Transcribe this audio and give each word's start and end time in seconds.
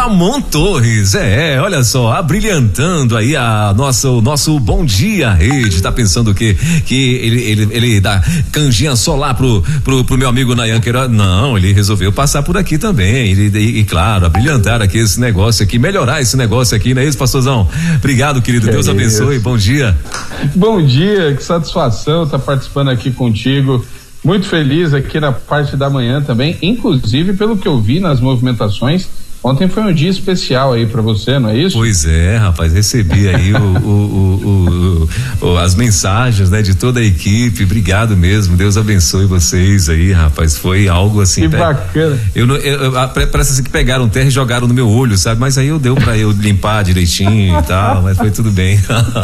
Ramon 0.00 0.40
Torres, 0.40 1.14
é, 1.14 1.60
olha 1.60 1.84
só, 1.84 2.12
abrilhantando 2.12 3.14
aí 3.18 3.36
a 3.36 3.74
nosso 3.76 4.22
nosso 4.22 4.58
bom 4.58 4.82
dia 4.82 5.30
rede, 5.30 5.82
tá 5.82 5.92
pensando 5.92 6.32
que 6.32 6.54
que 6.86 7.16
ele 7.16 7.42
ele, 7.42 7.68
ele 7.70 8.00
dá 8.00 8.22
canjinha 8.50 8.96
só 8.96 9.14
lá 9.14 9.34
pro, 9.34 9.62
pro, 9.84 10.02
pro 10.02 10.16
meu 10.16 10.26
amigo 10.26 10.54
Nayan 10.54 10.80
Queiroz, 10.80 11.10
não, 11.10 11.54
ele 11.54 11.74
resolveu 11.74 12.10
passar 12.10 12.42
por 12.42 12.56
aqui 12.56 12.78
também, 12.78 13.30
ele, 13.32 13.58
e, 13.58 13.80
e, 13.80 13.84
claro, 13.84 14.24
abrilhantar 14.24 14.80
aqui 14.80 14.96
esse 14.96 15.20
negócio 15.20 15.62
aqui, 15.62 15.78
melhorar 15.78 16.22
esse 16.22 16.34
negócio 16.34 16.74
aqui, 16.74 16.94
não 16.94 17.02
é 17.02 17.04
isso, 17.04 17.18
pastorzão? 17.18 17.68
Obrigado, 17.96 18.40
querido, 18.40 18.68
que 18.68 18.72
Deus 18.72 18.88
é 18.88 18.92
abençoe, 18.92 19.38
bom 19.38 19.58
dia. 19.58 19.94
Bom 20.54 20.82
dia, 20.82 21.34
que 21.34 21.44
satisfação 21.44 22.22
estar 22.22 22.38
tá 22.38 22.44
participando 22.44 22.88
aqui 22.88 23.10
contigo, 23.10 23.84
muito 24.24 24.46
feliz 24.46 24.94
aqui 24.94 25.20
na 25.20 25.30
parte 25.30 25.76
da 25.76 25.90
manhã 25.90 26.22
também, 26.22 26.56
inclusive 26.62 27.34
pelo 27.34 27.58
que 27.58 27.68
eu 27.68 27.78
vi 27.78 28.00
nas 28.00 28.18
movimentações, 28.18 29.06
Ontem 29.42 29.68
foi 29.68 29.82
um 29.82 29.92
dia 29.92 30.10
especial 30.10 30.74
aí 30.74 30.84
para 30.84 31.00
você, 31.00 31.38
não 31.38 31.48
é 31.48 31.56
isso? 31.56 31.78
Pois 31.78 32.04
é, 32.04 32.36
rapaz, 32.36 32.74
recebi 32.74 33.26
aí 33.26 33.54
o, 33.54 33.58
o, 33.58 35.08
o, 35.40 35.56
as 35.56 35.74
mensagens, 35.74 36.50
né, 36.50 36.60
de 36.60 36.74
toda 36.74 37.00
a 37.00 37.02
equipe. 37.02 37.64
Obrigado 37.64 38.14
mesmo. 38.14 38.54
Deus 38.54 38.76
abençoe 38.76 39.24
vocês 39.24 39.88
aí, 39.88 40.12
rapaz. 40.12 40.58
Foi 40.58 40.88
algo 40.88 41.22
assim. 41.22 41.42
Que 41.42 41.56
bacana. 41.56 42.18
Eu, 42.34 42.46
eu, 42.56 42.82
eu, 42.84 42.92
parece 43.32 43.52
assim 43.52 43.62
que 43.62 43.70
pegaram 43.70 44.10
terra 44.10 44.26
e 44.26 44.30
jogaram 44.30 44.68
no 44.68 44.74
meu 44.74 44.88
olho, 44.90 45.16
sabe? 45.16 45.40
Mas 45.40 45.56
aí 45.56 45.68
eu 45.68 45.78
deu 45.78 45.94
para 45.94 46.18
eu 46.18 46.32
limpar 46.32 46.84
direitinho 46.84 47.58
e 47.58 47.62
tal, 47.62 48.02
mas 48.02 48.18
foi 48.18 48.30
tudo 48.30 48.50
bem. 48.50 48.78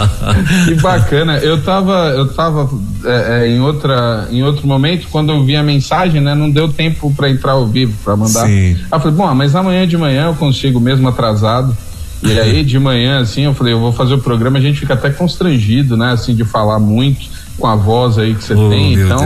que 0.65 0.75
bacana. 0.77 1.37
Eu 1.39 1.61
tava, 1.63 2.15
eu 2.17 2.27
tava 2.29 2.71
é, 3.05 3.45
é, 3.45 3.49
em 3.49 3.61
outra, 3.61 4.29
em 4.31 4.43
outro 4.43 4.67
momento 4.67 5.09
quando 5.11 5.31
eu 5.31 5.45
vi 5.45 5.57
a 5.57 5.63
mensagem, 5.63 6.23
né? 6.23 6.35
Não 6.35 6.51
deu 6.51 6.73
tempo 6.73 7.13
para 7.15 7.29
entrar 7.29 7.53
ao 7.53 7.67
vivo 7.67 7.93
para 8.03 8.17
mandar. 8.17 8.47
Sim. 8.47 8.77
Aí 8.77 8.87
eu 8.93 9.01
falei, 9.01 9.15
bom, 9.15 9.35
mas 9.35 9.55
amanhã 9.55 9.87
de 9.87 9.97
manhã 9.97 10.06
manhã 10.07 10.27
eu 10.27 10.35
consigo 10.35 10.81
mesmo 10.81 11.09
atrasado. 11.09 11.77
E 12.23 12.41
aí 12.41 12.65
de 12.65 12.79
manhã, 12.79 13.21
assim, 13.21 13.43
eu 13.43 13.55
falei, 13.55 13.75
eu 13.75 13.81
vou 13.81 13.93
fazer 13.93 14.15
o 14.15 14.19
programa, 14.19 14.59
a 14.59 14.61
gente 14.61 14.81
fica 14.81 14.95
até 14.95 15.11
constrangido, 15.11 15.97
né, 15.97 16.13
assim, 16.13 16.35
de 16.35 16.45
falar 16.45 16.79
muito 16.79 17.37
com 17.59 17.67
a 17.67 17.75
voz 17.75 18.19
aí 18.19 18.35
que 18.35 18.45
você 18.45 18.55
oh, 18.55 18.69
tem, 18.69 18.95
então 18.95 19.19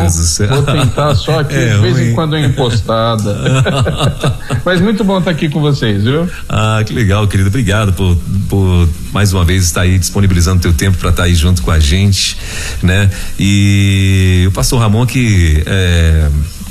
vou 0.48 0.62
tentar 0.62 1.14
só 1.16 1.38
aqui 1.40 1.54
é, 1.54 1.74
de 1.74 1.80
vez 1.80 1.96
ruim. 1.96 2.10
em 2.10 2.14
quando 2.14 2.36
é 2.36 2.44
impostada. 2.44 3.36
Mas 4.64 4.80
muito 4.80 5.02
bom 5.02 5.18
estar 5.18 5.32
aqui 5.32 5.48
com 5.48 5.60
vocês, 5.60 6.04
viu? 6.04 6.28
Ah, 6.48 6.82
que 6.84 6.92
legal, 6.92 7.26
querido. 7.26 7.48
Obrigado 7.48 7.92
por, 7.92 8.16
por 8.48 8.88
mais 9.12 9.32
uma 9.32 9.44
vez 9.44 9.64
estar 9.64 9.82
aí 9.82 9.98
disponibilizando 9.98 10.60
teu 10.60 10.72
tempo 10.72 10.96
para 10.98 11.10
estar 11.10 11.24
aí 11.24 11.34
junto 11.34 11.62
com 11.62 11.72
a 11.72 11.80
gente, 11.80 12.36
né? 12.82 13.10
E 13.38 14.44
o 14.46 14.52
pastor 14.52 14.78
Ramon 14.78 15.06
que 15.06 15.62
é, 15.66 16.28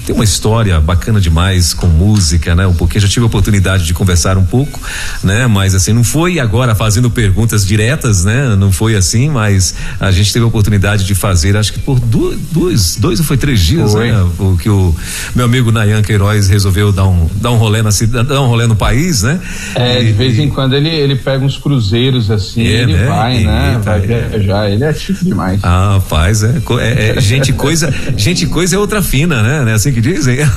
tem 0.09 0.15
uma 0.15 0.23
história 0.23 0.79
bacana 0.81 1.21
demais 1.21 1.71
com 1.71 1.85
música, 1.85 2.55
né? 2.55 2.65
Um 2.65 2.73
pouquinho, 2.73 3.01
já 3.01 3.07
tive 3.07 3.25
a 3.25 3.27
oportunidade 3.27 3.85
de 3.85 3.93
conversar 3.93 4.39
um 4.39 4.43
pouco, 4.43 4.81
né? 5.23 5.45
Mas 5.45 5.75
assim, 5.75 5.93
não 5.93 6.03
foi 6.03 6.39
agora 6.39 6.73
fazendo 6.73 7.11
perguntas 7.11 7.63
diretas, 7.63 8.25
né? 8.25 8.55
Não 8.55 8.71
foi 8.71 8.95
assim, 8.95 9.29
mas 9.29 9.75
a 9.99 10.09
gente 10.09 10.33
teve 10.33 10.43
a 10.43 10.47
oportunidade 10.47 11.03
de 11.03 11.13
fazer, 11.13 11.55
acho 11.55 11.71
que 11.73 11.77
por 11.77 11.99
dois, 11.99 12.39
dois, 12.51 12.95
dois 12.95 13.19
ou 13.19 13.25
foi 13.25 13.37
três 13.37 13.59
dias, 13.59 13.91
foi. 13.91 14.11
né? 14.11 14.27
O 14.39 14.57
que 14.57 14.67
o 14.67 14.95
meu 15.35 15.45
amigo 15.45 15.71
Nayan 15.71 16.01
Queiroz 16.01 16.47
resolveu 16.47 16.91
dar 16.91 17.05
um, 17.05 17.29
dar 17.35 17.51
um 17.51 17.57
rolê 17.57 17.83
na 17.83 17.91
cidade, 17.91 18.29
dar 18.29 18.41
um 18.41 18.47
rolê 18.47 18.65
no 18.65 18.75
país, 18.75 19.21
né? 19.21 19.39
É, 19.75 20.01
e, 20.01 20.07
de 20.07 20.13
vez 20.13 20.39
em 20.39 20.49
quando 20.49 20.75
ele, 20.75 20.89
ele 20.89 21.17
pega 21.17 21.45
uns 21.45 21.59
cruzeiros 21.59 22.31
assim, 22.31 22.65
é, 22.65 22.81
ele 22.81 22.93
né? 22.93 23.05
vai, 23.05 23.43
né? 23.43 23.79
Tá, 23.83 23.91
vai 23.91 24.11
é. 24.11 24.27
viajar, 24.27 24.71
ele 24.71 24.83
é 24.83 24.91
chique 24.91 25.23
demais. 25.23 25.59
Ah, 25.61 25.99
rapaz, 26.01 26.41
é, 26.41 26.59
é, 26.79 27.13
é 27.15 27.21
gente 27.21 27.53
coisa, 27.53 27.93
gente 28.17 28.47
coisa 28.47 28.75
é 28.75 28.79
outra 28.79 29.03
fina, 29.03 29.43
né? 29.43 29.63
né? 29.63 29.73
Assim 29.73 29.93
que 29.93 29.98
dizem. 30.01 30.37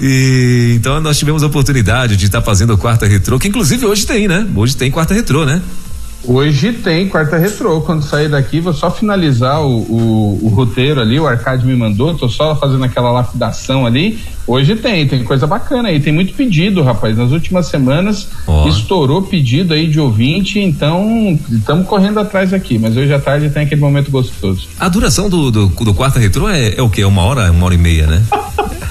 e, 0.00 0.74
então 0.76 1.00
nós 1.00 1.18
tivemos 1.18 1.42
a 1.42 1.46
oportunidade 1.46 2.16
de 2.16 2.26
estar 2.26 2.40
tá 2.40 2.44
fazendo 2.44 2.74
o 2.74 2.78
quarta 2.78 3.06
retrô, 3.06 3.38
que 3.38 3.48
inclusive 3.48 3.86
hoje 3.86 4.06
tem, 4.06 4.28
né? 4.28 4.46
Hoje 4.54 4.76
tem 4.76 4.90
quarta 4.90 5.14
retrô, 5.14 5.44
né? 5.44 5.62
Hoje 6.24 6.72
tem 6.72 7.08
quarta 7.08 7.36
retrô. 7.36 7.80
Quando 7.80 8.02
sair 8.02 8.28
daqui, 8.28 8.60
vou 8.60 8.72
só 8.72 8.90
finalizar 8.90 9.60
o, 9.60 9.80
o, 9.80 10.38
o, 10.42 10.48
roteiro 10.48 11.00
ali. 11.00 11.18
O 11.18 11.26
Arcade 11.26 11.66
me 11.66 11.74
mandou, 11.74 12.14
tô 12.14 12.28
só 12.28 12.54
fazendo 12.54 12.84
aquela 12.84 13.10
lapidação 13.10 13.84
ali. 13.84 14.18
Hoje 14.46 14.76
tem, 14.76 15.06
tem 15.06 15.24
coisa 15.24 15.46
bacana 15.46 15.88
aí. 15.88 16.00
Tem 16.00 16.12
muito 16.12 16.34
pedido, 16.34 16.82
rapaz. 16.82 17.16
Nas 17.16 17.32
últimas 17.32 17.66
semanas 17.66 18.28
oh. 18.46 18.68
estourou 18.68 19.22
pedido 19.22 19.74
aí 19.74 19.88
de 19.88 19.98
ouvinte, 19.98 20.60
então 20.60 21.38
estamos 21.50 21.86
correndo 21.86 22.20
atrás 22.20 22.52
aqui. 22.52 22.78
Mas 22.78 22.96
hoje 22.96 23.12
à 23.12 23.18
tarde 23.18 23.50
tem 23.50 23.64
aquele 23.64 23.80
momento 23.80 24.10
gostoso. 24.10 24.68
A 24.78 24.88
duração 24.88 25.28
do, 25.28 25.50
do, 25.50 25.66
do 25.66 25.94
quarta 25.94 26.18
retrô 26.18 26.48
é, 26.48 26.74
é 26.76 26.82
o 26.82 26.88
quê? 26.88 27.04
Uma 27.04 27.22
hora, 27.22 27.50
uma 27.50 27.66
hora 27.66 27.74
e 27.74 27.78
meia, 27.78 28.06
né? 28.06 28.22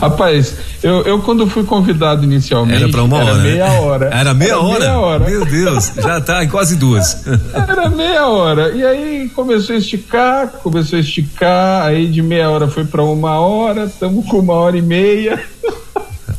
Rapaz, 0.00 0.56
eu, 0.82 1.02
eu 1.02 1.20
quando 1.20 1.46
fui 1.46 1.64
convidado 1.64 2.24
inicialmente. 2.24 2.82
Era 2.82 2.92
pra 2.92 3.02
uma 3.02 3.18
era 3.18 3.26
hora. 3.26 3.36
Né? 3.38 3.50
Meia 3.50 3.68
né? 3.68 3.80
hora. 3.80 4.10
Era 4.12 4.34
meia 4.34 4.50
era 4.50 4.60
hora? 4.60 4.78
Meia 4.80 4.98
hora. 4.98 5.30
Meu 5.30 5.44
Deus, 5.44 5.92
já 5.96 6.20
tá 6.20 6.44
em 6.44 6.48
quase 6.48 6.76
duas. 6.76 7.24
Era 7.54 7.88
meia 7.88 8.26
hora. 8.26 8.72
E 8.72 8.84
aí 8.84 9.30
começou 9.34 9.74
a 9.74 9.78
esticar, 9.78 10.48
começou 10.62 10.96
a 10.96 11.00
esticar, 11.00 11.86
aí 11.86 12.06
de 12.06 12.22
meia 12.22 12.50
hora 12.50 12.68
foi 12.68 12.84
pra 12.84 13.02
uma 13.02 13.38
hora, 13.40 13.84
estamos 13.84 14.26
com 14.26 14.38
uma 14.38 14.54
hora 14.54 14.76
e 14.76 14.82
meia. 14.82 15.42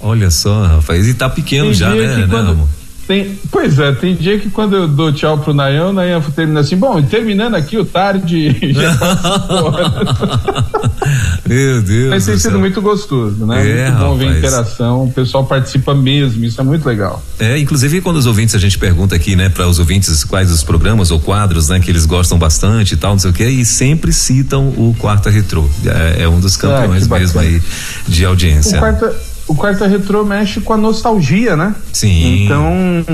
Olha 0.01 0.29
só, 0.29 0.63
rapaz, 0.63 1.07
e 1.07 1.13
tá 1.13 1.29
pequeno 1.29 1.65
Tem 1.67 1.73
já, 1.73 1.89
né, 1.89 2.17
né, 2.17 2.27
quando... 2.29 2.51
amor? 2.51 2.67
Tem, 3.07 3.37
pois 3.51 3.79
é, 3.79 3.91
tem 3.91 4.15
dia 4.15 4.39
que 4.39 4.49
quando 4.49 4.75
eu 4.75 4.87
dou 4.87 5.11
tchau 5.11 5.37
pro 5.37 5.53
Nayan, 5.53 5.87
o 5.87 5.93
Nayan 5.93 6.21
termina 6.21 6.61
assim, 6.61 6.77
bom, 6.77 7.01
terminando 7.01 7.55
aqui 7.55 7.77
o 7.77 7.83
tarde. 7.83 8.55
Meu 11.45 11.81
Deus. 11.81 12.09
Mas 12.09 12.25
tem 12.25 12.37
sido 12.37 12.57
muito 12.57 12.81
gostoso, 12.81 13.45
né? 13.45 13.69
É, 13.69 13.89
muito 13.89 13.99
bom 13.99 14.13
rapaz. 14.13 14.19
ver 14.19 14.27
a 14.27 14.37
interação, 14.37 15.03
o 15.03 15.11
pessoal 15.11 15.45
participa 15.45 15.93
mesmo, 15.93 16.45
isso 16.45 16.61
é 16.61 16.63
muito 16.63 16.85
legal. 16.85 17.21
É, 17.37 17.57
inclusive 17.57 17.99
quando 17.99 18.15
os 18.17 18.25
ouvintes, 18.25 18.55
a 18.55 18.59
gente 18.59 18.77
pergunta 18.77 19.15
aqui, 19.15 19.35
né, 19.35 19.49
para 19.49 19.67
os 19.67 19.79
ouvintes 19.79 20.23
quais 20.23 20.49
os 20.49 20.63
programas 20.63 21.11
ou 21.11 21.19
quadros, 21.19 21.67
né, 21.69 21.81
que 21.81 21.91
eles 21.91 22.05
gostam 22.05 22.37
bastante 22.37 22.93
e 22.93 22.97
tal, 22.97 23.11
não 23.11 23.19
sei 23.19 23.31
o 23.31 23.33
que, 23.33 23.45
e 23.45 23.65
sempre 23.65 24.13
citam 24.13 24.69
o 24.69 24.95
Quarta 24.97 25.29
Retrô. 25.29 25.67
É, 25.85 26.23
é 26.23 26.29
um 26.29 26.39
dos 26.39 26.55
ah, 26.55 26.59
campeões 26.59 27.11
ah, 27.11 27.19
mesmo 27.19 27.39
aí 27.39 27.61
de 28.07 28.23
audiência. 28.23 28.77
O 28.77 28.79
Quarta 28.79 29.32
o 29.53 29.55
quarta 29.55 29.85
retrô 29.85 30.25
mexe 30.25 30.59
com 30.59 30.73
a 30.73 30.77
nostalgia, 30.77 31.55
né? 31.55 31.75
Sim. 31.93 32.43
Então, 32.43 33.05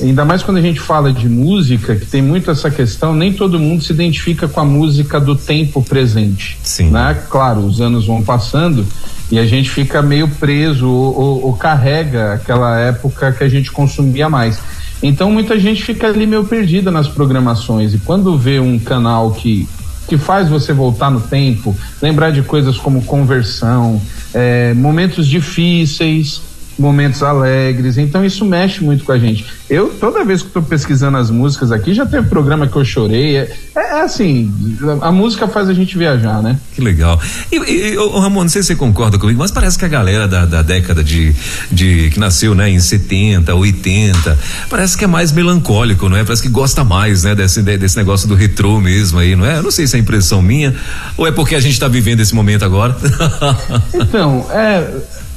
ainda 0.00 0.24
mais 0.24 0.42
quando 0.42 0.56
a 0.56 0.62
gente 0.62 0.80
fala 0.80 1.12
de 1.12 1.28
música, 1.28 1.94
que 1.94 2.06
tem 2.06 2.22
muito 2.22 2.50
essa 2.50 2.70
questão, 2.70 3.14
nem 3.14 3.30
todo 3.30 3.58
mundo 3.58 3.84
se 3.84 3.92
identifica 3.92 4.48
com 4.48 4.58
a 4.58 4.64
música 4.64 5.20
do 5.20 5.36
tempo 5.36 5.82
presente. 5.82 6.58
Sim. 6.62 6.90
Né? 6.90 7.18
Claro, 7.28 7.60
os 7.60 7.80
anos 7.82 8.06
vão 8.06 8.22
passando 8.22 8.86
e 9.30 9.38
a 9.38 9.44
gente 9.44 9.68
fica 9.68 10.00
meio 10.00 10.28
preso 10.28 10.88
ou, 10.88 11.20
ou, 11.20 11.44
ou 11.44 11.52
carrega 11.52 12.32
aquela 12.32 12.80
época 12.80 13.30
que 13.32 13.44
a 13.44 13.48
gente 13.48 13.70
consumia 13.70 14.30
mais. 14.30 14.58
Então 15.02 15.30
muita 15.30 15.58
gente 15.58 15.84
fica 15.84 16.06
ali 16.06 16.26
meio 16.26 16.44
perdida 16.44 16.90
nas 16.90 17.06
programações 17.06 17.92
e 17.92 17.98
quando 17.98 18.38
vê 18.38 18.58
um 18.58 18.78
canal 18.78 19.32
que 19.32 19.68
que 20.06 20.16
faz 20.16 20.48
você 20.48 20.72
voltar 20.72 21.10
no 21.10 21.20
tempo, 21.20 21.76
lembrar 22.00 22.30
de 22.30 22.42
coisas 22.42 22.76
como 22.76 23.02
conversão, 23.02 24.00
é, 24.38 24.74
momentos 24.74 25.26
difíceis, 25.26 26.42
momentos 26.78 27.22
alegres. 27.22 27.96
Então 27.98 28.24
isso 28.24 28.44
mexe 28.44 28.82
muito 28.82 29.04
com 29.04 29.12
a 29.12 29.18
gente. 29.18 29.44
Eu, 29.68 29.88
toda 29.88 30.24
vez 30.24 30.42
que 30.42 30.48
estou 30.48 30.62
pesquisando 30.62 31.16
as 31.16 31.30
músicas 31.30 31.72
aqui, 31.72 31.94
já 31.94 32.06
teve 32.06 32.28
programa 32.28 32.66
que 32.66 32.76
eu 32.76 32.84
chorei. 32.84 33.36
É, 33.36 33.56
é, 33.74 34.00
assim, 34.00 34.52
a 35.00 35.10
música 35.10 35.48
faz 35.48 35.68
a 35.68 35.74
gente 35.74 35.96
viajar, 35.96 36.42
né? 36.42 36.58
Que 36.74 36.80
legal. 36.80 37.20
E, 37.50 37.56
e 37.56 37.96
Ramon, 37.96 38.42
não 38.42 38.48
sei 38.48 38.62
se 38.62 38.68
você 38.68 38.76
concorda 38.76 39.18
comigo, 39.18 39.38
mas 39.38 39.50
parece 39.50 39.78
que 39.78 39.84
a 39.84 39.88
galera 39.88 40.28
da, 40.28 40.44
da 40.44 40.62
década 40.62 41.02
de, 41.02 41.34
de 41.70 42.10
que 42.10 42.20
nasceu, 42.20 42.54
né, 42.54 42.70
em 42.70 42.78
70, 42.78 43.54
80, 43.54 44.38
parece 44.68 44.96
que 44.96 45.04
é 45.04 45.08
mais 45.08 45.32
melancólico, 45.32 46.08
não 46.08 46.16
é? 46.16 46.24
Parece 46.24 46.42
que 46.42 46.48
gosta 46.48 46.84
mais, 46.84 47.24
né, 47.24 47.34
desse, 47.34 47.62
desse 47.62 47.96
negócio 47.96 48.28
do 48.28 48.34
retrô 48.34 48.80
mesmo 48.80 49.18
aí, 49.18 49.34
não 49.34 49.46
é? 49.46 49.58
Eu 49.58 49.62
não 49.62 49.70
sei 49.70 49.86
se 49.86 49.96
é 49.96 49.98
impressão 49.98 50.42
minha 50.42 50.74
ou 51.16 51.26
é 51.26 51.32
porque 51.32 51.54
a 51.54 51.60
gente 51.60 51.72
está 51.72 51.88
vivendo 51.88 52.20
esse 52.20 52.34
momento 52.34 52.64
agora. 52.64 52.96
então, 53.94 54.46
é 54.50 54.86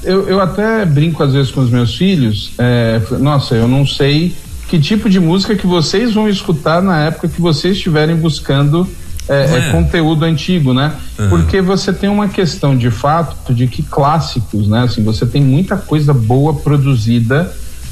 eu, 0.03 0.27
eu 0.27 0.41
até 0.41 0.85
brinco 0.85 1.21
às 1.23 1.33
vezes 1.33 1.51
com 1.51 1.61
os 1.61 1.69
meus 1.69 1.95
filhos, 1.95 2.51
é, 2.57 3.01
nossa, 3.19 3.55
eu 3.55 3.67
não 3.67 3.85
sei 3.85 4.35
que 4.67 4.79
tipo 4.79 5.09
de 5.09 5.19
música 5.19 5.55
que 5.55 5.65
vocês 5.65 6.13
vão 6.13 6.29
escutar 6.29 6.81
na 6.81 7.05
época 7.05 7.27
que 7.27 7.41
vocês 7.41 7.75
estiverem 7.75 8.15
buscando 8.15 8.87
é, 9.27 9.45
é, 9.45 9.57
é. 9.57 9.71
conteúdo 9.71 10.25
antigo, 10.25 10.73
né? 10.73 10.93
Uhum. 11.17 11.29
Porque 11.29 11.61
você 11.61 11.93
tem 11.93 12.09
uma 12.09 12.27
questão 12.27 12.75
de 12.75 12.89
fato 12.89 13.53
de 13.53 13.67
que 13.67 13.83
clássicos, 13.83 14.67
né? 14.67 14.83
Assim, 14.83 15.03
você 15.03 15.25
tem 15.25 15.41
muita 15.41 15.77
coisa 15.77 16.13
boa 16.13 16.53
produzida 16.53 17.51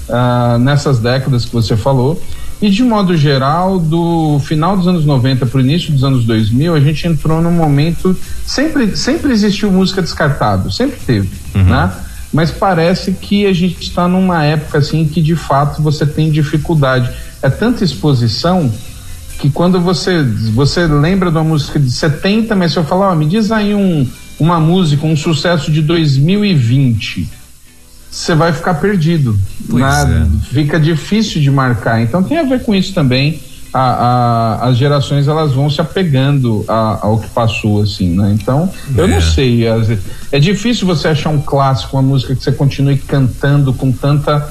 uh, 0.10 0.58
nessas 0.58 1.00
décadas 1.00 1.46
que 1.46 1.54
você 1.54 1.78
falou. 1.78 2.22
E 2.62 2.70
de 2.70 2.84
modo 2.84 3.16
geral, 3.16 3.78
do 3.78 4.40
final 4.40 4.76
dos 4.76 4.88
anos 4.88 5.06
90 5.06 5.46
para 5.46 5.58
o 5.58 5.62
início 5.62 5.92
dos 5.92 6.04
anos 6.04 6.26
2000, 6.26 6.74
a 6.74 6.80
gente 6.80 7.08
entrou 7.08 7.42
num 7.42 7.52
momento. 7.52 8.18
Sempre, 8.46 8.98
sempre 8.98 9.32
existiu 9.32 9.72
música 9.72 10.02
descartável, 10.02 10.72
sempre 10.72 11.00
teve, 11.06 11.30
uhum. 11.54 11.66
né? 11.66 11.92
Mas 12.34 12.50
parece 12.52 13.12
que 13.14 13.46
a 13.46 13.54
gente 13.54 13.82
está 13.82 14.08
numa 14.08 14.44
época 14.44 14.80
assim 14.80 15.08
que 15.08 15.22
de 15.22 15.36
fato 15.36 15.82
você 15.82 16.06
tem 16.06 16.32
dificuldade. 16.32 17.12
É 17.42 17.50
tanta 17.50 17.84
exposição 17.84 18.72
que 19.40 19.50
quando 19.50 19.80
você 19.80 20.24
você 20.54 20.88
lembra 20.88 21.30
de 21.30 21.38
uma 21.38 21.44
música 21.44 21.80
de 21.80 21.92
70, 21.92 22.56
mas 22.56 22.74
se 22.74 22.80
eu 22.80 22.84
falar, 22.84 23.12
ó, 23.12 23.16
me 23.16 23.28
diz 23.28 23.52
aí 23.52 23.74
um, 23.74 24.08
uma 24.40 24.60
música, 24.60 25.06
um 25.06 25.16
sucesso 25.16 25.72
de 25.72 25.82
2020, 25.82 27.30
você 28.18 28.34
vai 28.34 28.52
ficar 28.52 28.74
perdido. 28.74 29.38
Na, 29.70 30.02
é. 30.02 30.26
Fica 30.52 30.80
difícil 30.80 31.40
de 31.40 31.52
marcar. 31.52 32.02
Então 32.02 32.24
tem 32.24 32.40
a 32.40 32.44
ver 32.44 32.64
com 32.64 32.74
isso 32.74 32.94
também. 32.94 33.40
A, 33.72 33.80
a, 33.80 34.70
as 34.70 34.78
gerações 34.78 35.28
elas 35.28 35.52
vão 35.52 35.70
se 35.70 35.80
apegando 35.80 36.66
a, 36.68 37.06
ao 37.06 37.20
que 37.20 37.30
passou 37.30 37.82
assim, 37.82 38.16
né? 38.16 38.32
Então 38.34 38.72
eu 38.96 39.06
é. 39.06 39.08
não 39.08 39.22
sei, 39.22 39.66
é 40.32 40.40
difícil 40.40 40.88
você 40.88 41.10
achar 41.10 41.30
um 41.30 41.42
clássico, 41.42 41.96
uma 41.96 42.02
música 42.02 42.34
que 42.34 42.44
você 42.44 42.52
continue 42.52 42.98
cantando 42.98 43.72
com 43.72 43.92
tanta 43.92 44.50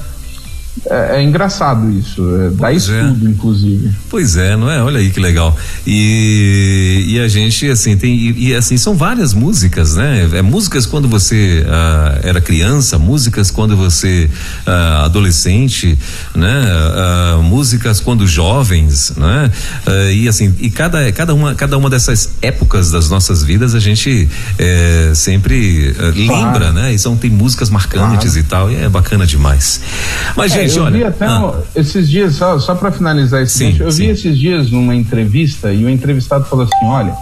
é, 0.85 1.17
é, 1.17 1.23
engraçado 1.23 1.89
isso, 1.91 2.23
é, 2.35 2.49
dá 2.49 2.71
é. 2.71 2.75
estudo, 2.75 3.27
é. 3.27 3.29
inclusive. 3.29 3.91
Pois 4.09 4.37
é, 4.37 4.55
não 4.55 4.69
é? 4.69 4.81
Olha 4.81 4.99
aí 4.99 5.09
que 5.09 5.19
legal. 5.19 5.57
E, 5.85 7.05
e 7.07 7.19
a 7.19 7.27
gente, 7.27 7.69
assim, 7.69 7.97
tem. 7.97 8.15
E, 8.15 8.49
e 8.49 8.55
assim, 8.55 8.77
são 8.77 8.95
várias 8.95 9.33
músicas, 9.33 9.95
né? 9.95 10.29
É, 10.33 10.41
músicas 10.41 10.85
quando 10.85 11.07
você 11.07 11.65
ah, 11.67 12.19
era 12.23 12.41
criança, 12.41 12.97
músicas 12.97 13.51
quando 13.51 13.75
você 13.75 14.29
ah, 14.65 15.05
adolescente, 15.05 15.97
né? 16.35 16.63
Ah, 16.69 17.39
músicas 17.43 17.99
quando 17.99 18.27
jovens, 18.27 19.13
né? 19.17 19.51
Ah, 19.85 20.11
e 20.11 20.27
assim, 20.27 20.53
e 20.59 20.69
cada, 20.69 21.11
cada, 21.11 21.33
uma, 21.33 21.55
cada 21.55 21.77
uma 21.77 21.89
dessas 21.89 22.31
épocas 22.41 22.91
das 22.91 23.09
nossas 23.09 23.43
vidas 23.43 23.73
a 23.75 23.79
gente 23.79 24.29
eh, 24.57 25.11
sempre 25.15 25.89
eh, 25.89 25.93
claro. 25.93 26.13
lembra, 26.15 26.71
né? 26.71 26.93
E 26.93 26.99
são, 26.99 27.15
tem 27.15 27.29
músicas 27.29 27.69
marcantes 27.69 28.33
claro. 28.33 28.39
e 28.39 28.43
tal, 28.43 28.71
e 28.71 28.75
é 28.75 28.89
bacana 28.89 29.25
demais. 29.25 29.81
Mas, 30.35 30.53
é, 30.55 30.66
eu 30.75 30.91
vi 30.91 31.03
até 31.03 31.25
ah. 31.25 31.61
esses 31.75 32.09
dias, 32.09 32.35
só, 32.35 32.59
só 32.59 32.75
para 32.75 32.91
finalizar 32.91 33.41
esse 33.41 33.57
sim, 33.57 33.77
eu 33.79 33.91
sim. 33.91 34.03
vi 34.03 34.09
esses 34.09 34.37
dias 34.37 34.71
numa 34.71 34.95
entrevista 34.95 35.71
e 35.71 35.85
o 35.85 35.89
entrevistado 35.89 36.45
falou 36.45 36.65
assim: 36.65 36.85
olha, 36.85 37.15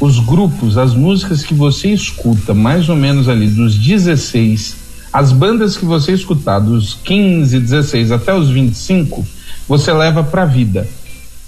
os 0.00 0.18
grupos, 0.18 0.78
as 0.78 0.94
músicas 0.94 1.42
que 1.42 1.54
você 1.54 1.88
escuta, 1.88 2.54
mais 2.54 2.88
ou 2.88 2.96
menos 2.96 3.28
ali 3.28 3.46
dos 3.46 3.76
16, 3.76 4.76
as 5.12 5.32
bandas 5.32 5.76
que 5.76 5.84
você 5.84 6.12
escutar 6.12 6.58
dos 6.58 6.98
15, 7.04 7.58
16 7.58 8.12
até 8.12 8.34
os 8.34 8.48
25, 8.48 9.26
você 9.68 9.92
leva 9.92 10.24
para 10.24 10.42
a 10.42 10.46
vida. 10.46 10.86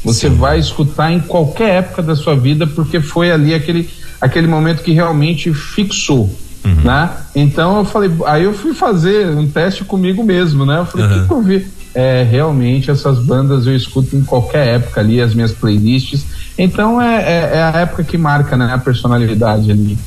Você 0.04 0.28
Sim. 0.28 0.37
vai 0.37 0.58
escutar 0.58 1.12
em 1.12 1.20
qualquer 1.20 1.76
época 1.76 2.02
da 2.02 2.16
sua 2.16 2.34
vida, 2.34 2.66
porque 2.66 3.00
foi 3.00 3.31
ali 3.31 3.54
aquele, 3.54 3.88
aquele 4.20 4.49
momento 4.49 4.82
que 4.82 4.93
realmente 4.93 5.52
fixou. 5.54 6.28
Uhum. 6.64 6.82
Né? 6.85 7.11
Então 7.35 7.79
eu 7.79 7.85
falei, 7.85 8.11
aí 8.26 8.44
eu 8.44 8.55
fui 8.55 8.73
fazer 8.73 9.29
um 9.29 9.49
teste 9.49 9.85
comigo 9.85 10.23
mesmo, 10.23 10.64
né? 10.64 10.79
Eu 10.79 10.87
falei, 10.87 11.06
o 11.06 11.11
uhum. 11.11 11.20
que, 11.20 11.26
que 11.26 11.32
eu 11.32 11.43
vi? 11.43 11.67
É, 11.94 12.23
realmente 12.23 12.91
essas 12.91 13.19
bandas 13.19 13.67
eu 13.67 13.76
escuto 13.76 14.17
em 14.17 14.23
qualquer 14.23 14.67
época 14.69 15.00
ali, 15.00 15.20
as 15.20 15.35
minhas 15.35 15.53
playlists. 15.53 16.25
Então 16.56 17.00
é, 17.00 17.23
é, 17.23 17.50
é 17.55 17.62
a 17.62 17.81
época 17.81 18.05
que 18.05 18.17
marca 18.17 18.56
né, 18.56 18.73
a 18.73 18.79
personalidade 18.79 19.70
ali. 19.70 19.99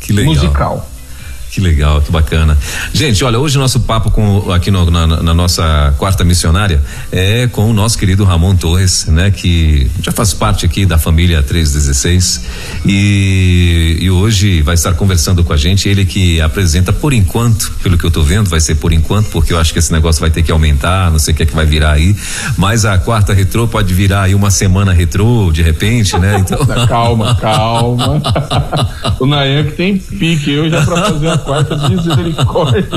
Que 0.00 0.12
legal. 0.12 0.34
Musical. 0.34 0.90
Que 1.50 1.60
legal, 1.60 2.00
que 2.00 2.12
bacana. 2.12 2.56
Gente, 2.92 3.24
olha, 3.24 3.36
hoje 3.36 3.58
o 3.58 3.60
nosso 3.60 3.80
papo 3.80 4.08
com, 4.12 4.52
aqui 4.52 4.70
no, 4.70 4.88
na, 4.88 5.06
na, 5.06 5.34
nossa 5.34 5.92
quarta 5.98 6.22
missionária 6.22 6.80
é 7.10 7.48
com 7.48 7.68
o 7.68 7.72
nosso 7.72 7.98
querido 7.98 8.22
Ramon 8.22 8.54
Torres, 8.54 9.06
né? 9.06 9.32
Que 9.32 9.90
já 10.00 10.12
faz 10.12 10.32
parte 10.32 10.64
aqui 10.64 10.86
da 10.86 10.96
família 10.96 11.42
316 11.42 12.44
e, 12.86 13.98
e 14.00 14.10
hoje 14.10 14.62
vai 14.62 14.74
estar 14.74 14.94
conversando 14.94 15.42
com 15.42 15.52
a 15.52 15.56
gente. 15.56 15.88
Ele 15.88 16.04
que 16.04 16.40
apresenta 16.40 16.92
por 16.92 17.12
enquanto, 17.12 17.72
pelo 17.82 17.98
que 17.98 18.04
eu 18.04 18.12
tô 18.12 18.22
vendo, 18.22 18.48
vai 18.48 18.60
ser 18.60 18.76
por 18.76 18.92
enquanto, 18.92 19.28
porque 19.30 19.52
eu 19.52 19.58
acho 19.58 19.72
que 19.72 19.80
esse 19.80 19.92
negócio 19.92 20.20
vai 20.20 20.30
ter 20.30 20.44
que 20.44 20.52
aumentar, 20.52 21.10
não 21.10 21.18
sei 21.18 21.34
o 21.34 21.36
que 21.36 21.42
é 21.42 21.46
que 21.46 21.54
vai 21.54 21.66
virar 21.66 21.92
aí. 21.92 22.14
Mas 22.56 22.84
a 22.84 22.96
quarta 22.96 23.32
retrô 23.32 23.66
pode 23.66 23.92
virar 23.92 24.22
aí 24.22 24.36
uma 24.36 24.52
semana 24.52 24.92
retrô, 24.92 25.50
de 25.52 25.62
repente, 25.62 26.16
né? 26.16 26.38
Então. 26.38 26.64
calma, 26.86 27.34
calma. 27.34 28.22
o 29.18 29.26
Nayan 29.26 29.64
que 29.64 29.72
tem 29.72 29.98
pique, 29.98 30.52
eu 30.52 30.70
já 30.70 30.86
pra 30.86 31.06
fazer 31.06 31.28
a 31.28 31.39
quarta 31.40 31.76
misericórdia. 31.88 32.88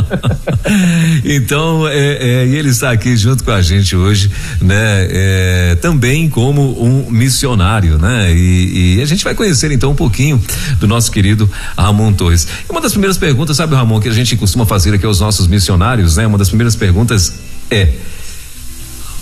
então, 1.26 1.88
é, 1.88 1.96
é, 1.96 2.48
ele 2.48 2.70
está 2.70 2.92
aqui 2.92 3.16
junto 3.18 3.44
com 3.44 3.52
a 3.52 3.62
gente 3.62 3.96
hoje, 3.96 4.30
né? 4.62 5.08
É, 5.10 5.78
também 5.82 6.30
como 6.30 6.84
um 6.84 7.10
missionário, 7.10 7.98
né? 7.98 8.34
E, 8.34 8.98
e, 8.98 9.02
a 9.02 9.06
gente 9.06 9.24
vai 9.24 9.34
conhecer 9.34 9.72
então 9.72 9.92
um 9.92 9.96
pouquinho 9.96 10.42
do 10.80 10.88
nosso 10.88 11.12
querido 11.12 11.50
Ramon 11.78 12.14
Torres. 12.14 12.48
E 12.68 12.72
uma 12.72 12.82
das 12.82 12.92
primeiras 12.92 13.18
perguntas, 13.18 13.58
sabe, 13.58 13.76
Ramon, 13.76 14.00
que 14.00 14.10
a 14.10 14.14
gente 14.14 14.36
costuma 14.36 14.66
fazer 14.66 14.94
aqui 14.94 15.06
aos 15.06 15.20
nossos 15.20 15.48
missionários, 15.48 16.18
né? 16.18 16.28
Uma 16.28 16.38
das 16.38 16.50
primeiras 16.50 16.76
perguntas 16.76 17.34
é 17.72 17.90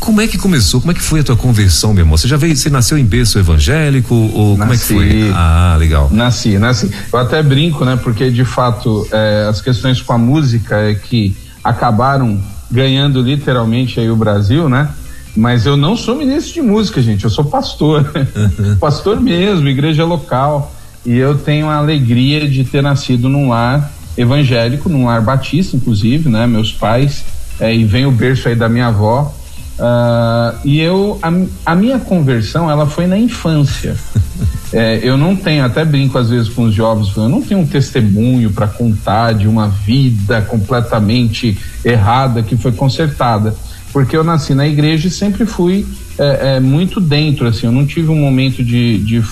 como 0.02 0.20
é 0.20 0.28
que 0.28 0.38
começou? 0.38 0.82
Como 0.82 0.92
é 0.92 0.96
que 0.96 1.02
foi 1.02 1.20
a 1.20 1.24
tua 1.24 1.38
conversão, 1.38 1.94
meu 1.94 2.02
irmão? 2.02 2.18
Você 2.18 2.28
já 2.28 2.36
veio, 2.36 2.58
você 2.58 2.72
nasceu 2.72 2.98
em 2.98 3.06
berço 3.06 3.38
evangélico 3.38 4.16
ou 4.16 4.58
nasci, 4.58 4.88
como 4.88 5.04
é 5.04 5.08
que 5.08 5.14
foi? 5.14 5.32
Ah, 5.34 5.76
legal. 5.80 6.10
Nasci, 6.12 6.58
nasci. 6.58 6.92
Eu 7.14 7.20
até 7.20 7.42
brinco, 7.44 7.86
né? 7.86 7.98
Porque 8.02 8.32
de 8.32 8.44
fato 8.44 9.08
é, 9.12 9.46
as 9.48 9.62
questões 9.62 10.02
com 10.02 10.12
a 10.12 10.18
música 10.18 10.76
é 10.76 10.96
que 10.96 11.38
acabaram 11.64 12.42
ganhando 12.70 13.22
literalmente 13.22 14.00
aí 14.00 14.10
o 14.10 14.16
Brasil, 14.16 14.68
né? 14.68 14.90
Mas 15.38 15.68
eu 15.68 15.78
não 15.78 15.96
sou 15.96 16.16
ministro 16.16 16.56
de 16.56 16.62
música, 16.64 17.00
gente. 17.00 17.24
Eu 17.24 17.30
sou 17.30 17.46
pastor, 17.46 18.12
pastor 18.82 19.22
mesmo, 19.22 19.70
igreja 19.70 20.04
local. 20.04 20.74
E 21.06 21.16
eu 21.16 21.38
tenho 21.38 21.70
a 21.70 21.76
alegria 21.76 22.50
de 22.50 22.64
ter 22.64 22.82
nascido 22.82 23.30
num 23.30 23.50
lar 23.50 23.92
evangélico, 24.18 24.90
num 24.90 25.06
lar 25.06 25.22
batista, 25.22 25.78
inclusive, 25.78 26.28
né? 26.28 26.48
Meus 26.48 26.72
pais 26.72 27.24
é, 27.60 27.74
e 27.74 27.86
vem 27.86 28.08
o 28.08 28.12
berço 28.12 28.50
aí 28.50 28.56
da 28.56 28.68
minha 28.68 28.88
avó 28.88 29.32
Uh, 29.82 30.56
e 30.64 30.80
eu, 30.80 31.18
a, 31.24 31.72
a, 31.72 31.76
minha 31.76 31.98
conversão, 31.98 32.70
ela 32.70 32.86
foi 32.86 33.08
na 33.08 33.18
infância. 33.18 33.96
é, 34.72 35.00
eu 35.02 35.18
não 35.18 35.36
tenho, 35.36 35.66
até 35.66 35.84
brinco 35.84 36.20
às 36.20 36.30
vezes 36.30 36.50
com 36.50 36.66
os 36.66 36.76
jovens, 36.76 37.18
eu 37.18 37.28
não 37.28 37.42
tenho 37.42 37.62
um 37.62 37.66
testemunho 37.66 38.52
para 38.52 38.68
contar 38.68 39.34
de 39.34 39.48
uma 39.48 39.68
vida 39.70 40.40
completamente 40.44 41.58
errada 41.84 42.44
que 42.44 42.56
foi 42.56 42.72
consertada. 42.72 43.56
Porque 43.92 44.16
eu 44.16 44.24
nasci 44.24 44.54
na 44.54 44.68
igreja 44.68 45.08
e 45.08 45.12
sempre 45.12 45.48
fui 45.48 45.84
é, 46.16 46.58
é, 46.58 46.60
muito 46.60 47.02
dentro, 47.02 47.48
assim, 47.48 47.66
eu 47.66 47.72
não 47.72 47.86
tive 47.86 48.10
um 48.10 48.20
momento 48.20 48.64
de, 48.64 49.00
de, 49.00 49.24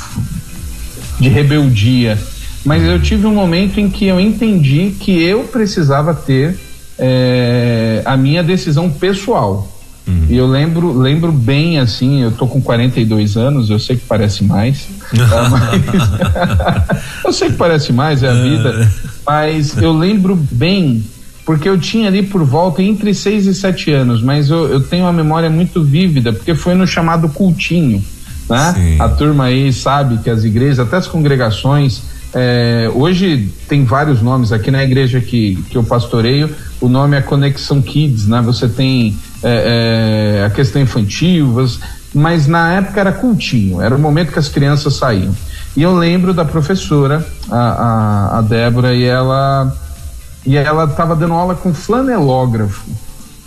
de 1.19 1.29
rebeldia. 1.29 2.17
Mas 2.65 2.83
eu 2.83 2.99
tive 2.99 3.27
um 3.27 3.35
momento 3.35 3.79
em 3.79 3.87
que 3.87 4.07
eu 4.07 4.19
entendi 4.19 4.95
que 4.99 5.21
eu 5.21 5.43
precisava 5.43 6.11
ter 6.15 6.59
é, 6.97 8.01
a 8.03 8.17
minha 8.17 8.43
decisão 8.43 8.89
pessoal 8.89 9.78
Uhum. 10.07 10.25
E 10.29 10.37
eu 10.37 10.47
lembro, 10.47 10.97
lembro 10.97 11.31
bem 11.31 11.79
assim, 11.79 12.23
eu 12.23 12.31
tô 12.31 12.47
com 12.47 12.61
42 12.61 13.37
anos, 13.37 13.69
eu 13.69 13.79
sei 13.79 13.95
que 13.95 14.05
parece 14.05 14.43
mais. 14.43 14.87
mas... 15.11 16.09
eu 17.25 17.33
sei 17.33 17.49
que 17.49 17.57
parece 17.57 17.93
mais, 17.93 18.23
é 18.23 18.29
a 18.29 18.33
vida. 18.33 18.69
É. 18.69 19.09
Mas 19.25 19.77
eu 19.77 19.93
lembro 19.93 20.35
bem, 20.35 21.03
porque 21.45 21.69
eu 21.69 21.77
tinha 21.77 22.07
ali 22.07 22.23
por 22.23 22.43
volta 22.43 22.81
entre 22.81 23.13
6 23.13 23.45
e 23.45 23.53
7 23.53 23.91
anos, 23.91 24.21
mas 24.21 24.49
eu, 24.49 24.67
eu 24.67 24.81
tenho 24.81 25.05
uma 25.05 25.13
memória 25.13 25.49
muito 25.49 25.83
vívida, 25.83 26.33
porque 26.33 26.55
foi 26.55 26.73
no 26.73 26.87
chamado 26.87 27.29
cultinho. 27.29 28.03
Né? 28.49 28.97
A 28.99 29.07
turma 29.09 29.45
aí 29.45 29.71
sabe 29.71 30.17
que 30.17 30.29
as 30.29 30.43
igrejas, 30.43 30.79
até 30.79 30.97
as 30.97 31.07
congregações, 31.07 32.01
é, 32.33 32.89
hoje 32.93 33.49
tem 33.67 33.83
vários 33.85 34.21
nomes 34.21 34.51
aqui 34.51 34.71
na 34.71 34.83
igreja 34.83 35.21
que, 35.21 35.55
que 35.69 35.77
eu 35.77 35.83
pastoreio, 35.83 36.49
o 36.81 36.87
nome 36.87 37.17
é 37.17 37.21
Conexão 37.21 37.81
Kids, 37.81 38.27
né? 38.27 38.41
Você 38.41 38.67
tem 38.67 39.15
é, 39.43 40.39
é, 40.41 40.45
a 40.45 40.49
questão 40.49 40.81
infantil, 40.81 41.67
mas 42.13 42.47
na 42.47 42.73
época 42.73 42.99
era 42.99 43.11
cultinho, 43.11 43.81
era 43.81 43.95
o 43.95 43.99
momento 43.99 44.31
que 44.31 44.39
as 44.39 44.49
crianças 44.49 44.95
saíam. 44.95 45.35
E 45.75 45.81
eu 45.81 45.95
lembro 45.95 46.33
da 46.33 46.43
professora, 46.43 47.25
a, 47.49 47.57
a, 47.57 48.37
a 48.39 48.41
Débora, 48.41 48.93
e 48.93 49.03
ela 49.03 49.73
e 50.45 50.55
ela 50.55 50.85
estava 50.85 51.15
dando 51.15 51.33
aula 51.33 51.53
com 51.53 51.73
flanelógrafo, 51.73 52.89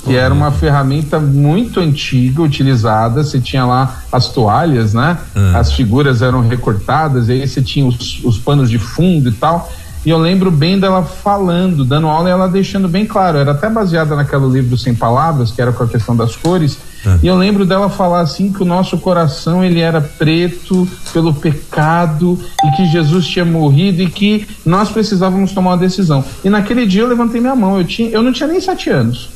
que 0.05 0.15
era 0.15 0.33
uma 0.33 0.51
ferramenta 0.51 1.19
muito 1.19 1.81
antiga, 1.81 2.43
utilizada. 2.43 3.23
Você 3.23 3.41
tinha 3.41 3.65
lá 3.65 4.03
as 4.11 4.29
toalhas, 4.29 4.93
né? 4.95 5.17
Uhum. 5.35 5.57
As 5.57 5.73
figuras 5.73 6.23
eram 6.23 6.41
recortadas, 6.41 7.29
e 7.29 7.33
aí 7.33 7.49
você 7.49 7.63
tinha 7.63 7.87
os, 7.87 8.23
os 8.25 8.39
panos 8.39 8.69
de 8.69 8.79
fundo 8.79 9.29
e 9.29 9.33
tal. 9.33 9.71
E 10.05 10.11
eu 10.11 10.19
lembro 10.19 10.51
bem 10.51 10.79
dela 10.79 11.05
falando, 11.05 11.85
dando 11.85 12.09
aula 12.09 12.29
e 12.29 12.33
ela 12.33 12.49
deixando 12.49 12.89
bem 12.89 13.07
claro. 13.07 13.39
Era 13.39 13.53
até 13.53 13.71
baseada 13.71 14.17
naquele 14.17 14.47
livro 14.49 14.77
Sem 14.77 14.95
Palavras, 14.95 15.53
que 15.53 15.63
era 15.63 15.73
com 15.73 15.85
a 15.85 15.89
questão 15.89 16.17
das 16.17 16.35
cores. 16.35 16.77
É. 17.07 17.19
E 17.23 17.27
eu 17.29 17.37
lembro 17.37 17.65
dela 17.65 17.89
falar 17.89 18.21
assim 18.21 18.53
que 18.53 18.63
o 18.63 18.65
nosso 18.65 18.99
coração 18.99 19.65
ele 19.65 19.81
era 19.81 20.01
preto 20.01 20.89
pelo 21.13 21.33
pecado 21.33 22.39
e 22.65 22.77
que 22.77 22.87
Jesus 22.87 23.27
tinha 23.27 23.45
morrido 23.45 24.03
e 24.03 24.11
que 24.11 24.47
nós 24.67 24.91
precisávamos 24.91 25.53
tomar 25.53 25.71
uma 25.73 25.79
decisão. 25.79 26.25
E 26.45 26.51
naquele 26.51 26.85
dia 26.85 27.03
eu 27.03 27.09
levantei 27.09 27.41
minha 27.41 27.55
mão. 27.55 27.79
Eu 27.79 27.85
tinha, 27.85 28.11
eu 28.11 28.23
não 28.23 28.33
tinha 28.33 28.49
nem 28.49 28.61
sete 28.61 28.91
anos. 28.91 29.31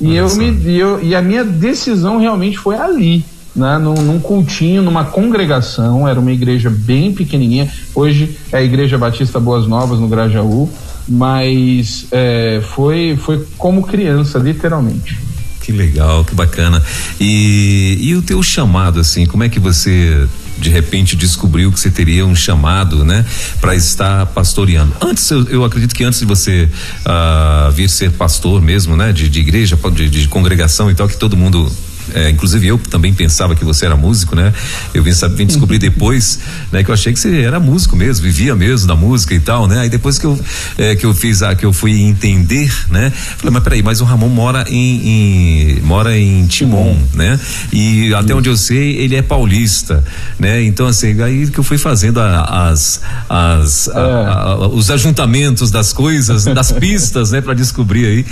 E 0.00 0.14
eu 0.14 0.32
me, 0.36 0.78
eu, 0.78 1.02
e 1.02 1.14
a 1.14 1.22
minha 1.22 1.44
decisão 1.44 2.18
realmente 2.18 2.58
foi 2.58 2.76
ali 2.76 3.24
né, 3.54 3.78
num, 3.78 3.94
num 3.94 4.20
cultinho, 4.20 4.82
numa 4.82 5.04
congregação, 5.04 6.06
era 6.06 6.18
uma 6.18 6.32
igreja 6.32 6.70
bem 6.70 7.12
pequenininha. 7.12 7.70
Hoje 7.94 8.36
é 8.52 8.58
a 8.58 8.62
Igreja 8.62 8.96
Batista 8.98 9.40
Boas 9.40 9.66
Novas, 9.66 9.98
no 9.98 10.08
Grajaú, 10.08 10.70
mas 11.08 12.06
é, 12.10 12.60
foi, 12.74 13.18
foi 13.20 13.46
como 13.56 13.82
criança, 13.82 14.38
literalmente. 14.38 15.18
Que 15.60 15.72
legal, 15.72 16.24
que 16.24 16.34
bacana. 16.34 16.82
E, 17.20 17.98
e 18.00 18.14
o 18.14 18.22
teu 18.22 18.42
chamado, 18.42 19.00
assim, 19.00 19.26
como 19.26 19.44
é 19.44 19.48
que 19.48 19.60
você 19.60 20.26
de 20.58 20.70
repente 20.70 21.14
descobriu 21.14 21.70
que 21.70 21.78
você 21.78 21.90
teria 21.90 22.26
um 22.26 22.34
chamado, 22.34 23.04
né, 23.04 23.24
para 23.60 23.74
estar 23.76 24.26
pastoreando. 24.26 24.92
Antes, 25.00 25.30
eu, 25.30 25.44
eu, 25.44 25.64
acredito 25.64 25.94
que 25.94 26.02
antes 26.04 26.18
de 26.18 26.26
você 26.26 26.68
uh, 27.06 27.70
vir 27.70 27.88
ser 27.88 28.10
pastor 28.12 28.60
mesmo, 28.60 28.96
né, 28.96 29.12
de, 29.12 29.28
de 29.28 29.40
igreja, 29.40 29.78
de, 29.94 30.10
de, 30.10 30.28
congregação 30.28 30.90
e 30.90 30.94
tal, 30.94 31.08
que 31.08 31.16
todo 31.16 31.36
mundo 31.36 31.70
é, 32.14 32.30
inclusive 32.30 32.66
eu 32.66 32.78
também 32.78 33.12
pensava 33.12 33.54
que 33.54 33.64
você 33.64 33.86
era 33.86 33.96
músico, 33.96 34.34
né? 34.34 34.52
Eu 34.94 35.02
vim, 35.02 35.12
vim 35.34 35.46
descobrir 35.46 35.78
depois, 35.78 36.38
né? 36.72 36.82
Que 36.82 36.90
eu 36.90 36.94
achei 36.94 37.12
que 37.12 37.20
você 37.20 37.42
era 37.42 37.60
músico 37.60 37.96
mesmo, 37.96 38.24
vivia 38.24 38.54
mesmo 38.54 38.86
da 38.86 38.96
música 38.96 39.34
e 39.34 39.40
tal, 39.40 39.66
né? 39.66 39.80
Aí 39.80 39.88
depois 39.88 40.18
que 40.18 40.26
eu 40.26 40.38
é, 40.76 40.94
que 40.96 41.04
eu 41.04 41.14
fiz 41.14 41.42
a 41.42 41.54
que 41.54 41.64
eu 41.64 41.72
fui 41.72 42.00
entender, 42.00 42.72
né? 42.90 43.10
Falei, 43.10 43.52
mas 43.52 43.62
peraí, 43.62 43.82
mas 43.82 44.00
o 44.00 44.04
Ramon 44.04 44.28
mora 44.28 44.64
em, 44.68 45.76
em 45.76 45.80
mora 45.82 46.16
em 46.16 46.46
Timon, 46.46 46.96
né? 47.14 47.38
E 47.72 48.12
até 48.14 48.34
onde 48.34 48.48
eu 48.48 48.56
sei 48.56 48.96
ele 48.96 49.16
é 49.16 49.22
paulista, 49.22 50.04
né? 50.38 50.62
Então 50.62 50.86
assim 50.86 51.20
aí 51.22 51.48
que 51.48 51.58
eu 51.58 51.64
fui 51.64 51.78
fazendo 51.78 52.20
a, 52.20 52.68
as 52.70 53.00
as 53.28 53.88
é. 53.88 53.92
a, 53.92 54.68
os 54.68 54.90
ajuntamentos 54.90 55.70
das 55.70 55.92
coisas, 55.92 56.44
das 56.44 56.72
pistas, 56.78 57.32
né? 57.32 57.40
Para 57.40 57.54
descobrir 57.54 58.06
aí 58.06 58.26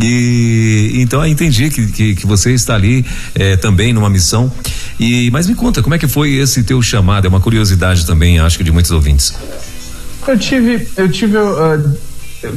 e 0.00 0.92
então 0.96 1.20
aí 1.20 1.30
entendi 1.30 1.70
que, 1.70 1.86
que 1.86 2.14
que 2.14 2.26
você 2.26 2.52
está 2.52 2.74
ali 2.74 3.04
é, 3.34 3.56
também 3.56 3.92
numa 3.92 4.10
missão. 4.10 4.50
E 4.98 5.30
mas 5.30 5.46
me 5.46 5.54
conta, 5.54 5.82
como 5.82 5.94
é 5.94 5.98
que 5.98 6.06
foi 6.06 6.34
esse 6.34 6.62
teu 6.62 6.80
chamado? 6.82 7.26
É 7.26 7.28
uma 7.28 7.40
curiosidade 7.40 8.06
também, 8.06 8.38
acho 8.38 8.58
que 8.58 8.64
de 8.64 8.72
muitos 8.72 8.90
ouvintes. 8.90 9.34
Eu 10.26 10.38
tive, 10.38 10.88
eu 10.96 11.10
tive, 11.10 11.36
uh, 11.36 11.98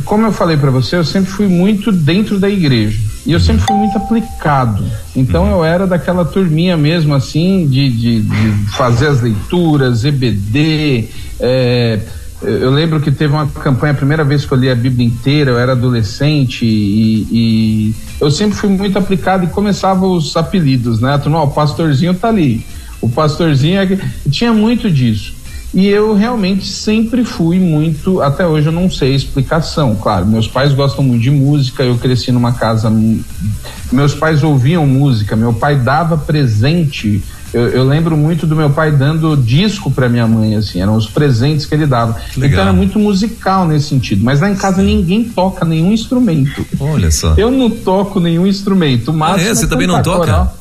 como 0.06 0.26
eu 0.26 0.32
falei 0.32 0.56
para 0.56 0.72
você, 0.72 0.96
eu 0.96 1.04
sempre 1.04 1.32
fui 1.32 1.48
muito 1.48 1.92
dentro 1.92 2.40
da 2.40 2.50
igreja 2.50 2.98
e 3.26 3.34
eu 3.34 3.40
sempre 3.40 3.66
fui 3.66 3.76
muito 3.76 3.98
aplicado. 3.98 4.86
Então 5.16 5.44
uhum. 5.44 5.52
eu 5.52 5.66
era 5.66 5.86
daquela 5.86 6.24
turminha 6.24 6.78
mesmo 6.78 7.14
assim 7.14 7.68
de, 7.68 7.90
de, 7.90 8.22
de 8.22 8.72
fazer 8.72 9.08
as 9.08 9.22
leituras, 9.22 10.06
EBD. 10.06 11.10
É, 11.40 12.00
eu 12.42 12.70
lembro 12.70 13.00
que 13.00 13.12
teve 13.12 13.34
uma 13.34 13.48
campanha, 13.48 13.94
a 13.94 13.96
primeira 13.96 14.24
vez 14.24 14.46
que 14.46 14.52
eu 14.52 14.58
li 14.58 14.70
a 14.70 14.76
Bíblia 14.76 15.08
inteira, 15.08 15.52
eu 15.52 15.60
era 15.60 15.72
adolescente 15.72 16.66
e, 16.66 17.28
e 17.32 17.96
eu 18.22 18.30
sempre 18.30 18.56
fui 18.56 18.70
muito 18.70 18.98
aplicado 18.98 19.44
e 19.44 19.48
começava 19.48 20.06
os 20.06 20.36
apelidos, 20.38 21.02
né? 21.02 21.18
Tu, 21.18 21.30
não, 21.30 21.44
o 21.44 21.52
pastorzinho 21.52 22.14
tá 22.14 22.28
ali. 22.28 22.64
O 23.02 23.10
pastorzinho 23.10 23.80
é 23.80 23.88
que 23.88 24.30
tinha 24.30 24.54
muito 24.54 24.90
disso. 24.90 25.36
E 25.74 25.88
eu 25.88 26.16
realmente 26.16 26.66
sempre 26.66 27.26
fui 27.26 27.60
muito, 27.60 28.22
até 28.22 28.48
hoje 28.48 28.68
eu 28.68 28.72
não 28.72 28.90
sei 28.90 29.14
a 29.14 29.16
explicação. 29.16 29.96
Claro, 29.96 30.26
meus 30.26 30.48
pais 30.48 30.74
gostam 30.74 31.04
muito 31.04 31.22
de 31.22 31.32
música, 31.32 31.84
eu 31.84 31.98
cresci 31.98 32.32
numa 32.32 32.54
casa. 32.54 32.92
Meus 33.92 34.14
pais 34.14 34.44
ouviam 34.44 34.88
música, 34.88 35.36
meu 35.36 35.54
pai 35.54 35.76
dava 35.76 36.18
presente 36.18 37.22
eu, 37.54 37.68
eu, 37.70 37.84
lembro 37.84 38.18
muito 38.18 38.46
do 38.46 38.56
meu 38.56 38.70
pai 38.70 38.92
dando 38.92 39.36
disco 39.36 39.90
para 39.90 40.10
minha 40.10 40.28
mãe, 40.28 40.56
assim, 40.56 40.82
eram 40.82 40.96
os 40.96 41.08
presentes 41.08 41.66
que 41.66 41.74
ele 41.74 41.86
dava. 41.86 42.18
Legal. 42.36 42.50
Então 42.50 42.62
era 42.62 42.74
muito 42.74 43.00
musical 43.00 43.68
nesse 43.68 43.88
sentido. 43.88 44.24
Mas 44.24 44.42
lá 44.42 44.50
em 44.50 44.56
casa 44.56 44.82
ninguém 44.82 45.24
toca 45.24 45.66
nenhum 45.66 45.92
instrumento. 45.92 46.66
Olha 46.80 47.10
só. 47.12 47.34
Eu 47.38 47.50
não 47.50 47.70
toco 47.70 48.20
nenhum 48.20 48.46
instrumento. 48.46 49.14
Mas 49.14 49.42
ah, 49.42 49.50
é? 49.50 49.56
Você 49.56 49.66
é 49.66 49.68
também 49.68 49.88
não 49.88 50.02
toca? 50.02 50.20
Coral. 50.20 50.58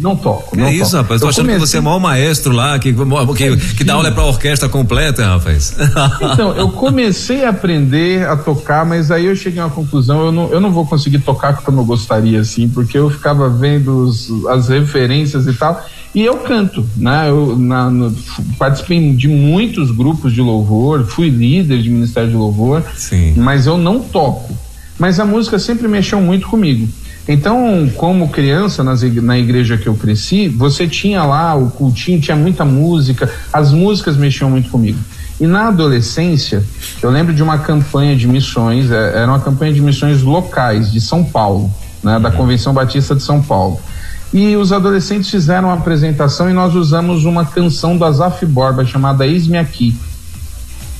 Não 0.00 0.16
toco. 0.16 0.56
Não 0.56 0.66
é 0.66 0.74
isso, 0.74 0.92
toco. 0.92 1.02
rapaz. 1.02 1.20
Tô 1.20 1.26
eu 1.26 1.30
achando 1.30 1.46
comecei... 1.46 1.60
que 1.60 1.66
você 1.68 1.76
é 1.76 1.80
o 1.80 1.82
maior 1.82 2.00
maestro 2.00 2.52
lá, 2.52 2.78
que, 2.78 2.92
que, 2.92 3.74
que 3.76 3.84
dá 3.84 3.94
aula 3.94 4.10
pra 4.10 4.24
orquestra 4.24 4.68
completa, 4.68 5.24
rapaz. 5.24 5.76
Então, 6.32 6.54
eu 6.54 6.70
comecei 6.70 7.44
a 7.44 7.50
aprender 7.50 8.26
a 8.26 8.36
tocar, 8.36 8.84
mas 8.86 9.10
aí 9.10 9.26
eu 9.26 9.36
cheguei 9.36 9.60
a 9.60 9.66
uma 9.66 9.74
conclusão, 9.74 10.24
eu 10.24 10.32
não, 10.32 10.48
eu 10.50 10.60
não 10.60 10.70
vou 10.70 10.86
conseguir 10.86 11.18
tocar 11.18 11.54
como 11.62 11.80
eu 11.80 11.84
gostaria, 11.84 12.40
assim, 12.40 12.68
porque 12.68 12.96
eu 12.96 13.10
ficava 13.10 13.48
vendo 13.48 14.04
os, 14.04 14.30
as 14.46 14.68
referências 14.68 15.46
e 15.46 15.52
tal. 15.52 15.84
E 16.14 16.24
eu 16.24 16.38
canto, 16.38 16.84
né? 16.96 17.28
Eu 17.28 17.56
na, 17.56 17.88
no, 17.88 18.14
participei 18.58 19.12
de 19.14 19.28
muitos 19.28 19.90
grupos 19.90 20.32
de 20.32 20.40
louvor, 20.40 21.04
fui 21.04 21.28
líder 21.28 21.82
de 21.82 21.90
ministério 21.90 22.30
de 22.30 22.36
louvor, 22.36 22.82
Sim. 22.96 23.34
mas 23.36 23.66
eu 23.66 23.78
não 23.78 24.00
toco. 24.00 24.52
Mas 24.98 25.20
a 25.20 25.24
música 25.24 25.58
sempre 25.58 25.86
mexeu 25.86 26.20
muito 26.20 26.48
comigo. 26.48 26.88
Então, 27.32 27.88
como 27.94 28.28
criança 28.28 28.82
nas, 28.82 29.02
na 29.02 29.38
igreja 29.38 29.78
que 29.78 29.86
eu 29.86 29.94
cresci, 29.94 30.48
você 30.48 30.88
tinha 30.88 31.22
lá 31.22 31.54
o 31.54 31.70
cultinho, 31.70 32.20
tinha 32.20 32.36
muita 32.36 32.64
música, 32.64 33.30
as 33.52 33.70
músicas 33.70 34.16
mexiam 34.16 34.50
muito 34.50 34.68
comigo. 34.68 34.98
E 35.40 35.46
na 35.46 35.68
adolescência, 35.68 36.64
eu 37.00 37.08
lembro 37.08 37.32
de 37.32 37.40
uma 37.40 37.56
campanha 37.58 38.16
de 38.16 38.26
missões, 38.26 38.90
é, 38.90 39.22
era 39.22 39.28
uma 39.28 39.38
campanha 39.38 39.72
de 39.72 39.80
missões 39.80 40.22
locais 40.22 40.90
de 40.90 41.00
São 41.00 41.22
Paulo, 41.22 41.72
né, 42.02 42.18
da 42.18 42.30
uhum. 42.30 42.34
Convenção 42.34 42.74
Batista 42.74 43.14
de 43.14 43.22
São 43.22 43.40
Paulo. 43.40 43.78
E 44.34 44.56
os 44.56 44.72
adolescentes 44.72 45.30
fizeram 45.30 45.68
uma 45.68 45.74
apresentação 45.74 46.50
e 46.50 46.52
nós 46.52 46.74
usamos 46.74 47.24
uma 47.24 47.44
canção 47.44 47.96
do 47.96 48.04
Azaf 48.04 48.44
Borba 48.44 48.84
chamada 48.84 49.24
Eis-me 49.24 49.56
Aqui. 49.56 49.96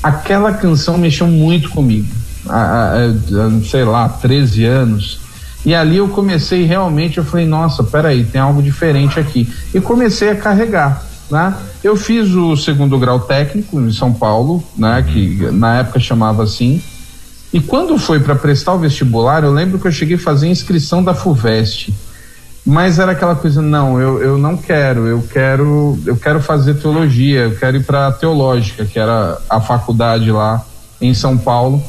Aquela 0.01 0.53
canção 0.53 0.97
mexeu 0.97 1.27
muito 1.27 1.71
comigo. 1.71 2.07
Há, 2.49 2.93
há, 2.95 3.69
sei 3.69 3.85
lá, 3.85 4.09
13 4.09 4.65
anos. 4.65 5.20
E 5.65 5.75
ali 5.75 5.99
eu 5.99 6.09
comecei 6.09 6.65
realmente, 6.65 7.19
eu 7.19 7.25
falei, 7.25 7.47
nossa, 7.47 7.85
peraí, 7.85 8.25
tem 8.25 8.41
algo 8.41 8.63
diferente 8.63 9.21
aqui. 9.21 9.49
E 9.75 9.81
comecei 9.81 10.31
a 10.31 10.37
carregar. 10.37 11.05
Né? 11.31 11.55
Eu 11.85 11.97
fiz 11.97 12.31
o 12.31 12.57
segundo 12.57 12.99
grau 12.99 13.21
técnico 13.21 13.81
em 13.81 13.93
São 13.93 14.13
Paulo, 14.13 14.65
né? 14.77 15.05
que 15.07 15.51
na 15.53 15.79
época 15.81 16.01
chamava 16.01 16.43
assim. 16.43 16.83
E 17.53 17.61
quando 17.61 17.99
foi 17.99 18.21
para 18.21 18.35
prestar 18.35 18.75
o 18.75 18.79
vestibular, 18.79 19.45
eu 19.45 19.53
lembro 19.53 19.79
que 19.79 19.87
eu 19.87 19.93
cheguei 19.93 20.17
a 20.17 20.21
fazer 20.21 20.49
inscrição 20.49 21.03
da 21.03 21.15
FUVEST 21.15 21.93
mas 22.65 22.99
era 22.99 23.13
aquela 23.13 23.35
coisa 23.35 23.63
não 23.63 24.01
eu, 24.01 24.23
eu 24.23 24.39
não 24.39 24.57
quero 24.57 25.07
eu 25.07 25.23
quero 25.23 25.99
eu 26.07 26.17
quero 26.17 26.41
fazer 26.41 26.75
teologia 26.75 27.41
eu 27.41 27.57
quero 27.57 27.79
ir 27.79 27.85
para 27.85 28.13
teológica 28.13 28.85
que 28.85 28.99
era 28.99 29.39
a 29.49 29.61
faculdade 29.61 30.31
lá 30.31 30.65
em 31.01 31.15
São 31.15 31.39
Paulo 31.39 31.83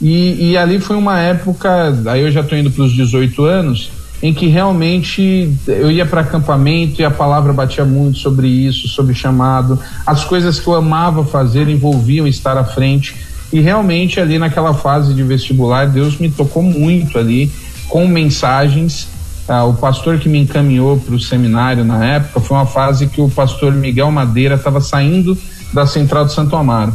e, 0.00 0.50
e 0.50 0.56
ali 0.56 0.78
foi 0.78 0.96
uma 0.96 1.18
época 1.18 1.94
aí 2.06 2.22
eu 2.22 2.30
já 2.30 2.40
estou 2.40 2.56
indo 2.56 2.70
para 2.70 2.84
os 2.84 2.92
18 2.92 3.44
anos 3.44 3.90
em 4.22 4.34
que 4.34 4.46
realmente 4.46 5.52
eu 5.66 5.90
ia 5.90 6.04
para 6.04 6.22
acampamento 6.22 7.00
e 7.00 7.04
a 7.04 7.10
palavra 7.10 7.52
batia 7.52 7.84
muito 7.84 8.18
sobre 8.18 8.48
isso 8.48 8.88
sobre 8.88 9.14
chamado. 9.14 9.78
As 10.04 10.24
coisas 10.24 10.58
que 10.58 10.66
eu 10.66 10.74
amava 10.74 11.24
fazer 11.24 11.68
envolviam 11.68 12.26
estar 12.26 12.56
à 12.56 12.64
frente. 12.64 13.16
E 13.52 13.60
realmente 13.60 14.20
ali 14.20 14.38
naquela 14.38 14.74
fase 14.74 15.14
de 15.14 15.22
vestibular 15.22 15.86
Deus 15.86 16.18
me 16.18 16.30
tocou 16.30 16.62
muito 16.62 17.18
ali 17.18 17.50
com 17.88 18.06
mensagens. 18.06 19.08
Ah, 19.48 19.64
o 19.64 19.74
pastor 19.74 20.18
que 20.18 20.28
me 20.28 20.38
encaminhou 20.38 20.98
para 20.98 21.14
o 21.14 21.20
seminário 21.20 21.84
na 21.84 22.04
época 22.04 22.40
foi 22.40 22.56
uma 22.56 22.66
fase 22.66 23.06
que 23.06 23.20
o 23.20 23.30
pastor 23.30 23.72
Miguel 23.72 24.10
Madeira 24.10 24.56
estava 24.56 24.80
saindo 24.80 25.38
da 25.72 25.86
Central 25.86 26.26
de 26.26 26.32
Santo 26.32 26.54
Amaro. 26.56 26.92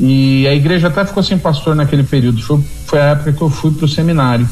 E 0.00 0.48
a 0.48 0.54
igreja 0.54 0.88
até 0.88 1.04
ficou 1.04 1.22
sem 1.22 1.36
pastor 1.36 1.76
naquele 1.76 2.02
período. 2.02 2.42
Foi, 2.42 2.58
foi 2.86 2.98
a 2.98 3.04
época 3.10 3.32
que 3.34 3.42
eu 3.42 3.50
fui 3.50 3.70
para 3.70 3.84
o 3.84 3.88
seminário. 3.88 4.48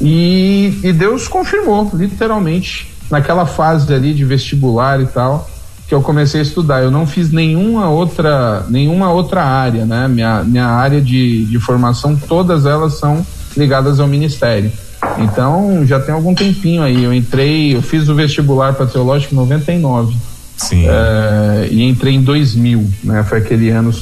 E, 0.00 0.78
e 0.84 0.92
Deus 0.92 1.26
confirmou, 1.26 1.90
literalmente, 1.92 2.92
naquela 3.10 3.44
fase 3.44 3.92
ali 3.92 4.14
de 4.14 4.24
vestibular 4.24 5.00
e 5.00 5.06
tal, 5.06 5.50
que 5.88 5.94
eu 5.94 6.00
comecei 6.00 6.40
a 6.40 6.42
estudar. 6.44 6.80
Eu 6.80 6.92
não 6.92 7.08
fiz 7.08 7.32
nenhuma 7.32 7.90
outra, 7.90 8.64
nenhuma 8.68 9.10
outra 9.10 9.42
área, 9.42 9.84
né? 9.84 10.06
Minha, 10.06 10.44
minha 10.44 10.66
área 10.66 11.00
de, 11.00 11.44
de 11.44 11.58
formação, 11.58 12.16
todas 12.16 12.64
elas 12.64 12.94
são 12.94 13.26
ligadas 13.56 13.98
ao 13.98 14.06
ministério. 14.06 14.70
Então, 15.18 15.84
já 15.84 15.98
tem 15.98 16.14
algum 16.14 16.34
tempinho 16.34 16.82
aí. 16.82 17.02
Eu 17.02 17.12
entrei, 17.12 17.74
eu 17.74 17.82
fiz 17.82 18.08
o 18.08 18.14
vestibular 18.14 18.74
para 18.74 18.86
teológico 18.86 19.34
em 19.34 19.38
99. 19.38 20.16
Sim. 20.56 20.86
É, 20.86 21.68
e 21.68 21.82
entrei 21.82 22.14
em 22.14 22.22
2000, 22.22 22.88
né? 23.02 23.24
Foi 23.24 23.38
aquele 23.38 23.70
ano 23.70 23.92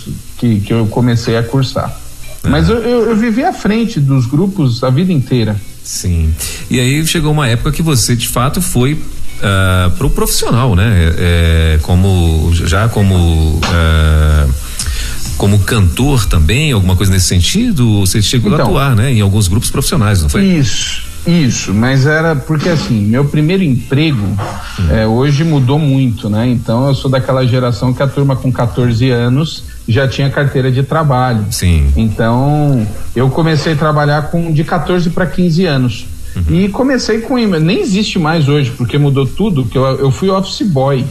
que, 0.42 0.58
que 0.58 0.72
eu 0.72 0.86
comecei 0.88 1.36
a 1.36 1.42
cursar. 1.44 1.96
É. 2.42 2.48
Mas 2.48 2.68
eu, 2.68 2.78
eu, 2.78 3.10
eu, 3.10 3.16
vivi 3.16 3.44
à 3.44 3.52
frente 3.52 4.00
dos 4.00 4.26
grupos 4.26 4.82
a 4.82 4.90
vida 4.90 5.12
inteira. 5.12 5.54
Sim. 5.84 6.34
E 6.68 6.80
aí 6.80 7.06
chegou 7.06 7.30
uma 7.30 7.46
época 7.46 7.70
que 7.70 7.82
você 7.82 8.16
de 8.16 8.26
fato 8.26 8.60
foi 8.60 8.94
uh, 8.94 9.90
pro 9.96 10.10
profissional, 10.10 10.74
né? 10.74 11.12
É, 11.16 11.78
como 11.82 12.50
já 12.52 12.88
como 12.88 13.14
uh, 13.14 14.54
como 15.36 15.60
cantor 15.60 16.26
também, 16.26 16.72
alguma 16.72 16.96
coisa 16.96 17.12
nesse 17.12 17.26
sentido? 17.26 18.00
Você 18.00 18.20
chegou 18.20 18.52
então, 18.52 18.64
a 18.64 18.68
atuar, 18.68 18.96
né? 18.96 19.12
Em 19.12 19.20
alguns 19.20 19.46
grupos 19.46 19.70
profissionais, 19.70 20.22
não 20.22 20.28
foi? 20.28 20.44
Isso, 20.44 21.04
isso, 21.26 21.72
mas 21.72 22.04
era 22.06 22.34
porque 22.34 22.68
assim, 22.68 23.00
meu 23.00 23.24
primeiro 23.24 23.62
emprego 23.62 24.26
é, 24.90 25.06
hoje 25.06 25.44
mudou 25.44 25.78
muito, 25.78 26.28
né? 26.28 26.48
Então 26.48 26.88
eu 26.88 26.94
sou 26.94 27.10
daquela 27.10 27.46
geração 27.46 27.92
que 27.92 28.02
a 28.02 28.08
turma 28.08 28.34
com 28.34 28.50
14 28.50 29.08
anos 29.10 29.64
já 29.86 30.08
tinha 30.08 30.28
carteira 30.30 30.70
de 30.70 30.82
trabalho. 30.82 31.46
Sim. 31.50 31.92
Então 31.96 32.86
eu 33.14 33.30
comecei 33.30 33.74
a 33.74 33.76
trabalhar 33.76 34.30
com 34.30 34.52
de 34.52 34.64
14 34.64 35.10
para 35.10 35.26
15 35.26 35.64
anos. 35.64 36.06
Uhum. 36.34 36.56
E 36.56 36.68
comecei 36.68 37.20
com 37.20 37.36
nem 37.36 37.80
existe 37.80 38.18
mais 38.18 38.48
hoje 38.48 38.72
porque 38.76 38.98
mudou 38.98 39.26
tudo. 39.26 39.64
Que 39.64 39.78
eu, 39.78 39.84
eu 39.84 40.10
fui 40.10 40.28
office 40.28 40.66
boy. 40.66 41.04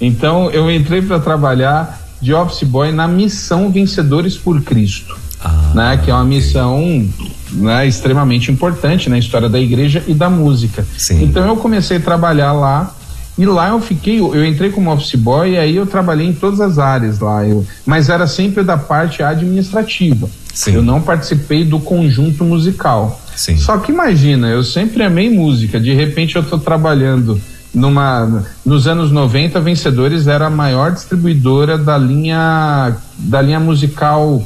Então 0.00 0.50
eu 0.50 0.70
entrei 0.70 1.02
para 1.02 1.18
trabalhar 1.18 2.08
de 2.20 2.32
office 2.32 2.62
boy 2.66 2.92
na 2.92 3.06
missão 3.06 3.70
Vencedores 3.70 4.36
por 4.36 4.60
Cristo, 4.62 5.16
ah, 5.42 5.72
né? 5.74 6.00
Que 6.04 6.10
é 6.10 6.14
uma 6.14 6.24
missão 6.24 7.06
né, 7.52 7.86
extremamente 7.86 8.50
importante 8.50 9.08
na 9.08 9.18
história 9.18 9.48
da 9.48 9.58
igreja 9.58 10.02
e 10.06 10.14
da 10.14 10.28
música. 10.28 10.86
Sim. 10.96 11.24
Então 11.24 11.46
eu 11.46 11.56
comecei 11.56 11.98
a 11.98 12.00
trabalhar 12.00 12.52
lá 12.52 12.94
e 13.36 13.46
lá 13.46 13.68
eu 13.68 13.80
fiquei, 13.80 14.18
eu 14.18 14.44
entrei 14.44 14.70
como 14.70 14.92
office 14.92 15.14
boy 15.14 15.52
e 15.52 15.58
aí 15.58 15.76
eu 15.76 15.86
trabalhei 15.86 16.26
em 16.26 16.32
todas 16.32 16.60
as 16.60 16.78
áreas 16.78 17.20
lá, 17.20 17.46
eu, 17.46 17.64
mas 17.86 18.08
era 18.08 18.26
sempre 18.26 18.64
da 18.64 18.76
parte 18.76 19.22
administrativa. 19.22 20.28
Sim. 20.52 20.72
Eu 20.72 20.82
não 20.82 21.00
participei 21.00 21.64
do 21.64 21.78
conjunto 21.78 22.42
musical. 22.42 23.20
Sim. 23.36 23.56
Só 23.56 23.78
que 23.78 23.92
imagina, 23.92 24.48
eu 24.48 24.64
sempre 24.64 25.04
amei 25.04 25.30
música, 25.30 25.78
de 25.78 25.94
repente 25.94 26.34
eu 26.34 26.42
estou 26.42 26.58
trabalhando 26.58 27.40
numa 27.72 28.44
nos 28.66 28.88
anos 28.88 29.12
90 29.12 29.60
Vencedores 29.60 30.26
era 30.26 30.46
a 30.46 30.50
maior 30.50 30.90
distribuidora 30.90 31.76
da 31.76 31.98
linha 31.98 32.96
da 33.18 33.42
linha 33.42 33.60
musical 33.60 34.42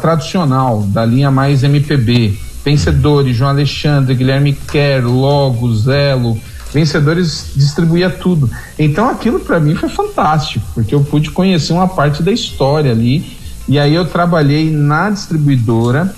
tradicional, 0.00 0.82
da 0.82 1.04
linha 1.04 1.30
mais 1.30 1.62
MPB. 1.62 2.38
Vencedores, 2.64 3.36
João 3.36 3.50
Alexandre, 3.50 4.14
Guilherme 4.14 4.52
Quer, 4.52 5.04
Logo, 5.04 5.72
Zelo, 5.72 6.36
Vencedores 6.72 7.52
distribuía 7.54 8.10
tudo. 8.10 8.50
Então 8.78 9.08
aquilo 9.08 9.40
para 9.40 9.60
mim 9.60 9.74
foi 9.74 9.88
fantástico, 9.88 10.66
porque 10.74 10.94
eu 10.94 11.02
pude 11.02 11.30
conhecer 11.30 11.72
uma 11.72 11.88
parte 11.88 12.22
da 12.22 12.32
história 12.32 12.90
ali. 12.90 13.24
E 13.68 13.78
aí 13.78 13.94
eu 13.94 14.04
trabalhei 14.04 14.70
na 14.70 15.10
distribuidora, 15.10 16.14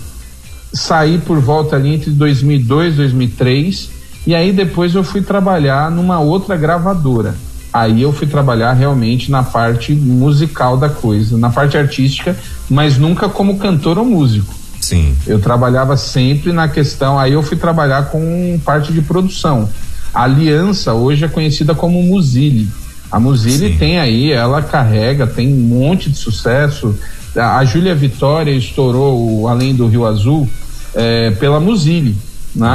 saí 0.72 1.18
por 1.18 1.38
volta 1.38 1.76
ali 1.76 1.94
entre 1.94 2.10
2002 2.10 2.94
e 2.94 2.96
2003, 2.96 3.90
e 4.26 4.34
aí 4.34 4.52
depois 4.52 4.94
eu 4.94 5.02
fui 5.04 5.22
trabalhar 5.22 5.90
numa 5.90 6.18
outra 6.18 6.56
gravadora. 6.56 7.34
Aí 7.72 8.02
eu 8.02 8.12
fui 8.12 8.26
trabalhar 8.26 8.72
realmente 8.72 9.30
na 9.30 9.42
parte 9.42 9.92
musical 9.92 10.76
da 10.76 10.88
coisa, 10.88 11.36
na 11.36 11.50
parte 11.50 11.76
artística, 11.76 12.36
mas 12.68 12.96
nunca 12.96 13.28
como 13.28 13.58
cantor 13.58 13.98
ou 13.98 14.04
músico. 14.04 14.54
Sim. 14.80 15.14
Eu 15.26 15.38
trabalhava 15.38 15.96
sempre 15.96 16.52
na 16.52 16.68
questão, 16.68 17.18
aí 17.18 17.32
eu 17.32 17.42
fui 17.42 17.56
trabalhar 17.56 18.06
com 18.06 18.58
parte 18.64 18.92
de 18.92 19.02
produção. 19.02 19.68
A 20.14 20.22
Aliança 20.22 20.94
hoje 20.94 21.24
é 21.24 21.28
conhecida 21.28 21.74
como 21.74 22.02
Muzili. 22.02 22.68
A 23.10 23.20
Muzili 23.20 23.72
Sim. 23.72 23.78
tem 23.78 23.98
aí, 23.98 24.32
ela 24.32 24.62
carrega, 24.62 25.26
tem 25.26 25.52
um 25.52 25.60
monte 25.60 26.10
de 26.10 26.16
sucesso. 26.16 26.98
A, 27.36 27.58
a 27.58 27.64
Júlia 27.64 27.94
Vitória 27.94 28.50
estourou 28.50 29.40
o 29.40 29.48
Além 29.48 29.74
do 29.74 29.86
Rio 29.86 30.06
Azul 30.06 30.48
é, 30.94 31.30
pela 31.32 31.60
Muzili. 31.60 32.16
Né? 32.58 32.66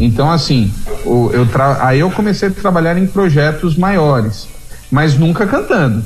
Então, 0.00 0.30
assim, 0.30 0.72
eu 1.04 1.46
tra- 1.50 1.86
aí 1.86 2.00
eu 2.00 2.10
comecei 2.10 2.48
a 2.48 2.52
trabalhar 2.52 2.96
em 2.96 3.06
projetos 3.06 3.76
maiores, 3.76 4.46
mas 4.90 5.18
nunca 5.18 5.46
cantando. 5.46 6.04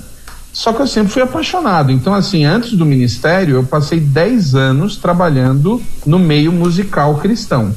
Só 0.52 0.72
que 0.72 0.80
eu 0.80 0.86
sempre 0.86 1.12
fui 1.12 1.20
apaixonado. 1.20 1.92
Então, 1.92 2.14
assim, 2.14 2.46
antes 2.46 2.72
do 2.72 2.86
ministério, 2.86 3.56
eu 3.56 3.62
passei 3.64 4.00
10 4.00 4.54
anos 4.54 4.96
trabalhando 4.96 5.82
no 6.06 6.18
meio 6.18 6.50
musical 6.50 7.16
cristão. 7.16 7.74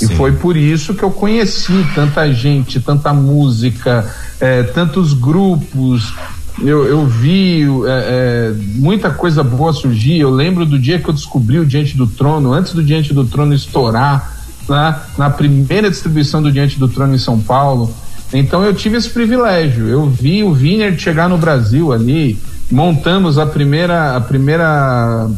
E 0.00 0.06
Sim. 0.06 0.14
foi 0.14 0.32
por 0.32 0.56
isso 0.56 0.94
que 0.94 1.02
eu 1.02 1.10
conheci 1.10 1.84
tanta 1.94 2.32
gente, 2.32 2.78
tanta 2.80 3.12
música, 3.12 4.08
eh, 4.40 4.62
tantos 4.62 5.12
grupos. 5.12 6.14
Eu, 6.62 6.86
eu 6.86 7.04
vi 7.04 7.62
eh, 7.64 7.68
eh, 7.88 8.54
muita 8.76 9.10
coisa 9.10 9.42
boa 9.42 9.72
surgir. 9.72 10.18
Eu 10.18 10.30
lembro 10.30 10.64
do 10.64 10.78
dia 10.78 11.00
que 11.00 11.08
eu 11.08 11.12
descobri 11.12 11.58
o 11.58 11.66
Diante 11.66 11.96
do 11.96 12.06
Trono, 12.06 12.52
antes 12.52 12.72
do 12.72 12.82
Diante 12.82 13.12
do 13.12 13.24
Trono 13.26 13.52
estourar, 13.52 14.39
né, 14.70 14.96
na 15.18 15.28
primeira 15.28 15.90
distribuição 15.90 16.40
do 16.40 16.50
Diante 16.50 16.78
do 16.78 16.88
Trono 16.88 17.14
em 17.14 17.18
São 17.18 17.38
Paulo. 17.40 17.92
Então 18.32 18.64
eu 18.64 18.72
tive 18.72 18.96
esse 18.96 19.10
privilégio. 19.10 19.88
Eu 19.88 20.08
vi 20.08 20.44
o 20.44 20.52
Wiener 20.52 20.96
chegar 20.96 21.28
no 21.28 21.36
Brasil 21.36 21.92
ali, 21.92 22.38
montamos 22.70 23.36
a 23.36 23.44
primeira, 23.44 24.16
a 24.16 24.20
primeira 24.20 25.28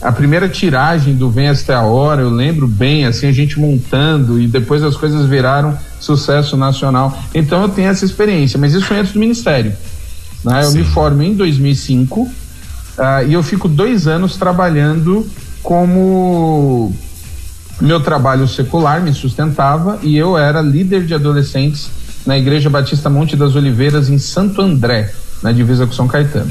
a 0.00 0.10
primeira 0.10 0.48
tiragem 0.48 1.14
do 1.14 1.30
Vem 1.30 1.46
Esta 1.46 1.74
é 1.74 1.76
a 1.76 1.82
Hora, 1.82 2.22
eu 2.22 2.30
lembro 2.30 2.66
bem, 2.66 3.06
assim, 3.06 3.28
a 3.28 3.32
gente 3.32 3.60
montando 3.60 4.40
e 4.40 4.48
depois 4.48 4.82
as 4.82 4.96
coisas 4.96 5.26
viraram 5.26 5.78
sucesso 6.00 6.56
nacional. 6.56 7.16
Então 7.32 7.62
eu 7.62 7.68
tenho 7.68 7.88
essa 7.88 8.04
experiência, 8.04 8.58
mas 8.58 8.74
isso 8.74 8.84
foi 8.84 8.98
antes 8.98 9.12
do 9.12 9.20
Ministério. 9.20 9.72
Né? 10.42 10.64
Eu 10.64 10.70
Sim. 10.70 10.78
me 10.78 10.84
formo 10.84 11.22
em 11.22 11.34
2005 11.34 12.28
ah, 12.98 13.22
e 13.22 13.34
eu 13.34 13.44
fico 13.44 13.68
dois 13.68 14.08
anos 14.08 14.36
trabalhando 14.36 15.24
como 15.62 16.92
meu 17.82 18.00
trabalho 18.00 18.46
secular 18.46 19.02
me 19.02 19.12
sustentava 19.12 19.98
e 20.02 20.16
eu 20.16 20.38
era 20.38 20.60
líder 20.60 21.04
de 21.04 21.14
adolescentes 21.14 21.90
na 22.24 22.38
Igreja 22.38 22.70
Batista 22.70 23.10
Monte 23.10 23.34
das 23.34 23.56
Oliveiras 23.56 24.08
em 24.08 24.18
Santo 24.18 24.62
André, 24.62 25.12
na 25.42 25.50
divisa 25.50 25.84
com 25.84 25.92
São 25.92 26.06
Caetano. 26.06 26.50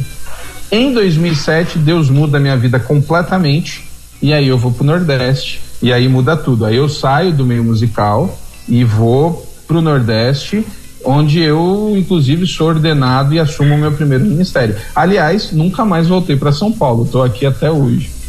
Em 0.70 0.94
2007, 0.94 1.78
Deus 1.80 2.10
muda 2.10 2.38
minha 2.38 2.58
vida 2.58 2.80
completamente 2.80 3.86
e 4.22 4.34
aí 4.34 4.50
eu 4.50 4.58
vou 4.58 4.74
pro 4.74 4.84
Nordeste 4.84 5.62
e 5.82 5.94
aí 5.94 6.08
muda 6.10 6.36
tudo. 6.36 6.66
Aí 6.66 6.76
eu 6.76 6.90
saio 6.90 7.32
do 7.32 7.46
meio 7.46 7.64
musical 7.64 8.38
e 8.68 8.84
vou 8.84 9.50
pro 9.66 9.82
Nordeste, 9.82 10.66
onde 11.06 11.40
eu 11.40 11.94
inclusive 11.96 12.46
sou 12.46 12.68
ordenado 12.68 13.34
e 13.34 13.40
assumo 13.40 13.74
o 13.74 13.78
meu 13.78 13.94
primeiro 13.94 14.26
ministério. 14.26 14.76
Aliás, 14.94 15.54
nunca 15.54 15.86
mais 15.86 16.08
voltei 16.08 16.36
para 16.36 16.52
São 16.52 16.74
Paulo. 16.74 17.06
Estou 17.06 17.24
aqui 17.24 17.46
até 17.46 17.72
hoje. 17.72 18.21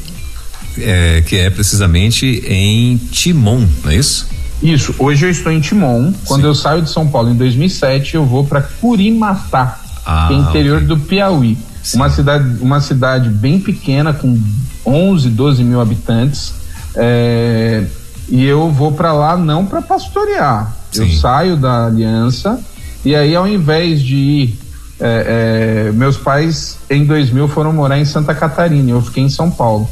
É, 0.78 1.22
que 1.26 1.37
é 1.37 1.50
precisamente 1.50 2.42
em 2.46 2.96
Timon, 2.96 3.66
não 3.85 3.90
é 3.90 3.96
isso? 3.96 4.26
Isso, 4.62 4.94
hoje 4.98 5.26
eu 5.26 5.30
estou 5.30 5.52
em 5.52 5.61
Timon. 5.61 6.12
Quando 6.24 6.42
Sim. 6.42 6.46
eu 6.46 6.54
saio 6.54 6.82
de 6.82 6.88
São 6.90 7.06
Paulo 7.08 7.30
em 7.30 7.35
2007, 7.35 8.14
eu 8.14 8.24
vou 8.24 8.44
para 8.44 8.62
Curimatá, 8.62 9.78
Ah, 10.06 10.26
que 10.28 10.35
é 10.35 10.37
interior 10.38 10.76
ok. 10.76 10.88
do 10.88 10.98
Piauí. 10.98 11.58
Sim. 11.82 11.96
Uma 11.96 12.08
cidade, 12.11 12.62
uma 12.62 12.80
cidade 12.80 13.28
bem 13.28 13.58
pequena, 13.58 14.12
com 14.12 14.38
11, 14.87 15.28
12 15.30 15.64
mil 15.64 15.80
habitantes. 15.80 16.54
É, 16.94 17.85
e 18.28 18.44
eu 18.44 18.70
vou 18.70 18.92
para 18.92 19.12
lá 19.12 19.37
não 19.37 19.66
para 19.66 19.82
pastorear. 19.82 20.72
Eu 20.94 21.06
Sim. 21.06 21.18
saio 21.18 21.56
da 21.56 21.87
aliança 21.87 22.61
e 23.04 23.14
aí, 23.16 23.35
ao 23.35 23.48
invés 23.48 24.00
de 24.00 24.14
ir. 24.16 24.58
é, 25.00 25.87
é, 25.88 25.92
meus 25.92 26.16
pais 26.16 26.78
em 26.88 27.04
2000 27.04 27.48
foram 27.48 27.72
morar 27.72 27.98
em 27.98 28.04
Santa 28.04 28.32
Catarina, 28.35 28.90
eu 28.92 29.02
fiquei 29.02 29.24
em 29.24 29.28
São 29.28 29.50
Paulo. 29.50 29.90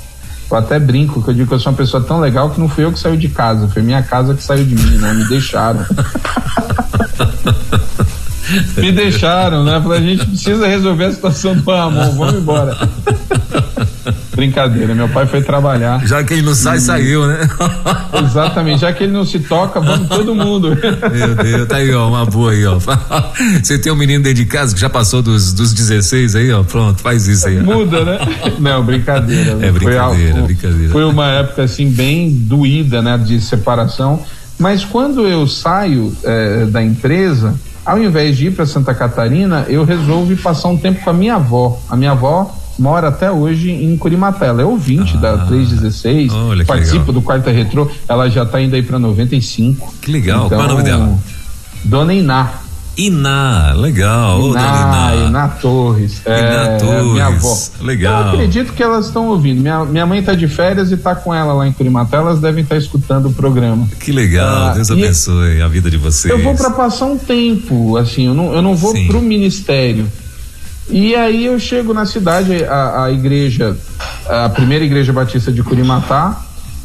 Eu 0.50 0.56
até 0.56 0.78
brinco 0.78 1.22
que 1.22 1.30
eu 1.30 1.34
digo 1.34 1.48
que 1.48 1.54
eu 1.54 1.60
sou 1.60 1.72
uma 1.72 1.78
pessoa 1.78 2.02
tão 2.02 2.20
legal 2.20 2.50
que 2.50 2.60
não 2.60 2.68
fui 2.68 2.84
eu 2.84 2.92
que 2.92 2.98
saiu 2.98 3.16
de 3.16 3.28
casa, 3.28 3.68
foi 3.68 3.82
minha 3.82 4.02
casa 4.02 4.34
que 4.34 4.42
saiu 4.42 4.64
de 4.64 4.74
mim, 4.74 4.98
né? 4.98 5.12
Me 5.12 5.24
deixaram. 5.28 5.86
Me 8.76 8.90
deixaram, 8.90 9.62
né? 9.64 9.80
Falei, 9.80 9.98
a 9.98 10.02
gente 10.02 10.26
precisa 10.26 10.66
resolver 10.66 11.04
a 11.04 11.12
situação 11.12 11.54
do 11.54 11.70
Ramon, 11.70 12.10
vamos 12.16 12.34
embora. 12.34 12.76
Brincadeira, 14.40 14.94
meu 14.94 15.06
pai 15.06 15.26
foi 15.26 15.42
trabalhar. 15.42 16.00
Já 16.06 16.24
que 16.24 16.32
ele 16.32 16.40
não 16.40 16.54
sai, 16.54 16.78
saiu, 16.78 17.26
né? 17.26 17.46
Exatamente, 18.24 18.80
já 18.80 18.90
que 18.90 19.04
ele 19.04 19.12
não 19.12 19.22
se 19.22 19.38
toca, 19.38 19.78
vamos 19.82 20.08
todo 20.08 20.34
mundo. 20.34 20.70
Meu 21.12 21.34
Deus, 21.34 21.68
tá 21.68 21.76
aí, 21.76 21.92
ó, 21.92 22.08
uma 22.08 22.24
boa 22.24 22.52
aí, 22.52 22.64
ó. 22.64 22.78
Você 23.62 23.78
tem 23.78 23.92
um 23.92 23.96
menino 23.96 24.24
dentro 24.24 24.42
de 24.42 24.46
casa 24.46 24.74
que 24.74 24.80
já 24.80 24.88
passou 24.88 25.20
dos, 25.20 25.52
dos 25.52 25.74
16 25.74 26.36
aí, 26.36 26.50
ó. 26.52 26.62
Pronto, 26.62 27.02
faz 27.02 27.28
isso 27.28 27.48
aí. 27.48 27.58
ó. 27.58 27.62
Muda, 27.62 28.02
né? 28.02 28.18
Não, 28.58 28.82
brincadeira. 28.82 29.58
É 29.60 29.70
brincadeira, 29.70 30.32
foi, 30.32 30.42
brincadeira. 30.42 30.90
Foi 30.90 31.04
uma 31.04 31.26
época 31.26 31.64
assim 31.64 31.90
bem 31.90 32.30
doída, 32.30 33.02
né, 33.02 33.18
de 33.18 33.42
separação. 33.42 34.22
Mas 34.58 34.86
quando 34.86 35.26
eu 35.26 35.46
saio 35.46 36.16
eh, 36.24 36.64
da 36.64 36.82
empresa, 36.82 37.54
ao 37.84 38.02
invés 38.02 38.38
de 38.38 38.46
ir 38.46 38.52
para 38.52 38.64
Santa 38.64 38.94
Catarina, 38.94 39.66
eu 39.68 39.84
resolvi 39.84 40.34
passar 40.34 40.68
um 40.68 40.78
tempo 40.78 41.04
com 41.04 41.10
a 41.10 41.12
minha 41.12 41.34
avó. 41.34 41.78
A 41.90 41.94
minha 41.94 42.12
avó 42.12 42.58
mora 42.80 43.08
até 43.08 43.30
hoje 43.30 43.70
em 43.70 43.96
Curimatá. 43.96 44.46
Ela 44.46 44.62
é 44.62 44.64
ouvinte 44.64 45.14
Ah, 45.16 45.20
da 45.20 45.38
316, 45.46 46.32
olha 46.32 46.64
participa 46.64 46.98
legal. 46.98 47.12
do 47.14 47.22
Quarta 47.22 47.50
Retrô. 47.50 47.88
Ela 48.08 48.28
já 48.28 48.42
está 48.42 48.60
indo 48.60 48.74
aí 48.74 48.82
para 48.82 48.98
95. 48.98 49.94
Que 50.00 50.10
legal, 50.10 50.48
qual 50.48 50.60
é 50.62 50.64
o 50.64 50.68
nome 50.68 50.82
dela? 50.82 51.18
Dona 51.84 52.14
Iná. 52.14 52.50
Iná, 52.98 53.72
legal. 53.76 54.40
Ô, 54.42 54.50
Iná, 54.50 54.60
dona 54.60 55.14
Iná. 55.14 55.28
Iná 55.28 55.48
Torres. 55.48 56.20
Iná 56.26 56.34
é, 56.34 56.76
Torres, 56.76 57.12
Minha 57.12 57.26
avó. 57.28 57.56
legal. 57.80 58.22
Eu 58.24 58.28
acredito 58.32 58.72
que 58.74 58.82
elas 58.82 59.06
estão 59.06 59.28
ouvindo. 59.28 59.60
Minha, 59.62 59.84
minha 59.86 60.04
mãe 60.04 60.18
está 60.18 60.34
de 60.34 60.46
férias 60.48 60.90
e 60.90 60.94
está 60.94 61.14
com 61.14 61.32
ela 61.34 61.54
lá 61.54 61.66
em 61.66 61.72
Curimatá. 61.72 62.18
Elas 62.18 62.40
devem 62.40 62.62
estar 62.62 62.76
escutando 62.76 63.28
o 63.28 63.32
programa. 63.32 63.88
Que 64.00 64.12
legal, 64.12 64.68
Ah, 64.70 64.72
Deus 64.74 64.90
e- 64.90 64.92
abençoe 64.92 65.62
a 65.62 65.68
vida 65.68 65.88
de 65.90 65.96
vocês. 65.96 66.34
Eu 66.34 66.42
vou 66.42 66.54
para 66.54 66.70
passar 66.72 67.06
um 67.06 67.16
tempo, 67.16 67.96
assim, 67.96 68.26
eu 68.26 68.34
não, 68.34 68.52
eu 68.52 68.60
não 68.60 68.74
vou 68.74 68.92
Sim. 68.92 69.06
pro 69.06 69.22
ministério. 69.22 70.06
E 70.90 71.14
aí 71.14 71.46
eu 71.46 71.58
chego 71.58 71.94
na 71.94 72.04
cidade, 72.04 72.64
a, 72.64 73.04
a 73.04 73.10
igreja, 73.12 73.76
a 74.28 74.48
primeira 74.48 74.84
igreja 74.84 75.12
batista 75.12 75.52
de 75.52 75.62
Curimatá, 75.62 76.40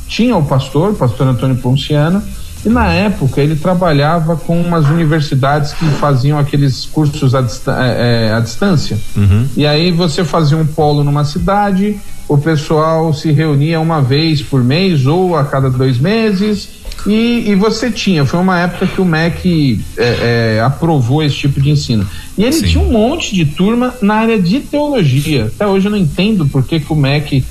tinha 0.07 0.37
o 0.37 0.45
pastor, 0.45 0.91
o 0.91 0.95
pastor 0.95 1.27
Antônio 1.27 1.55
Ponciano, 1.55 2.21
e 2.63 2.69
na 2.69 2.91
época 2.91 3.41
ele 3.41 3.55
trabalhava 3.55 4.35
com 4.35 4.59
umas 4.59 4.87
universidades 4.89 5.73
que 5.73 5.85
faziam 5.85 6.37
aqueles 6.39 6.85
cursos 6.85 7.35
à, 7.35 7.39
é, 7.39 8.27
é, 8.29 8.33
à 8.33 8.39
distância. 8.39 8.97
Uhum. 9.15 9.47
E 9.55 9.65
aí 9.65 9.91
você 9.91 10.23
fazia 10.23 10.57
um 10.57 10.65
polo 10.65 11.03
numa 11.03 11.25
cidade, 11.25 11.99
o 12.27 12.37
pessoal 12.37 13.13
se 13.13 13.31
reunia 13.31 13.79
uma 13.79 14.01
vez 14.01 14.41
por 14.41 14.63
mês 14.63 15.05
ou 15.05 15.35
a 15.35 15.45
cada 15.45 15.69
dois 15.69 15.99
meses. 15.99 16.69
E, 17.05 17.51
e 17.51 17.55
você 17.55 17.91
tinha, 17.91 18.25
foi 18.25 18.39
uma 18.39 18.59
época 18.59 18.87
que 18.87 18.99
o 18.99 19.05
MEC 19.05 19.79
é, 19.97 20.57
é, 20.57 20.61
aprovou 20.61 21.21
esse 21.21 21.35
tipo 21.35 21.61
de 21.61 21.69
ensino. 21.69 22.07
E 22.37 22.43
ele 22.43 22.53
Sim. 22.53 22.65
tinha 22.65 22.83
um 22.83 22.91
monte 22.91 23.35
de 23.35 23.45
turma 23.45 23.93
na 24.01 24.15
área 24.15 24.41
de 24.41 24.59
teologia. 24.59 25.45
Até 25.45 25.67
hoje 25.67 25.87
eu 25.87 25.91
não 25.91 25.97
entendo 25.97 26.47
por 26.47 26.63
que, 26.63 26.79
que 26.79 26.91
o 26.91 26.95
MEC 26.95 27.43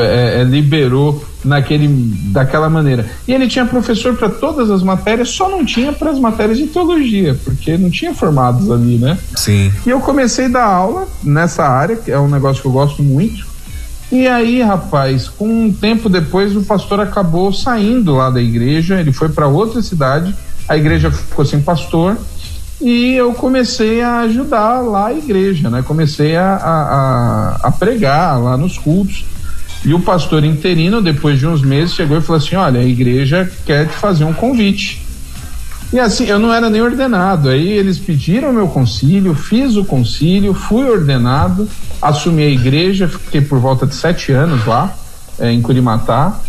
é, 0.00 0.40
é, 0.40 0.44
liberou 0.44 1.22
naquele, 1.44 1.88
daquela 2.32 2.70
maneira. 2.70 3.06
E 3.28 3.32
ele 3.34 3.46
tinha 3.46 3.66
professor 3.66 4.16
para 4.16 4.30
todas 4.30 4.70
as 4.70 4.82
matérias, 4.82 5.28
só 5.28 5.50
não 5.50 5.64
tinha 5.64 5.92
para 5.92 6.10
as 6.10 6.18
matérias 6.18 6.56
de 6.56 6.66
teologia, 6.66 7.38
porque 7.44 7.76
não 7.76 7.90
tinha 7.90 8.14
formados 8.14 8.70
ali, 8.70 8.96
né? 8.96 9.18
Sim. 9.36 9.70
E 9.84 9.90
eu 9.90 10.00
comecei 10.00 10.46
a 10.46 10.48
dar 10.48 10.64
aula 10.64 11.06
nessa 11.22 11.64
área, 11.64 11.96
que 11.96 12.10
é 12.10 12.18
um 12.18 12.28
negócio 12.28 12.62
que 12.62 12.68
eu 12.68 12.72
gosto 12.72 13.02
muito. 13.02 13.51
E 14.12 14.28
aí, 14.28 14.60
rapaz, 14.60 15.26
com 15.26 15.48
um 15.48 15.72
tempo 15.72 16.06
depois, 16.06 16.54
o 16.54 16.62
pastor 16.62 17.00
acabou 17.00 17.50
saindo 17.50 18.14
lá 18.14 18.28
da 18.28 18.42
igreja, 18.42 19.00
ele 19.00 19.10
foi 19.10 19.30
para 19.30 19.48
outra 19.48 19.80
cidade, 19.80 20.34
a 20.68 20.76
igreja 20.76 21.10
ficou 21.10 21.46
sem 21.46 21.62
pastor 21.62 22.18
e 22.78 23.14
eu 23.14 23.32
comecei 23.32 24.02
a 24.02 24.18
ajudar 24.20 24.80
lá 24.80 25.06
a 25.06 25.14
igreja, 25.14 25.70
né? 25.70 25.82
Comecei 25.82 26.36
a, 26.36 26.56
a, 26.56 27.68
a, 27.68 27.72
pregar 27.72 28.38
lá 28.38 28.54
nos 28.54 28.76
cultos. 28.76 29.24
E 29.82 29.94
o 29.94 30.00
pastor 30.00 30.44
interino, 30.44 31.00
depois 31.00 31.38
de 31.38 31.46
uns 31.46 31.62
meses, 31.62 31.94
chegou 31.94 32.18
e 32.18 32.20
falou 32.20 32.36
assim: 32.36 32.54
Olha, 32.54 32.80
a 32.80 32.84
igreja 32.84 33.50
quer 33.64 33.88
te 33.88 33.94
fazer 33.94 34.24
um 34.24 34.34
convite. 34.34 35.00
E 35.92 36.00
assim, 36.00 36.24
eu 36.24 36.38
não 36.38 36.52
era 36.52 36.70
nem 36.70 36.80
ordenado. 36.80 37.50
Aí 37.50 37.68
eles 37.70 37.98
pediram 37.98 38.52
meu 38.52 38.66
concílio, 38.68 39.34
fiz 39.34 39.76
o 39.76 39.84
concílio, 39.84 40.54
fui 40.54 40.88
ordenado, 40.88 41.68
assumi 42.00 42.42
a 42.42 42.48
igreja, 42.48 43.06
fiquei 43.06 43.42
por 43.42 43.58
volta 43.58 43.86
de 43.86 43.94
sete 43.94 44.32
anos 44.32 44.64
lá, 44.64 44.94
é, 45.38 45.52
em 45.52 45.60
Curimatá. 45.60 46.40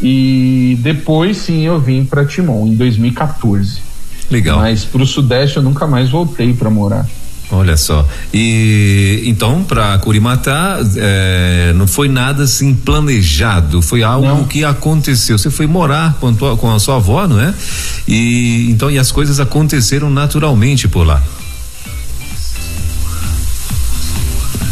E 0.00 0.78
depois 0.80 1.38
sim 1.38 1.62
eu 1.62 1.78
vim 1.78 2.04
para 2.04 2.26
Timon, 2.26 2.66
em 2.66 2.74
2014. 2.74 3.80
Legal. 4.30 4.58
Mas 4.58 4.84
para 4.84 5.02
o 5.02 5.06
Sudeste 5.06 5.56
eu 5.56 5.62
nunca 5.62 5.86
mais 5.86 6.10
voltei 6.10 6.52
para 6.52 6.68
morar. 6.68 7.06
Olha 7.50 7.76
só. 7.76 8.06
E 8.32 9.22
então, 9.26 9.62
para 9.62 9.98
Curimatá, 9.98 10.78
é, 10.96 11.72
não 11.76 11.86
foi 11.86 12.08
nada 12.08 12.44
assim 12.44 12.74
planejado, 12.74 13.82
foi 13.82 14.02
algo 14.02 14.26
não. 14.26 14.44
que 14.44 14.64
aconteceu. 14.64 15.36
Você 15.36 15.50
foi 15.50 15.66
morar 15.66 16.14
com 16.14 16.28
a, 16.28 16.32
tua, 16.32 16.56
com 16.56 16.74
a 16.74 16.78
sua 16.78 16.96
avó, 16.96 17.28
não 17.28 17.38
é? 17.38 17.52
E 18.08 18.70
então 18.70 18.90
e 18.90 18.98
as 18.98 19.12
coisas 19.12 19.38
aconteceram 19.38 20.08
naturalmente 20.08 20.88
por 20.88 21.06
lá. 21.06 21.22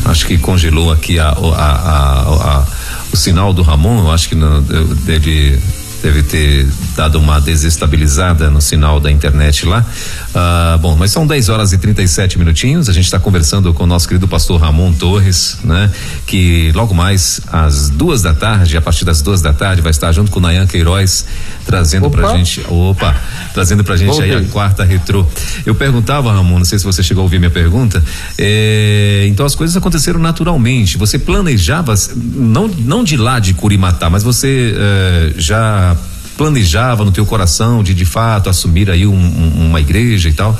Acho 0.06 0.26
que 0.26 0.38
congelou 0.38 0.90
aqui 0.90 1.18
a, 1.18 1.28
a, 1.28 2.66
o 3.12 3.16
sinal 3.16 3.52
do 3.52 3.62
Ramon. 3.62 4.11
Acho 4.11 4.30
que 4.30 4.35
não, 4.35 4.62
deve 5.04 5.61
deve 6.02 6.22
ter 6.22 6.66
dado 6.96 7.18
uma 7.18 7.40
desestabilizada 7.40 8.50
no 8.50 8.61
sinal 8.61 9.00
da 9.00 9.11
internet 9.11 9.66
lá. 9.66 9.85
Ah, 10.34 10.78
bom, 10.80 10.96
mas 10.96 11.10
são 11.10 11.26
10 11.26 11.48
horas 11.48 11.72
e 11.72 11.78
37 11.78 12.38
minutinhos. 12.38 12.88
A 12.88 12.92
gente 12.92 13.04
está 13.04 13.18
conversando 13.18 13.74
com 13.74 13.84
o 13.84 13.86
nosso 13.86 14.06
querido 14.06 14.28
pastor 14.28 14.60
Ramon 14.60 14.92
Torres, 14.92 15.58
né? 15.64 15.90
Que 16.26 16.70
logo 16.72 16.94
mais 16.94 17.40
às 17.48 17.90
duas 17.90 18.22
da 18.22 18.32
tarde, 18.32 18.76
a 18.76 18.80
partir 18.80 19.04
das 19.04 19.22
duas 19.22 19.42
da 19.42 19.52
tarde, 19.52 19.82
vai 19.82 19.90
estar 19.90 20.12
junto 20.12 20.30
com 20.30 20.38
o 20.38 20.42
Nayan 20.42 20.66
Queiroz, 20.66 21.24
trazendo 21.66 22.06
opa. 22.06 22.18
pra 22.18 22.36
gente. 22.36 22.64
Opa! 22.68 23.16
Trazendo 23.52 23.82
pra 23.82 23.96
gente 23.96 24.22
aí 24.22 24.32
a 24.32 24.42
quarta 24.44 24.84
retrô. 24.84 25.26
Eu 25.66 25.74
perguntava, 25.74 26.32
Ramon, 26.32 26.58
não 26.58 26.64
sei 26.64 26.78
se 26.78 26.84
você 26.84 27.02
chegou 27.02 27.22
a 27.22 27.24
ouvir 27.24 27.38
minha 27.38 27.50
pergunta. 27.50 28.02
É, 28.38 29.24
então 29.28 29.44
as 29.44 29.54
coisas 29.54 29.76
aconteceram 29.76 30.20
naturalmente. 30.20 30.96
Você 30.96 31.18
planejava, 31.18 31.94
não, 32.14 32.68
não 32.68 33.02
de 33.02 33.16
lá 33.16 33.40
de 33.40 33.52
Curimatá, 33.54 34.08
mas 34.08 34.22
você 34.22 34.74
é, 34.76 35.32
já 35.36 35.96
planejava 36.36 37.04
no 37.04 37.12
teu 37.12 37.26
coração 37.26 37.82
de 37.82 37.94
de 37.94 38.04
fato 38.04 38.48
assumir 38.48 38.90
aí 38.90 39.06
um, 39.06 39.14
um, 39.14 39.66
uma 39.66 39.80
igreja 39.80 40.28
e 40.28 40.32
tal? 40.32 40.58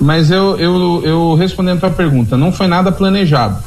Mas 0.00 0.30
eu, 0.30 0.56
eu, 0.58 1.02
eu 1.04 1.34
respondendo 1.34 1.78
a 1.78 1.80
tua 1.80 1.90
pergunta, 1.90 2.36
não 2.36 2.52
foi 2.52 2.66
nada 2.66 2.92
planejado. 2.92 3.62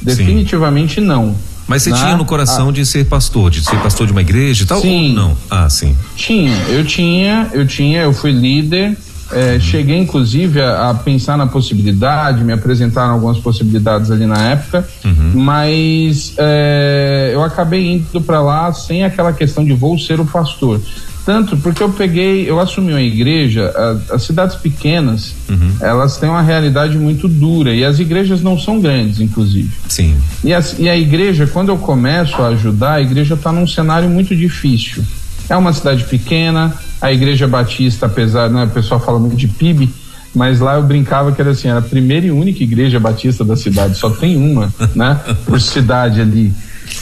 Definitivamente 0.00 0.96
sim. 0.96 1.06
não. 1.06 1.36
Mas 1.66 1.84
você 1.84 1.90
Na, 1.90 1.96
né? 1.96 2.02
tinha 2.02 2.16
no 2.16 2.24
coração 2.24 2.70
a, 2.70 2.72
de 2.72 2.84
ser 2.84 3.06
pastor, 3.06 3.50
de 3.50 3.62
ser 3.64 3.76
pastor 3.76 4.06
de 4.06 4.12
uma 4.12 4.20
igreja 4.20 4.64
e 4.64 4.66
tal? 4.66 4.80
Sim. 4.80 5.10
Ou 5.10 5.14
não? 5.14 5.36
Ah, 5.48 5.70
sim. 5.70 5.96
Tinha, 6.16 6.56
eu 6.68 6.84
tinha, 6.84 7.48
eu 7.52 7.66
tinha, 7.66 8.02
eu 8.02 8.12
fui 8.12 8.32
líder, 8.32 8.96
é, 9.32 9.58
cheguei 9.58 9.98
inclusive 9.98 10.60
a, 10.60 10.90
a, 10.90 10.94
pensar 10.94 11.36
na 11.36 11.46
possibilidade, 11.46 12.44
me 12.44 12.52
apresentaram 12.52 13.14
algumas 13.14 13.38
possibilidades 13.38 14.10
ali 14.10 14.26
na 14.26 14.50
época, 14.50 14.86
uhum. 15.04 15.32
mas 15.34 16.34
é, 16.36 17.30
eu 17.32 17.42
acabei 17.42 17.92
indo 17.92 18.20
para 18.20 18.40
lá 18.40 18.72
sem 18.72 19.04
aquela 19.04 19.32
questão 19.32 19.64
de 19.64 19.72
vou 19.72 19.98
ser 19.98 20.20
o 20.20 20.24
pastor. 20.24 20.80
Tanto 21.24 21.56
porque 21.56 21.80
eu 21.80 21.90
peguei, 21.90 22.50
eu 22.50 22.58
assumi 22.58 22.92
uma 22.92 23.00
igreja, 23.00 23.72
a, 23.76 24.14
as 24.14 24.24
cidades 24.24 24.56
pequenas, 24.56 25.34
uhum. 25.48 25.76
elas 25.80 26.16
têm 26.16 26.28
uma 26.28 26.42
realidade 26.42 26.98
muito 26.98 27.28
dura 27.28 27.72
e 27.72 27.84
as 27.84 28.00
igrejas 28.00 28.42
não 28.42 28.58
são 28.58 28.80
grandes, 28.80 29.20
inclusive. 29.20 29.70
Sim. 29.88 30.16
E 30.42 30.52
a, 30.52 30.60
e 30.78 30.88
a 30.88 30.96
igreja, 30.96 31.46
quando 31.46 31.68
eu 31.68 31.78
começo 31.78 32.42
a 32.42 32.48
ajudar, 32.48 32.94
a 32.94 33.00
igreja 33.00 33.34
está 33.34 33.52
num 33.52 33.66
cenário 33.66 34.08
muito 34.08 34.34
difícil. 34.34 35.04
É 35.48 35.56
uma 35.56 35.72
cidade 35.72 36.04
pequena, 36.04 36.74
a 37.00 37.12
Igreja 37.12 37.46
Batista, 37.46 38.06
apesar, 38.06 38.48
né, 38.48 38.64
o 38.64 38.70
pessoal 38.70 39.00
fala 39.00 39.18
muito 39.18 39.36
de 39.36 39.48
PIB, 39.48 39.92
mas 40.34 40.60
lá 40.60 40.76
eu 40.76 40.82
brincava 40.82 41.32
que 41.32 41.40
era 41.40 41.50
assim, 41.50 41.68
era 41.68 41.80
a 41.80 41.82
primeira 41.82 42.26
e 42.26 42.30
única 42.30 42.62
igreja 42.62 42.98
batista 42.98 43.44
da 43.44 43.56
cidade, 43.56 43.96
só 43.96 44.08
tem 44.10 44.36
uma, 44.36 44.72
né, 44.94 45.20
por 45.44 45.60
cidade 45.60 46.20
ali. 46.20 46.52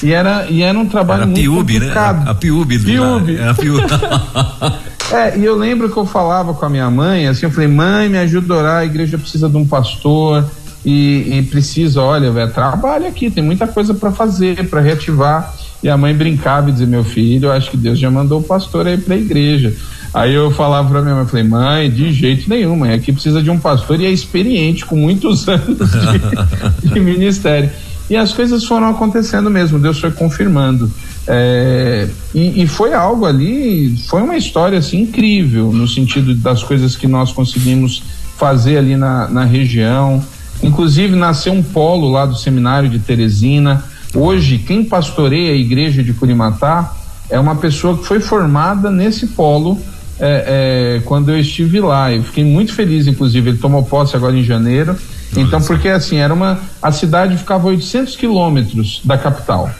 E 0.02 0.12
era, 0.12 0.46
e 0.48 0.62
era 0.62 0.78
um 0.78 0.86
trabalho 0.86 1.22
era 1.22 1.26
muito 1.26 1.40
Piúbe, 1.40 1.74
complicado. 1.74 2.18
Né? 2.20 2.24
A, 2.26 2.30
a 2.30 2.34
Piúbe. 2.34 2.78
Piúbe. 2.78 3.36
É, 3.36 3.48
a 3.48 3.54
Piúbe. 3.54 3.86
é, 5.12 5.38
e 5.38 5.44
eu 5.44 5.56
lembro 5.56 5.90
que 5.90 5.96
eu 5.96 6.06
falava 6.06 6.54
com 6.54 6.64
a 6.64 6.68
minha 6.68 6.90
mãe, 6.90 7.26
assim, 7.26 7.46
eu 7.46 7.50
falei, 7.50 7.68
mãe, 7.68 8.08
me 8.08 8.18
ajuda 8.18 8.54
a 8.54 8.56
orar, 8.56 8.76
a 8.78 8.84
igreja 8.84 9.18
precisa 9.18 9.48
de 9.48 9.56
um 9.56 9.66
pastor 9.66 10.48
e, 10.84 11.38
e 11.38 11.42
precisa, 11.42 12.00
olha, 12.00 12.30
velho, 12.30 12.52
trabalha 12.52 13.08
aqui, 13.08 13.30
tem 13.30 13.42
muita 13.42 13.66
coisa 13.66 13.94
para 13.94 14.10
fazer, 14.10 14.68
para 14.68 14.80
reativar. 14.80 15.54
E 15.82 15.88
a 15.88 15.96
mãe 15.96 16.14
brincava 16.14 16.68
e 16.68 16.72
dizia: 16.72 16.86
Meu 16.86 17.04
filho, 17.04 17.46
eu 17.46 17.52
acho 17.52 17.70
que 17.70 17.76
Deus 17.76 17.98
já 17.98 18.10
mandou 18.10 18.40
o 18.40 18.42
pastor 18.42 18.86
aí 18.86 18.98
para 18.98 19.14
a 19.14 19.18
igreja. 19.18 19.74
Aí 20.12 20.34
eu 20.34 20.50
falava 20.50 20.88
para 20.88 21.02
minha 21.02 21.14
mãe: 21.14 21.26
falei, 21.26 21.44
Mãe, 21.44 21.90
de 21.90 22.12
jeito 22.12 22.48
nenhum, 22.48 22.76
mãe, 22.76 22.92
aqui 22.92 23.12
precisa 23.12 23.42
de 23.42 23.50
um 23.50 23.58
pastor 23.58 24.00
e 24.00 24.06
é 24.06 24.10
experiente, 24.10 24.84
com 24.84 24.96
muitos 24.96 25.46
anos 25.48 25.78
de, 26.82 26.88
de 26.88 27.00
ministério. 27.00 27.70
E 28.10 28.16
as 28.16 28.32
coisas 28.32 28.64
foram 28.64 28.90
acontecendo 28.90 29.48
mesmo, 29.48 29.78
Deus 29.78 30.00
foi 30.00 30.10
confirmando. 30.10 30.90
É, 31.28 32.08
e, 32.34 32.62
e, 32.62 32.66
foi 32.66 32.92
algo 32.92 33.24
ali, 33.24 33.96
foi 34.08 34.20
uma 34.20 34.36
história 34.36 34.78
assim 34.78 35.02
incrível, 35.02 35.70
no 35.72 35.86
sentido 35.86 36.34
das 36.34 36.60
coisas 36.60 36.96
que 36.96 37.06
nós 37.06 37.30
conseguimos 37.30 38.02
fazer 38.36 38.78
ali 38.78 38.96
na, 38.96 39.28
na 39.28 39.44
região. 39.44 40.20
Inclusive, 40.60 41.14
nasceu 41.14 41.52
um 41.52 41.62
polo 41.62 42.10
lá 42.10 42.26
do 42.26 42.36
seminário 42.36 42.88
de 42.88 42.98
Teresina. 42.98 43.84
Hoje, 44.14 44.58
quem 44.58 44.84
pastoreia 44.84 45.52
a 45.52 45.56
igreja 45.56 46.02
de 46.02 46.12
Curimatá 46.12 46.94
é 47.28 47.38
uma 47.38 47.56
pessoa 47.56 47.96
que 47.96 48.04
foi 48.04 48.18
formada 48.18 48.90
nesse 48.90 49.28
polo 49.28 49.78
é, 50.18 50.98
é, 50.98 51.02
quando 51.04 51.30
eu 51.30 51.38
estive 51.38 51.80
lá. 51.80 52.12
Eu 52.12 52.22
fiquei 52.24 52.44
muito 52.44 52.74
feliz, 52.74 53.06
inclusive. 53.06 53.50
Ele 53.50 53.58
tomou 53.58 53.84
posse 53.84 54.16
agora 54.16 54.36
em 54.36 54.42
janeiro. 54.42 54.96
Então, 55.36 55.62
porque 55.62 55.88
assim, 55.88 56.16
era 56.16 56.34
uma. 56.34 56.58
A 56.82 56.90
cidade 56.90 57.36
ficava 57.36 57.68
a 57.68 57.70
800 57.70 58.16
quilômetros 58.16 59.00
da 59.04 59.16
capital. 59.16 59.70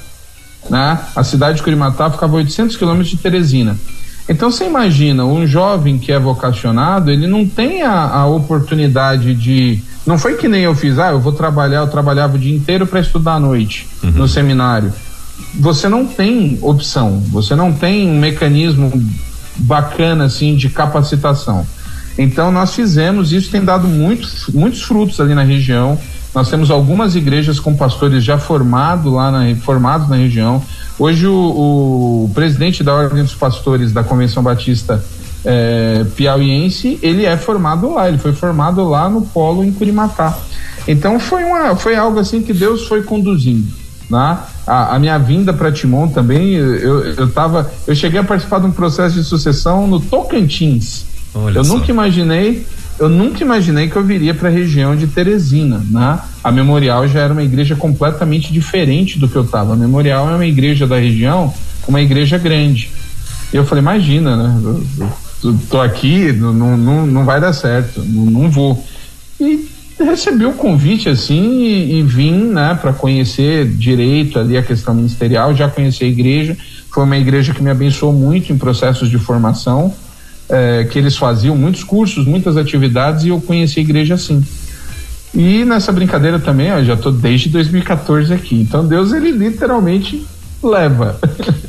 Né? 0.68 0.98
A 1.16 1.24
cidade 1.24 1.58
de 1.58 1.62
Curimatá 1.64 2.08
ficava 2.10 2.34
a 2.34 2.36
800 2.36 2.76
quilômetros 2.76 3.10
de 3.10 3.16
Teresina. 3.16 3.76
Então, 4.30 4.50
você 4.50 4.64
imagina, 4.64 5.24
um 5.24 5.44
jovem 5.44 5.98
que 5.98 6.12
é 6.12 6.18
vocacionado, 6.18 7.10
ele 7.10 7.26
não 7.26 7.44
tem 7.44 7.82
a, 7.82 8.08
a 8.08 8.26
oportunidade 8.26 9.34
de 9.34 9.82
não 10.06 10.16
foi 10.18 10.36
que 10.36 10.48
nem 10.48 10.62
eu 10.62 10.74
fiz, 10.74 10.98
ah, 10.98 11.10
eu 11.10 11.20
vou 11.20 11.32
trabalhar, 11.32 11.80
eu 11.80 11.88
trabalhava 11.88 12.36
o 12.36 12.38
dia 12.38 12.54
inteiro 12.54 12.86
para 12.86 13.00
estudar 13.00 13.34
à 13.34 13.40
noite 13.40 13.88
uhum. 14.02 14.10
no 14.12 14.28
seminário. 14.28 14.92
Você 15.58 15.88
não 15.88 16.06
tem 16.06 16.58
opção, 16.62 17.20
você 17.28 17.54
não 17.54 17.72
tem 17.72 18.08
um 18.08 18.18
mecanismo 18.18 18.90
bacana 19.56 20.24
assim 20.24 20.54
de 20.54 20.68
capacitação. 20.68 21.66
Então 22.16 22.52
nós 22.52 22.74
fizemos, 22.74 23.32
isso 23.32 23.50
tem 23.50 23.64
dado 23.64 23.88
muitos, 23.88 24.46
muitos 24.48 24.82
frutos 24.82 25.20
ali 25.20 25.34
na 25.34 25.42
região. 25.42 25.98
Nós 26.34 26.48
temos 26.48 26.70
algumas 26.70 27.16
igrejas 27.16 27.58
com 27.58 27.74
pastores 27.74 28.22
já 28.22 28.38
formados 28.38 29.12
lá 29.12 29.30
na, 29.30 29.54
formados 29.56 30.08
na 30.08 30.16
região. 30.16 30.62
Hoje 31.00 31.26
o, 31.26 31.34
o 32.26 32.30
presidente 32.34 32.84
da 32.84 32.94
Ordem 32.94 33.22
dos 33.22 33.34
Pastores 33.34 33.90
da 33.90 34.04
Convenção 34.04 34.42
Batista 34.42 35.02
é, 35.42 36.04
piauiense, 36.14 36.98
ele 37.00 37.24
é 37.24 37.38
formado 37.38 37.94
lá, 37.94 38.06
ele 38.06 38.18
foi 38.18 38.34
formado 38.34 38.86
lá 38.86 39.08
no 39.08 39.22
polo 39.22 39.64
em 39.64 39.72
Curimatá. 39.72 40.36
Então 40.86 41.18
foi, 41.18 41.42
uma, 41.42 41.74
foi 41.74 41.96
algo 41.96 42.18
assim 42.18 42.42
que 42.42 42.52
Deus 42.52 42.86
foi 42.86 43.02
conduzindo. 43.02 43.66
Né? 44.10 44.38
A, 44.66 44.96
a 44.96 44.98
minha 44.98 45.16
vinda 45.16 45.54
para 45.54 45.72
Timon 45.72 46.08
também, 46.08 46.52
eu, 46.52 47.02
eu 47.14 47.32
tava, 47.32 47.72
eu 47.86 47.94
cheguei 47.94 48.20
a 48.20 48.24
participar 48.24 48.60
de 48.60 48.66
um 48.66 48.70
processo 48.70 49.14
de 49.14 49.24
sucessão 49.24 49.86
no 49.86 50.00
Tocantins. 50.00 51.06
Olha 51.34 51.60
eu 51.60 51.64
só. 51.64 51.72
nunca 51.72 51.90
imaginei, 51.90 52.66
eu 52.98 53.08
nunca 53.08 53.42
imaginei 53.42 53.88
que 53.88 53.96
eu 53.96 54.04
viria 54.04 54.34
para 54.34 54.50
a 54.50 54.52
região 54.52 54.94
de 54.94 55.06
Teresina, 55.06 55.82
né? 55.90 56.18
A 56.42 56.50
Memorial 56.50 57.06
já 57.06 57.20
era 57.20 57.32
uma 57.32 57.42
igreja 57.42 57.76
completamente 57.76 58.52
diferente 58.52 59.18
do 59.18 59.28
que 59.28 59.36
eu 59.36 59.42
estava. 59.42 59.74
A 59.74 59.76
Memorial 59.76 60.30
é 60.30 60.34
uma 60.34 60.46
igreja 60.46 60.86
da 60.86 60.96
região, 60.96 61.52
uma 61.86 62.00
igreja 62.00 62.38
grande. 62.38 62.90
E 63.52 63.56
eu 63.56 63.64
falei, 63.64 63.82
imagina, 63.82 64.36
né? 64.36 64.80
Eu, 65.42 65.58
tô 65.68 65.80
aqui, 65.80 66.32
não, 66.32 66.76
não, 66.76 67.06
não 67.06 67.24
vai 67.24 67.40
dar 67.40 67.52
certo, 67.52 68.02
não, 68.02 68.26
não 68.26 68.50
vou. 68.50 68.84
E 69.40 69.68
recebi 69.98 70.46
o 70.46 70.52
convite 70.52 71.08
assim 71.08 71.62
e, 71.62 71.98
e 71.98 72.02
vim, 72.02 72.44
né, 72.44 72.78
para 72.80 72.92
conhecer 72.92 73.66
direito 73.66 74.38
ali 74.38 74.56
a 74.56 74.62
questão 74.62 74.94
ministerial. 74.94 75.54
Já 75.54 75.68
conheci 75.68 76.04
a 76.04 76.08
igreja, 76.08 76.56
foi 76.90 77.04
uma 77.04 77.16
igreja 77.16 77.52
que 77.52 77.62
me 77.62 77.70
abençoou 77.70 78.12
muito 78.12 78.52
em 78.52 78.58
processos 78.58 79.10
de 79.10 79.18
formação, 79.18 79.94
eh, 80.48 80.86
que 80.90 80.98
eles 80.98 81.16
faziam 81.16 81.56
muitos 81.56 81.84
cursos, 81.84 82.26
muitas 82.26 82.56
atividades 82.56 83.24
e 83.24 83.28
eu 83.28 83.40
conheci 83.40 83.80
a 83.80 83.82
igreja 83.82 84.14
assim. 84.14 84.44
E 85.34 85.64
nessa 85.64 85.92
brincadeira 85.92 86.38
também, 86.38 86.72
ó, 86.72 86.82
já 86.82 86.94
estou 86.94 87.12
desde 87.12 87.48
2014 87.50 88.32
aqui. 88.32 88.60
Então 88.60 88.86
Deus 88.86 89.12
ele 89.12 89.30
literalmente 89.30 90.26
leva. 90.62 91.18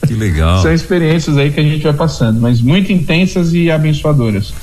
Que 0.07 0.13
legal. 0.13 0.61
São 0.61 0.73
experiências 0.73 1.37
aí 1.37 1.51
que 1.51 1.59
a 1.59 1.63
gente 1.63 1.83
vai 1.83 1.93
passando, 1.93 2.41
mas 2.41 2.59
muito 2.59 2.91
intensas 2.91 3.53
e 3.53 3.71
abençoadoras. 3.71 4.53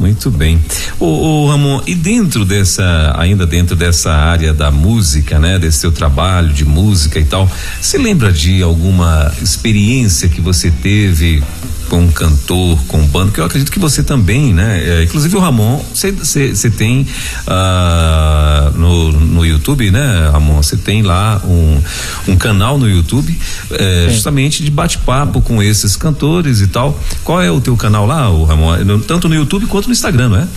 Muito 0.00 0.30
bem. 0.30 0.58
O, 0.98 1.04
o, 1.04 1.48
Ramon, 1.48 1.82
e 1.86 1.94
dentro 1.94 2.46
dessa, 2.46 3.14
ainda 3.18 3.46
dentro 3.46 3.76
dessa 3.76 4.10
área 4.10 4.54
da 4.54 4.70
música, 4.70 5.38
né, 5.38 5.58
desse 5.58 5.78
seu 5.78 5.92
trabalho 5.92 6.48
de 6.54 6.64
música 6.64 7.18
e 7.20 7.24
tal, 7.24 7.50
você 7.78 7.98
lembra 7.98 8.32
de 8.32 8.62
alguma 8.62 9.30
experiência 9.42 10.26
que 10.30 10.40
você 10.40 10.70
teve 10.70 11.42
com 11.90 11.98
um 11.98 12.08
cantor, 12.08 12.78
com 12.86 12.98
um 12.98 13.06
bando, 13.06 13.32
que 13.32 13.40
eu 13.40 13.44
acredito 13.44 13.72
que 13.72 13.80
você 13.80 14.04
também, 14.04 14.54
né? 14.54 14.80
É, 14.82 15.02
inclusive 15.02 15.36
o 15.36 15.40
Ramon, 15.40 15.84
você 15.92 16.70
tem 16.70 17.04
uh, 17.48 18.78
no, 18.78 19.12
no 19.12 19.44
YouTube, 19.44 19.90
né, 19.90 20.30
Ramon? 20.32 20.62
Você 20.62 20.76
tem 20.76 21.02
lá 21.02 21.42
um, 21.44 21.80
um 22.28 22.36
canal 22.36 22.78
no 22.78 22.88
YouTube 22.88 23.36
é, 23.72 24.06
justamente 24.08 24.62
de 24.62 24.70
bate-papo 24.70 25.42
com 25.42 25.60
esses 25.60 25.96
cantores 25.96 26.60
e 26.60 26.68
tal. 26.68 26.96
Qual 27.24 27.42
é 27.42 27.50
o 27.50 27.60
teu 27.60 27.76
canal 27.76 28.06
lá, 28.06 28.30
o 28.30 28.44
Ramon? 28.44 29.00
Tanto 29.00 29.28
no 29.28 29.34
YouTube 29.34 29.66
quanto 29.66 29.86
no 29.86 29.92
Instagram, 29.92 30.28
não 30.28 30.36
é? 30.38 30.48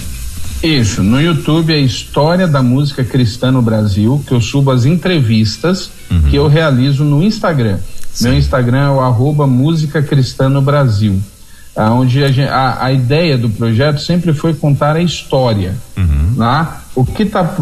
Isso, 0.61 1.01
no 1.01 1.19
YouTube 1.19 1.73
é 1.73 1.79
História 1.79 2.47
da 2.47 2.61
Música 2.61 3.03
Cristã 3.03 3.51
no 3.51 3.61
Brasil, 3.61 4.23
que 4.27 4.33
eu 4.33 4.39
subo 4.39 4.69
as 4.69 4.85
entrevistas 4.85 5.89
uhum. 6.11 6.21
que 6.29 6.35
eu 6.35 6.47
realizo 6.47 7.03
no 7.03 7.23
Instagram. 7.23 7.79
Sim. 8.13 8.29
Meu 8.29 8.37
Instagram 8.37 8.85
é 8.85 8.89
o 8.89 8.99
arroba 8.99 9.47
Música 9.47 10.01
Cristã 10.01 10.49
no 10.49 10.61
Brasil. 10.61 11.19
Onde 11.75 12.23
a, 12.23 12.55
a, 12.55 12.85
a, 12.85 12.93
ideia 12.93 13.35
do 13.35 13.49
projeto 13.49 13.99
sempre 13.99 14.31
foi 14.31 14.53
contar 14.53 14.95
a 14.95 15.01
história. 15.01 15.73
Uhum. 15.97 16.35
Né? 16.37 16.67
O 16.93 17.03
que 17.03 17.25
tá. 17.25 17.55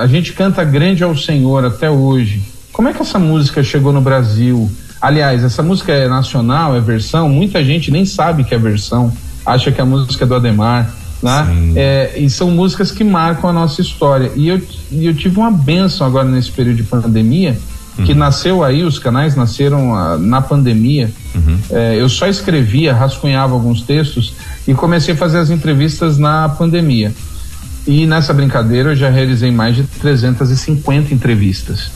A 0.00 0.06
gente 0.06 0.32
canta 0.32 0.62
grande 0.62 1.02
ao 1.02 1.16
Senhor 1.16 1.64
até 1.64 1.90
hoje. 1.90 2.42
Como 2.72 2.88
é 2.88 2.92
que 2.92 3.02
essa 3.02 3.18
música 3.18 3.64
chegou 3.64 3.92
no 3.92 4.00
Brasil? 4.00 4.70
Aliás, 5.00 5.42
essa 5.42 5.62
música 5.62 5.92
é 5.92 6.08
nacional, 6.08 6.76
é 6.76 6.80
versão, 6.80 7.28
muita 7.28 7.64
gente 7.64 7.90
nem 7.90 8.04
sabe 8.04 8.44
que 8.44 8.54
é 8.54 8.58
versão, 8.58 9.12
acha 9.44 9.72
que 9.72 9.80
é 9.80 9.82
a 9.82 9.86
música 9.86 10.24
é 10.24 10.26
do 10.26 10.34
Ademar. 10.34 10.94
Né? 11.22 11.72
É, 11.74 12.18
e 12.18 12.28
são 12.30 12.50
músicas 12.50 12.92
que 12.92 13.02
marcam 13.02 13.50
a 13.50 13.52
nossa 13.52 13.80
história. 13.80 14.30
E 14.36 14.48
eu, 14.48 14.60
eu 14.92 15.14
tive 15.14 15.38
uma 15.38 15.50
benção 15.50 16.06
agora 16.06 16.28
nesse 16.28 16.52
período 16.52 16.76
de 16.76 16.82
pandemia, 16.82 17.58
que 18.04 18.12
uhum. 18.12 18.18
nasceu 18.18 18.62
aí, 18.62 18.82
os 18.82 18.98
canais 18.98 19.34
nasceram 19.34 19.94
ah, 19.94 20.18
na 20.18 20.42
pandemia. 20.42 21.10
Uhum. 21.34 21.58
É, 21.70 21.96
eu 21.98 22.08
só 22.08 22.26
escrevia, 22.26 22.92
rascunhava 22.92 23.54
alguns 23.54 23.80
textos 23.80 24.34
e 24.68 24.74
comecei 24.74 25.14
a 25.14 25.16
fazer 25.16 25.38
as 25.38 25.50
entrevistas 25.50 26.18
na 26.18 26.48
pandemia. 26.48 27.12
E 27.86 28.04
nessa 28.04 28.34
brincadeira 28.34 28.90
eu 28.90 28.96
já 28.96 29.08
realizei 29.08 29.50
mais 29.50 29.76
de 29.76 29.84
350 29.84 31.14
entrevistas. 31.14 31.90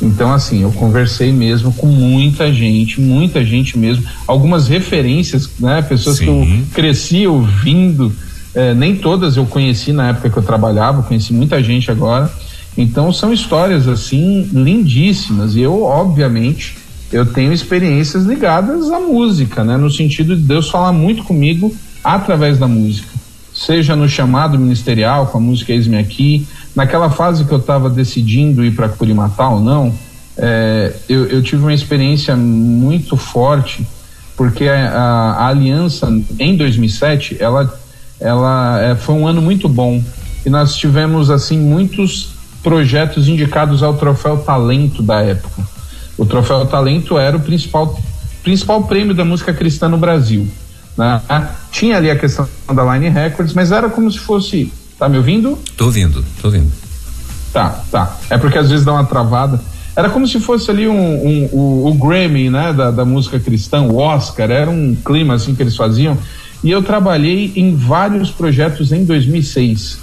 Então, 0.00 0.32
assim, 0.32 0.62
eu 0.62 0.72
conversei 0.72 1.32
mesmo 1.32 1.72
com 1.72 1.86
muita 1.86 2.52
gente, 2.52 3.00
muita 3.00 3.44
gente 3.44 3.78
mesmo. 3.78 4.04
Algumas 4.26 4.66
referências, 4.68 5.48
né? 5.60 5.82
Pessoas 5.82 6.16
Sim. 6.16 6.24
que 6.24 6.30
eu 6.30 6.66
cresci 6.74 7.26
ouvindo. 7.26 8.12
É, 8.54 8.74
nem 8.74 8.96
todas 8.96 9.36
eu 9.36 9.46
conheci 9.46 9.92
na 9.92 10.08
época 10.08 10.28
que 10.28 10.36
eu 10.36 10.42
trabalhava, 10.42 11.02
conheci 11.02 11.32
muita 11.32 11.62
gente 11.62 11.90
agora. 11.90 12.30
Então 12.76 13.12
são 13.12 13.32
histórias 13.32 13.86
assim 13.86 14.48
lindíssimas. 14.52 15.54
E 15.54 15.60
eu 15.60 15.82
obviamente 15.82 16.76
eu 17.12 17.26
tenho 17.26 17.52
experiências 17.52 18.24
ligadas 18.24 18.90
à 18.90 18.98
música, 18.98 19.62
né, 19.62 19.76
no 19.76 19.90
sentido 19.90 20.34
de 20.34 20.42
Deus 20.42 20.70
falar 20.70 20.92
muito 20.92 21.22
comigo 21.24 21.74
através 22.02 22.58
da 22.58 22.66
música, 22.66 23.08
seja 23.54 23.94
no 23.94 24.08
chamado 24.08 24.58
ministerial 24.58 25.26
com 25.26 25.36
a 25.36 25.40
música 25.40 25.72
Eis-me 25.72 25.98
aqui, 25.98 26.46
naquela 26.74 27.10
fase 27.10 27.44
que 27.44 27.52
eu 27.52 27.58
estava 27.58 27.90
decidindo 27.90 28.64
ir 28.64 28.74
para 28.74 28.88
Curimatá 28.88 29.50
ou 29.50 29.60
não, 29.60 29.92
é, 30.38 30.94
eu, 31.06 31.26
eu, 31.26 31.42
tive 31.42 31.60
uma 31.60 31.74
experiência 31.74 32.34
muito 32.34 33.18
forte 33.18 33.86
porque 34.34 34.64
a, 34.64 34.88
a, 34.88 35.32
a 35.32 35.48
aliança 35.48 36.08
em 36.38 36.56
2007 36.56 37.36
ela 37.38 37.78
ela 38.22 38.80
é, 38.80 38.94
foi 38.94 39.14
um 39.16 39.26
ano 39.26 39.42
muito 39.42 39.68
bom. 39.68 40.02
E 40.46 40.50
nós 40.50 40.76
tivemos 40.76 41.28
assim 41.28 41.58
muitos 41.58 42.31
projetos 42.62 43.28
indicados 43.28 43.82
ao 43.82 43.94
Troféu 43.94 44.38
Talento 44.38 45.02
da 45.02 45.20
época. 45.20 45.62
O 46.16 46.24
Troféu 46.24 46.64
Talento 46.66 47.18
era 47.18 47.36
o 47.36 47.40
principal, 47.40 47.98
principal 48.42 48.84
prêmio 48.84 49.14
da 49.14 49.24
música 49.24 49.52
cristã 49.52 49.88
no 49.88 49.98
Brasil. 49.98 50.48
Né? 50.96 51.20
Tinha 51.70 51.96
ali 51.96 52.10
a 52.10 52.16
questão 52.16 52.48
da 52.72 52.94
Line 52.94 53.08
Records, 53.08 53.54
mas 53.54 53.72
era 53.72 53.88
como 53.88 54.10
se 54.10 54.18
fosse. 54.18 54.72
Tá 54.98 55.08
me 55.08 55.16
ouvindo? 55.16 55.58
Tô 55.76 55.86
ouvindo, 55.86 56.24
tô 56.40 56.48
ouvindo. 56.48 56.70
Tá, 57.52 57.82
tá. 57.90 58.16
É 58.30 58.38
porque 58.38 58.56
às 58.56 58.70
vezes 58.70 58.84
dá 58.84 58.92
uma 58.92 59.04
travada. 59.04 59.60
Era 59.94 60.08
como 60.08 60.26
se 60.26 60.40
fosse 60.40 60.70
ali 60.70 60.88
um, 60.88 60.94
um, 60.94 61.50
um 61.52 61.86
o, 61.86 61.94
Grammy, 61.94 62.48
né, 62.48 62.72
da, 62.72 62.90
da 62.90 63.04
música 63.04 63.38
cristã, 63.38 63.82
o 63.82 63.96
Oscar, 63.96 64.50
era 64.50 64.70
um 64.70 64.94
clima 64.94 65.34
assim 65.34 65.54
que 65.54 65.62
eles 65.62 65.76
faziam. 65.76 66.16
E 66.64 66.70
eu 66.70 66.82
trabalhei 66.82 67.52
em 67.56 67.74
vários 67.74 68.30
projetos 68.30 68.92
em 68.92 69.04
2006. 69.04 69.98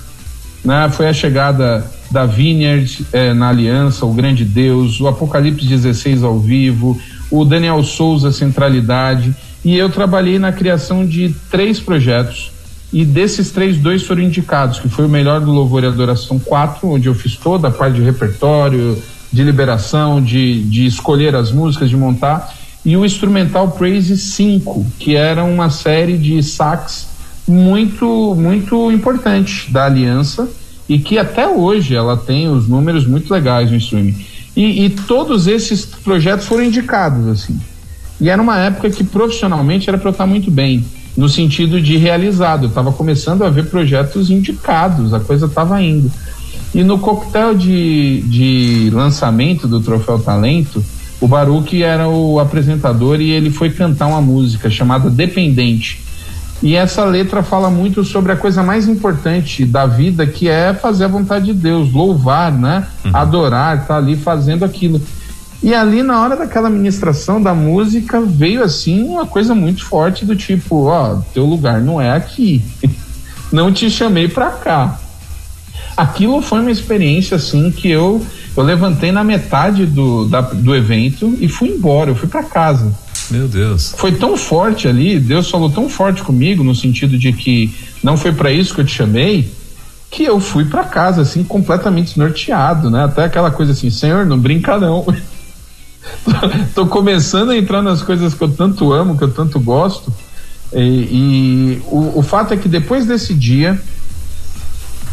Né? 0.63 0.89
Foi 0.91 1.07
a 1.07 1.13
chegada 1.13 1.85
da 2.11 2.25
Vineyard 2.25 3.05
é, 3.13 3.33
na 3.33 3.49
Aliança, 3.49 4.05
o 4.05 4.13
Grande 4.13 4.43
Deus, 4.43 4.99
o 4.99 5.07
Apocalipse 5.07 5.65
16 5.65 6.23
ao 6.23 6.39
vivo, 6.39 6.99
o 7.29 7.45
Daniel 7.45 7.83
Souza 7.83 8.31
Centralidade, 8.31 9.35
e 9.63 9.77
eu 9.77 9.89
trabalhei 9.89 10.39
na 10.39 10.51
criação 10.51 11.05
de 11.05 11.35
três 11.51 11.79
projetos. 11.79 12.51
E 12.91 13.05
desses 13.05 13.51
três, 13.51 13.77
dois 13.77 14.01
foram 14.03 14.23
indicados, 14.23 14.79
que 14.79 14.89
foi 14.89 15.05
o 15.05 15.09
melhor 15.09 15.39
do 15.41 15.51
Louvor 15.51 15.83
e 15.83 15.87
Adoração 15.87 16.39
4, 16.39 16.89
onde 16.89 17.07
eu 17.07 17.13
fiz 17.13 17.35
toda 17.35 17.67
a 17.67 17.71
parte 17.71 17.97
de 17.97 18.01
repertório, 18.01 18.97
de 19.31 19.43
liberação, 19.43 20.19
de, 20.19 20.63
de 20.63 20.87
escolher 20.87 21.35
as 21.35 21.51
músicas, 21.51 21.89
de 21.89 21.95
montar, 21.95 22.51
e 22.83 22.97
o 22.97 23.05
Instrumental 23.05 23.69
Praise 23.71 24.17
5, 24.17 24.85
que 24.97 25.15
era 25.15 25.43
uma 25.43 25.69
série 25.69 26.17
de 26.17 26.41
sax 26.41 27.07
muito, 27.49 28.35
muito 28.35 28.91
importante 28.91 29.71
da 29.71 29.85
Aliança 29.85 30.47
e 30.87 30.99
que 30.99 31.17
até 31.17 31.47
hoje 31.47 31.95
ela 31.95 32.15
tem 32.15 32.47
os 32.47 32.67
números 32.67 33.07
muito 33.07 33.33
legais 33.33 33.71
no 33.71 33.77
streaming. 33.77 34.15
E, 34.55 34.85
e 34.85 34.89
todos 34.89 35.47
esses 35.47 35.85
projetos 35.85 36.45
foram 36.45 36.63
indicados, 36.63 37.27
assim. 37.27 37.59
E 38.21 38.29
era 38.29 38.41
uma 38.41 38.57
época 38.59 38.89
que 38.89 39.03
profissionalmente 39.03 39.89
era 39.89 39.97
para 39.97 40.09
eu 40.09 40.11
estar 40.11 40.27
muito 40.27 40.51
bem, 40.51 40.85
no 41.17 41.27
sentido 41.27 41.81
de 41.81 41.97
realizado. 41.97 42.65
Eu 42.65 42.69
estava 42.69 42.91
começando 42.91 43.43
a 43.43 43.49
ver 43.49 43.65
projetos 43.65 44.29
indicados, 44.29 45.13
a 45.13 45.19
coisa 45.19 45.47
estava 45.47 45.81
indo. 45.81 46.11
E 46.73 46.83
no 46.83 46.99
coquetel 46.99 47.55
de, 47.55 48.21
de 48.27 48.89
lançamento 48.93 49.67
do 49.67 49.79
Troféu 49.79 50.19
Talento, 50.19 50.83
o 51.19 51.27
Baruch 51.27 51.81
era 51.81 52.07
o 52.07 52.39
apresentador 52.39 53.19
e 53.21 53.31
ele 53.31 53.49
foi 53.49 53.71
cantar 53.71 54.07
uma 54.07 54.21
música 54.21 54.69
chamada 54.69 55.09
Dependente 55.09 56.08
e 56.61 56.75
essa 56.75 57.05
letra 57.05 57.41
fala 57.41 57.69
muito 57.69 58.03
sobre 58.03 58.31
a 58.31 58.35
coisa 58.35 58.61
mais 58.61 58.87
importante 58.87 59.65
da 59.65 59.85
vida, 59.85 60.27
que 60.27 60.49
é 60.49 60.73
fazer 60.73 61.05
a 61.05 61.07
vontade 61.07 61.45
de 61.45 61.53
Deus, 61.53 61.91
louvar, 61.93 62.51
né? 62.51 62.85
Uhum. 63.05 63.11
Adorar, 63.13 63.87
tá 63.87 63.95
ali 63.95 64.17
fazendo 64.17 64.65
aquilo. 64.65 65.01
E 65.63 65.73
ali 65.73 66.03
na 66.03 66.21
hora 66.21 66.35
daquela 66.35 66.69
ministração 66.69 67.41
da 67.41 67.53
música 67.53 68.21
veio 68.21 68.63
assim 68.63 69.03
uma 69.03 69.25
coisa 69.25 69.55
muito 69.55 69.85
forte 69.85 70.25
do 70.25 70.35
tipo, 70.35 70.85
ó, 70.85 71.17
teu 71.33 71.45
lugar 71.45 71.81
não 71.81 71.99
é 71.99 72.11
aqui. 72.11 72.61
não 73.51 73.71
te 73.71 73.89
chamei 73.89 74.27
para 74.27 74.51
cá. 74.51 74.99
Aquilo 75.95 76.41
foi 76.41 76.61
uma 76.61 76.71
experiência 76.71 77.35
assim 77.35 77.71
que 77.71 77.89
eu 77.89 78.25
eu 78.55 78.63
levantei 78.63 79.11
na 79.11 79.23
metade 79.23 79.85
do, 79.85 80.27
da, 80.27 80.41
do 80.41 80.75
evento 80.75 81.33
e 81.39 81.47
fui 81.47 81.69
embora, 81.69 82.11
eu 82.11 82.15
fui 82.15 82.27
para 82.27 82.43
casa. 82.43 82.91
Meu 83.31 83.47
Deus. 83.47 83.93
Foi 83.97 84.11
tão 84.11 84.35
forte 84.35 84.87
ali, 84.87 85.19
Deus 85.19 85.49
falou 85.49 85.69
tão 85.69 85.87
forte 85.87 86.23
comigo 86.23 86.63
no 86.63 86.73
sentido 86.73 87.17
de 87.17 87.31
que 87.31 87.73
não 88.03 88.17
foi 88.17 88.31
para 88.31 88.51
isso 88.51 88.73
que 88.73 88.81
eu 88.81 88.85
te 88.85 88.93
chamei, 88.93 89.51
que 90.09 90.23
eu 90.23 90.39
fui 90.39 90.65
para 90.65 90.83
casa 90.83 91.21
assim 91.21 91.43
completamente 91.43 92.07
desnorteado, 92.07 92.89
né? 92.89 93.03
Até 93.03 93.25
aquela 93.25 93.51
coisa 93.51 93.73
assim, 93.73 93.89
Senhor, 93.89 94.25
não 94.25 94.39
brinca 94.39 94.79
não. 94.79 95.05
tô, 96.73 96.87
começando 96.87 97.51
a 97.51 97.57
entrar 97.57 97.81
nas 97.81 98.01
coisas 98.01 98.33
que 98.33 98.41
eu 98.43 98.49
tanto 98.49 98.91
amo, 98.91 99.17
que 99.17 99.23
eu 99.23 99.31
tanto 99.31 99.59
gosto. 99.59 100.11
E, 100.73 100.79
e 100.81 101.81
o, 101.85 102.19
o 102.19 102.21
fato 102.21 102.53
é 102.53 102.57
que 102.57 102.67
depois 102.67 103.05
desse 103.05 103.33
dia, 103.33 103.79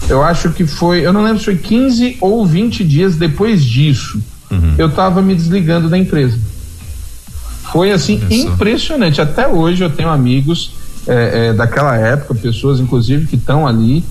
eu 0.08 0.22
acho 0.22 0.50
que 0.50 0.66
foi, 0.66 1.00
eu 1.00 1.12
não 1.12 1.22
lembro 1.22 1.38
se 1.38 1.46
foi 1.46 1.56
15 1.56 2.18
ou 2.20 2.46
20 2.46 2.84
dias 2.84 3.16
depois 3.16 3.64
disso, 3.64 4.20
uhum. 4.50 4.74
eu 4.78 4.88
estava 4.88 5.20
me 5.20 5.34
desligando 5.34 5.88
da 5.88 5.98
empresa. 5.98 6.38
Foi 7.72 7.92
assim 7.92 8.20
impressionante. 8.30 9.20
Até 9.20 9.46
hoje 9.46 9.82
eu 9.82 9.90
tenho 9.90 10.08
amigos 10.08 10.72
é, 11.06 11.48
é, 11.48 11.52
daquela 11.52 11.96
época, 11.96 12.34
pessoas 12.34 12.80
inclusive 12.80 13.26
que 13.26 13.36
estão 13.36 13.66
ali, 13.66 14.04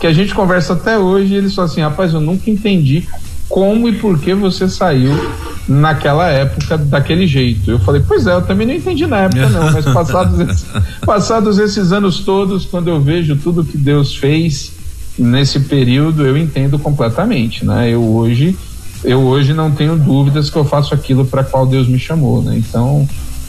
que 0.00 0.06
a 0.06 0.12
gente 0.12 0.34
conversa 0.34 0.72
até 0.72 0.98
hoje 0.98 1.34
e 1.34 1.36
eles 1.36 1.54
falam 1.54 1.70
assim, 1.70 1.80
rapaz, 1.80 2.12
eu 2.12 2.20
nunca 2.20 2.50
entendi 2.50 3.06
como 3.48 3.88
e 3.88 3.92
por 3.92 4.18
que 4.18 4.34
você 4.34 4.68
saiu 4.68 5.12
naquela 5.68 6.28
época 6.28 6.76
daquele 6.76 7.26
jeito. 7.26 7.70
Eu 7.70 7.78
falei, 7.78 8.02
pois 8.06 8.26
é, 8.26 8.32
eu 8.32 8.42
também 8.42 8.66
não 8.66 8.74
entendi 8.74 9.06
na 9.06 9.18
época 9.18 9.48
não, 9.50 9.70
mas 9.70 9.84
passados 9.84 10.40
esses, 10.40 10.66
passados 11.04 11.58
esses 11.58 11.92
anos 11.92 12.20
todos, 12.20 12.64
quando 12.64 12.88
eu 12.88 13.00
vejo 13.00 13.36
tudo 13.36 13.64
que 13.64 13.78
Deus 13.78 14.16
fez 14.16 14.72
nesse 15.18 15.60
período, 15.60 16.26
eu 16.26 16.36
entendo 16.36 16.78
completamente, 16.78 17.64
né? 17.64 17.90
Eu 17.90 18.02
hoje 18.02 18.56
eu 19.04 19.20
hoje 19.20 19.52
não 19.52 19.70
tenho 19.70 19.96
dúvidas 19.96 20.50
que 20.50 20.56
eu 20.56 20.64
faço 20.64 20.94
aquilo 20.94 21.24
para 21.24 21.44
qual 21.44 21.66
Deus 21.66 21.88
me 21.88 21.98
chamou, 21.98 22.42
né? 22.42 22.56
Então, 22.56 23.08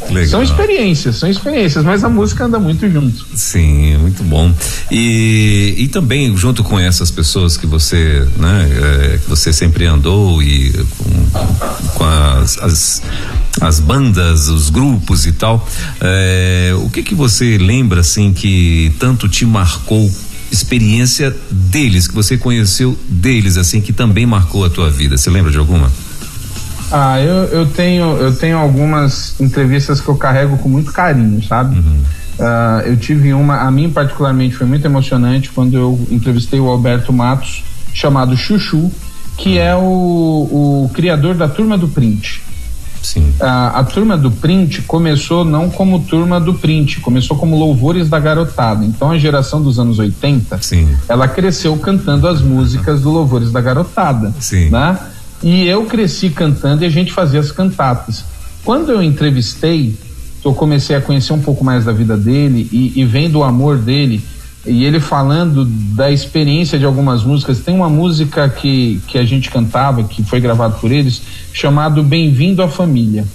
Legal. 0.10 0.28
São 0.28 0.44
experiências, 0.44 1.16
são 1.16 1.30
experiências, 1.30 1.84
mas 1.84 2.04
a 2.04 2.10
música 2.10 2.46
anda 2.46 2.60
muito 2.60 2.90
junto. 2.90 3.26
Sim, 3.36 3.98
muito 3.98 4.24
bom. 4.24 4.52
E, 4.92 5.76
e 5.78 5.88
também 5.88 6.36
junto 6.36 6.64
com 6.64 6.80
essas 6.80 7.10
pessoas 7.10 7.56
que 7.58 7.66
você, 7.66 8.28
né, 8.38 8.70
é, 9.14 9.18
que 9.18 9.30
você 9.30 9.54
sempre 9.54 9.86
andou 9.86 10.42
e 10.42 10.72
com, 10.72 11.94
com 11.94 12.04
as, 12.04 12.58
as, 12.60 13.02
as, 13.62 13.80
bandas, 13.80 14.50
os 14.50 14.70
grupos 14.70 15.26
e 15.26 15.32
tal, 15.32 15.66
é, 16.02 16.74
o 16.78 16.90
que 16.90 17.04
que 17.04 17.16
você 17.16 17.58
lembra 17.58 18.02
assim 18.02 18.34
que 18.34 18.94
tanto 19.00 19.30
te 19.30 19.46
marcou 19.46 20.12
experiência 20.54 21.36
deles 21.50 22.08
que 22.08 22.14
você 22.14 22.38
conheceu 22.38 22.98
deles 23.08 23.58
assim 23.58 23.82
que 23.82 23.94
também 23.94 24.26
marcou 24.26 24.66
a 24.66 24.70
tua 24.70 24.90
vida? 24.90 25.18
Você 25.18 25.30
lembra 25.30 25.52
de 25.52 25.58
alguma? 25.58 25.92
Ah, 26.92 27.20
eu, 27.20 27.46
eu 27.46 27.66
tenho 27.66 28.18
eu 28.18 28.36
tenho 28.36 28.58
algumas 28.58 29.40
entrevistas 29.40 30.00
que 30.00 30.08
eu 30.08 30.16
carrego 30.16 30.58
com 30.58 30.70
muito 30.70 30.92
carinho, 30.92 31.44
sabe? 31.44 31.78
Uhum. 31.78 32.04
Uh, 32.38 32.82
eu 32.86 32.98
tive 32.98 33.34
uma, 33.34 33.62
a 33.62 33.72
mim 33.72 33.90
particularmente 33.90 34.56
foi 34.56 34.66
muito 34.66 34.86
emocionante 34.86 35.50
quando 35.52 35.78
eu 35.78 36.08
entrevistei 36.10 36.60
o 36.60 36.68
Alberto 36.68 37.14
Matos, 37.14 37.64
chamado 37.94 38.36
Chuchu, 38.36 38.92
que 39.38 39.58
é 39.58 39.76
o, 39.76 39.80
o 40.86 40.92
criador 40.94 41.36
da 41.36 41.48
turma 41.48 41.78
do 41.78 41.88
print. 41.88 42.42
Sim. 43.04 43.34
Uh, 43.40 43.44
a 43.74 43.84
turma 43.84 44.18
do 44.18 44.32
print 44.32 44.82
começou 44.84 45.44
não 45.46 45.70
como 45.70 46.00
turma 46.00 46.40
do 46.40 46.54
print, 46.54 47.02
começou 47.02 47.38
como 47.38 47.58
louvores 47.58 48.10
da 48.10 48.20
garotada. 48.20 48.84
Então 48.86 49.12
a 49.12 49.18
geração 49.18 49.62
dos 49.62 49.78
anos 49.78 50.00
80, 50.00 50.60
Sim. 50.62 50.90
ela 51.08 51.28
cresceu 51.28 51.78
cantando 51.78 52.28
as 52.28 52.42
músicas 52.42 53.02
do 53.02 53.12
louvores 53.12 53.52
da 53.52 53.62
garotada. 53.62 54.34
Sim. 54.40 54.70
Né? 54.70 54.98
E 55.44 55.68
eu 55.68 55.86
cresci 55.86 56.30
cantando 56.30 56.84
e 56.84 56.88
a 56.88 56.90
gente 56.90 57.12
fazia 57.12 57.40
as 57.40 57.52
cantatas. 57.52 58.24
Quando 58.64 58.92
eu 58.92 59.04
entrevistei, 59.04 59.94
eu 60.44 60.54
comecei 60.54 60.96
a 60.96 61.02
conhecer 61.02 61.34
um 61.34 61.42
pouco 61.42 61.64
mais 61.64 61.86
da 61.86 61.92
vida 61.92 62.16
dele 62.16 62.68
e, 62.72 62.94
e 62.96 63.06
vendo 63.06 63.40
o 63.40 63.44
amor 63.44 63.78
dele 63.78 64.24
e 64.66 64.86
ele 64.86 65.00
falando 65.00 65.66
da 65.66 66.12
experiência 66.12 66.80
de 66.80 66.86
algumas 66.86 67.24
músicas. 67.24 67.60
Tem 67.60 67.76
uma 67.76 67.90
música 67.90 68.48
que, 68.48 69.02
que 69.08 69.18
a 69.18 69.26
gente 69.26 69.50
cantava, 69.50 70.04
que 70.04 70.24
foi 70.24 70.40
gravado 70.40 70.80
por 70.80 70.92
eles, 70.92 71.22
chamado 71.52 72.02
Bem-vindo 72.02 72.64
à 72.64 72.68
Família. 72.68 73.26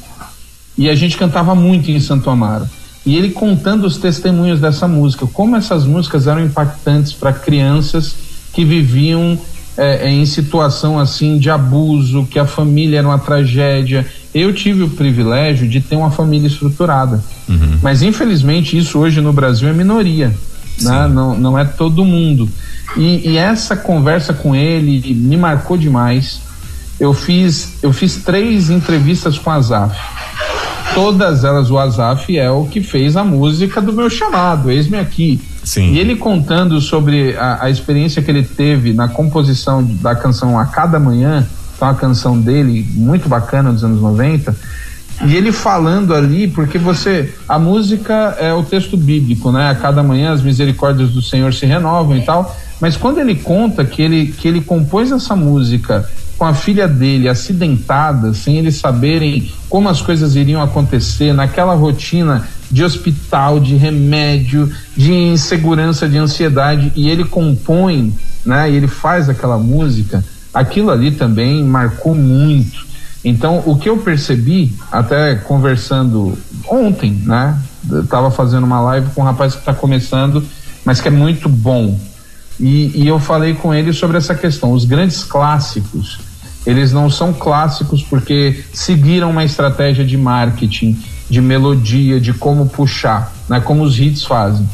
E 0.77 0.88
a 0.88 0.95
gente 0.95 1.17
cantava 1.17 1.55
muito 1.55 1.91
em 1.91 2.01
Santo 2.01 2.31
Amaro. 2.31 2.69
E 3.05 3.17
ele 3.17 3.31
contando 3.31 3.85
os 3.87 3.97
testemunhos 3.97 4.61
dessa 4.61 4.88
música, 4.88 5.27
como 5.27 5.57
essas 5.57 5.85
músicas 5.85 6.27
eram 6.27 6.45
impactantes 6.45 7.12
para 7.12 7.33
crianças 7.33 8.14
que 8.53 8.64
viviam 8.64 9.38
é, 9.77 10.09
é, 10.09 10.11
em 10.11 10.27
situação 10.27 10.99
assim 10.99 11.38
de 11.38 11.49
abuso, 11.49 12.27
que 12.29 12.38
a 12.38 12.45
família 12.45 12.99
era 12.99 13.07
uma 13.07 13.19
tragédia. 13.19 14.05
Eu 14.35 14.53
tive 14.53 14.83
o 14.83 14.91
privilégio 14.91 15.69
de 15.69 15.81
ter 15.81 15.95
uma 15.95 16.11
família 16.11 16.49
estruturada, 16.49 17.23
uhum. 17.49 17.79
mas 17.81 18.03
infelizmente 18.03 18.77
isso 18.77 18.99
hoje 18.99 19.21
no 19.21 19.33
Brasil 19.33 19.69
é 19.69 19.73
minoria, 19.73 20.35
né? 20.85 21.09
não, 21.09 21.38
não 21.38 21.59
é 21.59 21.64
todo 21.64 22.05
mundo. 22.05 22.49
E, 22.97 23.31
e, 23.31 23.37
essa 23.37 23.77
conversa 23.77 24.33
com 24.33 24.57
ele 24.57 25.14
me 25.14 25.37
marcou 25.37 25.77
demais. 25.77 26.41
Eu 26.99 27.12
fiz, 27.14 27.75
eu 27.83 27.93
fiz 27.93 28.17
três 28.17 28.71
entrevistas 28.71 29.38
com 29.38 29.51
a 29.51 29.61
Zaf 29.61 29.97
todas 30.99 31.45
elas 31.45 31.71
o 31.71 31.79
Azaf 31.79 32.37
é 32.37 32.51
o 32.51 32.64
que 32.64 32.81
fez 32.81 33.17
a 33.17 33.23
música 33.23 33.81
do 33.81 33.93
meu 33.93 34.11
chamado, 34.11 34.69
eis-me 34.69 34.99
aqui. 34.99 35.41
Sim. 35.62 35.93
E 35.93 35.99
ele 35.99 36.17
contando 36.17 36.81
sobre 36.81 37.37
a, 37.37 37.64
a, 37.64 37.71
experiência 37.71 38.21
que 38.21 38.29
ele 38.29 38.43
teve 38.43 38.93
na 38.93 39.07
composição 39.07 39.85
da 39.85 40.17
canção 40.17 40.59
A 40.59 40.67
Cada 40.67 40.99
Manhã, 40.99 41.47
que 41.77 41.85
é 41.85 41.87
uma 41.87 41.95
canção 41.95 42.37
dele 42.41 42.85
muito 42.95 43.29
bacana 43.29 43.73
dos 43.73 43.85
anos 43.85 44.01
90, 44.01 44.57
e 45.26 45.35
ele 45.35 45.50
falando 45.50 46.14
ali, 46.14 46.46
porque 46.46 46.78
você. 46.78 47.35
A 47.48 47.59
música 47.59 48.37
é 48.38 48.52
o 48.52 48.62
texto 48.62 48.96
bíblico, 48.96 49.50
né? 49.50 49.70
A 49.70 49.74
cada 49.74 50.02
manhã 50.02 50.33
as 50.33 50.42
misericórdias 50.42 51.11
do 51.11 51.20
Senhor 51.20 51.52
se 51.52 51.66
renovam 51.66 52.16
e 52.16 52.22
tal. 52.22 52.57
Mas 52.81 52.96
quando 52.96 53.18
ele 53.18 53.35
conta 53.35 53.85
que 53.85 54.00
ele, 54.00 54.26
que 54.26 54.46
ele 54.46 54.61
compôs 54.61 55.11
essa 55.11 55.35
música 55.35 56.09
com 56.38 56.44
a 56.44 56.54
filha 56.54 56.87
dele 56.87 57.28
acidentada, 57.28 58.33
sem 58.33 58.59
eles 58.59 58.76
saberem 58.76 59.50
como 59.68 59.88
as 59.88 60.00
coisas 60.00 60.37
iriam 60.37 60.62
acontecer, 60.62 61.33
naquela 61.33 61.74
rotina 61.74 62.46
de 62.70 62.85
hospital, 62.85 63.59
de 63.59 63.74
remédio, 63.74 64.70
de 64.96 65.12
insegurança, 65.12 66.09
de 66.09 66.16
ansiedade, 66.16 66.92
e 66.94 67.11
ele 67.11 67.24
compõe, 67.24 68.14
né? 68.46 68.70
E 68.70 68.76
ele 68.76 68.87
faz 68.87 69.28
aquela 69.28 69.59
música, 69.59 70.24
aquilo 70.54 70.90
ali 70.90 71.11
também 71.11 71.64
marcou 71.64 72.14
muito. 72.14 72.87
Então, 73.29 73.62
o 73.67 73.77
que 73.77 73.91
eu 73.91 73.99
percebi, 73.99 74.75
até 74.91 75.35
conversando 75.35 76.38
ontem, 76.67 77.12
né? 77.27 77.59
Eu 77.91 78.07
tava 78.07 78.31
fazendo 78.31 78.64
uma 78.64 78.81
live 78.81 79.11
com 79.14 79.21
um 79.21 79.25
rapaz 79.25 79.53
que 79.53 79.61
está 79.61 79.75
começando, 79.75 80.43
mas 80.83 81.01
que 81.01 81.09
é 81.09 81.11
muito 81.11 81.47
bom. 81.47 81.99
E, 82.59 83.03
e 83.03 83.07
eu 83.07 83.21
falei 83.21 83.53
com 83.53 83.75
ele 83.75 83.93
sobre 83.93 84.17
essa 84.17 84.35
questão. 84.35 84.73
Os 84.73 84.87
grandes 84.87 85.25
clássicos, 85.25 86.19
eles 86.67 86.91
não 86.91 87.11
são 87.11 87.35
clássicos 87.35 88.03
porque 88.03 88.64
seguiram 88.73 89.31
uma 89.31 89.45
estratégia 89.45 90.05
de 90.07 90.17
marketing, 90.17 90.99
de 91.29 91.43
melodia, 91.43 92.19
de 92.19 92.33
como 92.33 92.67
puxar, 92.67 93.31
né? 93.47 93.61
Como 93.61 93.83
os 93.83 94.01
hits 94.01 94.25
fazem. 94.25 94.67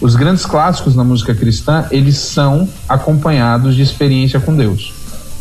Os 0.00 0.16
grandes 0.16 0.46
clássicos 0.46 0.96
na 0.96 1.04
música 1.04 1.34
cristã, 1.34 1.86
eles 1.90 2.16
são 2.16 2.66
acompanhados 2.88 3.76
de 3.76 3.82
experiência 3.82 4.40
com 4.40 4.56
Deus. 4.56 4.94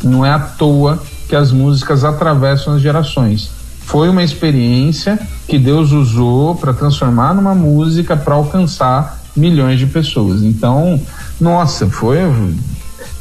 Não 0.04 0.26
é 0.26 0.32
à 0.32 0.40
toa 0.40 1.02
que 1.28 1.36
as 1.36 1.52
músicas 1.52 2.04
atravessam 2.04 2.76
as 2.76 2.82
gerações. 2.82 3.50
Foi 3.82 4.10
uma 4.10 4.24
experiência 4.24 5.20
que 5.48 5.58
Deus 5.58 5.92
usou 5.92 6.56
para 6.56 6.74
transformar 6.74 7.34
numa 7.34 7.56
música 7.56 8.18
para 8.18 8.36
alcançar 8.36 9.22
milhões 9.36 9.80
de 9.80 9.86
pessoas. 9.86 10.42
Então, 10.42 11.00
nossa, 11.40 11.88
foi 11.88 12.18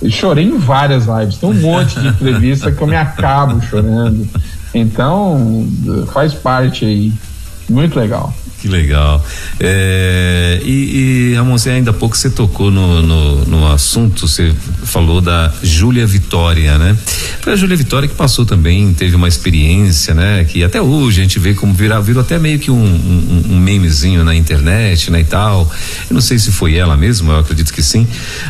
eu 0.02 0.10
chorei 0.10 0.44
em 0.44 0.58
várias 0.58 1.06
lives. 1.06 1.38
Tem 1.38 1.48
um 1.48 1.54
monte 1.54 1.98
de 1.98 2.08
entrevista 2.08 2.70
que 2.70 2.80
eu 2.80 2.86
me 2.86 2.96
acabo 2.96 3.60
chorando. 3.62 4.28
Então, 4.74 5.66
faz 6.12 6.34
parte 6.34 6.84
aí. 6.84 7.12
Muito 7.68 7.98
legal. 7.98 8.34
Que 8.60 8.68
legal. 8.68 9.24
É, 9.60 10.60
e, 10.64 11.30
e 11.30 11.34
Ramon, 11.34 11.58
você 11.58 11.70
ainda 11.70 11.90
há 11.90 11.94
pouco 11.94 12.16
você 12.16 12.30
tocou 12.30 12.70
no, 12.70 13.02
no, 13.02 13.44
no 13.44 13.72
assunto, 13.72 14.26
você 14.26 14.52
falou 14.84 15.20
da 15.20 15.52
Júlia 15.62 16.06
Vitória, 16.06 16.78
né? 16.78 16.96
Foi 17.42 17.52
a 17.52 17.56
Júlia 17.56 17.76
Vitória 17.76 18.08
que 18.08 18.14
passou 18.14 18.46
também, 18.46 18.94
teve 18.94 19.14
uma 19.14 19.28
experiência, 19.28 20.14
né? 20.14 20.44
Que 20.44 20.64
até 20.64 20.80
hoje 20.80 21.20
a 21.20 21.22
gente 21.22 21.38
vê 21.38 21.54
como 21.54 21.74
virar, 21.74 22.00
virou 22.00 22.22
até 22.22 22.38
meio 22.38 22.58
que 22.58 22.70
um, 22.70 22.82
um, 22.82 23.44
um 23.50 23.60
memezinho 23.60 24.24
na 24.24 24.34
internet, 24.34 25.10
né? 25.10 25.20
E 25.20 25.24
tal. 25.24 25.70
Eu 26.08 26.14
não 26.14 26.20
sei 26.22 26.38
se 26.38 26.50
foi 26.50 26.76
ela 26.76 26.96
mesmo, 26.96 27.30
eu 27.30 27.38
acredito 27.38 27.72
que 27.72 27.82
sim. 27.82 28.06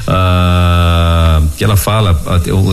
Ah, 0.06 1.42
que 1.56 1.64
ela 1.64 1.76
fala, 1.76 2.18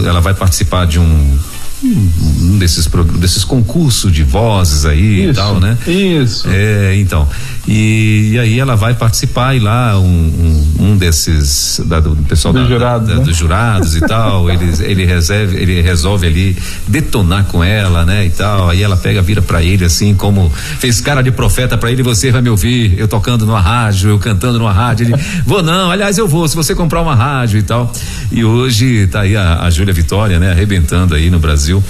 ela 0.05 0.21
vai 0.21 0.33
participar 0.33 0.85
de 0.85 0.99
um 0.99 1.37
um 1.83 2.57
desses 2.57 2.87
desses 3.19 3.43
concursos 3.43 4.11
de 4.11 4.23
vozes 4.23 4.85
aí 4.85 5.23
isso, 5.23 5.31
e 5.31 5.33
tal, 5.33 5.59
né? 5.59 5.77
Isso. 5.87 6.47
É, 6.49 6.95
então. 6.95 7.27
E, 7.67 8.31
e 8.33 8.39
aí 8.39 8.59
ela 8.59 8.75
vai 8.75 8.93
participar 8.93 9.55
e 9.55 9.59
lá 9.59 9.97
um, 9.97 10.03
um, 10.03 10.85
um 10.87 10.97
desses 10.97 11.81
da, 11.85 12.01
do 12.01 12.13
pessoal 12.27 12.53
do 12.53 12.61
da, 12.61 12.67
jurado, 12.67 13.07
da, 13.07 13.15
né? 13.15 13.23
dos 13.23 13.37
jurados 13.37 13.95
e 13.95 14.01
tal, 14.01 14.49
ele 14.51 14.73
ele 14.81 15.05
reserve, 15.05 15.55
ele 15.55 15.81
resolve 15.81 16.27
ali 16.27 16.57
detonar 16.87 17.45
com 17.45 17.63
ela, 17.63 18.05
né? 18.05 18.25
E 18.25 18.29
tal. 18.29 18.69
Aí 18.69 18.83
ela 18.83 18.97
pega, 18.97 19.21
vira 19.21 19.41
para 19.41 19.63
ele 19.63 19.85
assim 19.85 20.13
como 20.13 20.49
fez 20.49 20.99
cara 20.99 21.21
de 21.21 21.31
profeta 21.31 21.77
para 21.77 21.89
ele, 21.89 22.03
você 22.03 22.31
vai 22.31 22.41
me 22.41 22.49
ouvir, 22.49 22.95
eu 22.97 23.07
tocando 23.07 23.45
numa 23.45 23.61
rádio, 23.61 24.09
eu 24.09 24.19
cantando 24.19 24.59
numa 24.59 24.73
rádio, 24.73 25.05
ele, 25.07 25.13
vou 25.45 25.63
não, 25.63 25.89
aliás 25.89 26.17
eu 26.17 26.27
vou, 26.27 26.47
se 26.47 26.55
você 26.55 26.75
comprar 26.75 27.01
uma 27.01 27.15
rádio 27.15 27.59
e 27.59 27.63
tal. 27.63 27.93
E 28.29 28.43
hoje 28.43 29.07
tá 29.07 29.21
aí 29.21 29.37
a, 29.37 29.61
a 29.61 29.69
Júlia 29.69 29.93
Vitória, 29.93 30.37
né, 30.37 30.51
arrebentando 30.51 31.15
aí 31.15 31.29
no 31.29 31.39
Brasil. 31.39 31.81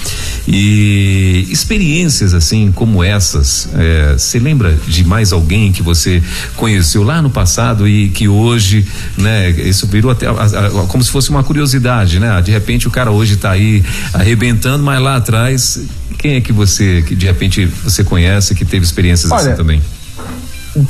E 0.48 1.48
experiências 1.50 2.34
assim 2.34 2.72
como 2.72 3.04
essas, 3.04 3.70
você 4.18 4.38
é, 4.38 4.42
lembra 4.42 4.78
de 4.88 5.04
mais 5.04 5.32
alguém 5.32 5.63
que 5.72 5.82
você 5.82 6.22
conheceu 6.56 7.04
lá 7.04 7.22
no 7.22 7.30
passado 7.30 7.88
e 7.88 8.10
que 8.10 8.28
hoje, 8.28 8.86
né, 9.18 9.50
isso 9.52 9.88
virou 9.88 10.12
até 10.12 10.28
a, 10.28 10.32
a, 10.32 10.88
como 10.88 11.04
se 11.04 11.12
fosse 11.12 11.30
uma 11.30 11.44
curiosidade, 11.44 12.20
né? 12.20 12.42
De 12.42 12.52
repente 12.52 12.88
o 12.88 12.92
cara 12.92 13.12
hoje 13.12 13.36
está 13.36 13.52
aí 13.52 13.84
arrebentando, 14.14 14.84
mas 14.84 15.02
lá 15.02 15.16
atrás, 15.16 15.80
quem 16.18 16.36
é 16.36 16.42
que 16.42 16.52
você, 16.52 17.04
que 17.08 17.16
de 17.16 17.26
repente 17.26 17.66
você 17.66 18.04
conhece 18.04 18.56
que 18.56 18.66
teve 18.66 18.86
experiências 18.86 19.32
Olha, 19.32 19.42
assim 19.42 19.56
também? 19.56 19.82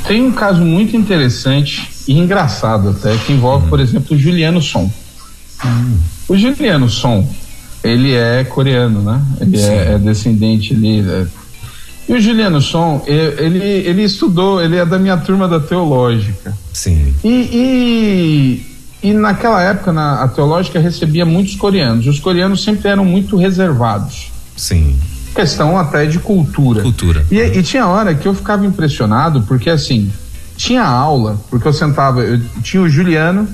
Tem 0.06 0.22
um 0.22 0.32
caso 0.32 0.62
muito 0.62 0.96
interessante 0.96 1.90
e 2.08 2.18
engraçado 2.18 2.90
até, 2.90 3.16
que 3.18 3.32
envolve, 3.32 3.64
uhum. 3.64 3.70
por 3.70 3.80
exemplo, 3.80 4.16
o 4.16 4.18
Juliano 4.18 4.60
Som. 4.60 4.90
Hum. 5.64 5.96
O 6.28 6.36
Juliano 6.36 6.88
Som, 6.88 7.28
ele 7.82 8.14
é 8.14 8.44
coreano, 8.44 9.02
né? 9.02 9.22
Ele 9.40 9.60
é, 9.60 9.92
é, 9.92 9.98
descendente 9.98 10.72
ali. 10.72 11.00
É. 11.00 11.43
E 12.08 12.12
o 12.12 12.20
Juliano 12.20 12.60
Som, 12.60 13.02
ele, 13.06 13.58
ele 13.58 14.02
estudou, 14.02 14.62
ele 14.62 14.76
é 14.76 14.84
da 14.84 14.98
minha 14.98 15.16
turma 15.16 15.48
da 15.48 15.58
teológica. 15.58 16.54
Sim. 16.72 17.14
E, 17.24 18.64
e, 19.02 19.08
e 19.08 19.12
naquela 19.14 19.62
época, 19.62 19.92
na, 19.92 20.22
a 20.22 20.28
teológica 20.28 20.78
recebia 20.78 21.24
muitos 21.24 21.54
coreanos. 21.56 22.06
Os 22.06 22.20
coreanos 22.20 22.62
sempre 22.62 22.88
eram 22.88 23.04
muito 23.04 23.36
reservados. 23.36 24.30
Sim. 24.56 24.98
Questão 25.34 25.78
até 25.78 26.04
de 26.04 26.18
cultura. 26.18 26.82
Cultura. 26.82 27.26
E, 27.30 27.38
e 27.38 27.62
tinha 27.62 27.86
hora 27.86 28.14
que 28.14 28.28
eu 28.28 28.34
ficava 28.34 28.64
impressionado, 28.66 29.42
porque 29.42 29.70
assim, 29.70 30.12
tinha 30.56 30.84
aula, 30.84 31.40
porque 31.50 31.66
eu 31.66 31.72
sentava, 31.72 32.20
eu 32.22 32.40
tinha 32.62 32.82
o 32.82 32.88
Juliano 32.88 33.48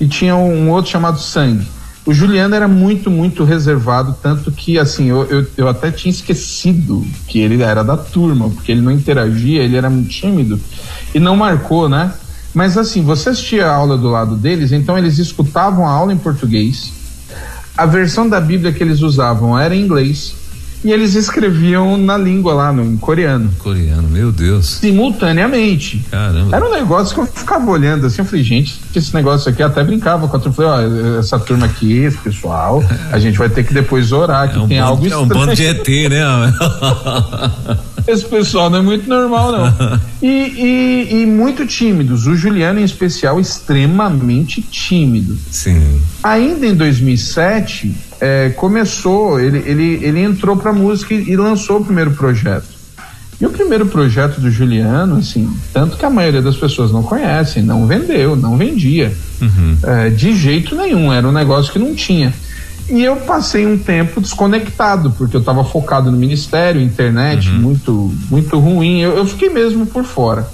e 0.00 0.08
tinha 0.08 0.34
um 0.34 0.70
outro 0.70 0.90
chamado 0.90 1.18
Sangue. 1.18 1.66
O 2.10 2.12
Juliano 2.12 2.56
era 2.56 2.66
muito, 2.66 3.08
muito 3.08 3.44
reservado, 3.44 4.16
tanto 4.20 4.50
que, 4.50 4.76
assim, 4.76 5.10
eu, 5.10 5.22
eu, 5.26 5.46
eu, 5.56 5.68
até 5.68 5.92
tinha 5.92 6.10
esquecido 6.10 7.06
que 7.28 7.38
ele 7.38 7.62
era 7.62 7.84
da 7.84 7.96
turma, 7.96 8.50
porque 8.50 8.72
ele 8.72 8.80
não 8.80 8.90
interagia, 8.90 9.62
ele 9.62 9.76
era 9.76 9.88
muito 9.88 10.08
tímido 10.08 10.60
e 11.14 11.20
não 11.20 11.36
marcou, 11.36 11.88
né? 11.88 12.12
Mas, 12.52 12.76
assim, 12.76 13.00
você 13.00 13.28
assistia 13.28 13.68
a 13.68 13.76
aula 13.76 13.96
do 13.96 14.08
lado 14.08 14.34
deles, 14.34 14.72
então 14.72 14.98
eles 14.98 15.18
escutavam 15.18 15.86
a 15.86 15.90
aula 15.92 16.12
em 16.12 16.18
português, 16.18 16.92
a 17.78 17.86
versão 17.86 18.28
da 18.28 18.40
Bíblia 18.40 18.72
que 18.72 18.82
eles 18.82 19.02
usavam 19.02 19.56
era 19.56 19.72
em 19.72 19.80
inglês, 19.80 20.34
e 20.82 20.92
eles 20.92 21.14
escreviam 21.14 21.96
na 21.96 22.16
língua 22.16 22.54
lá, 22.54 22.72
no, 22.72 22.84
em 22.84 22.96
coreano. 22.96 23.50
Coreano, 23.58 24.08
meu 24.08 24.32
Deus. 24.32 24.66
Simultaneamente. 24.66 26.04
Caramba. 26.10 26.56
Era 26.56 26.66
um 26.66 26.72
negócio 26.72 27.14
que 27.14 27.20
eu 27.20 27.26
ficava 27.26 27.70
olhando 27.70 28.06
assim, 28.06 28.22
eu 28.22 28.24
falei, 28.24 28.42
gente, 28.42 28.80
esse 28.94 29.14
negócio 29.14 29.50
aqui, 29.50 29.62
até 29.62 29.84
brincava 29.84 30.26
com 30.26 30.36
a 30.36 30.40
turma, 30.40 30.54
falei, 30.54 30.70
ó, 30.70 31.18
essa 31.18 31.38
turma 31.38 31.66
aqui, 31.66 31.98
esse 31.98 32.16
pessoal, 32.18 32.82
a 33.12 33.18
gente 33.18 33.38
vai 33.38 33.48
ter 33.48 33.64
que 33.64 33.74
depois 33.74 34.10
orar, 34.10 34.50
que 34.50 34.58
é 34.58 34.60
um 34.60 34.68
tem 34.68 34.78
bando, 34.78 34.88
algo 34.88 35.04
estranho. 35.04 35.22
É 35.22 35.24
um 35.24 35.28
bando 35.28 35.54
de 35.54 35.66
ET, 35.66 35.88
né? 36.10 36.54
esse 38.06 38.24
pessoal 38.24 38.70
não 38.70 38.78
é 38.78 38.82
muito 38.82 39.08
normal, 39.08 39.52
não. 39.52 40.00
E, 40.22 40.26
e, 40.26 41.22
e, 41.22 41.26
muito 41.26 41.66
tímidos. 41.66 42.26
O 42.26 42.36
Juliano, 42.36 42.78
em 42.78 42.84
especial, 42.84 43.40
extremamente 43.40 44.60
tímido. 44.60 45.34
Sim. 45.50 45.98
Ainda 46.22 46.66
em 46.66 46.74
2007, 46.74 47.96
é, 48.20 48.50
começou, 48.50 49.40
ele, 49.40 49.62
ele, 49.64 50.04
ele 50.04 50.20
entrou 50.20 50.56
para 50.56 50.72
música 50.72 51.14
e, 51.14 51.30
e, 51.30 51.36
lançou 51.36 51.78
o 51.78 51.84
primeiro 51.84 52.10
projeto. 52.12 52.80
E 53.40 53.46
o 53.46 53.50
primeiro 53.50 53.86
projeto 53.86 54.38
do 54.38 54.50
Juliano, 54.50 55.16
assim, 55.16 55.50
tanto 55.72 55.96
que 55.96 56.04
a 56.04 56.10
maioria 56.10 56.42
das 56.42 56.56
pessoas 56.56 56.92
não 56.92 57.02
conhecem, 57.02 57.62
não 57.62 57.86
vendeu, 57.86 58.36
não 58.36 58.58
vendia. 58.58 59.16
Uhum. 59.40 59.78
É, 59.82 60.10
de 60.10 60.36
jeito 60.36 60.76
nenhum, 60.76 61.10
era 61.10 61.26
um 61.26 61.32
negócio 61.32 61.72
que 61.72 61.78
não 61.78 61.94
tinha. 61.94 62.34
E 62.90 63.02
eu 63.02 63.16
passei 63.16 63.66
um 63.66 63.78
tempo 63.78 64.20
desconectado, 64.20 65.12
porque 65.12 65.36
eu 65.36 65.40
estava 65.40 65.64
focado 65.64 66.10
no 66.10 66.18
ministério, 66.18 66.82
internet, 66.82 67.48
uhum. 67.48 67.58
muito, 67.58 68.14
muito 68.28 68.58
ruim. 68.58 69.00
Eu, 69.00 69.16
eu 69.16 69.26
fiquei 69.26 69.48
mesmo 69.48 69.86
por 69.86 70.04
fora. 70.04 70.46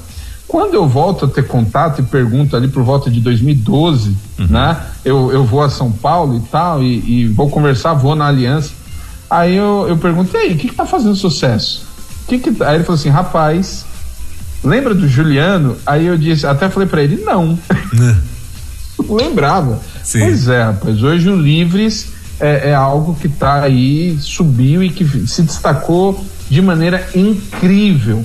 Quando 0.49 0.75
eu 0.75 0.87
volto 0.87 1.25
a 1.25 1.29
ter 1.29 1.47
contato 1.47 2.01
e 2.01 2.05
pergunto 2.05 2.57
ali 2.57 2.69
por 2.69 2.83
volta 2.83 3.11
de 3.11 3.21
2012, 3.21 4.17
uhum. 4.39 4.47
né? 4.49 4.81
Eu, 5.05 5.33
eu 5.33 5.45
vou 5.45 5.63
a 5.63 5.69
São 5.69 5.91
Paulo 5.91 6.37
e 6.37 6.41
tal, 6.49 6.83
e, 6.83 7.23
e 7.23 7.27
vou 7.27 7.51
conversar, 7.51 7.95
vou 7.95 8.15
na 8.15 8.27
Aliança. 8.27 8.71
Aí 9.29 9.57
eu, 9.57 9.87
eu 9.89 9.97
pergunto, 9.97 10.37
e 10.37 10.39
aí, 10.39 10.55
o 10.55 10.57
que, 10.57 10.69
que 10.69 10.75
tá 10.75 10.87
fazendo 10.87 11.17
sucesso? 11.17 11.85
Que 12.29 12.39
que, 12.39 12.53
tá? 12.53 12.69
aí 12.69 12.77
ele 12.77 12.85
falou 12.85 12.99
assim, 12.99 13.09
rapaz, 13.09 13.85
lembra 14.63 14.95
do 14.95 15.09
Juliano? 15.09 15.77
Aí 15.85 16.07
eu 16.07 16.17
disse, 16.17 16.47
até 16.47 16.69
falei 16.69 16.89
para 16.89 17.03
ele, 17.03 17.23
não. 17.27 17.59
lembrava. 19.09 19.81
Sim. 20.03 20.21
Pois 20.21 20.49
é, 20.49 20.63
rapaz, 20.63 21.03
hoje 21.03 21.29
o 21.29 21.35
Livres 21.35 22.13
é, 22.39 22.71
é 22.71 22.75
algo 22.75 23.17
que 23.17 23.29
tá 23.29 23.63
aí, 23.63 24.17
subiu 24.21 24.83
e 24.83 24.91
que 24.91 25.27
se 25.27 25.43
destacou 25.43 26.25
de 26.49 26.63
maneira 26.63 27.05
incrível. 27.15 28.25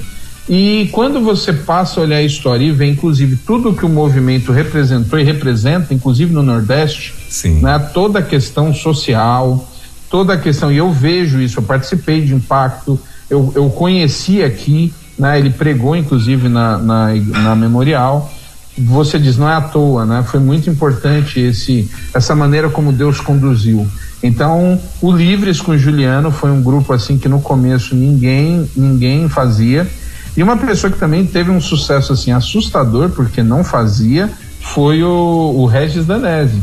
E 0.50 0.90
quando 0.92 1.22
você 1.22 1.54
passa 1.54 2.00
a 2.00 2.04
olhar 2.04 2.18
a 2.18 2.24
história 2.24 2.66
e 2.66 2.72
vê, 2.72 2.90
inclusive, 2.90 3.36
tudo 3.36 3.74
que 3.74 3.86
o 3.86 3.90
movimento 3.90 4.52
representou 4.52 5.20
e 5.20 5.24
representa, 5.24 5.94
inclusive 5.94 6.34
no 6.34 6.42
Nordeste, 6.42 7.14
né, 7.62 7.78
toda 7.94 8.20
a 8.20 8.22
questão 8.22 8.74
social, 8.74 9.70
toda 10.10 10.34
a 10.34 10.38
questão, 10.38 10.72
e 10.72 10.78
eu 10.78 10.92
vejo 10.92 11.40
isso, 11.40 11.60
eu 11.60 11.64
participei 11.64 12.22
de 12.22 12.34
impacto, 12.34 13.00
eu, 13.30 13.52
eu 13.56 13.70
conheci 13.70 14.44
aqui, 14.44 14.92
né, 15.18 15.38
ele 15.38 15.52
pregou, 15.52 15.96
inclusive, 15.96 16.50
na, 16.50 16.78
na, 16.78 17.14
na 17.14 17.56
memorial. 17.56 18.32
Você 18.78 19.20
diz, 19.20 19.38
não 19.38 19.48
é 19.48 19.54
à 19.54 19.62
toa, 19.62 20.06
né? 20.06 20.24
Foi 20.24 20.40
muito 20.40 20.70
importante 20.70 21.40
esse, 21.40 21.92
essa 22.14 22.34
maneira 22.34 22.70
como 22.70 22.92
Deus 22.94 23.20
conduziu. 23.20 23.86
Então, 24.24 24.80
o 25.02 25.12
Livres 25.12 25.60
com 25.60 25.74
o 25.74 25.78
Juliano 25.78 26.32
foi 26.32 26.52
um 26.52 26.64
grupo 26.64 26.94
assim 26.94 27.18
que 27.18 27.28
no 27.28 27.42
começo 27.42 27.94
ninguém 27.96 28.70
ninguém 28.76 29.28
fazia 29.28 29.88
e 30.36 30.42
uma 30.42 30.58
pessoa 30.58 30.92
que 30.92 30.98
também 30.98 31.26
teve 31.26 31.52
um 31.52 31.60
sucesso 31.60 32.14
assim 32.14 32.32
assustador, 32.32 33.10
porque 33.10 33.44
não 33.44 33.64
fazia, 33.64 34.30
foi 34.62 35.04
o, 35.04 35.54
o 35.58 35.66
Regis 35.66 36.06
Danese. 36.06 36.62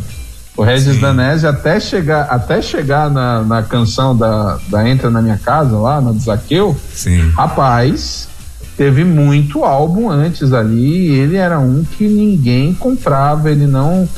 O 0.57 0.63
Regis 0.63 0.95
Sim. 0.95 1.01
Danese 1.01 1.47
até 1.47 1.79
chegar, 1.79 2.23
até 2.23 2.61
chegar 2.61 3.11
na, 3.11 3.43
na 3.43 3.63
canção 3.63 4.17
da, 4.17 4.59
da 4.69 4.89
Entra 4.89 5.11
na 5.11 5.23
Minha 5.23 5.39
Casa, 5.39 5.77
lá, 5.77 6.01
na 6.01 6.11
do 6.11 6.19
Zaqueu, 6.19 6.77
Sim. 6.93 7.31
rapaz, 7.31 8.29
teve 8.77 9.05
muito 9.05 9.65
álbum 9.65 10.11
antes 10.11 10.53
ali, 10.53 11.11
e 11.11 11.19
ele 11.19 11.37
era 11.37 11.59
um 11.59 11.85
que 11.85 12.09
ninguém 12.09 12.75
comprava, 12.75 13.51
ele 13.51 13.67
não 13.67 14.09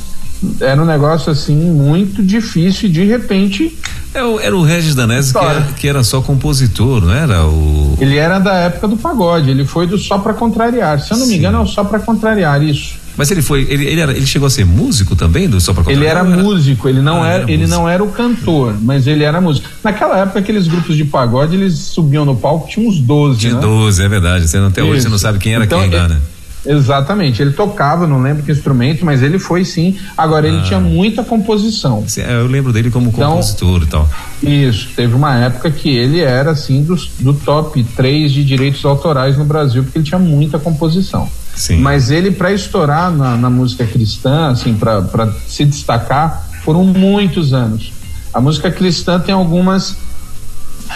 era 0.59 0.81
um 0.81 0.85
negócio 0.85 1.31
assim 1.31 1.55
muito 1.55 2.23
difícil 2.23 2.89
e 2.89 2.91
de 2.91 3.03
repente 3.03 3.77
é 4.13 4.45
era 4.45 4.55
o 4.55 4.61
Regis 4.61 4.93
Danese 4.93 5.33
que 5.33 5.39
era, 5.39 5.61
que 5.61 5.87
era, 5.87 6.03
só 6.03 6.21
compositor, 6.21 7.01
não 7.01 7.13
era 7.13 7.45
o. 7.45 7.97
Ele 7.99 8.17
era 8.17 8.39
da 8.39 8.53
época 8.55 8.87
do 8.87 8.97
pagode, 8.97 9.49
ele 9.49 9.65
foi 9.65 9.87
do 9.87 9.97
Só 9.97 10.17
para 10.17 10.33
Contrariar. 10.33 10.99
Se 10.99 11.13
eu 11.13 11.17
não 11.17 11.25
Sim. 11.25 11.31
me 11.31 11.37
engano, 11.37 11.59
é 11.59 11.61
o 11.61 11.67
Só 11.67 11.83
para 11.83 11.99
Contrariar, 11.99 12.61
isso. 12.61 12.99
Mas 13.15 13.29
ele 13.29 13.41
foi, 13.41 13.67
ele, 13.69 13.85
ele, 13.85 14.01
era, 14.01 14.11
ele 14.13 14.25
chegou 14.25 14.47
a 14.47 14.49
ser 14.49 14.65
músico 14.65 15.15
também 15.15 15.47
do 15.47 15.61
Só 15.61 15.73
para 15.73 15.83
Contrariar? 15.83 16.01
Ele 16.01 16.09
era, 16.09 16.27
era, 16.27 16.43
músico, 16.43 16.89
ele 16.89 17.01
não 17.01 17.23
ah, 17.23 17.27
era, 17.27 17.51
ele 17.51 17.67
não 17.67 17.87
era 17.87 18.03
o 18.03 18.09
cantor, 18.11 18.75
mas 18.81 19.07
ele 19.07 19.23
era 19.23 19.39
músico. 19.39 19.69
Naquela 19.81 20.17
época, 20.17 20.39
aqueles 20.39 20.67
grupos 20.67 20.97
de 20.97 21.05
pagode, 21.05 21.55
eles 21.55 21.75
subiam 21.75 22.25
no 22.25 22.35
palco, 22.35 22.67
tinha 22.67 22.87
uns 22.87 22.99
12, 22.99 23.39
Tinha 23.39 23.53
né? 23.53 23.61
12, 23.61 24.03
é 24.03 24.09
verdade. 24.09 24.47
Você, 24.47 24.57
até 24.57 24.81
isso. 24.81 24.91
hoje 24.91 25.01
você 25.03 25.09
não 25.09 25.17
sabe 25.17 25.39
quem 25.39 25.53
era 25.53 25.63
então, 25.63 25.79
quem 25.79 25.89
lá, 25.89 26.09
né? 26.09 26.17
Exatamente, 26.65 27.41
ele 27.41 27.53
tocava, 27.53 28.05
não 28.05 28.21
lembro 28.21 28.43
que 28.43 28.51
instrumento, 28.51 29.03
mas 29.03 29.23
ele 29.23 29.39
foi 29.39 29.65
sim. 29.65 29.97
Agora 30.15 30.47
ele 30.47 30.59
ah. 30.59 30.63
tinha 30.63 30.79
muita 30.79 31.23
composição. 31.23 32.05
É, 32.17 32.33
eu 32.35 32.47
lembro 32.47 32.71
dele 32.71 32.91
como 32.91 33.09
então, 33.09 33.31
compositor 33.31 33.83
e 33.83 33.85
tal. 33.87 34.09
Isso, 34.43 34.89
teve 34.95 35.15
uma 35.15 35.35
época 35.35 35.71
que 35.71 35.89
ele 35.89 36.19
era 36.19 36.51
assim 36.51 36.83
do, 36.83 36.95
do 37.19 37.33
top 37.33 37.83
3 37.83 38.31
de 38.31 38.43
direitos 38.45 38.85
autorais 38.85 39.37
no 39.37 39.45
Brasil, 39.45 39.83
porque 39.83 39.97
ele 39.97 40.05
tinha 40.05 40.19
muita 40.19 40.59
composição. 40.59 41.27
Sim. 41.55 41.79
Mas 41.79 42.11
ele, 42.11 42.31
para 42.31 42.51
estourar 42.51 43.11
na, 43.11 43.35
na, 43.35 43.49
música 43.49 43.85
cristã, 43.85 44.51
assim, 44.51 44.75
para 44.75 45.33
se 45.47 45.65
destacar, 45.65 46.47
foram 46.63 46.85
muitos 46.85 47.53
anos. 47.53 47.91
A 48.33 48.39
música 48.39 48.71
cristã 48.71 49.19
tem 49.19 49.33
algumas 49.33 49.97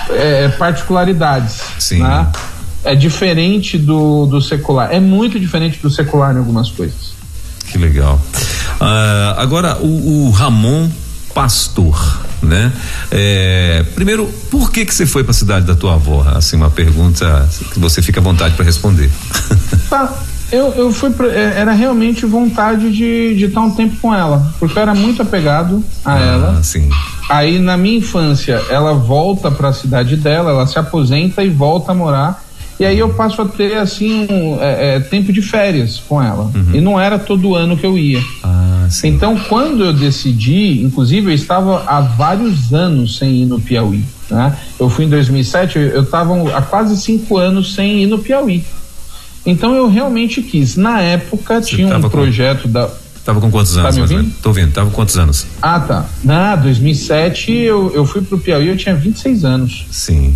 é, 0.09 0.47
particularidades. 0.49 1.59
Sim. 1.79 1.99
Né? 1.99 2.27
É 2.85 2.95
diferente 2.95 3.77
do, 3.77 4.25
do 4.27 4.39
secular. 4.39 4.89
É 4.91 4.99
muito 4.99 5.39
diferente 5.39 5.79
do 5.81 5.89
secular 5.89 6.33
em 6.33 6.37
algumas 6.37 6.69
coisas. 6.69 7.13
Que 7.67 7.77
legal. 7.77 8.21
Uh, 8.79 9.37
agora, 9.37 9.77
o, 9.79 10.27
o, 10.27 10.29
Ramon 10.29 10.89
Pastor, 11.33 12.21
né? 12.41 12.71
É, 13.11 13.83
primeiro, 13.95 14.27
por 14.49 14.71
que 14.71 14.85
que 14.85 14.93
você 14.93 15.05
foi 15.05 15.23
para 15.23 15.31
a 15.31 15.33
cidade 15.33 15.65
da 15.65 15.75
tua 15.75 15.95
avó? 15.95 16.25
Assim, 16.35 16.55
uma 16.55 16.69
pergunta 16.69 17.49
que 17.73 17.79
você 17.79 18.01
fica 18.01 18.19
à 18.19 18.23
vontade 18.23 18.55
para 18.55 18.63
responder. 18.63 19.09
Tá. 19.89 20.11
Eu, 20.51 20.73
eu 20.75 20.91
fui 20.91 21.09
pra, 21.09 21.27
é, 21.27 21.59
era 21.59 21.73
realmente 21.73 22.25
vontade 22.25 22.91
de, 22.91 23.35
de 23.35 23.45
estar 23.45 23.61
um 23.61 23.71
tempo 23.71 23.95
com 23.99 24.13
ela, 24.13 24.53
porque 24.59 24.77
eu 24.77 24.81
era 24.81 24.93
muito 24.93 25.21
apegado 25.21 25.83
a 26.03 26.13
ah, 26.13 26.19
ela. 26.19 26.63
Sim. 26.63 26.89
Aí 27.29 27.59
na 27.59 27.75
minha 27.75 27.97
infância, 27.97 28.61
ela 28.69 28.93
volta 28.93 29.49
para 29.49 29.69
a 29.69 29.73
cidade 29.73 30.15
dela, 30.15 30.51
ela 30.51 30.67
se 30.67 30.77
aposenta 30.77 31.43
e 31.43 31.49
volta 31.49 31.91
a 31.91 31.95
morar 31.95 32.44
e 32.79 32.85
aí 32.85 32.99
eu 32.99 33.09
passo 33.09 33.41
a 33.41 33.45
ter, 33.45 33.77
assim, 33.77 34.27
um, 34.29 34.61
é, 34.61 34.95
é, 34.95 34.99
tempo 34.99 35.31
de 35.31 35.41
férias 35.41 36.01
com 36.07 36.21
ela. 36.21 36.51
Uhum. 36.53 36.71
E 36.73 36.81
não 36.81 36.99
era 36.99 37.17
todo 37.17 37.55
ano 37.55 37.77
que 37.77 37.85
eu 37.85 37.97
ia. 37.97 38.21
Ah, 38.43 38.87
então, 39.03 39.37
quando 39.47 39.85
eu 39.85 39.93
decidi, 39.93 40.81
inclusive 40.83 41.27
eu 41.27 41.33
estava 41.33 41.83
há 41.87 42.01
vários 42.01 42.73
anos 42.73 43.17
sem 43.17 43.43
ir 43.43 43.45
no 43.45 43.59
Piauí. 43.59 44.03
Né? 44.29 44.55
Eu 44.79 44.89
fui 44.89 45.05
em 45.05 45.09
2007, 45.09 45.77
eu 45.77 46.03
estava 46.03 46.57
há 46.57 46.61
quase 46.61 46.97
cinco 46.97 47.37
anos 47.37 47.73
sem 47.73 48.03
ir 48.03 48.07
no 48.07 48.19
Piauí. 48.19 48.63
Então 49.45 49.73
eu 49.75 49.87
realmente 49.87 50.41
quis. 50.41 50.75
Na 50.75 51.01
época 51.01 51.61
Você 51.61 51.75
tinha 51.75 51.97
um 51.97 52.09
projeto 52.09 52.63
com... 52.63 52.71
da. 52.71 52.89
Tava 53.23 53.41
com 53.41 53.49
quantos 53.49 53.75
anos? 53.77 53.89
Tá 53.89 53.95
me 53.95 54.01
ouvindo? 54.01 54.35
Tô 54.41 54.51
vendo, 54.51 54.71
tava 54.71 54.89
com 54.89 54.95
quantos 54.95 55.17
anos? 55.17 55.47
Ah, 55.59 55.79
tá. 55.79 56.05
Na 56.23 56.55
2007 56.55 57.51
eu, 57.51 57.91
eu 57.93 58.05
fui 58.05 58.21
pro 58.21 58.37
Piauí, 58.37 58.67
eu 58.67 58.77
tinha 58.77 58.93
26 58.93 59.45
anos. 59.45 59.85
Sim. 59.89 60.35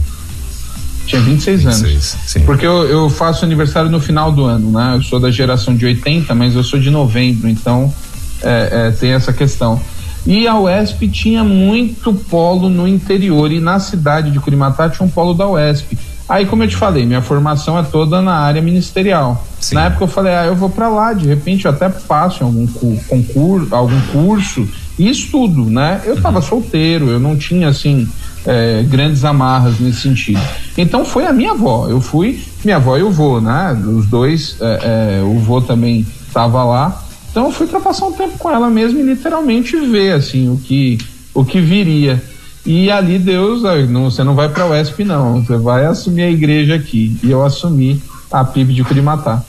Tinha 1.09 1.21
26, 1.23 1.63
26 1.63 1.89
anos. 1.89 2.17
Sim. 2.27 2.39
Porque 2.41 2.65
eu, 2.65 2.83
eu, 2.87 3.09
faço 3.09 3.43
aniversário 3.43 3.89
no 3.89 3.99
final 3.99 4.31
do 4.31 4.45
ano, 4.45 4.71
né? 4.71 4.93
Eu 4.95 5.01
sou 5.01 5.19
da 5.19 5.31
geração 5.31 5.75
de 5.75 5.83
80, 5.83 6.35
mas 6.35 6.55
eu 6.55 6.63
sou 6.63 6.79
de 6.79 6.91
novembro, 6.91 7.49
então 7.49 7.91
é, 8.43 8.69
é, 8.71 8.91
tem 8.91 9.13
essa 9.13 9.33
questão. 9.33 9.81
E 10.27 10.47
a 10.47 10.59
UESP 10.59 11.07
tinha 11.07 11.43
muito 11.43 12.13
polo 12.13 12.69
no 12.69 12.87
interior 12.87 13.51
e 13.51 13.59
na 13.59 13.79
cidade 13.79 14.29
de 14.29 14.39
Curimatá 14.39 14.87
tinha 14.87 15.03
um 15.03 15.09
polo 15.09 15.33
da 15.33 15.49
UESP. 15.49 15.97
Aí, 16.27 16.45
como 16.45 16.61
eu 16.61 16.67
te 16.67 16.75
falei, 16.75 17.07
minha 17.07 17.23
formação 17.23 17.79
é 17.79 17.81
toda 17.81 18.21
na 18.21 18.35
área 18.35 18.61
ministerial. 18.61 19.43
Sim. 19.59 19.73
Na 19.73 19.85
época 19.85 20.03
eu 20.03 20.07
falei, 20.07 20.31
ah, 20.31 20.45
eu 20.45 20.55
vou 20.55 20.69
para 20.69 20.89
lá, 20.89 21.11
de 21.11 21.25
repente 21.25 21.65
eu 21.65 21.71
até 21.71 21.89
passo 21.89 22.43
em 22.43 22.45
algum 22.45 22.67
concurso, 23.07 23.73
algum 23.73 23.99
curso 24.11 24.67
e 24.99 25.09
estudo, 25.09 25.65
né? 25.65 26.01
Eu 26.05 26.13
estava 26.13 26.37
uhum. 26.37 26.45
solteiro, 26.45 27.09
eu 27.09 27.19
não 27.19 27.35
tinha 27.35 27.69
assim 27.69 28.07
é, 28.49 28.81
grandes 28.81 29.23
amarras 29.23 29.79
nesse 29.79 30.01
sentido. 30.01 30.41
Então 30.75 31.05
foi 31.05 31.27
a 31.27 31.31
minha 31.31 31.51
avó. 31.51 31.87
Eu 31.87 32.01
fui, 32.01 32.43
minha 32.65 32.77
avó 32.77 32.97
e 32.97 33.03
o 33.03 33.11
vô, 33.11 33.39
né? 33.39 33.79
Os 33.95 34.07
dois, 34.07 34.57
é, 34.59 35.19
é, 35.19 35.23
o 35.23 35.37
vô 35.37 35.61
também 35.61 36.05
estava 36.27 36.63
lá. 36.63 37.03
Então 37.29 37.45
eu 37.45 37.51
fui 37.51 37.67
para 37.67 37.79
passar 37.79 38.07
um 38.07 38.11
tempo 38.11 38.39
com 38.39 38.49
ela 38.49 38.67
mesmo 38.67 38.99
e 38.99 39.03
literalmente 39.03 39.77
ver 39.77 40.13
assim 40.13 40.49
o 40.49 40.57
que 40.57 40.97
o 41.31 41.45
que 41.45 41.61
viria. 41.61 42.21
E 42.65 42.89
ali 42.89 43.19
Deus, 43.19 43.61
não, 43.87 44.09
você 44.09 44.23
não 44.23 44.33
vai 44.33 44.49
para 44.49 44.65
o 44.65 44.71
UESP 44.71 45.03
não, 45.03 45.43
você 45.43 45.55
vai 45.55 45.85
assumir 45.85 46.23
a 46.23 46.31
igreja 46.31 46.73
aqui. 46.73 47.15
E 47.21 47.29
eu 47.29 47.45
assumi 47.45 48.01
a 48.31 48.43
PIB 48.43 48.73
de 48.73 48.83
Curimatá. 48.83 49.43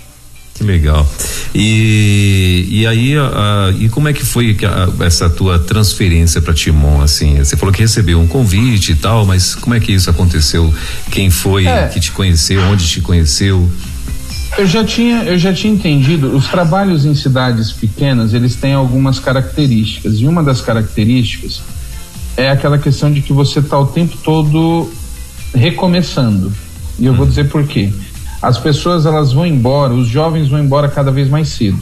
Que 0.55 0.63
legal. 0.63 1.07
E, 1.55 2.67
e 2.71 2.87
aí, 2.87 3.19
uh, 3.19 3.75
e 3.79 3.89
como 3.89 4.09
é 4.09 4.13
que 4.13 4.25
foi 4.25 4.57
a, 4.63 5.05
essa 5.05 5.29
tua 5.29 5.59
transferência 5.59 6.41
para 6.41 6.55
Timon, 6.55 7.03
assim? 7.03 7.39
Você 7.39 7.57
falou 7.57 7.75
que 7.75 7.83
recebeu 7.83 8.21
um 8.21 8.27
convite 8.27 8.93
e 8.93 8.95
tal, 8.95 9.27
mas 9.27 9.55
como 9.55 9.75
é 9.75 9.81
que 9.81 9.93
isso 9.93 10.09
aconteceu? 10.09 10.73
Quem 11.11 11.29
foi 11.29 11.67
é. 11.67 11.89
que 11.89 11.99
te 11.99 12.13
conheceu? 12.13 12.63
Onde 12.63 12.87
te 12.87 13.01
conheceu? 13.01 13.69
Eu 14.57 14.67
já 14.67 14.85
tinha, 14.85 15.25
eu 15.25 15.39
já 15.39 15.53
tinha 15.53 15.73
entendido. 15.73 16.37
Os 16.37 16.47
trabalhos 16.47 17.05
em 17.05 17.15
cidades 17.15 17.73
pequenas 17.73 18.33
eles 18.33 18.55
têm 18.55 18.75
algumas 18.75 19.19
características 19.19 20.21
e 20.21 20.27
uma 20.27 20.43
das 20.43 20.61
características 20.61 21.63
é 22.37 22.51
aquela 22.51 22.79
questão 22.79 23.13
de 23.13 23.23
que 23.23 23.33
você 23.33 23.59
está 23.59 23.79
o 23.79 23.87
tempo 23.87 24.17
todo 24.23 24.89
recomeçando. 25.53 26.53
E 26.97 27.07
eu 27.07 27.13
hum. 27.13 27.17
vou 27.17 27.27
dizer 27.27 27.49
por 27.49 27.67
quê 27.67 27.91
as 28.43 28.59
pessoas 28.59 29.05
elas 29.05 29.33
vão 29.33 29.47
embora, 29.47 29.93
os 29.93 30.09
jovens 30.09 30.49
vão 30.49 30.59
embora 30.59 30.89
cada 30.89 31.11
vez 31.11 31.29
mais 31.29 31.49
cedo. 31.49 31.79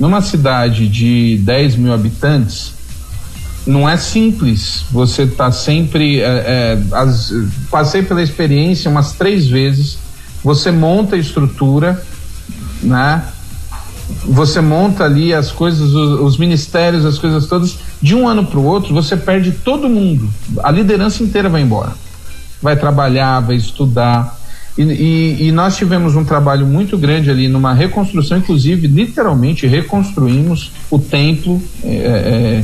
Numa 0.00 0.22
cidade 0.22 0.88
de 0.88 1.38
10 1.42 1.76
mil 1.76 1.92
habitantes, 1.92 2.72
não 3.66 3.88
é 3.88 3.96
simples. 3.96 4.84
Você 4.90 5.22
está 5.22 5.50
sempre. 5.50 6.20
É, 6.20 6.24
é, 6.24 6.82
as, 6.92 7.32
passei 7.70 8.02
pela 8.02 8.22
experiência 8.22 8.90
umas 8.90 9.12
três 9.12 9.46
vezes. 9.48 9.98
Você 10.44 10.70
monta 10.70 11.16
a 11.16 11.18
estrutura, 11.18 12.02
né? 12.82 13.24
Você 14.24 14.60
monta 14.60 15.04
ali 15.04 15.34
as 15.34 15.50
coisas, 15.50 15.90
os, 15.92 16.20
os 16.20 16.38
ministérios, 16.38 17.04
as 17.04 17.18
coisas 17.18 17.46
todas. 17.46 17.76
De 18.00 18.14
um 18.14 18.28
ano 18.28 18.46
para 18.46 18.58
o 18.58 18.64
outro, 18.64 18.94
você 18.94 19.16
perde 19.16 19.50
todo 19.50 19.88
mundo. 19.88 20.30
A 20.62 20.70
liderança 20.70 21.22
inteira 21.22 21.48
vai 21.48 21.62
embora. 21.62 21.92
Vai 22.62 22.76
trabalhar, 22.76 23.40
vai 23.40 23.56
estudar 23.56 24.38
e, 24.76 24.82
e, 24.82 25.48
e, 25.48 25.52
nós 25.52 25.76
tivemos 25.76 26.14
um 26.16 26.24
trabalho 26.24 26.66
muito 26.66 26.98
grande 26.98 27.30
ali 27.30 27.48
numa 27.48 27.72
reconstrução, 27.72 28.36
inclusive 28.38 28.86
literalmente 28.86 29.66
reconstruímos 29.66 30.70
o 30.90 30.98
templo, 30.98 31.62
é, 31.82 32.62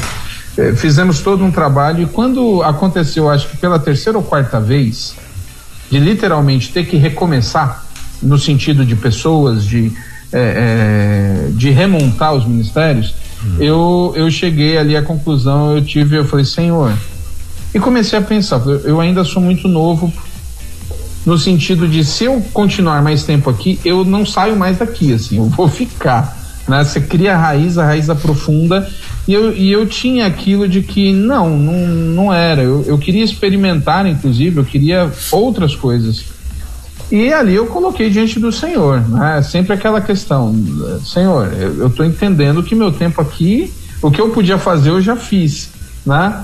é, 0.58 0.62
é, 0.62 0.74
fizemos 0.74 1.20
todo 1.20 1.42
um 1.42 1.50
trabalho 1.50 2.02
e 2.02 2.06
quando 2.06 2.62
aconteceu, 2.62 3.30
acho 3.30 3.48
que 3.48 3.56
pela 3.56 3.78
terceira 3.78 4.18
ou 4.18 4.24
quarta 4.24 4.60
vez, 4.60 5.14
de 5.90 5.98
literalmente 5.98 6.70
ter 6.70 6.84
que 6.84 6.96
recomeçar 6.96 7.86
no 8.22 8.38
sentido 8.38 8.84
de 8.84 8.94
pessoas, 8.94 9.64
de, 9.64 9.90
é, 10.30 11.46
é, 11.48 11.50
de 11.52 11.70
remontar 11.70 12.34
os 12.34 12.46
ministérios, 12.46 13.14
hum. 13.42 13.56
eu, 13.58 14.12
eu 14.14 14.30
cheguei 14.30 14.76
ali 14.76 14.94
à 14.94 15.02
conclusão, 15.02 15.74
eu 15.74 15.82
tive, 15.82 16.16
eu 16.16 16.26
falei, 16.26 16.44
Senhor, 16.44 16.92
e 17.74 17.80
comecei 17.80 18.18
a 18.18 18.22
pensar, 18.22 18.60
eu 18.84 19.00
ainda 19.00 19.24
sou 19.24 19.40
muito 19.40 19.66
novo 19.66 20.12
no 21.24 21.38
sentido 21.38 21.86
de 21.86 22.04
se 22.04 22.24
eu 22.24 22.42
continuar 22.52 23.02
mais 23.02 23.24
tempo 23.24 23.48
aqui, 23.48 23.78
eu 23.84 24.04
não 24.04 24.26
saio 24.26 24.56
mais 24.56 24.78
daqui, 24.78 25.12
assim, 25.12 25.36
eu 25.36 25.44
vou 25.44 25.68
ficar. 25.68 26.36
Né? 26.66 26.82
Você 26.84 27.00
cria 27.00 27.34
a 27.34 27.38
raiz, 27.38 27.78
a 27.78 27.84
raiz 27.84 28.10
aprofunda. 28.10 28.88
E 29.26 29.32
eu, 29.32 29.56
e 29.56 29.70
eu 29.70 29.86
tinha 29.86 30.26
aquilo 30.26 30.68
de 30.68 30.82
que 30.82 31.12
não, 31.12 31.56
não, 31.56 31.86
não 31.86 32.32
era. 32.32 32.62
Eu, 32.62 32.84
eu 32.86 32.98
queria 32.98 33.22
experimentar, 33.22 34.06
inclusive, 34.06 34.58
eu 34.58 34.64
queria 34.64 35.10
outras 35.30 35.76
coisas. 35.76 36.24
E 37.10 37.32
ali 37.32 37.54
eu 37.54 37.66
coloquei 37.66 38.08
diante 38.08 38.40
do 38.40 38.50
Senhor, 38.50 39.06
né? 39.08 39.42
Sempre 39.42 39.74
aquela 39.74 40.00
questão, 40.00 40.54
Senhor, 41.04 41.52
eu 41.52 41.88
estou 41.88 42.06
entendendo 42.06 42.62
que 42.62 42.74
meu 42.74 42.90
tempo 42.90 43.20
aqui, 43.20 43.70
o 44.00 44.10
que 44.10 44.18
eu 44.18 44.30
podia 44.30 44.56
fazer 44.56 44.90
eu 44.90 45.00
já 45.00 45.14
fiz, 45.14 45.68
né? 46.06 46.42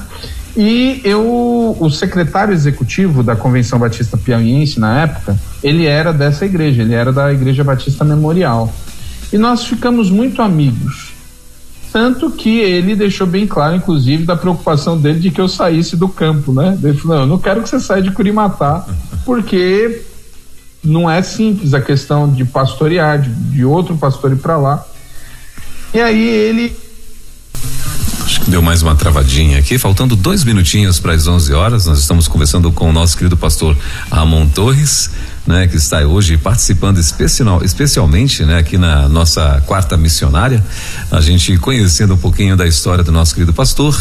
E 0.61 1.01
eu, 1.05 1.77
o 1.79 1.89
secretário 1.89 2.53
executivo 2.53 3.23
da 3.23 3.37
Convenção 3.37 3.79
Batista 3.79 4.17
Piauiense 4.17 4.81
na 4.81 5.03
época, 5.03 5.39
ele 5.63 5.87
era 5.87 6.13
dessa 6.13 6.45
igreja, 6.45 6.83
ele 6.83 6.95
era 6.95 7.13
da 7.13 7.33
Igreja 7.33 7.63
Batista 7.63 8.05
Memorial. 8.05 8.75
E 9.33 9.39
nós 9.39 9.65
ficamos 9.65 10.11
muito 10.11 10.43
amigos. 10.43 11.13
Tanto 11.93 12.29
que 12.33 12.59
ele 12.59 12.97
deixou 12.97 13.25
bem 13.25 13.47
claro, 13.47 13.77
inclusive, 13.77 14.25
da 14.25 14.35
preocupação 14.35 14.99
dele 14.99 15.21
de 15.21 15.31
que 15.31 15.41
eu 15.41 15.47
saísse 15.47 15.97
do 15.97 16.09
campo, 16.09 16.53
né? 16.53 16.77
Ele 16.83 16.99
falou: 16.99 17.19
não, 17.19 17.23
eu 17.23 17.29
não 17.29 17.39
quero 17.39 17.63
que 17.63 17.69
você 17.69 17.79
saia 17.79 18.03
de 18.03 18.11
Curimatá, 18.11 18.85
porque 19.25 20.03
não 20.83 21.09
é 21.09 21.23
simples 21.23 21.73
a 21.73 21.81
questão 21.81 22.29
de 22.29 22.45
pastorear, 22.45 23.23
de, 23.23 23.31
de 23.31 23.65
outro 23.65 23.97
pastor 23.97 24.33
ir 24.33 24.39
para 24.39 24.57
lá. 24.57 24.85
E 25.95 26.01
aí 26.01 26.27
ele 26.27 26.77
Deu 28.49 28.63
mais 28.63 28.81
uma 28.81 28.97
travadinha 28.97 29.59
aqui, 29.59 29.79
faltando 29.79 30.17
dois 30.17 30.43
minutinhos 30.43 30.99
para 30.99 31.13
as 31.13 31.27
11 31.27 31.53
horas. 31.53 31.85
Nós 31.85 31.99
estamos 31.99 32.27
conversando 32.27 32.73
com 32.73 32.89
o 32.89 32.93
nosso 32.95 33.15
querido 33.15 33.37
pastor 33.37 33.77
Ramon 34.11 34.49
Torres 34.49 35.11
né, 35.49 35.67
que 35.67 35.77
está 35.77 36.01
hoje 36.01 36.37
participando 36.37 36.99
especial, 36.99 37.65
especialmente, 37.65 38.45
né, 38.45 38.59
aqui 38.59 38.77
na 38.77 39.09
nossa 39.09 39.63
quarta 39.65 39.97
missionária, 39.97 40.63
a 41.11 41.23
gente 41.23 41.57
conhecendo 41.57 42.13
um 42.13 42.19
pouquinho 42.19 42.55
da 42.55 42.67
história 42.67 43.03
do 43.03 43.11
nosso 43.11 43.33
querido 43.33 43.55
pastor, 43.55 43.99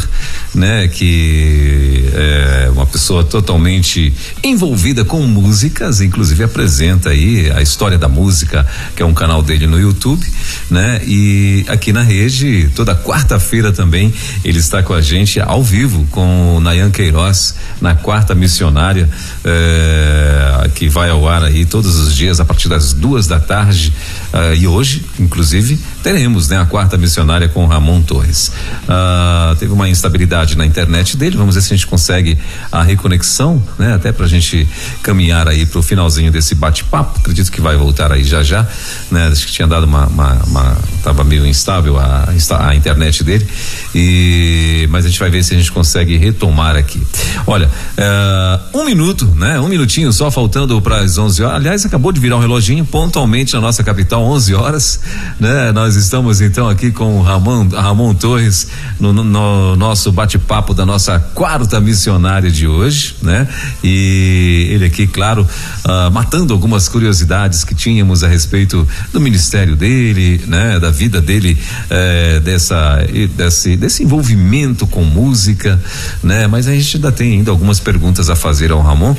né, 0.53 0.89
que 0.89 2.03
é 2.13 2.69
uma 2.69 2.85
pessoa 2.85 3.23
totalmente 3.23 4.13
envolvida 4.43 5.05
com 5.05 5.21
músicas, 5.21 6.01
inclusive 6.01 6.43
apresenta 6.43 7.11
aí 7.11 7.49
a 7.55 7.61
história 7.61 7.97
da 7.97 8.09
música, 8.09 8.67
que 8.93 9.01
é 9.01 9.05
um 9.05 9.13
canal 9.13 9.41
dele 9.41 9.67
no 9.67 9.79
YouTube, 9.79 10.27
né, 10.69 10.99
e 11.05 11.65
aqui 11.69 11.93
na 11.93 12.01
rede, 12.01 12.69
toda 12.75 12.93
quarta-feira 12.93 13.71
também, 13.71 14.13
ele 14.43 14.59
está 14.59 14.83
com 14.83 14.93
a 14.93 14.99
gente 14.99 15.39
ao 15.39 15.63
vivo 15.63 16.05
com 16.11 16.57
o 16.57 16.59
Nayan 16.59 16.91
Queiroz 16.91 17.55
na 17.79 17.95
quarta 17.95 18.35
missionária, 18.35 19.09
é, 19.45 20.69
que 20.75 20.89
vai 20.89 21.09
ao 21.09 21.25
ar 21.25 21.36
aí 21.43 21.65
todos 21.65 21.95
os 21.95 22.15
dias 22.15 22.39
a 22.39 22.45
partir 22.45 22.69
das 22.69 22.93
duas 22.93 23.27
da 23.27 23.39
tarde. 23.39 23.93
Uh, 24.33 24.55
e 24.55 24.67
hoje, 24.67 25.05
inclusive, 25.19 25.79
teremos 26.03 26.49
né, 26.49 26.59
a 26.59 26.65
quarta 26.65 26.97
missionária 26.97 27.47
com 27.47 27.65
Ramon 27.65 28.01
Torres. 28.01 28.51
Uh, 28.83 29.55
teve 29.55 29.71
uma 29.71 29.89
instabilidade 29.89 30.57
na 30.57 30.65
internet 30.65 31.17
dele, 31.17 31.37
vamos 31.37 31.55
ver 31.55 31.61
se 31.61 31.73
a 31.73 31.75
gente 31.77 31.87
consegue 31.87 32.37
a 32.71 32.83
reconexão, 32.83 33.61
né? 33.77 33.93
Até 33.93 34.11
pra 34.11 34.27
gente 34.27 34.67
caminhar 35.01 35.47
aí 35.47 35.65
pro 35.65 35.81
finalzinho 35.81 36.31
desse 36.31 36.55
bate-papo. 36.55 37.19
Acredito 37.19 37.51
que 37.51 37.61
vai 37.61 37.75
voltar 37.75 38.11
aí 38.11 38.23
já 38.23 38.43
já, 38.43 38.67
né? 39.11 39.27
Acho 39.27 39.45
que 39.45 39.51
tinha 39.51 39.67
dado 39.67 39.85
uma, 39.85 40.07
uma, 40.07 40.33
uma 40.45 40.77
tava 41.03 41.23
meio 41.23 41.45
instável 41.45 41.97
a, 41.97 42.29
a 42.59 42.75
internet 42.75 43.23
dele. 43.23 43.47
E 43.95 44.87
mas 44.89 45.05
a 45.05 45.09
gente 45.09 45.19
vai 45.19 45.29
ver 45.29 45.43
se 45.43 45.53
a 45.53 45.57
gente 45.57 45.71
consegue 45.71 46.17
retomar 46.17 46.75
aqui. 46.75 47.01
Olha, 47.45 47.67
uh, 47.67 48.77
um 48.77 48.85
minuto, 48.85 49.25
né? 49.35 49.59
Um 49.59 49.67
minutinho 49.67 50.11
só 50.11 50.29
faltando 50.29 50.81
para 50.81 50.99
as 50.99 51.17
11 51.17 51.43
horas. 51.43 51.55
Aliás, 51.57 51.85
acabou 51.85 52.11
de 52.11 52.19
virar 52.19 52.37
um 52.37 52.39
reloginho 52.39 52.85
pontualmente 52.85 53.53
na 53.53 53.61
nossa 53.61 53.83
capital, 53.83 54.16
11 54.17 54.53
horas, 54.55 54.99
né? 55.39 55.71
Nós 55.71 55.95
estamos 55.95 56.41
então 56.41 56.67
aqui 56.67 56.91
com 56.91 57.19
o 57.19 57.21
Ramon, 57.21 57.67
Ramon 57.69 58.13
Torres 58.13 58.67
no, 58.99 59.13
no, 59.13 59.23
no 59.23 59.75
nosso 59.75 60.11
bate-papo 60.11 60.73
da 60.73 60.85
nossa 60.85 61.19
quarta 61.19 61.79
missionária 61.79 62.51
de 62.51 62.67
hoje, 62.67 63.15
né? 63.21 63.47
E 63.83 64.67
ele 64.71 64.85
aqui, 64.85 65.07
claro, 65.07 65.47
uh, 65.85 66.11
matando 66.11 66.53
algumas 66.53 66.87
curiosidades 66.87 67.63
que 67.63 67.75
tínhamos 67.75 68.23
a 68.23 68.27
respeito 68.27 68.87
do 69.11 69.19
ministério 69.19 69.75
dele, 69.75 70.43
né? 70.47 70.79
Da 70.79 70.91
vida 70.91 71.21
dele, 71.21 71.57
eh, 71.89 72.39
dessa, 72.39 72.99
desse, 73.35 73.75
desse 73.75 74.03
envolvimento 74.03 74.87
com 74.87 75.03
música, 75.03 75.79
né? 76.23 76.47
Mas 76.47 76.67
a 76.67 76.73
gente 76.73 76.97
ainda 76.97 77.11
tem 77.11 77.33
ainda 77.33 77.51
algumas 77.51 77.79
perguntas 77.79 78.29
a 78.29 78.35
fazer 78.35 78.71
ao 78.71 78.81
Ramon 78.81 79.15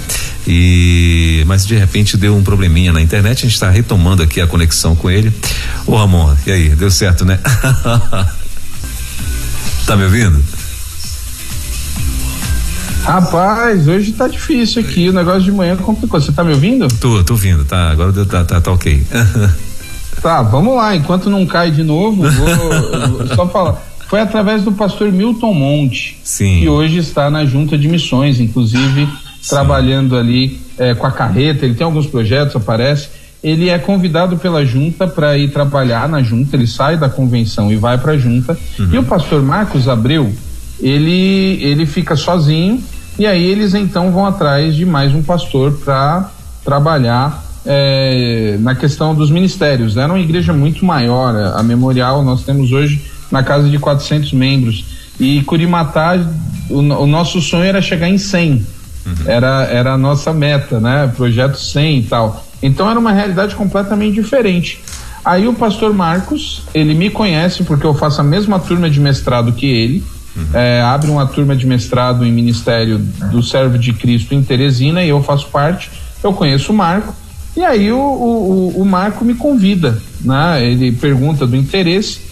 e 0.47 1.45
mas 1.47 1.67
de 1.67 1.77
repente 1.77 2.17
deu 2.17 2.37
um 2.37 2.43
probleminha 2.43 2.93
na 2.93 3.01
internet, 3.01 3.39
a 3.39 3.41
gente 3.43 3.55
está 3.55 3.71
retomando 3.71 4.23
aqui 4.23 4.41
a 4.41 4.47
conexão 4.47 4.88
com 4.95 5.11
ele. 5.11 5.33
Ô 5.87 5.97
Ramon, 5.97 6.35
e 6.47 6.51
aí, 6.51 6.69
deu 6.71 6.91
certo, 6.91 7.25
né? 7.25 7.39
tá 9.87 9.97
me 9.97 10.05
ouvindo? 10.05 10.43
Rapaz, 13.09 13.89
hoje 13.89 14.13
tá 14.13 14.29
difícil 14.29 14.83
aqui, 14.83 15.09
o 15.09 15.15
negócio 15.15 15.41
de 15.41 15.51
manhã 15.51 15.75
complicou. 15.77 16.21
Você 16.21 16.31
tá 16.31 16.45
me 16.45 16.53
ouvindo? 16.53 16.87
Tô, 17.01 17.25
tô 17.25 17.33
ouvindo, 17.33 17.65
tá, 17.65 17.91
agora 17.91 18.13
deu, 18.13 18.27
tá, 18.27 18.45
tá, 18.45 18.61
tá 18.61 18.71
ok. 18.71 19.03
tá, 20.21 20.43
vamos 20.43 20.77
lá, 20.77 20.95
enquanto 20.95 21.31
não 21.31 21.47
cai 21.47 21.71
de 21.71 21.83
novo, 21.83 22.31
vou, 22.31 23.09
vou 23.09 23.27
só 23.35 23.49
falar. 23.49 23.83
foi 24.09 24.21
através 24.21 24.63
do 24.63 24.73
pastor 24.73 25.11
Milton 25.11 25.55
Monte, 25.55 26.19
Sim. 26.23 26.61
que 26.61 26.69
hoje 26.69 26.99
está 26.99 27.31
na 27.31 27.47
Junta 27.47 27.79
de 27.79 27.89
Missões, 27.89 28.41
inclusive 28.41 29.07
Sim. 29.07 29.49
trabalhando 29.49 30.15
ali 30.15 30.61
é, 30.77 30.95
com 30.95 31.07
a 31.07 31.11
carreta. 31.11 31.65
Ele 31.65 31.75
tem 31.75 31.85
alguns 31.85 32.07
projetos, 32.07 32.57
aparece. 32.57 33.09
Ele 33.43 33.69
é 33.69 33.79
convidado 33.79 34.37
pela 34.37 34.65
junta 34.65 35.07
para 35.07 35.39
ir 35.39 35.53
trabalhar 35.53 36.09
na 36.09 36.23
junta. 36.23 36.57
Ele 36.57 36.67
sai 36.67 36.97
da 36.97 37.09
convenção 37.09 37.73
e 37.73 37.77
vai 37.77 37.97
para 37.97 38.13
a 38.13 38.19
junta. 38.19 38.59
Uhum. 38.79 38.89
E 38.93 38.99
o 38.99 39.05
pastor 39.05 39.43
Marcos 39.43 39.89
Abreu, 39.89 40.33
ele 40.81 41.59
ele 41.63 41.87
fica 41.87 42.17
sozinho 42.17 42.83
e 43.19 43.27
aí 43.27 43.45
eles 43.45 43.75
então 43.75 44.11
vão 44.11 44.27
atrás 44.27 44.75
de 44.75 44.85
mais 44.85 45.15
um 45.15 45.23
pastor 45.23 45.73
para 45.85 46.31
trabalhar 46.65 47.45
é, 47.65 48.57
na 48.61 48.75
questão 48.75 49.15
dos 49.15 49.31
ministérios. 49.31 49.97
Era 49.97 50.13
uma 50.13 50.21
igreja 50.21 50.53
muito 50.53 50.85
maior. 50.85 51.35
A 51.55 51.63
Memorial 51.63 52.25
nós 52.25 52.43
temos 52.43 52.73
hoje 52.73 53.03
na 53.31 53.43
casa 53.43 53.69
de 53.69 53.79
400 53.79 54.33
membros. 54.33 54.85
E 55.21 55.43
Curimatá, 55.43 56.19
o, 56.71 56.79
o 56.79 57.07
nosso 57.07 57.41
sonho 57.41 57.65
era 57.65 57.83
chegar 57.83 58.09
em 58.09 58.19
100. 58.19 58.53
Uhum. 58.53 59.15
Era, 59.27 59.65
era 59.65 59.93
a 59.95 59.99
nossa 59.99 60.33
meta, 60.33 60.81
né? 60.81 61.13
Projeto 61.17 61.57
100 61.59 61.99
e 61.99 62.03
tal. 62.05 62.48
Então 62.63 62.91
era 62.91 62.99
uma 62.99 63.13
realidade 63.13 63.55
completamente 63.55 64.15
diferente. 64.15 64.81
Aí 65.25 65.47
o 65.47 65.55
pastor 65.55 65.93
Marcos, 65.93 66.63
ele 66.73 66.95
me 66.95 67.11
conhece 67.11 67.63
porque 67.65 67.87
eu 67.87 67.95
faço 67.95 68.21
a 68.21 68.25
mesma 68.25 68.59
turma 68.59 68.89
de 68.89 69.01
mestrado 69.01 69.53
que 69.53 69.67
ele. 69.67 70.05
Uhum. 70.37 70.47
É, 70.55 70.81
abre 70.81 71.11
uma 71.11 71.27
turma 71.27 71.57
de 71.57 71.67
mestrado 71.67 72.25
em 72.25 72.33
Ministério 72.33 72.99
do 73.31 73.43
Servo 73.43 73.79
de 73.79 73.93
Cristo 73.93 74.35
em 74.35 74.43
Teresina 74.43 75.03
e 75.03 75.09
eu 75.09 75.23
faço 75.23 75.49
parte. 75.49 75.91
Eu 76.23 76.33
conheço 76.33 76.73
o 76.73 76.75
Marco. 76.75 77.15
E 77.57 77.65
aí 77.65 77.91
o, 77.91 77.99
o, 77.99 78.81
o 78.81 78.85
Marco 78.85 79.25
me 79.25 79.35
convida, 79.35 80.01
né? 80.21 80.65
Ele 80.65 80.93
pergunta 80.93 81.47
do 81.47 81.57
interesse 81.57 82.29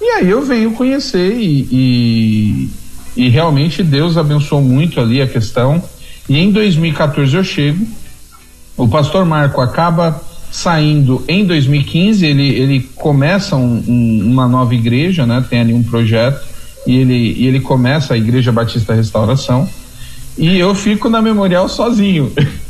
e 0.00 0.04
aí 0.10 0.30
eu 0.30 0.42
venho 0.42 0.70
conhecer 0.72 1.34
e, 1.34 1.68
e, 1.72 2.70
e 3.16 3.28
realmente 3.28 3.82
Deus 3.82 4.16
abençoou 4.16 4.62
muito 4.62 5.00
ali 5.00 5.20
a 5.20 5.26
questão. 5.26 5.82
E 6.28 6.38
em 6.38 6.52
2014 6.52 7.36
eu 7.36 7.42
chego, 7.42 7.86
o 8.78 8.86
pastor 8.86 9.24
Marco 9.24 9.60
acaba 9.60 10.22
saindo 10.50 11.22
em 11.28 11.44
2015, 11.44 12.24
ele, 12.24 12.48
ele 12.48 12.80
começa 12.94 13.56
um, 13.56 13.82
um, 13.86 14.20
uma 14.24 14.48
nova 14.48 14.74
igreja, 14.74 15.26
né? 15.26 15.44
Tem 15.50 15.60
ali 15.60 15.74
um 15.74 15.82
projeto 15.82 16.40
e 16.86 16.96
ele, 16.96 17.34
e 17.36 17.46
ele 17.46 17.60
começa 17.60 18.14
a 18.14 18.16
Igreja 18.16 18.50
Batista 18.50 18.94
Restauração 18.94 19.68
e 20.38 20.56
eu 20.56 20.74
fico 20.74 21.10
na 21.10 21.20
memorial 21.20 21.68
sozinho. 21.68 22.32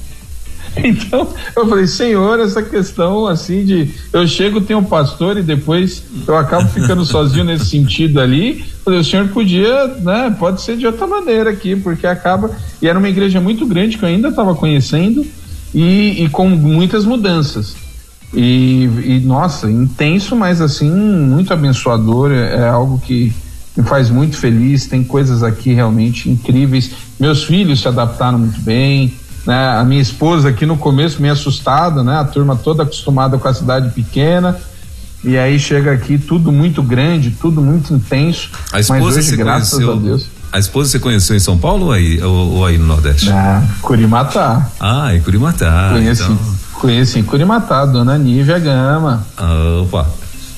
Então, 0.84 1.26
eu 1.56 1.66
falei, 1.66 1.88
Senhor, 1.88 2.38
essa 2.38 2.62
questão 2.62 3.26
assim 3.26 3.64
de 3.64 3.90
eu 4.12 4.24
chego, 4.28 4.60
tenho 4.60 4.78
um 4.78 4.84
pastor 4.84 5.36
e 5.36 5.42
depois 5.42 6.04
eu 6.24 6.36
acabo 6.36 6.68
ficando 6.68 7.04
sozinho 7.04 7.42
nesse 7.42 7.66
sentido 7.66 8.20
ali. 8.20 8.64
Falei, 8.84 9.00
o 9.00 9.04
senhor 9.04 9.26
podia, 9.28 9.88
né? 9.88 10.32
Pode 10.38 10.60
ser 10.62 10.76
de 10.76 10.86
outra 10.86 11.04
maneira 11.04 11.50
aqui, 11.50 11.74
porque 11.74 12.06
acaba. 12.06 12.52
E 12.80 12.86
era 12.86 12.96
uma 12.96 13.08
igreja 13.08 13.40
muito 13.40 13.66
grande 13.66 13.98
que 13.98 14.04
eu 14.04 14.08
ainda 14.08 14.28
estava 14.28 14.54
conhecendo 14.54 15.26
e, 15.74 16.24
e, 16.24 16.28
com 16.28 16.48
muitas 16.48 17.04
mudanças. 17.04 17.76
E, 18.32 18.84
e, 18.84 19.22
nossa, 19.24 19.70
intenso, 19.70 20.36
mas 20.36 20.60
assim, 20.60 20.90
muito 20.90 21.52
abençoador. 21.52 22.30
É, 22.30 22.56
é 22.56 22.68
algo 22.68 22.98
que 22.98 23.32
me 23.76 23.84
faz 23.84 24.10
muito 24.10 24.36
feliz. 24.36 24.86
Tem 24.86 25.04
coisas 25.04 25.42
aqui 25.42 25.72
realmente 25.72 26.30
incríveis. 26.30 26.90
Meus 27.18 27.44
filhos 27.44 27.80
se 27.80 27.88
adaptaram 27.88 28.38
muito 28.38 28.60
bem. 28.60 29.14
Né? 29.46 29.68
A 29.70 29.84
minha 29.84 30.02
esposa 30.02 30.50
aqui 30.50 30.66
no 30.66 30.76
começo 30.76 31.22
meio 31.22 31.32
assustada, 31.32 32.02
né? 32.02 32.16
A 32.16 32.24
turma 32.24 32.56
toda 32.56 32.82
acostumada 32.82 33.38
com 33.38 33.48
a 33.48 33.54
cidade 33.54 33.90
pequena. 33.90 34.58
E 35.24 35.36
aí 35.36 35.58
chega 35.58 35.92
aqui 35.92 36.16
tudo 36.16 36.52
muito 36.52 36.82
grande, 36.82 37.30
tudo 37.30 37.60
muito 37.60 37.92
intenso. 37.92 38.50
A 38.72 38.80
esposa 38.80 39.16
mas 39.16 39.16
hoje, 39.16 39.36
graças 39.36 39.70
conheceu, 39.70 39.92
a 39.92 39.96
Deus. 39.96 40.26
A 40.52 40.58
esposa 40.58 40.90
você 40.90 40.98
conheceu 40.98 41.36
em 41.36 41.40
São 41.40 41.58
Paulo 41.58 41.86
ou 41.86 41.92
aí, 41.92 42.22
ou, 42.22 42.54
ou 42.54 42.66
aí 42.66 42.78
no 42.78 42.86
Nordeste? 42.86 43.30
Ah, 43.30 43.62
Curimatá. 43.82 44.70
Ah, 44.80 45.14
em 45.14 45.20
Curimatá. 45.20 45.90
Conheci, 45.92 46.22
então... 46.22 46.38
conheci 46.74 47.18
em 47.18 47.22
Curimatá, 47.22 47.84
Dona 47.84 48.16
Nívia 48.16 48.58
Gama. 48.58 49.26
Opa, 49.82 50.06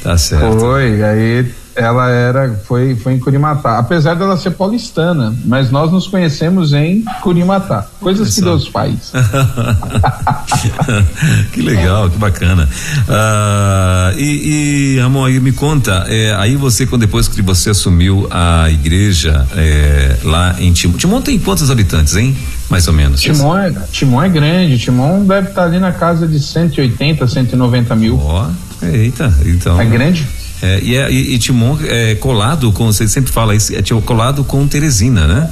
tá 0.02 0.16
certo. 0.16 0.60
Foi, 0.60 1.02
aí 1.02 1.52
ela 1.74 2.08
era 2.08 2.54
foi 2.66 2.94
foi 2.96 3.14
em 3.14 3.18
Curimatá, 3.18 3.78
apesar 3.78 4.14
dela 4.14 4.36
ser 4.36 4.50
paulistana, 4.50 5.34
mas 5.44 5.70
nós 5.70 5.90
nos 5.90 6.06
conhecemos 6.06 6.72
em 6.72 7.04
Curimatá, 7.22 7.86
coisas 8.00 8.34
que 8.34 8.40
Deus 8.40 8.66
faz. 8.66 9.12
que 11.52 11.62
legal, 11.62 12.10
que 12.10 12.18
bacana. 12.18 12.68
Uh, 13.08 14.18
e, 14.18 14.96
e 14.96 15.00
amor, 15.00 15.28
aí 15.28 15.40
me 15.40 15.52
conta, 15.52 16.06
é, 16.08 16.34
aí 16.34 16.56
você 16.56 16.86
quando 16.86 17.02
depois 17.02 17.28
que 17.28 17.40
você 17.42 17.70
assumiu 17.70 18.26
a 18.30 18.70
igreja 18.70 19.46
é, 19.56 20.16
lá 20.24 20.56
em 20.58 20.72
Timon, 20.72 20.96
Timon 20.96 21.20
tem 21.20 21.38
quantos 21.38 21.70
habitantes, 21.70 22.16
hein? 22.16 22.36
Mais 22.68 22.86
ou 22.86 22.94
menos. 22.94 23.20
Timon 23.20 23.56
é, 23.56 23.72
Timon 23.90 24.22
é 24.22 24.28
grande, 24.28 24.78
Timon 24.78 25.24
deve 25.24 25.48
estar 25.48 25.64
ali 25.64 25.78
na 25.78 25.92
casa 25.92 26.26
de 26.26 26.38
180, 26.38 27.26
190 27.26 27.96
mil. 27.96 28.18
Ó, 28.18 28.46
oh, 28.46 28.86
eita, 28.86 29.32
então. 29.44 29.80
É 29.80 29.84
grande? 29.84 30.26
É, 30.62 30.80
e, 30.80 30.96
é, 30.96 31.10
e, 31.10 31.34
e 31.34 31.38
Timon 31.38 31.78
é 31.82 32.14
colado 32.14 32.72
com, 32.72 32.86
você 32.86 33.08
sempre 33.08 33.32
fala 33.32 33.54
isso, 33.54 33.72
é 33.74 33.82
colado 34.02 34.44
com 34.44 34.66
Teresina, 34.66 35.26
né? 35.26 35.50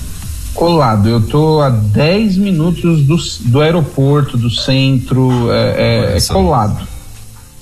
Colado, 0.54 1.08
eu 1.08 1.20
tô 1.20 1.60
a 1.60 1.70
10 1.70 2.36
minutos 2.36 3.02
do, 3.02 3.16
do 3.42 3.60
aeroporto, 3.60 4.36
do 4.36 4.50
centro, 4.50 5.52
é, 5.52 6.14
é, 6.14 6.16
é 6.16 6.20
colado. 6.32 6.87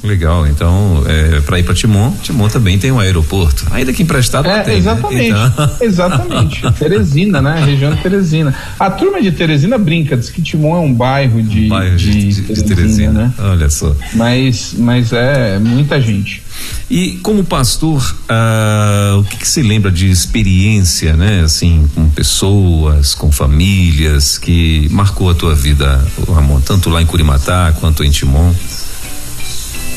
Legal, 0.07 0.47
então 0.47 1.03
é, 1.07 1.41
para 1.41 1.59
ir 1.59 1.65
para 1.65 1.75
Timon, 1.75 2.13
Timon 2.23 2.49
também 2.49 2.79
tem 2.79 2.93
um 2.93 3.01
aeroporto. 3.01 3.67
Ainda 3.73 3.93
que 3.93 4.03
emprestado 4.03 4.49
é, 4.49 4.61
tem, 4.61 4.75
né? 4.75 4.79
Exatamente, 4.79 5.33
né? 5.33 5.53
então... 5.53 5.71
exatamente. 5.83 6.73
Teresina, 6.79 7.43
né? 7.43 7.65
Região 7.65 7.95
de 7.95 8.03
Teresina. 8.03 8.55
A 8.79 8.91
turma 8.91 9.21
de 9.21 9.33
Teresina 9.33 9.77
brinca, 9.77 10.17
diz 10.17 10.31
que 10.31 10.41
Timon 10.41 10.77
é 10.77 10.81
um 10.81 10.95
bairro 10.95 11.43
de, 11.43 11.67
um 11.67 11.69
bairro 11.69 11.97
de, 11.97 12.11
de, 12.11 12.29
de, 12.29 12.43
Teresina, 12.43 12.77
Teresina, 12.77 13.13
né? 13.13 13.35
Olha 13.39 13.69
só. 13.69 13.95
Mas, 14.15 14.75
mas 14.79 15.13
é 15.13 15.59
muita 15.59 16.01
gente. 16.01 16.47
E 16.89 17.19
como 17.23 17.45
pastor, 17.45 18.17
uh, 18.31 19.19
o 19.19 19.25
que, 19.25 19.39
que 19.39 19.49
se 19.49 19.61
lembra 19.61 19.91
de 19.91 20.09
experiência, 20.09 21.17
né? 21.17 21.43
Assim, 21.45 21.89
com 21.95 22.09
pessoas, 22.11 23.15
com 23.15 23.33
famílias 23.33 24.39
que 24.39 24.89
marcou 24.91 25.29
a 25.31 25.35
tua 25.35 25.55
vida, 25.55 26.05
Ramon, 26.29 26.61
tanto 26.61 26.89
lá 26.89 27.03
em 27.03 27.07
Curimatá 27.07 27.75
quanto 27.81 28.05
em 28.05 28.11
Timon? 28.11 28.55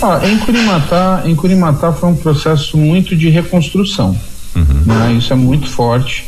Ah, 0.02 0.22
em 0.28 0.38
Curimatá, 0.40 1.24
em 1.26 1.36
Curimatá 1.36 1.92
foi 1.92 2.10
um 2.10 2.16
processo 2.16 2.78
muito 2.78 3.16
de 3.16 3.30
reconstrução. 3.30 4.18
Uhum. 4.56 4.84
Né? 4.86 5.14
Isso 5.14 5.34
é 5.34 5.36
muito 5.36 5.68
forte. 5.68 6.26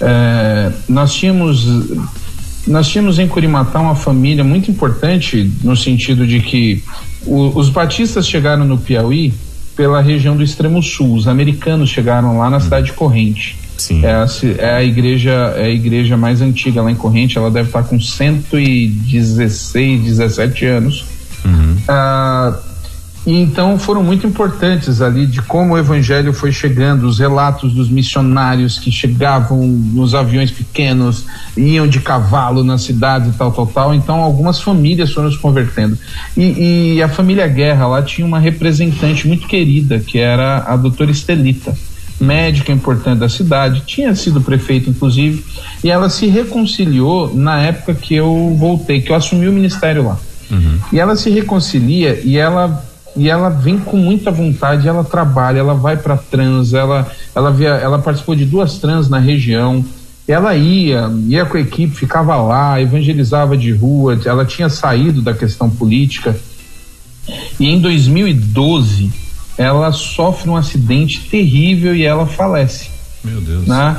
É, 0.00 0.70
nós 0.88 1.14
tínhamos 1.14 1.66
nós 2.66 2.88
tínhamos 2.88 3.18
em 3.18 3.28
Curimatá 3.28 3.80
uma 3.80 3.94
família 3.94 4.42
muito 4.42 4.70
importante 4.70 5.50
no 5.62 5.76
sentido 5.76 6.26
de 6.26 6.40
que 6.40 6.82
o, 7.24 7.56
os 7.56 7.68
batistas 7.68 8.26
chegaram 8.26 8.64
no 8.64 8.76
Piauí 8.76 9.32
pela 9.76 10.00
região 10.00 10.36
do 10.36 10.42
extremo 10.42 10.82
sul. 10.82 11.14
Os 11.14 11.28
americanos 11.28 11.90
chegaram 11.90 12.38
lá 12.38 12.50
na 12.50 12.58
cidade 12.58 12.86
de 12.86 12.92
Corrente. 12.92 13.56
Sim. 13.78 14.04
É, 14.04 14.12
a, 14.12 14.26
é 14.58 14.74
a 14.76 14.82
igreja 14.82 15.54
é 15.56 15.66
a 15.66 15.70
igreja 15.70 16.16
mais 16.16 16.42
antiga 16.42 16.82
lá 16.82 16.90
em 16.90 16.96
Corrente. 16.96 17.38
Ela 17.38 17.50
deve 17.50 17.68
estar 17.68 17.84
com 17.84 18.00
116, 18.00 20.02
17 20.02 20.66
anos. 20.66 21.04
Uhum. 21.44 21.76
Ah, 21.86 22.58
e 23.26 23.34
então 23.34 23.76
foram 23.76 24.04
muito 24.04 24.24
importantes 24.24 25.02
ali 25.02 25.26
de 25.26 25.42
como 25.42 25.74
o 25.74 25.78
evangelho 25.78 26.32
foi 26.32 26.52
chegando, 26.52 27.08
os 27.08 27.18
relatos 27.18 27.74
dos 27.74 27.90
missionários 27.90 28.78
que 28.78 28.92
chegavam 28.92 29.66
nos 29.66 30.14
aviões 30.14 30.52
pequenos, 30.52 31.24
iam 31.56 31.88
de 31.88 31.98
cavalo 31.98 32.62
na 32.62 32.78
cidade 32.78 33.30
e 33.30 33.32
tal, 33.32 33.50
tal, 33.50 33.66
tal. 33.66 33.94
Então 33.94 34.22
algumas 34.22 34.60
famílias 34.60 35.12
foram 35.12 35.30
se 35.30 35.38
convertendo. 35.38 35.98
E, 36.36 36.94
e 36.94 37.02
a 37.02 37.08
família 37.08 37.48
Guerra 37.48 37.88
lá 37.88 38.00
tinha 38.00 38.24
uma 38.24 38.38
representante 38.38 39.26
muito 39.26 39.48
querida, 39.48 39.98
que 39.98 40.18
era 40.18 40.58
a 40.58 40.76
doutora 40.76 41.10
Estelita 41.10 41.76
médica 42.18 42.72
importante 42.72 43.18
da 43.18 43.28
cidade, 43.28 43.82
tinha 43.84 44.14
sido 44.14 44.40
prefeito 44.40 44.88
inclusive, 44.88 45.44
e 45.84 45.90
ela 45.90 46.08
se 46.08 46.26
reconciliou 46.26 47.34
na 47.34 47.60
época 47.60 47.94
que 47.94 48.14
eu 48.14 48.56
voltei, 48.58 49.02
que 49.02 49.12
eu 49.12 49.16
assumi 49.16 49.46
o 49.46 49.52
ministério 49.52 50.02
lá. 50.02 50.18
Uhum. 50.50 50.78
E 50.92 50.98
ela 50.98 51.14
se 51.14 51.28
reconcilia 51.28 52.18
e 52.24 52.38
ela 52.38 52.82
e 53.16 53.28
ela 53.28 53.48
vem 53.48 53.78
com 53.78 53.96
muita 53.96 54.30
vontade, 54.30 54.86
ela 54.86 55.02
trabalha, 55.02 55.58
ela 55.58 55.74
vai 55.74 55.96
para 55.96 56.16
trans, 56.16 56.74
ela 56.74 57.10
ela 57.34 57.50
via, 57.50 57.70
ela 57.70 57.98
participou 57.98 58.34
de 58.34 58.44
duas 58.44 58.78
trans 58.78 59.08
na 59.08 59.18
região. 59.18 59.84
Ela 60.28 60.54
ia, 60.56 61.10
ia 61.28 61.46
com 61.46 61.56
a 61.56 61.60
equipe, 61.60 61.94
ficava 61.94 62.36
lá, 62.36 62.80
evangelizava 62.80 63.56
de 63.56 63.70
rua, 63.72 64.18
ela 64.24 64.44
tinha 64.44 64.68
saído 64.68 65.22
da 65.22 65.32
questão 65.32 65.70
política. 65.70 66.36
E 67.58 67.66
em 67.68 67.80
2012, 67.80 69.10
ela 69.56 69.92
sofre 69.92 70.50
um 70.50 70.56
acidente 70.56 71.20
terrível 71.30 71.94
e 71.94 72.04
ela 72.04 72.26
falece. 72.26 72.88
Meu 73.24 73.40
Deus. 73.40 73.66
Né? 73.66 73.96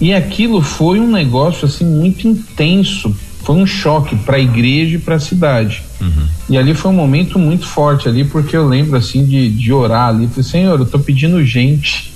E 0.00 0.12
aquilo 0.12 0.60
foi 0.60 1.00
um 1.00 1.10
negócio 1.10 1.66
assim 1.66 1.84
muito 1.84 2.26
intenso 2.26 3.14
foi 3.42 3.56
um 3.56 3.66
choque 3.66 4.16
para 4.16 4.36
a 4.36 4.40
igreja 4.40 4.96
e 4.96 4.98
para 4.98 5.16
a 5.16 5.20
cidade. 5.20 5.82
Uhum. 6.00 6.26
E 6.48 6.58
ali 6.58 6.74
foi 6.74 6.90
um 6.90 6.94
momento 6.94 7.38
muito 7.38 7.66
forte 7.66 8.08
ali, 8.08 8.24
porque 8.24 8.56
eu 8.56 8.66
lembro 8.66 8.96
assim 8.96 9.24
de, 9.24 9.50
de 9.50 9.72
orar 9.72 10.08
ali, 10.08 10.26
falei, 10.28 10.42
Senhor, 10.42 10.78
eu 10.78 10.84
estou 10.84 11.00
pedindo 11.00 11.42
gente 11.44 12.12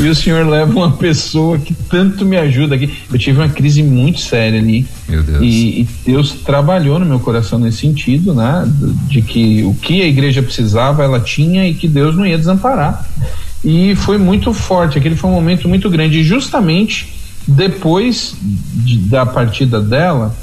e 0.00 0.08
o 0.08 0.14
senhor 0.14 0.46
leva 0.46 0.72
uma 0.72 0.92
pessoa 0.92 1.58
que 1.58 1.74
tanto 1.74 2.24
me 2.24 2.36
ajuda 2.36 2.76
aqui. 2.76 2.92
Eu 3.12 3.18
tive 3.18 3.40
uma 3.40 3.48
crise 3.48 3.82
muito 3.82 4.20
séria 4.20 4.60
ali. 4.60 4.86
Meu 5.08 5.22
Deus. 5.22 5.42
E, 5.42 5.80
e 5.80 5.88
Deus 6.04 6.32
trabalhou 6.32 6.98
no 6.98 7.06
meu 7.06 7.18
coração 7.18 7.58
nesse 7.58 7.78
sentido, 7.78 8.32
né? 8.32 8.64
De 9.08 9.22
que 9.22 9.62
o 9.64 9.74
que 9.74 10.02
a 10.02 10.06
igreja 10.06 10.42
precisava, 10.42 11.02
ela 11.02 11.18
tinha 11.18 11.66
e 11.68 11.74
que 11.74 11.88
Deus 11.88 12.16
não 12.16 12.24
ia 12.24 12.38
desamparar. 12.38 13.08
E 13.64 13.94
foi 13.96 14.18
muito 14.18 14.52
forte, 14.52 14.98
aquele 14.98 15.16
foi 15.16 15.30
um 15.30 15.34
momento 15.34 15.68
muito 15.68 15.90
grande. 15.90 16.20
E 16.20 16.24
justamente 16.24 17.12
depois 17.46 18.36
de, 18.40 18.98
da 18.98 19.26
partida 19.26 19.80
dela, 19.80 20.34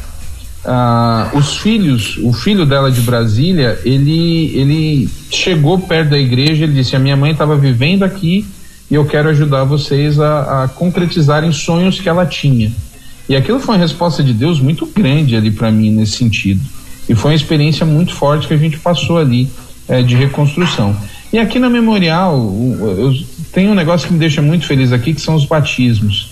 ah, 0.66 1.32
os 1.34 1.58
filhos, 1.58 2.18
o 2.22 2.34
filho 2.34 2.66
dela 2.66 2.92
de 2.92 3.02
Brasília, 3.02 3.80
ele, 3.86 4.52
ele 4.56 5.10
chegou 5.32 5.80
perto 5.80 6.10
da 6.10 6.20
igreja, 6.20 6.64
ele 6.64 6.74
disse: 6.74 6.96
A 6.96 7.00
minha 7.00 7.16
mãe 7.16 7.32
estava 7.32 7.56
vivendo 7.56 8.04
aqui 8.04 8.46
e 8.92 8.96
eu 8.96 9.06
quero 9.06 9.30
ajudar 9.30 9.64
vocês 9.64 10.20
a, 10.20 10.64
a, 10.64 10.68
concretizarem 10.68 11.52
sonhos 11.52 12.00
que 12.00 12.10
ela 12.10 12.26
tinha. 12.26 12.72
E 13.28 13.36
aquilo 13.36 13.60
foi 13.60 13.76
uma 13.76 13.82
resposta 13.82 14.24
de 14.24 14.34
Deus 14.34 14.60
muito 14.60 14.86
grande 14.88 15.36
ali 15.36 15.52
para 15.52 15.72
mim 15.72 15.92
nesse 15.92 16.14
sentido. 16.14 16.62
E 17.08 17.16
foi 17.16 17.32
uma 17.32 17.38
experiência 17.38 17.86
muito 17.86 18.14
forte 18.14 18.48
que 18.48 18.54
a 18.54 18.58
gente 18.58 18.80
passou 18.80 19.18
ali 19.18 19.50
é, 19.88 20.02
de 20.02 20.16
reconstrução. 20.16 20.96
E 21.32 21.38
aqui 21.38 21.60
na 21.60 21.70
Memorial, 21.70 22.36
eu, 22.80 23.14
tem 23.54 23.70
um 23.70 23.76
negócio 23.76 24.08
que 24.08 24.14
me 24.14 24.20
deixa 24.20 24.42
muito 24.42 24.66
feliz 24.66 24.92
aqui, 24.92 25.14
que 25.14 25.22
são 25.22 25.36
os 25.36 25.46
batismos 25.46 26.29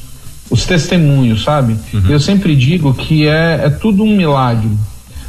os 0.50 0.66
testemunhos, 0.66 1.44
sabe? 1.44 1.78
Uhum. 1.94 2.10
Eu 2.10 2.20
sempre 2.20 2.56
digo 2.56 2.94
que 2.94 3.28
é, 3.28 3.62
é 3.66 3.70
tudo 3.70 4.04
um 4.04 4.16
milagre. 4.16 4.72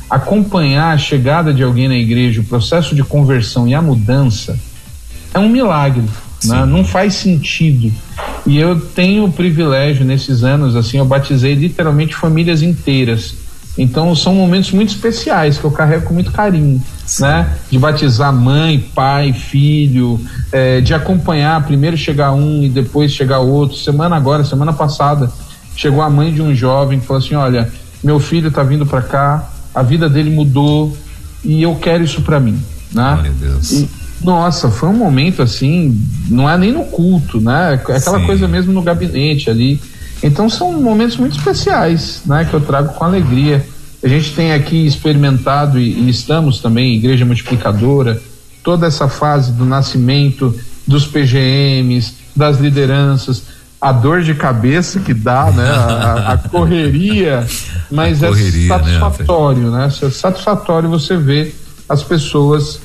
Acompanhar 0.08 0.92
a 0.92 0.98
chegada 0.98 1.52
de 1.52 1.62
alguém 1.62 1.88
na 1.88 1.96
igreja, 1.96 2.40
o 2.40 2.44
processo 2.44 2.94
de 2.94 3.02
conversão 3.02 3.68
e 3.68 3.74
a 3.74 3.82
mudança 3.82 4.58
é 5.34 5.38
um 5.38 5.48
milagre, 5.48 6.04
né? 6.44 6.64
não 6.64 6.84
faz 6.84 7.14
sentido. 7.14 7.92
E 8.46 8.56
eu 8.56 8.80
tenho 8.80 9.26
o 9.26 9.32
privilégio 9.32 10.04
nesses 10.04 10.42
anos, 10.42 10.74
assim, 10.74 10.98
eu 10.98 11.04
batizei 11.04 11.54
literalmente 11.54 12.14
famílias 12.14 12.62
inteiras 12.62 13.34
então 13.78 14.12
são 14.16 14.34
momentos 14.34 14.72
muito 14.72 14.88
especiais 14.88 15.56
que 15.56 15.64
eu 15.64 15.70
carrego 15.70 16.06
com 16.06 16.12
muito 16.12 16.32
carinho, 16.32 16.82
Sim. 17.06 17.22
né? 17.22 17.48
De 17.70 17.78
batizar 17.78 18.32
mãe, 18.32 18.80
pai, 18.92 19.32
filho, 19.32 20.20
é, 20.50 20.80
de 20.80 20.92
acompanhar 20.92 21.64
primeiro 21.64 21.96
chegar 21.96 22.32
um 22.32 22.64
e 22.64 22.68
depois 22.68 23.12
chegar 23.12 23.38
outro. 23.38 23.76
Semana 23.76 24.16
agora, 24.16 24.44
semana 24.44 24.72
passada, 24.72 25.30
chegou 25.76 26.02
a 26.02 26.10
mãe 26.10 26.34
de 26.34 26.42
um 26.42 26.52
jovem 26.52 26.98
que 26.98 27.06
falou 27.06 27.22
assim: 27.22 27.36
olha, 27.36 27.70
meu 28.02 28.18
filho 28.18 28.48
está 28.48 28.64
vindo 28.64 28.84
para 28.84 29.00
cá, 29.00 29.48
a 29.72 29.82
vida 29.82 30.08
dele 30.08 30.30
mudou 30.30 30.96
e 31.44 31.62
eu 31.62 31.76
quero 31.76 32.02
isso 32.02 32.22
para 32.22 32.40
mim, 32.40 32.60
né? 32.92 33.20
Meu 33.22 33.32
Deus. 33.32 33.70
E, 33.70 33.88
nossa, 34.20 34.68
foi 34.68 34.88
um 34.88 34.96
momento 34.96 35.40
assim, 35.40 35.96
não 36.28 36.50
é 36.50 36.58
nem 36.58 36.72
no 36.72 36.84
culto, 36.86 37.40
né? 37.40 37.74
É 37.88 37.96
aquela 37.96 38.18
Sim. 38.18 38.26
coisa 38.26 38.48
mesmo 38.48 38.72
no 38.72 38.82
gabinete 38.82 39.48
ali. 39.48 39.80
Então 40.22 40.48
são 40.48 40.72
momentos 40.80 41.16
muito 41.16 41.36
especiais, 41.36 42.22
né, 42.26 42.44
que 42.44 42.54
eu 42.54 42.60
trago 42.60 42.94
com 42.94 43.04
alegria. 43.04 43.66
A 44.02 44.08
gente 44.08 44.34
tem 44.34 44.52
aqui 44.52 44.86
experimentado 44.86 45.78
e, 45.78 45.92
e 45.92 46.10
estamos 46.10 46.60
também 46.60 46.94
igreja 46.94 47.24
multiplicadora, 47.24 48.20
toda 48.62 48.86
essa 48.86 49.08
fase 49.08 49.52
do 49.52 49.64
nascimento 49.64 50.54
dos 50.86 51.06
PGMs, 51.06 52.14
das 52.34 52.58
lideranças, 52.58 53.42
a 53.80 53.92
dor 53.92 54.22
de 54.22 54.34
cabeça 54.34 54.98
que 54.98 55.14
dá, 55.14 55.50
né? 55.50 55.68
A, 55.68 56.32
a 56.32 56.38
correria, 56.48 57.46
mas 57.90 58.22
a 58.22 58.28
correria, 58.28 58.74
é 58.74 58.78
satisfatório, 58.78 59.70
né? 59.70 59.86
né? 59.86 59.92
É 60.02 60.10
satisfatório 60.10 60.88
você 60.88 61.16
ver 61.16 61.54
as 61.88 62.02
pessoas 62.02 62.80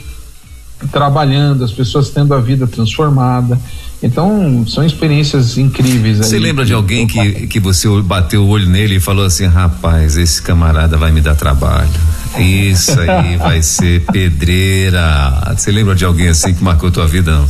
trabalhando, 0.91 1.63
as 1.63 1.71
pessoas 1.71 2.09
tendo 2.09 2.33
a 2.33 2.39
vida 2.39 2.67
transformada. 2.67 3.59
Então, 4.03 4.65
são 4.67 4.85
experiências 4.85 5.57
incríveis. 5.57 6.17
Você 6.17 6.37
lembra 6.37 6.65
de 6.65 6.73
alguém 6.73 7.07
que, 7.07 7.47
que 7.47 7.57
você 7.57 7.87
bateu 8.01 8.43
o 8.43 8.49
olho 8.49 8.67
nele 8.67 8.97
e 8.97 8.99
falou 8.99 9.25
assim: 9.25 9.45
rapaz, 9.45 10.17
esse 10.17 10.41
camarada 10.41 10.97
vai 10.97 11.09
me 11.09 11.21
dar 11.21 11.35
trabalho. 11.35 11.89
Isso 12.37 12.99
aí 12.99 13.37
vai 13.39 13.61
ser 13.61 14.01
pedreira. 14.11 15.55
Você 15.55 15.71
lembra 15.71 15.95
de 15.95 16.03
alguém 16.03 16.27
assim 16.27 16.53
que 16.53 16.61
marcou 16.61 16.91
tua 16.91 17.07
vida, 17.07 17.31
não? 17.31 17.47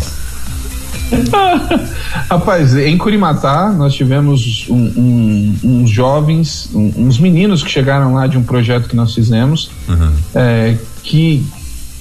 Rapaz, 2.30 2.76
em 2.76 2.97
Curimatá 2.97 3.72
nós 3.72 3.93
tivemos 3.93 4.68
um, 4.70 4.76
um, 4.76 5.56
uns 5.64 5.89
jovens, 5.89 6.70
um, 6.74 7.08
uns 7.08 7.20
meninos 7.20 7.64
que 7.64 7.70
chegaram 7.70 8.14
lá 8.14 8.28
de 8.28 8.38
um 8.38 8.43
projeto 8.43 8.88
que 8.88 8.95
nós 8.95 9.14
fizemos, 9.14 9.72
uhum. 9.88 10.12
é, 10.34 10.78
que, 11.04 11.45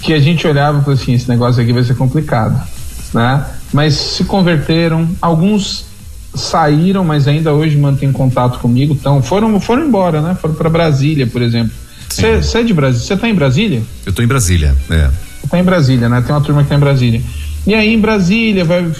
que 0.02 0.12
a 0.12 0.20
gente 0.20 0.46
olhava 0.46 0.78
e 0.78 0.80
falou 0.82 0.98
assim, 1.00 1.14
esse 1.14 1.28
negócio 1.28 1.62
aqui 1.62 1.72
vai 1.72 1.84
ser 1.84 1.94
complicado, 1.94 2.60
né? 3.12 3.44
mas 3.72 3.94
se 3.94 4.24
converteram, 4.24 5.08
alguns 5.20 5.86
saíram, 6.34 7.04
mas 7.04 7.26
ainda 7.26 7.52
hoje 7.52 7.76
mantêm 7.76 8.12
contato 8.12 8.58
comigo, 8.58 8.94
então 8.94 9.22
foram 9.22 9.58
foram 9.60 9.86
embora, 9.86 10.20
né? 10.20 10.36
Foram 10.40 10.54
para 10.54 10.70
Brasília, 10.70 11.26
por 11.26 11.42
exemplo. 11.42 11.72
Você 12.08 12.58
é 12.58 12.62
de 12.62 12.74
Brasília? 12.74 13.06
Você 13.06 13.16
tá 13.16 13.28
em 13.28 13.34
Brasília? 13.34 13.82
Eu 14.04 14.12
tô 14.12 14.22
em 14.22 14.26
Brasília, 14.26 14.76
é. 14.90 15.10
Tá 15.48 15.58
em 15.58 15.64
Brasília, 15.64 16.08
né? 16.08 16.22
Tem 16.22 16.34
uma 16.34 16.40
turma 16.40 16.62
que 16.62 16.68
tá 16.68 16.74
em 16.74 16.80
Brasília. 16.80 17.20
E 17.66 17.74
aí 17.74 17.92
em 17.92 17.98
Brasília 17.98 18.64
vai 18.64 18.90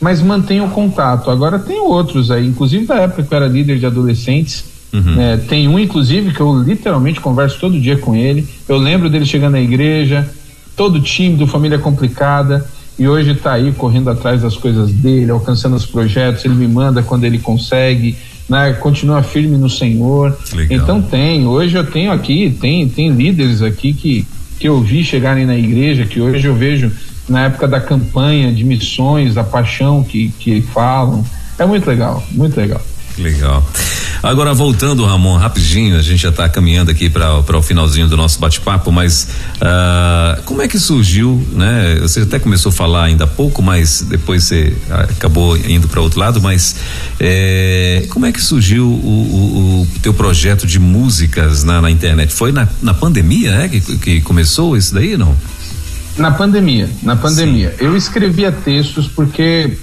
mas 0.00 0.22
mantém 0.22 0.60
o 0.60 0.68
contato. 0.68 1.28
Agora 1.28 1.58
tem 1.58 1.80
outros 1.80 2.30
aí, 2.30 2.46
inclusive 2.46 2.86
da 2.86 2.96
época 2.96 3.24
que 3.24 3.34
eu 3.34 3.36
era 3.36 3.48
líder 3.48 3.78
de 3.78 3.86
adolescentes. 3.86 4.64
Uhum. 4.92 5.20
É, 5.20 5.36
tem 5.36 5.66
um, 5.66 5.76
inclusive, 5.78 6.32
que 6.32 6.40
eu 6.40 6.62
literalmente 6.62 7.20
converso 7.20 7.58
todo 7.58 7.80
dia 7.80 7.98
com 7.98 8.14
ele. 8.14 8.46
Eu 8.68 8.78
lembro 8.78 9.10
dele 9.10 9.26
chegando 9.26 9.52
na 9.52 9.60
igreja, 9.60 10.28
todo 10.76 11.00
tímido, 11.00 11.48
família 11.48 11.78
complicada 11.78 12.64
e 12.98 13.06
hoje 13.06 13.30
está 13.30 13.52
aí 13.52 13.72
correndo 13.72 14.10
atrás 14.10 14.42
das 14.42 14.56
coisas 14.56 14.90
dele, 14.90 15.30
alcançando 15.30 15.76
os 15.76 15.86
projetos, 15.86 16.44
ele 16.44 16.54
me 16.54 16.66
manda 16.66 17.02
quando 17.02 17.24
ele 17.24 17.38
consegue, 17.38 18.16
né? 18.48 18.72
Continua 18.72 19.22
firme 19.22 19.56
no 19.56 19.70
Senhor. 19.70 20.36
Legal. 20.52 20.78
Então 20.78 21.00
tem, 21.00 21.46
hoje 21.46 21.76
eu 21.76 21.84
tenho 21.84 22.10
aqui, 22.10 22.56
tem, 22.60 22.88
tem 22.88 23.10
líderes 23.10 23.62
aqui 23.62 23.92
que, 23.92 24.26
que 24.58 24.68
eu 24.68 24.80
vi 24.80 25.04
chegarem 25.04 25.46
na 25.46 25.56
igreja, 25.56 26.06
que 26.06 26.20
hoje 26.20 26.46
eu 26.46 26.54
vejo 26.54 26.90
na 27.28 27.44
época 27.44 27.68
da 27.68 27.80
campanha 27.80 28.52
de 28.52 28.64
missões, 28.64 29.34
da 29.34 29.44
paixão 29.44 30.02
que, 30.02 30.30
que 30.40 30.60
falam. 30.62 31.24
É 31.58 31.64
muito 31.64 31.86
legal, 31.88 32.22
muito 32.32 32.56
legal. 32.56 32.80
Legal. 33.16 33.64
Agora 34.22 34.52
voltando, 34.52 35.04
Ramon, 35.04 35.36
rapidinho, 35.36 35.96
a 35.96 36.02
gente 36.02 36.20
já 36.20 36.30
está 36.30 36.48
caminhando 36.48 36.90
aqui 36.90 37.08
para 37.08 37.56
o 37.56 37.62
finalzinho 37.62 38.08
do 38.08 38.16
nosso 38.16 38.40
bate-papo, 38.40 38.90
mas 38.90 39.28
uh, 39.56 40.42
como 40.42 40.60
é 40.60 40.66
que 40.66 40.78
surgiu, 40.78 41.46
né? 41.52 41.98
Você 42.00 42.20
até 42.20 42.38
começou 42.38 42.70
a 42.70 42.72
falar 42.72 43.04
ainda 43.04 43.24
há 43.24 43.26
pouco, 43.26 43.62
mas 43.62 44.02
depois 44.02 44.44
você 44.44 44.76
acabou 44.90 45.56
indo 45.56 45.86
para 45.86 46.00
outro 46.00 46.18
lado, 46.18 46.40
mas 46.40 46.76
eh, 47.20 48.06
como 48.10 48.26
é 48.26 48.32
que 48.32 48.40
surgiu 48.40 48.86
o, 48.86 48.90
o, 48.90 49.82
o, 49.82 49.88
teu 50.02 50.12
projeto 50.12 50.66
de 50.66 50.78
músicas 50.78 51.62
na, 51.62 51.80
na 51.80 51.90
internet? 51.90 52.32
Foi 52.32 52.50
na, 52.50 52.68
na 52.82 52.94
pandemia, 52.94 53.56
né? 53.56 53.68
Que, 53.68 53.80
que 53.80 54.20
começou 54.20 54.76
isso 54.76 54.94
daí, 54.94 55.16
não? 55.16 55.36
Na 56.16 56.32
pandemia, 56.32 56.90
na 57.02 57.14
pandemia. 57.14 57.74
Sim. 57.78 57.84
Eu 57.84 57.96
escrevia 57.96 58.50
textos 58.50 59.06
porque 59.06 59.78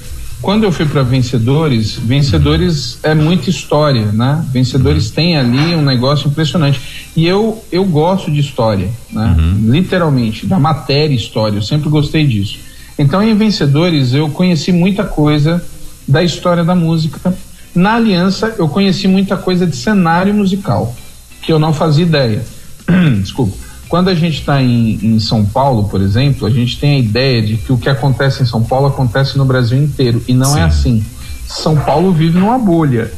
quando 0.45 0.63
eu 0.63 0.71
fui 0.71 0.85
para 0.85 1.01
Vencedores, 1.01 1.97
Vencedores 1.97 2.99
é 3.01 3.15
muita 3.15 3.49
história, 3.49 4.11
né? 4.11 4.45
Vencedores 4.53 5.09
tem 5.09 5.35
ali 5.35 5.73
um 5.73 5.81
negócio 5.81 6.27
impressionante. 6.27 6.79
E 7.15 7.25
eu 7.25 7.65
eu 7.71 7.83
gosto 7.83 8.29
de 8.29 8.41
história, 8.41 8.87
né? 9.11 9.35
Uhum. 9.39 9.71
Literalmente, 9.71 10.45
da 10.45 10.59
matéria 10.59 11.15
história, 11.15 11.57
eu 11.57 11.63
sempre 11.63 11.89
gostei 11.89 12.27
disso. 12.27 12.59
Então, 12.97 13.23
em 13.23 13.33
Vencedores, 13.33 14.13
eu 14.13 14.29
conheci 14.29 14.71
muita 14.71 15.03
coisa 15.03 15.65
da 16.07 16.21
história 16.21 16.63
da 16.63 16.75
música. 16.75 17.35
Na 17.73 17.95
Aliança, 17.95 18.53
eu 18.59 18.69
conheci 18.69 19.07
muita 19.07 19.35
coisa 19.35 19.65
de 19.65 19.75
cenário 19.75 20.31
musical, 20.31 20.95
que 21.41 21.51
eu 21.51 21.57
não 21.57 21.73
fazia 21.73 22.05
ideia. 22.05 22.45
Desculpa. 23.19 23.64
Quando 23.88 24.09
a 24.09 24.15
gente 24.15 24.39
está 24.39 24.61
em, 24.61 24.99
em, 25.01 25.19
São 25.19 25.45
Paulo, 25.45 25.88
por 25.88 26.01
exemplo, 26.01 26.47
a 26.47 26.49
gente 26.49 26.79
tem 26.79 26.95
a 26.95 26.99
ideia 26.99 27.41
de 27.41 27.57
que 27.57 27.71
o 27.71 27.77
que 27.77 27.88
acontece 27.88 28.41
em 28.43 28.45
São 28.45 28.63
Paulo 28.63 28.88
acontece 28.88 29.38
no 29.38 29.45
Brasil 29.45 29.81
inteiro. 29.81 30.23
E 30.27 30.33
não 30.33 30.51
é 30.51 30.53
Sim. 30.53 30.59
é 30.59 30.63
assim. 30.63 31.05
São 31.47 31.75
Paulo 31.77 32.11
vive 32.11 32.39
numa 32.39 32.57
bolha. 32.57 33.11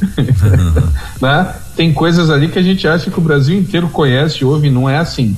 né? 1.20 1.54
Tem 1.74 1.92
coisas 1.92 2.30
ali 2.30 2.48
que 2.48 2.58
a 2.58 2.62
gente 2.62 2.86
acha 2.86 3.10
que 3.10 3.18
o 3.18 3.22
Brasil 3.22 3.58
inteiro 3.58 3.88
conhece, 3.88 4.44
ouve, 4.44 4.70
não 4.70 4.88
é 4.88 4.98
assim. 4.98 5.36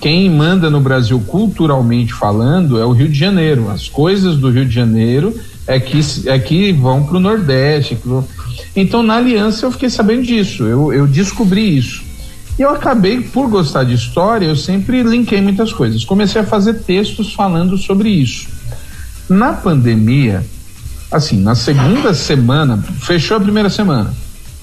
Quem 0.00 0.30
manda 0.30 0.70
no 0.70 0.80
Brasil 0.80 1.20
culturalmente 1.26 2.14
falando 2.14 2.78
é 2.78 2.84
o 2.84 2.92
Rio 2.92 3.08
de 3.08 3.18
Janeiro. 3.18 3.68
As 3.68 3.88
coisas 3.88 4.36
do 4.36 4.48
Rio 4.48 4.64
de 4.64 4.72
Janeiro 4.72 5.34
é 5.66 5.80
que, 5.80 6.00
é 6.26 6.38
que 6.38 6.72
vão 6.72 7.02
para 7.02 7.16
o 7.16 7.20
Nordeste. 7.20 7.98
Então, 8.76 9.02
na 9.02 9.16
aliança, 9.16 9.66
eu 9.66 9.72
fiquei 9.72 9.90
sabendo 9.90 10.22
disso, 10.22 10.64
eu, 10.64 10.92
eu 10.92 11.06
descobri 11.06 11.76
isso. 11.76 12.07
E 12.58 12.62
eu 12.62 12.70
acabei, 12.70 13.20
por 13.20 13.48
gostar 13.48 13.84
de 13.84 13.94
história, 13.94 14.46
eu 14.46 14.56
sempre 14.56 15.02
linkei 15.02 15.40
muitas 15.40 15.72
coisas. 15.72 16.04
Comecei 16.04 16.40
a 16.40 16.44
fazer 16.44 16.74
textos 16.74 17.32
falando 17.32 17.78
sobre 17.78 18.08
isso. 18.08 18.48
Na 19.28 19.52
pandemia, 19.52 20.44
assim, 21.10 21.40
na 21.40 21.54
segunda 21.54 22.12
semana, 22.14 22.82
fechou 23.00 23.36
a 23.36 23.40
primeira 23.40 23.70
semana. 23.70 24.12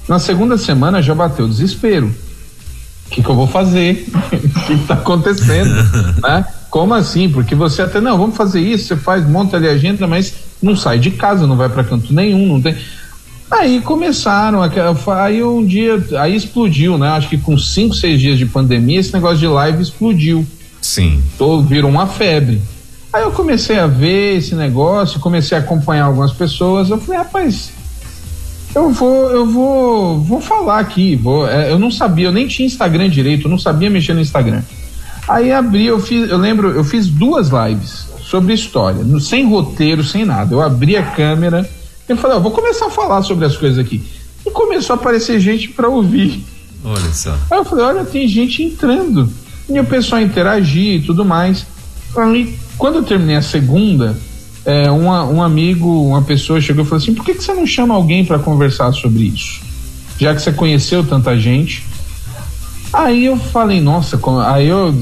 Na 0.10 0.20
segunda 0.20 0.58
semana 0.58 1.02
já 1.02 1.16
bateu 1.16 1.46
o 1.46 1.50
desespero. 1.50 2.14
O 3.06 3.10
que, 3.10 3.24
que 3.24 3.30
eu 3.30 3.36
vou 3.36 3.48
fazer? 3.48 4.08
O 4.56 4.68
que 4.68 4.74
está 4.74 4.96
acontecendo? 4.96 5.70
né? 6.22 6.46
Como 6.70 6.94
assim? 6.94 7.30
Porque 7.30 7.56
você 7.56 7.84
até, 7.84 8.02
não, 8.02 8.18
vamos 8.18 8.36
fazer 8.36 8.60
isso, 8.60 8.88
você 8.88 8.96
faz, 8.96 9.26
monta 9.26 9.58
ali 9.58 9.68
a 9.68 9.72
agenda, 9.72 10.08
mas 10.08 10.34
não 10.62 10.76
sai 10.76 11.00
de 11.00 11.12
casa, 11.12 11.46
não 11.48 11.56
vai 11.56 11.70
para 11.70 11.84
canto 11.84 12.14
nenhum, 12.14 12.48
não 12.48 12.62
tem. 12.62 12.76
Aí 13.50 13.80
começaram, 13.82 14.60
aí 15.18 15.44
um 15.44 15.64
dia, 15.64 16.04
aí 16.20 16.36
explodiu, 16.36 16.98
né? 16.98 17.10
Acho 17.10 17.30
que 17.30 17.38
com 17.38 17.58
cinco, 17.58 17.94
seis 17.94 18.20
dias 18.20 18.38
de 18.38 18.46
pandemia, 18.46 19.00
esse 19.00 19.14
negócio 19.14 19.38
de 19.38 19.48
live 19.48 19.82
explodiu. 19.82 20.46
Sim. 20.82 21.22
Tô, 21.38 21.62
virou 21.62 21.90
uma 21.90 22.08
febre. 22.08 22.62
Aí 23.14 23.24
eu 23.24 23.32
comecei 23.32 23.80
a 23.80 23.88
ver 23.88 24.38
esse 24.38 24.56
negócio, 24.56 25.20
comecei 25.20 25.58
a 25.58 25.62
acompanhar 25.62 26.06
algumas 26.06 26.34
pessoas. 26.34 26.90
Eu 26.90 26.98
falei, 27.00 27.20
rapaz, 27.20 27.72
eu 28.76 28.92
vou, 28.92 29.30
eu 29.30 29.46
vou, 29.46 30.20
vou 30.20 30.42
falar 30.42 30.80
aqui. 30.80 31.16
Vou, 31.16 31.48
é, 31.48 31.72
eu 31.72 31.80
não 31.80 31.90
sabia, 31.90 32.28
eu 32.28 32.32
nem 32.32 32.48
tinha 32.48 32.66
Instagram 32.66 33.10
direito, 33.10 33.46
eu 33.46 33.52
não 33.52 33.60
sabia 33.60 33.90
mexer 33.90 34.14
no 34.14 34.22
Instagram. 34.22 34.62
Aí 35.28 35.52
abri, 35.52 35.86
eu 35.86 36.00
fiz, 36.00 36.30
eu 36.30 36.38
lembro, 36.38 36.72
eu 36.72 36.84
fiz 36.84 37.08
duas 37.08 37.50
lives 37.50 38.08
sobre 38.22 38.54
história, 38.54 39.04
no, 39.04 39.20
sem 39.22 39.48
roteiro, 39.48 40.04
sem 40.04 40.26
nada. 40.26 40.54
Eu 40.54 40.62
abri 40.62 40.98
a 40.98 41.04
câmera 41.04 41.68
e 42.08 42.16
falei, 42.16 42.38
ó, 42.38 42.40
vou 42.40 42.52
começar 42.52 42.88
a 42.88 42.90
falar 42.90 43.22
sobre 43.24 43.46
as 43.46 43.58
coisas 43.58 43.80
aqui. 43.80 44.04
E 44.46 44.52
começou 44.52 44.96
a 44.96 45.00
aparecer 45.00 45.40
gente 45.40 45.70
para 45.70 45.90
ouvir. 45.90 46.44
Olha 46.84 47.14
só. 47.14 47.38
Aí 47.50 47.58
eu 47.58 47.66
falei, 47.66 47.86
olha, 47.86 48.06
tem 48.06 48.28
gente 48.28 48.62
entrando. 48.62 49.32
E 49.68 49.80
o 49.80 49.86
pessoal 49.86 50.22
interagir 50.22 50.96
e 50.96 51.02
tudo 51.02 51.26
mais. 51.26 51.66
Aí, 52.16 52.56
quando 52.78 52.98
eu 52.98 53.04
terminei 53.04 53.36
a 53.36 53.42
segunda, 53.42 54.16
é, 54.64 54.90
uma, 54.92 55.26
um 55.26 55.42
amigo, 55.42 55.88
uma 56.08 56.22
pessoa 56.22 56.62
chegou 56.62 56.84
e 56.84 56.88
falou 56.88 57.02
assim: 57.02 57.14
por 57.14 57.26
que, 57.26 57.34
que 57.34 57.44
você 57.44 57.54
não 57.54 57.66
chama 57.66 57.96
alguém 57.96 58.24
para 58.24 58.38
conversar 58.38 58.92
sobre 58.94 59.24
isso? 59.24 59.62
Já 60.20 60.34
que 60.34 60.42
você 60.42 60.52
conheceu 60.52 61.04
tanta 61.04 61.38
gente. 61.38 61.86
Aí 62.94 63.26
eu 63.26 63.36
falei, 63.36 63.82
nossa, 63.82 64.18
aí 64.46 64.68
eu, 64.68 64.94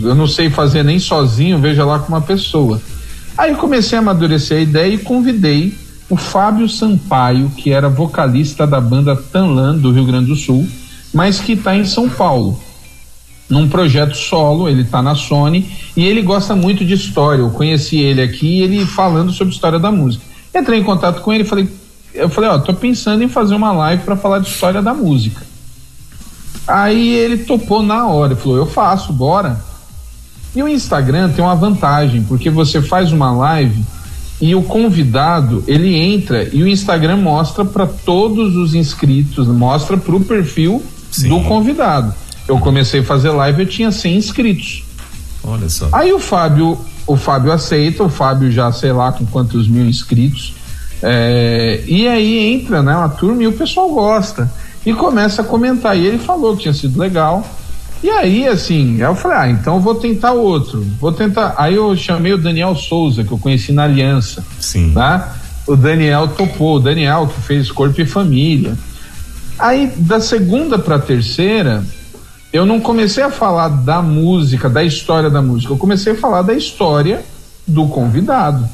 eu 0.00 0.14
não 0.14 0.28
sei 0.28 0.48
fazer 0.48 0.84
nem 0.84 1.00
sozinho, 1.00 1.58
veja 1.58 1.84
lá 1.84 1.98
com 1.98 2.08
uma 2.08 2.20
pessoa. 2.20 2.80
Aí 3.36 3.50
eu 3.50 3.56
comecei 3.56 3.98
a 3.98 4.00
amadurecer 4.00 4.58
a 4.58 4.60
ideia 4.60 4.94
e 4.94 4.98
convidei 4.98 5.74
o 6.12 6.16
Fábio 6.16 6.68
Sampaio, 6.68 7.50
que 7.56 7.72
era 7.72 7.88
vocalista 7.88 8.66
da 8.66 8.78
banda 8.78 9.16
Tanlan 9.16 9.78
do 9.78 9.90
Rio 9.90 10.04
Grande 10.04 10.26
do 10.26 10.36
Sul, 10.36 10.68
mas 11.10 11.40
que 11.40 11.52
está 11.52 11.74
em 11.74 11.86
São 11.86 12.06
Paulo 12.06 12.60
num 13.48 13.66
projeto 13.66 14.14
solo, 14.14 14.68
ele 14.68 14.82
está 14.82 15.00
na 15.00 15.14
Sony 15.14 15.70
e 15.96 16.04
ele 16.04 16.20
gosta 16.20 16.54
muito 16.54 16.84
de 16.84 16.92
história. 16.92 17.40
Eu 17.40 17.48
conheci 17.48 17.98
ele 17.98 18.20
aqui, 18.20 18.60
ele 18.60 18.84
falando 18.84 19.32
sobre 19.32 19.54
história 19.54 19.78
da 19.78 19.90
música. 19.90 20.22
Entrei 20.54 20.80
em 20.80 20.84
contato 20.84 21.22
com 21.22 21.32
ele, 21.32 21.44
falei, 21.44 21.66
eu 22.12 22.28
falei, 22.28 22.50
ó, 22.50 22.58
tô 22.58 22.74
pensando 22.74 23.22
em 23.22 23.28
fazer 23.28 23.54
uma 23.54 23.72
live 23.72 24.02
para 24.04 24.14
falar 24.14 24.40
de 24.40 24.48
história 24.48 24.82
da 24.82 24.92
música. 24.92 25.40
Aí 26.66 27.08
ele 27.14 27.38
topou 27.38 27.82
na 27.82 28.06
hora, 28.06 28.36
falou, 28.36 28.58
eu 28.58 28.66
faço, 28.66 29.14
bora. 29.14 29.58
E 30.54 30.62
o 30.62 30.68
Instagram 30.68 31.30
tem 31.30 31.42
uma 31.42 31.54
vantagem, 31.54 32.22
porque 32.22 32.50
você 32.50 32.82
faz 32.82 33.12
uma 33.12 33.32
live 33.32 33.82
e 34.42 34.56
o 34.56 34.62
convidado, 34.64 35.62
ele 35.68 35.94
entra 35.94 36.50
e 36.52 36.64
o 36.64 36.68
Instagram 36.68 37.18
mostra 37.18 37.64
para 37.64 37.86
todos 37.86 38.56
os 38.56 38.74
inscritos, 38.74 39.46
mostra 39.46 39.96
para 39.96 40.16
o 40.16 40.20
perfil 40.20 40.82
Sim. 41.12 41.28
do 41.28 41.40
convidado. 41.42 42.12
Eu 42.48 42.58
comecei 42.58 43.02
a 43.02 43.04
fazer 43.04 43.30
live, 43.30 43.62
eu 43.62 43.68
tinha 43.68 43.92
100 43.92 44.16
inscritos. 44.16 44.82
Olha 45.44 45.68
só. 45.68 45.88
Aí 45.92 46.12
o 46.12 46.18
Fábio, 46.18 46.76
o 47.06 47.16
Fábio 47.16 47.52
aceita, 47.52 48.02
o 48.02 48.08
Fábio 48.08 48.50
já 48.50 48.72
sei 48.72 48.90
lá 48.90 49.12
com 49.12 49.24
quantos 49.24 49.68
mil 49.68 49.86
inscritos. 49.86 50.54
É, 51.00 51.84
e 51.86 52.08
aí 52.08 52.52
entra, 52.52 52.82
né, 52.82 52.96
uma 52.96 53.10
turma 53.10 53.44
e 53.44 53.46
o 53.46 53.52
pessoal 53.52 53.90
gosta. 53.90 54.50
E 54.84 54.92
começa 54.92 55.42
a 55.42 55.44
comentar. 55.44 55.96
E 55.96 56.04
ele 56.04 56.18
falou 56.18 56.56
que 56.56 56.62
tinha 56.62 56.74
sido 56.74 56.98
legal. 56.98 57.46
E 58.02 58.10
aí, 58.10 58.48
assim, 58.48 59.00
eu 59.00 59.14
falei, 59.14 59.38
ah, 59.38 59.50
então 59.50 59.80
vou 59.80 59.94
tentar 59.94 60.32
outro. 60.32 60.84
Vou 61.00 61.12
tentar. 61.12 61.54
Aí 61.56 61.74
eu 61.76 61.96
chamei 61.96 62.32
o 62.32 62.38
Daniel 62.38 62.74
Souza, 62.74 63.22
que 63.22 63.30
eu 63.30 63.38
conheci 63.38 63.72
na 63.72 63.84
Aliança. 63.84 64.44
Sim. 64.58 64.92
Tá? 64.92 65.36
O 65.66 65.76
Daniel 65.76 66.26
topou, 66.28 66.76
o 66.76 66.80
Daniel 66.80 67.28
que 67.28 67.40
fez 67.40 67.70
Corpo 67.70 68.00
e 68.00 68.06
Família. 68.06 68.76
Aí, 69.56 69.92
da 69.96 70.20
segunda 70.20 70.78
para 70.78 70.98
terceira, 70.98 71.84
eu 72.52 72.66
não 72.66 72.80
comecei 72.80 73.22
a 73.22 73.30
falar 73.30 73.68
da 73.68 74.02
música, 74.02 74.68
da 74.68 74.82
história 74.82 75.30
da 75.30 75.40
música, 75.40 75.72
eu 75.72 75.78
comecei 75.78 76.12
a 76.12 76.16
falar 76.16 76.42
da 76.42 76.52
história 76.52 77.24
do 77.66 77.86
convidado. 77.86 78.68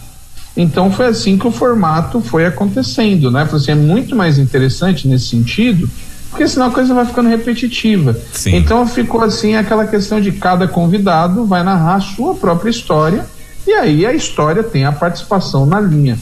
Então 0.57 0.91
foi 0.91 1.07
assim 1.07 1.39
que 1.39 1.47
o 1.47 1.53
formato 1.53 2.21
foi 2.21 2.45
acontecendo, 2.45 3.31
né? 3.31 3.45
Falei 3.45 3.63
assim, 3.63 3.71
é 3.71 3.75
muito 3.75 4.17
mais 4.17 4.39
interessante 4.39 5.07
nesse 5.07 5.27
sentido, 5.27 5.89
porque 6.31 6.47
senão 6.47 6.67
a 6.67 6.71
coisa 6.71 6.95
vai 6.95 7.07
ficando 7.07 7.29
repetitiva. 7.29 8.17
Sim. 8.33 8.57
Então 8.57 8.87
ficou 8.87 9.23
assim 9.23 9.57
aquela 9.57 9.87
questão 9.87 10.21
de 10.21 10.33
cada 10.33 10.69
convidado 10.69 11.45
vai 11.45 11.63
narrar 11.63 11.97
a 11.97 12.01
sua 12.01 12.35
própria 12.35 12.71
história 12.71 13.27
e 13.67 13.73
aí 13.73 14.07
a 14.07 14.15
história 14.15 14.63
tem 14.63 14.85
a 14.85 14.93
participação 14.93 15.67
na 15.67 15.81
linha. 15.81 16.19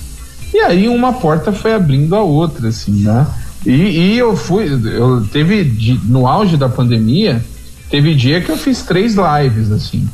E 0.52 0.58
aí 0.58 0.88
uma 0.88 1.12
porta 1.12 1.52
foi 1.52 1.74
abrindo 1.74 2.16
a 2.16 2.22
outra, 2.22 2.68
assim, 2.68 3.02
né? 3.02 3.26
E, 3.64 3.70
e 3.70 4.18
eu 4.18 4.36
fui, 4.36 4.66
eu 4.66 5.26
teve 5.32 6.00
no 6.04 6.26
auge 6.26 6.56
da 6.56 6.68
pandemia, 6.68 7.44
teve 7.90 8.14
dia 8.14 8.40
que 8.40 8.50
eu 8.50 8.56
fiz 8.56 8.82
três 8.82 9.14
lives 9.14 9.70
assim. 9.72 10.08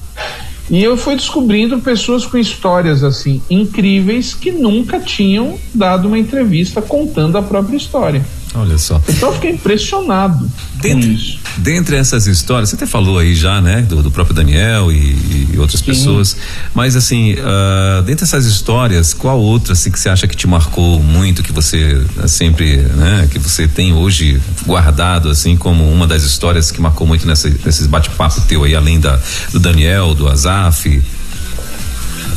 E 0.71 0.83
eu 0.83 0.97
fui 0.97 1.17
descobrindo 1.17 1.79
pessoas 1.81 2.25
com 2.25 2.39
histórias 2.39 3.05
assim 3.05 3.43
incríveis 3.51 4.33
que 4.33 4.51
nunca 4.51 4.99
tinham 5.01 5.59
dado 5.75 6.09
uma 6.09 6.19
entrevista 6.19 6.81
contando 6.81 7.37
a 7.37 7.43
própria 7.43 7.77
história. 7.77 8.23
Olha 8.55 8.77
só. 8.77 9.01
Então 9.09 9.31
eu 9.31 9.35
fiquei 9.35 9.51
impressionado 9.53 10.47
dentre, 10.77 11.07
com 11.07 11.15
isso. 11.15 11.39
Dentre 11.57 11.97
essas 11.97 12.27
histórias, 12.27 12.69
você 12.69 12.77
até 12.77 12.87
falou 12.87 13.19
aí 13.19 13.35
já, 13.35 13.63
né, 13.63 13.81
do, 13.81 14.03
do 14.03 14.11
próprio 14.11 14.35
Daniel 14.37 14.93
e, 14.93 15.49
e 15.55 15.59
outras 15.59 15.81
Sim. 15.81 15.87
pessoas, 15.87 16.37
mas 16.75 16.95
assim, 16.95 17.35
uh, 17.35 18.03
dentre 18.03 18.25
essas 18.25 18.45
histórias, 18.45 19.15
qual 19.15 19.41
outra 19.41 19.73
assim 19.73 19.91
que 19.91 19.99
você 19.99 20.09
acha 20.11 20.27
que 20.27 20.37
te 20.37 20.47
marcou 20.47 21.03
muito, 21.03 21.43
que 21.43 21.53
você 21.53 21.95
uh, 21.95 22.29
sempre, 22.29 22.77
né, 22.77 23.27
que 23.31 23.39
você 23.39 23.67
tem 23.67 23.95
hoje 23.95 24.41
guardado 24.67 25.31
assim 25.31 25.57
como 25.57 25.91
uma 25.91 26.07
das 26.07 26.23
histórias 26.23 26.71
que 26.71 26.81
marcou 26.81 27.07
muito 27.07 27.27
nessa, 27.27 27.49
nesses 27.65 27.87
bate-papo 27.87 28.43
teu 28.43 28.65
aí, 28.65 28.75
além 28.75 29.01
da 29.01 29.19
do 29.51 29.59
Daniel, 29.59 30.15
do 30.15 30.29
Azaf? 30.29 31.03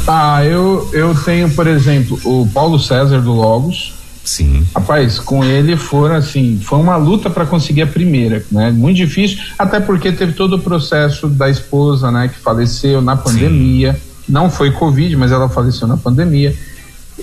Ah, 0.08 0.44
eu 0.46 0.90
eu 0.94 1.16
tenho, 1.16 1.50
por 1.50 1.68
exemplo, 1.68 2.20
o 2.24 2.48
Paulo 2.54 2.80
César 2.80 3.22
do 3.22 3.34
Logos 3.34 3.95
Sim. 4.26 4.66
Rapaz, 4.76 5.20
com 5.20 5.46
ele 5.46 5.78
foram 5.78 6.16
assim, 6.16 6.60
foi 6.62 6.80
uma 6.80 6.98
luta 6.98 7.30
para 7.30 7.46
conseguir 7.46 7.84
a 7.84 7.88
primeira, 7.88 8.44
né? 8.52 8.72
Muito 8.72 8.98
difícil, 8.98 9.38
até 9.58 9.80
porque 9.80 10.12
teve 10.12 10.34
todo 10.34 10.56
o 10.56 10.60
processo 10.60 11.28
da 11.28 11.50
esposa, 11.50 12.12
né, 12.12 12.28
que 12.28 12.40
faleceu 12.40 13.02
na 13.02 13.16
pandemia. 13.16 13.94
Sim. 13.94 14.00
Não 14.28 14.50
foi 14.50 14.72
Covid, 14.72 15.16
mas 15.16 15.32
ela 15.32 15.48
faleceu 15.48 15.88
na 15.88 15.96
pandemia. 15.96 16.56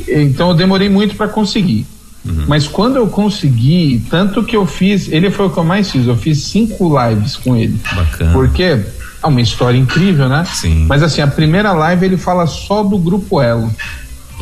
Então 0.08 0.50
eu 0.50 0.54
demorei 0.54 0.88
muito 0.88 1.16
para 1.16 1.28
conseguir. 1.28 1.84
Uhum. 2.24 2.44
Mas 2.46 2.68
quando 2.68 2.96
eu 2.96 3.08
consegui, 3.08 4.00
tanto 4.08 4.44
que 4.44 4.56
eu 4.56 4.64
fiz, 4.64 5.10
ele 5.10 5.30
foi 5.30 5.46
o 5.46 5.50
que 5.50 5.58
eu 5.58 5.64
mais 5.64 5.90
fiz, 5.90 6.06
eu 6.06 6.16
fiz 6.16 6.44
cinco 6.44 6.96
lives 6.96 7.36
com 7.36 7.56
ele. 7.56 7.78
Bacana. 7.94 8.32
Porque 8.32 8.62
é 8.62 9.26
uma 9.26 9.40
história 9.40 9.76
incrível, 9.76 10.28
né? 10.28 10.44
Sim. 10.44 10.86
Mas 10.88 11.02
assim, 11.02 11.20
a 11.20 11.26
primeira 11.26 11.72
live 11.72 12.06
ele 12.06 12.16
fala 12.16 12.46
só 12.46 12.82
do 12.82 12.96
grupo 12.96 13.40
Elo. 13.42 13.70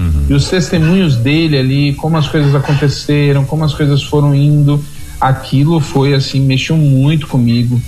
Uhum. 0.00 0.26
E 0.30 0.34
os 0.34 0.48
testemunhos 0.48 1.16
dele 1.16 1.58
ali, 1.58 1.94
como 1.94 2.16
as 2.16 2.26
coisas 2.26 2.54
aconteceram, 2.54 3.44
como 3.44 3.64
as 3.64 3.74
coisas 3.74 4.02
foram 4.02 4.34
indo, 4.34 4.82
aquilo 5.20 5.78
foi 5.78 6.14
assim, 6.14 6.40
mexeu 6.40 6.76
muito 6.76 7.26
comigo. 7.26 7.80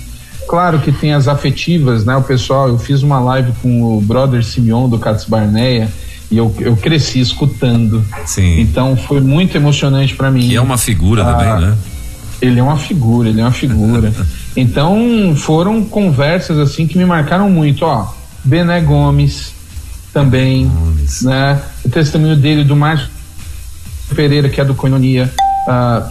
Claro 0.47 0.79
que 0.79 0.91
tem 0.91 1.13
as 1.13 1.27
afetivas, 1.27 2.05
né? 2.05 2.15
O 2.15 2.21
pessoal, 2.21 2.67
eu 2.67 2.77
fiz 2.77 3.01
uma 3.01 3.19
live 3.19 3.51
com 3.61 3.97
o 3.97 4.01
brother 4.01 4.43
Simeon 4.43 4.87
do 4.87 4.99
Cats 4.99 5.25
Barneia 5.25 5.89
e 6.29 6.37
eu, 6.37 6.53
eu 6.59 6.75
cresci 6.75 7.19
escutando. 7.19 8.05
Sim. 8.25 8.59
Então 8.59 8.95
foi 8.95 9.21
muito 9.21 9.55
emocionante 9.55 10.15
para 10.15 10.29
mim. 10.29 10.47
E 10.49 10.55
é 10.55 10.61
uma 10.61 10.77
figura 10.77 11.23
ah, 11.23 11.33
também, 11.33 11.67
né? 11.67 11.77
Ele 12.41 12.59
é 12.59 12.63
uma 12.63 12.77
figura, 12.77 13.29
ele 13.29 13.39
é 13.39 13.43
uma 13.43 13.51
figura. 13.51 14.13
então 14.55 15.33
foram 15.37 15.83
conversas 15.83 16.59
assim 16.59 16.85
que 16.85 16.97
me 16.97 17.05
marcaram 17.05 17.49
muito, 17.49 17.85
ó. 17.85 18.13
Bené 18.43 18.81
Gomes, 18.81 19.52
também, 20.13 20.71
né? 21.23 21.61
O 21.83 21.89
testemunho 21.89 22.35
dele 22.35 22.63
do 22.63 22.75
Márcio 22.75 23.09
Pereira, 24.15 24.47
que 24.47 24.61
é 24.61 24.65
do 24.65 24.75
Coinonia. 24.75 25.33
Uh, 25.67 26.07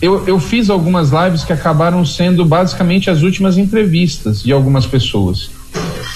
eu, 0.00 0.26
eu 0.26 0.40
fiz 0.40 0.70
algumas 0.70 1.10
lives 1.10 1.44
que 1.44 1.52
acabaram 1.52 2.04
sendo 2.04 2.44
basicamente 2.44 3.10
as 3.10 3.22
últimas 3.22 3.58
entrevistas 3.58 4.42
de 4.42 4.52
algumas 4.52 4.86
pessoas. 4.86 5.50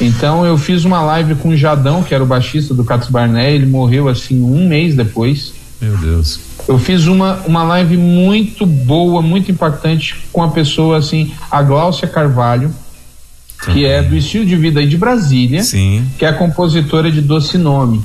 Então 0.00 0.46
eu 0.46 0.56
fiz 0.56 0.84
uma 0.84 1.00
live 1.02 1.34
com 1.34 1.50
o 1.50 1.56
Jadão, 1.56 2.02
que 2.02 2.14
era 2.14 2.22
o 2.22 2.26
baixista 2.26 2.72
do 2.72 2.84
Catos 2.84 3.08
Barné, 3.08 3.52
ele 3.52 3.66
morreu 3.66 4.08
assim 4.08 4.42
um 4.42 4.66
mês 4.68 4.94
depois. 4.94 5.52
Meu 5.80 5.96
Deus. 5.96 6.40
Eu 6.66 6.78
fiz 6.78 7.06
uma, 7.06 7.40
uma 7.46 7.62
live 7.62 7.96
muito 7.96 8.66
boa, 8.66 9.22
muito 9.22 9.50
impactante 9.50 10.16
com 10.32 10.42
a 10.42 10.48
pessoa 10.48 10.98
assim, 10.98 11.32
a 11.50 11.62
Gláucia 11.62 12.06
Carvalho, 12.06 12.72
que 13.64 13.84
é 13.84 14.02
do 14.02 14.16
estilo 14.16 14.46
de 14.46 14.56
vida 14.56 14.80
aí 14.80 14.86
de 14.86 14.96
Brasília, 14.96 15.62
Sim. 15.62 16.06
que 16.18 16.24
é 16.24 16.28
a 16.28 16.32
compositora 16.32 17.10
de 17.10 17.20
Doce 17.20 17.58
Nome. 17.58 18.02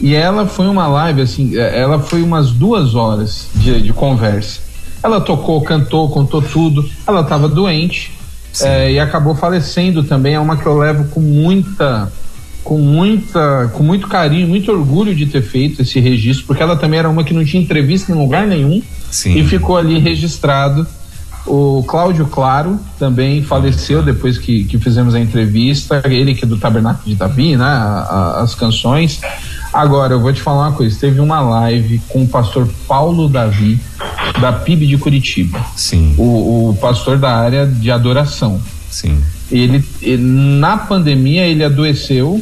E 0.00 0.14
ela 0.14 0.46
foi 0.46 0.68
uma 0.68 0.86
live, 0.86 1.22
assim, 1.22 1.56
é, 1.56 1.80
ela 1.80 1.98
foi 1.98 2.22
umas 2.22 2.50
duas 2.50 2.94
horas 2.94 3.48
de, 3.54 3.82
de 3.82 3.92
conversa. 3.92 4.60
Ela 5.02 5.20
tocou, 5.20 5.60
cantou, 5.62 6.08
contou 6.08 6.42
tudo. 6.42 6.88
Ela 7.06 7.20
estava 7.20 7.48
doente 7.48 8.12
é, 8.60 8.92
e 8.92 8.98
acabou 8.98 9.34
falecendo 9.34 10.02
também. 10.02 10.34
É 10.34 10.40
uma 10.40 10.56
que 10.56 10.66
eu 10.66 10.76
levo 10.76 11.04
com 11.08 11.20
muita 11.20 12.10
com 12.68 12.76
muita, 12.76 13.70
com 13.72 13.82
muito 13.82 14.06
carinho, 14.08 14.46
muito 14.46 14.70
orgulho 14.70 15.14
de 15.14 15.24
ter 15.24 15.40
feito 15.40 15.80
esse 15.80 15.98
registro, 16.00 16.44
porque 16.46 16.62
ela 16.62 16.76
também 16.76 16.98
era 16.98 17.08
uma 17.08 17.24
que 17.24 17.32
não 17.32 17.42
tinha 17.42 17.62
entrevista 17.62 18.12
em 18.12 18.14
lugar 18.14 18.46
nenhum 18.46 18.82
Sim. 19.10 19.38
e 19.38 19.44
ficou 19.44 19.78
ali 19.78 19.98
registrado. 19.98 20.86
O 21.48 21.82
Cláudio 21.86 22.26
Claro 22.26 22.78
também 22.98 23.42
faleceu 23.42 24.02
depois 24.02 24.36
que, 24.36 24.64
que 24.64 24.78
fizemos 24.78 25.14
a 25.14 25.20
entrevista, 25.20 26.02
ele 26.04 26.34
que 26.34 26.44
é 26.44 26.48
do 26.48 26.58
Tabernáculo 26.58 27.06
de 27.06 27.14
Davi, 27.14 27.56
né? 27.56 27.64
A, 27.64 27.66
a, 27.68 28.40
as 28.42 28.54
canções. 28.54 29.20
Agora, 29.72 30.14
eu 30.14 30.20
vou 30.20 30.32
te 30.32 30.42
falar 30.42 30.68
uma 30.68 30.76
coisa: 30.76 30.98
teve 30.98 31.20
uma 31.20 31.40
live 31.40 32.00
com 32.08 32.22
o 32.22 32.28
pastor 32.28 32.68
Paulo 32.86 33.28
Davi, 33.28 33.80
da 34.40 34.52
PIB 34.52 34.86
de 34.86 34.98
Curitiba. 34.98 35.64
Sim. 35.74 36.14
O, 36.18 36.70
o 36.70 36.78
pastor 36.80 37.18
da 37.18 37.34
área 37.34 37.66
de 37.66 37.90
adoração. 37.90 38.60
Sim. 38.90 39.22
Ele, 39.50 39.82
ele, 40.02 40.22
na 40.22 40.76
pandemia, 40.76 41.46
ele 41.46 41.64
adoeceu 41.64 42.40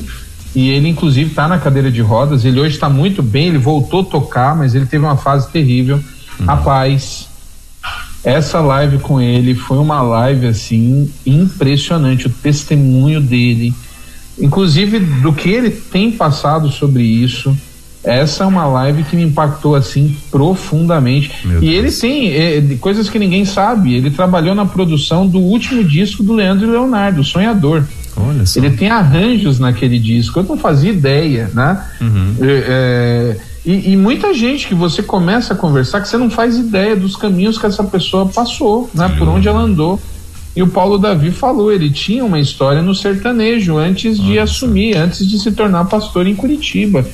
e 0.54 0.70
ele, 0.70 0.88
inclusive, 0.88 1.30
está 1.30 1.46
na 1.46 1.58
cadeira 1.58 1.90
de 1.90 2.00
rodas. 2.00 2.44
Ele 2.44 2.58
hoje 2.58 2.74
está 2.74 2.88
muito 2.88 3.22
bem, 3.22 3.48
ele 3.48 3.58
voltou 3.58 4.00
a 4.00 4.04
tocar, 4.04 4.56
mas 4.56 4.74
ele 4.74 4.86
teve 4.86 5.04
uma 5.04 5.16
fase 5.16 5.48
terrível. 5.50 6.00
Uhum. 6.40 6.46
Rapaz, 6.46 7.28
essa 8.26 8.58
live 8.60 8.98
com 8.98 9.20
ele 9.20 9.54
foi 9.54 9.78
uma 9.78 10.02
live 10.02 10.48
assim 10.48 11.08
impressionante. 11.24 12.26
O 12.26 12.30
testemunho 12.30 13.20
dele, 13.20 13.72
inclusive 14.36 14.98
do 14.98 15.32
que 15.32 15.48
ele 15.48 15.70
tem 15.70 16.10
passado 16.10 16.68
sobre 16.72 17.04
isso. 17.04 17.56
Essa 18.02 18.42
é 18.42 18.46
uma 18.46 18.66
live 18.66 19.04
que 19.04 19.14
me 19.14 19.22
impactou 19.22 19.76
assim 19.76 20.16
profundamente. 20.28 21.32
Meu 21.44 21.58
e 21.58 21.70
Deus. 21.70 21.74
ele 21.74 21.92
tem 21.92 22.32
é, 22.32 22.60
de 22.60 22.74
coisas 22.76 23.08
que 23.08 23.16
ninguém 23.16 23.44
sabe. 23.44 23.94
Ele 23.94 24.10
trabalhou 24.10 24.56
na 24.56 24.66
produção 24.66 25.24
do 25.26 25.38
último 25.38 25.84
disco 25.84 26.24
do 26.24 26.32
Leandro 26.32 26.66
e 26.66 26.70
Leonardo, 26.70 27.22
Sonhador. 27.22 27.84
Olha 28.16 28.44
só. 28.44 28.58
Ele 28.58 28.70
tem 28.70 28.90
arranjos 28.90 29.60
naquele 29.60 30.00
disco. 30.00 30.40
Eu 30.40 30.44
não 30.44 30.56
fazia 30.56 30.90
ideia, 30.90 31.48
né? 31.54 31.84
É, 32.40 32.64
é, 32.68 33.36
e, 33.66 33.92
e 33.92 33.96
muita 33.96 34.32
gente 34.32 34.68
que 34.68 34.74
você 34.76 35.02
começa 35.02 35.52
a 35.52 35.56
conversar 35.56 36.00
que 36.00 36.08
você 36.08 36.16
não 36.16 36.30
faz 36.30 36.56
ideia 36.56 36.94
dos 36.94 37.16
caminhos 37.16 37.58
que 37.58 37.66
essa 37.66 37.82
pessoa 37.82 38.26
passou, 38.26 38.88
né? 38.94 39.12
Por 39.18 39.28
onde 39.28 39.48
ela 39.48 39.60
andou. 39.60 40.00
E 40.54 40.62
o 40.62 40.68
Paulo 40.68 40.96
Davi 40.96 41.32
falou, 41.32 41.72
ele 41.72 41.90
tinha 41.90 42.24
uma 42.24 42.38
história 42.38 42.80
no 42.80 42.94
sertanejo 42.94 43.76
antes 43.76 44.18
de 44.18 44.38
assumir, 44.38 44.96
antes 44.96 45.28
de 45.28 45.38
se 45.38 45.50
tornar 45.50 45.84
pastor 45.86 46.28
em 46.28 46.34
Curitiba. 46.36 47.04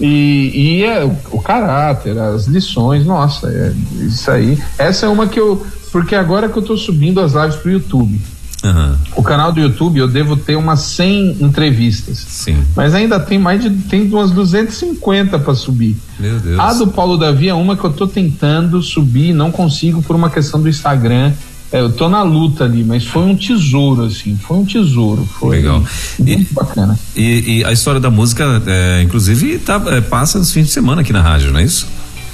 E, 0.00 0.50
e 0.52 0.84
é, 0.84 1.04
o, 1.04 1.16
o 1.30 1.40
caráter, 1.40 2.18
as 2.18 2.46
lições, 2.46 3.06
nossa, 3.06 3.48
é, 3.48 3.72
isso 4.04 4.28
aí. 4.28 4.58
Essa 4.76 5.06
é 5.06 5.08
uma 5.08 5.28
que 5.28 5.38
eu. 5.38 5.64
Porque 5.92 6.16
agora 6.16 6.48
que 6.48 6.56
eu 6.58 6.62
tô 6.62 6.76
subindo 6.76 7.20
as 7.20 7.32
lives 7.32 7.56
pro 7.56 7.70
YouTube. 7.70 8.20
Aham, 8.64 8.96
O 9.14 9.22
canal 9.22 9.52
do 9.52 9.60
YouTube 9.60 9.98
eu 9.98 10.08
devo 10.08 10.36
ter 10.36 10.56
umas 10.56 10.80
100 10.80 11.36
entrevistas. 11.40 12.18
Sim. 12.28 12.58
Mas 12.74 12.94
ainda 12.94 13.20
tem 13.20 13.38
mais 13.38 13.62
de. 13.62 13.70
tem 13.70 14.02
umas 14.08 14.30
250 14.30 15.38
para 15.38 15.54
subir. 15.54 15.96
Meu 16.18 16.38
Deus. 16.40 16.58
A 16.58 16.72
do 16.72 16.88
Paulo 16.88 17.16
Davi 17.16 17.48
é 17.48 17.54
uma 17.54 17.76
que 17.76 17.84
eu 17.84 17.92
tô 17.92 18.06
tentando 18.06 18.82
subir, 18.82 19.32
não 19.32 19.50
consigo 19.50 20.02
por 20.02 20.16
uma 20.16 20.30
questão 20.30 20.60
do 20.60 20.68
Instagram. 20.68 21.32
É, 21.72 21.80
eu 21.80 21.90
tô 21.90 22.08
na 22.08 22.22
luta 22.22 22.64
ali, 22.64 22.84
mas 22.84 23.04
foi 23.04 23.22
um 23.22 23.36
tesouro, 23.36 24.04
assim, 24.04 24.36
foi 24.36 24.56
um 24.56 24.64
tesouro. 24.64 25.28
Foi 25.38 25.56
Legal. 25.56 25.82
Muito 26.18 26.54
bacana. 26.54 26.98
E, 27.14 27.58
e 27.58 27.64
a 27.64 27.72
história 27.72 28.00
da 28.00 28.08
música, 28.10 28.62
é, 28.66 29.02
inclusive, 29.02 29.58
tá, 29.58 29.82
é, 29.86 30.00
passa 30.00 30.38
nos 30.38 30.52
fins 30.52 30.66
de 30.66 30.72
semana 30.72 31.00
aqui 31.00 31.12
na 31.12 31.20
rádio, 31.20 31.50
não 31.52 31.58
é 31.58 31.64
isso? 31.64 31.88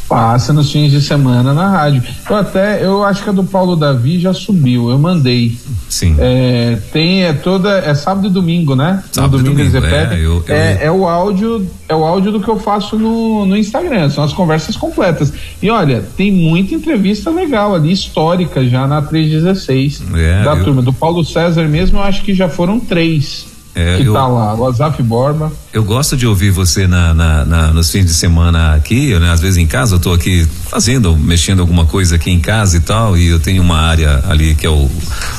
Passa 0.08 0.52
nos 0.52 0.70
fins 0.70 0.90
de 0.90 1.00
semana 1.00 1.54
na 1.54 1.70
rádio. 1.70 2.02
Eu 2.28 2.36
até, 2.36 2.84
eu 2.84 3.02
acho 3.02 3.22
que 3.24 3.30
a 3.30 3.32
do 3.32 3.44
Paulo 3.44 3.74
Davi 3.76 4.20
já 4.20 4.34
subiu, 4.34 4.90
eu 4.90 4.98
mandei. 4.98 5.56
Sim. 5.88 6.16
É, 6.18 6.76
tem 6.92 7.24
é 7.24 7.32
toda 7.32 7.78
é 7.78 7.94
sábado 7.94 8.26
e 8.26 8.30
domingo, 8.30 8.74
né? 8.76 9.02
Sábado 9.10 9.38
no 9.38 9.40
e 9.40 9.42
domingo, 9.44 9.70
domingo, 9.70 9.86
é, 9.94 10.14
eu- 10.18 10.44
eu- 10.46 10.54
é, 10.54 10.78
é 10.84 10.90
o 10.90 11.06
áudio 11.08 11.66
é 11.88 11.94
o 11.94 12.04
áudio 12.04 12.32
do 12.32 12.40
que 12.40 12.48
eu 12.48 12.58
faço 12.58 12.98
no, 12.98 13.46
no 13.46 13.56
Instagram, 13.56 14.10
são 14.10 14.22
as 14.24 14.32
conversas 14.32 14.76
completas. 14.76 15.32
E 15.62 15.70
olha, 15.70 16.02
tem 16.16 16.30
muita 16.30 16.74
entrevista 16.74 17.30
legal 17.30 17.74
ali, 17.74 17.92
histórica 17.92 18.64
já 18.66 18.86
na 18.86 19.00
316 19.02 20.02
É, 20.14 20.42
da 20.42 20.52
eu- 20.56 20.64
turma. 20.64 20.82
Do 20.82 20.92
Paulo 20.92 21.24
César 21.24 21.66
mesmo, 21.68 21.98
eu 21.98 22.02
acho 22.02 22.22
que 22.22 22.34
já 22.34 22.48
foram 22.48 22.78
três 22.80 23.46
É, 23.74 23.96
que 23.96 24.04
eu- 24.04 24.12
tá 24.12 24.26
lá. 24.26 24.54
O 24.54 24.66
Azaf 24.68 25.02
Borba. 25.02 25.50
Eu 25.72 25.82
gosto 25.82 26.14
de 26.14 26.26
ouvir 26.26 26.50
você 26.50 26.86
na, 26.86 27.14
na- 27.14 27.44
na- 27.46 27.66
nos 27.72 27.90
fins 27.90 28.04
de 28.04 28.12
semana 28.12 28.74
aqui, 28.74 29.18
né? 29.18 29.30
Às 29.30 29.40
vezes 29.40 29.56
em 29.56 29.66
casa, 29.66 29.94
eu 29.94 29.98
tô 29.98 30.12
aqui 30.12 30.46
fazendo, 30.68 31.16
mexendo 31.16 31.60
alguma 31.60 31.86
coisa 31.86 32.16
aqui 32.16 32.30
em 32.30 32.38
casa 32.38 32.76
e 32.76 32.80
tal, 32.80 33.16
e 33.16 33.28
eu 33.28 33.40
tenho 33.40 33.62
uma 33.62 33.78
área 33.78 34.22
ali 34.28 34.54
que 34.54 34.66
é 34.66 34.70
o, 34.70 34.90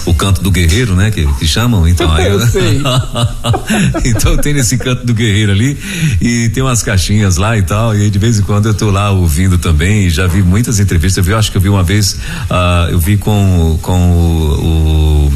o 0.07 0.13
canto 0.15 0.41
do 0.41 0.49
guerreiro, 0.49 0.95
né? 0.95 1.11
Que, 1.11 1.27
que 1.35 1.47
chamam, 1.47 1.87
então 1.87 2.11
aí 2.11 2.27
Eu 2.27 2.39
sei. 2.49 2.81
então 4.05 4.35
tem 4.37 4.57
esse 4.57 4.77
canto 4.77 5.05
do 5.05 5.13
guerreiro 5.13 5.51
ali 5.51 5.77
e 6.19 6.49
tem 6.49 6.63
umas 6.63 6.81
caixinhas 6.81 7.37
lá 7.37 7.55
e 7.57 7.61
tal, 7.61 7.95
e 7.95 8.09
de 8.09 8.17
vez 8.19 8.39
em 8.39 8.41
quando 8.41 8.67
eu 8.67 8.73
tô 8.73 8.89
lá 8.89 9.11
ouvindo 9.11 9.57
também, 9.59 10.05
e 10.05 10.09
já 10.09 10.25
vi 10.27 10.41
muitas 10.41 10.79
entrevistas, 10.79 11.17
eu 11.17 11.23
vi, 11.23 11.31
eu 11.31 11.37
acho 11.37 11.51
que 11.51 11.57
eu 11.57 11.61
vi 11.61 11.69
uma 11.69 11.83
vez, 11.83 12.17
ah, 12.49 12.87
eu 12.89 12.99
vi 12.99 13.17
com, 13.17 13.77
com 13.81 14.11
o, 14.11 15.27
o 15.27 15.33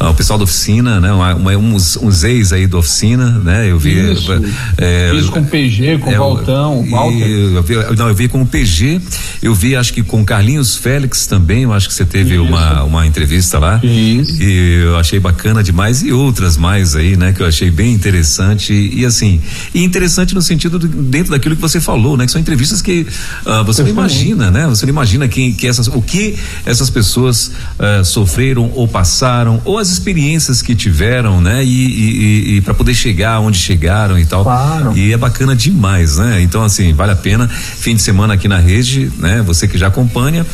o 0.00 0.14
pessoal 0.14 0.38
da 0.38 0.44
oficina, 0.44 1.00
né? 1.00 1.12
Uma, 1.12 1.34
uns, 1.56 1.96
uns 1.96 2.22
ex 2.24 2.52
aí 2.52 2.66
da 2.66 2.78
oficina, 2.78 3.30
né? 3.38 3.70
Eu 3.70 3.78
vi. 3.78 4.12
Isso. 4.12 4.30
é, 4.76 5.10
Fiz 5.12 5.28
com 5.30 5.40
o 5.40 5.44
PG, 5.44 5.98
com 5.98 6.10
o 6.10 6.12
é, 6.12 6.18
Valtão, 6.18 6.80
o 6.80 6.86
e 6.86 6.90
Walter. 6.90 7.28
Eu 7.28 7.62
vi, 7.62 7.74
não, 7.96 8.08
eu 8.08 8.14
vi 8.14 8.28
com 8.28 8.42
o 8.42 8.46
PG, 8.46 9.00
eu 9.42 9.54
vi 9.54 9.74
acho 9.74 9.92
que 9.92 10.02
com 10.02 10.24
Carlinhos 10.24 10.76
Félix 10.76 11.26
também, 11.26 11.62
eu 11.62 11.72
acho 11.72 11.88
que 11.88 11.94
você 11.94 12.04
teve 12.04 12.34
Isso. 12.34 12.42
uma, 12.42 12.84
uma 12.84 13.06
entrevista 13.06 13.58
lá. 13.58 13.80
Isso. 13.82 14.40
E 14.42 14.82
eu 14.84 14.96
achei 14.98 15.18
bacana 15.18 15.62
demais 15.62 16.02
e 16.02 16.12
outras 16.12 16.56
mais 16.56 16.94
aí, 16.94 17.16
né? 17.16 17.32
Que 17.32 17.42
eu 17.42 17.46
achei 17.46 17.70
bem 17.70 17.92
interessante 17.92 18.72
e, 18.72 19.04
assim, 19.04 19.40
e 19.74 19.82
interessante 19.82 20.34
no 20.34 20.42
sentido 20.42 20.78
do- 20.78 20.86
dentro 20.88 21.30
daquilo 21.32 21.56
que 21.56 21.62
você 21.62 21.80
falou, 21.80 22.16
né? 22.16 22.24
Que 22.26 22.32
são 22.32 22.40
entrevistas 22.40 22.80
que 22.82 23.06
ah, 23.46 23.62
você 23.62 23.82
não 23.82 23.90
imagina, 23.90 24.50
né? 24.50 24.66
Você 24.68 24.86
não 24.86 24.90
imagina 24.90 25.26
quem, 25.28 25.52
que 25.52 25.66
essas, 25.66 25.88
o 25.88 26.00
que 26.02 26.36
essas 26.64 26.88
pessoas 26.90 27.50
ah, 27.78 28.04
sofreram 28.04 28.70
ou 28.74 28.86
passaram 28.86 29.60
ou 29.64 29.78
as 29.88 29.92
experiências 29.92 30.60
que 30.60 30.74
tiveram, 30.74 31.40
né? 31.40 31.64
E, 31.64 31.68
e, 31.68 32.56
e, 32.56 32.60
para 32.60 32.74
poder 32.74 32.94
chegar 32.94 33.40
onde 33.40 33.58
chegaram 33.58 34.18
e 34.18 34.26
tal. 34.26 34.44
Claro. 34.44 34.96
E 34.96 35.12
é 35.12 35.16
bacana 35.16 35.56
demais, 35.56 36.18
né? 36.18 36.40
Então, 36.42 36.62
assim, 36.62 36.92
vale 36.92 37.12
a 37.12 37.16
pena. 37.16 37.48
Fim 37.48 37.96
de 37.96 38.02
semana 38.02 38.34
aqui 38.34 38.46
na 38.46 38.58
rede, 38.58 39.10
né? 39.18 39.42
Você 39.46 39.66
que 39.66 39.78
já 39.78 39.88
acompanha, 39.88 40.46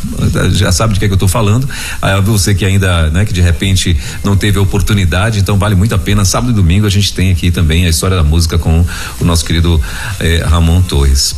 já 0.53 0.71
sabe 0.71 0.95
de 0.95 1.01
que 1.01 1.05
é 1.05 1.09
que 1.09 1.15
eu 1.15 1.19
tô 1.19 1.29
falando. 1.29 1.69
Aí, 2.01 2.21
você 2.23 2.55
que 2.55 2.65
ainda, 2.65 3.11
né, 3.11 3.25
que 3.25 3.33
de 3.33 3.41
repente 3.41 3.97
não 4.23 4.37
teve 4.37 4.59
a 4.59 4.63
oportunidade, 4.63 5.41
então 5.41 5.59
vale 5.59 5.75
muito 5.75 5.95
a 5.95 5.99
pena. 5.99 6.25
Sábado 6.25 6.53
e 6.53 6.55
domingo 6.55 6.87
a 6.87 6.91
gente 6.91 7.13
tem 7.13 7.33
aqui 7.33 7.51
também 7.51 7.87
a 7.87 7.89
história 7.89 8.17
da 8.17 8.23
música 8.23 8.57
com 8.57 8.85
o 9.21 9.25
nosso 9.25 9.45
querido 9.45 9.81
eh, 10.21 10.45
Ramon 10.47 10.81
Torres. 10.83 11.35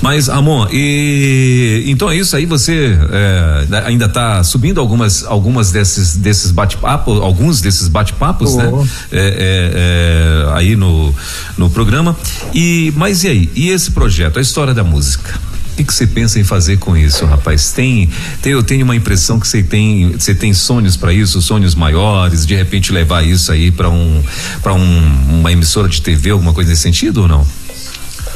Mas, 0.00 0.28
Ramon, 0.28 0.68
e 0.70 1.84
então 1.86 2.10
é 2.10 2.16
isso 2.16 2.36
aí, 2.36 2.46
você 2.46 2.96
eh, 3.10 3.66
ainda 3.86 4.08
tá 4.08 4.42
subindo 4.44 4.80
algumas 4.80 5.24
algumas 5.24 5.72
desses 5.72 6.16
desses 6.16 6.50
bate-papos, 6.50 7.20
alguns 7.24 7.60
desses 7.60 7.88
bate-papos, 7.88 8.52
Tô. 8.52 8.58
né? 8.58 8.88
É, 9.12 9.18
é, 9.18 9.72
é, 9.74 10.56
aí 10.56 10.76
no, 10.76 11.14
no 11.56 11.70
programa. 11.70 12.16
E 12.52 12.92
mas 12.96 13.24
e 13.24 13.28
aí? 13.28 13.50
E 13.54 13.70
esse 13.70 13.90
projeto, 13.90 14.38
a 14.38 14.42
história 14.42 14.74
da 14.74 14.84
música? 14.84 15.38
O 15.72 15.76
que 15.76 15.82
que 15.82 15.92
você 15.92 16.06
pensa 16.06 16.38
em 16.38 16.44
fazer 16.44 16.76
com 16.76 16.96
isso, 16.96 17.26
rapaz? 17.26 17.72
Tem, 17.72 18.08
tem 18.40 18.52
eu 18.52 18.62
tenho 18.62 18.84
uma 18.84 18.94
impressão 18.94 19.40
que 19.40 19.48
você 19.48 19.60
tem, 19.60 20.12
você 20.12 20.32
tem 20.32 20.54
sonhos 20.54 20.96
para 20.96 21.12
isso, 21.12 21.42
sonhos 21.42 21.74
maiores, 21.74 22.46
de 22.46 22.54
repente 22.54 22.92
levar 22.92 23.26
isso 23.26 23.50
aí 23.50 23.72
para 23.72 23.90
um 23.90 24.22
para 24.62 24.72
um, 24.72 25.40
uma 25.40 25.50
emissora 25.50 25.88
de 25.88 26.00
TV, 26.00 26.30
alguma 26.30 26.52
coisa 26.52 26.70
nesse 26.70 26.82
sentido 26.82 27.22
ou 27.22 27.28
não? 27.28 27.44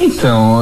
Então, 0.00 0.60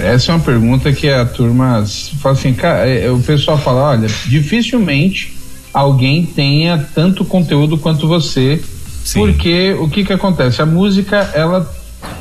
é, 0.00 0.14
essa 0.14 0.32
é 0.32 0.34
uma 0.34 0.44
pergunta 0.44 0.90
que 0.92 1.08
a 1.10 1.26
turma 1.26 1.84
fala 2.20 2.34
assim, 2.34 2.54
cara, 2.54 2.86
é, 2.86 3.10
o 3.10 3.18
pessoal 3.18 3.58
fala, 3.58 3.90
olha, 3.90 4.08
dificilmente 4.26 5.37
alguém 5.72 6.24
tenha 6.24 6.86
tanto 6.94 7.24
conteúdo 7.24 7.78
quanto 7.78 8.08
você, 8.08 8.62
Sim. 9.04 9.20
porque 9.20 9.74
o 9.78 9.88
que 9.88 10.04
que 10.04 10.12
acontece? 10.12 10.60
A 10.60 10.66
música, 10.66 11.30
ela, 11.34 11.70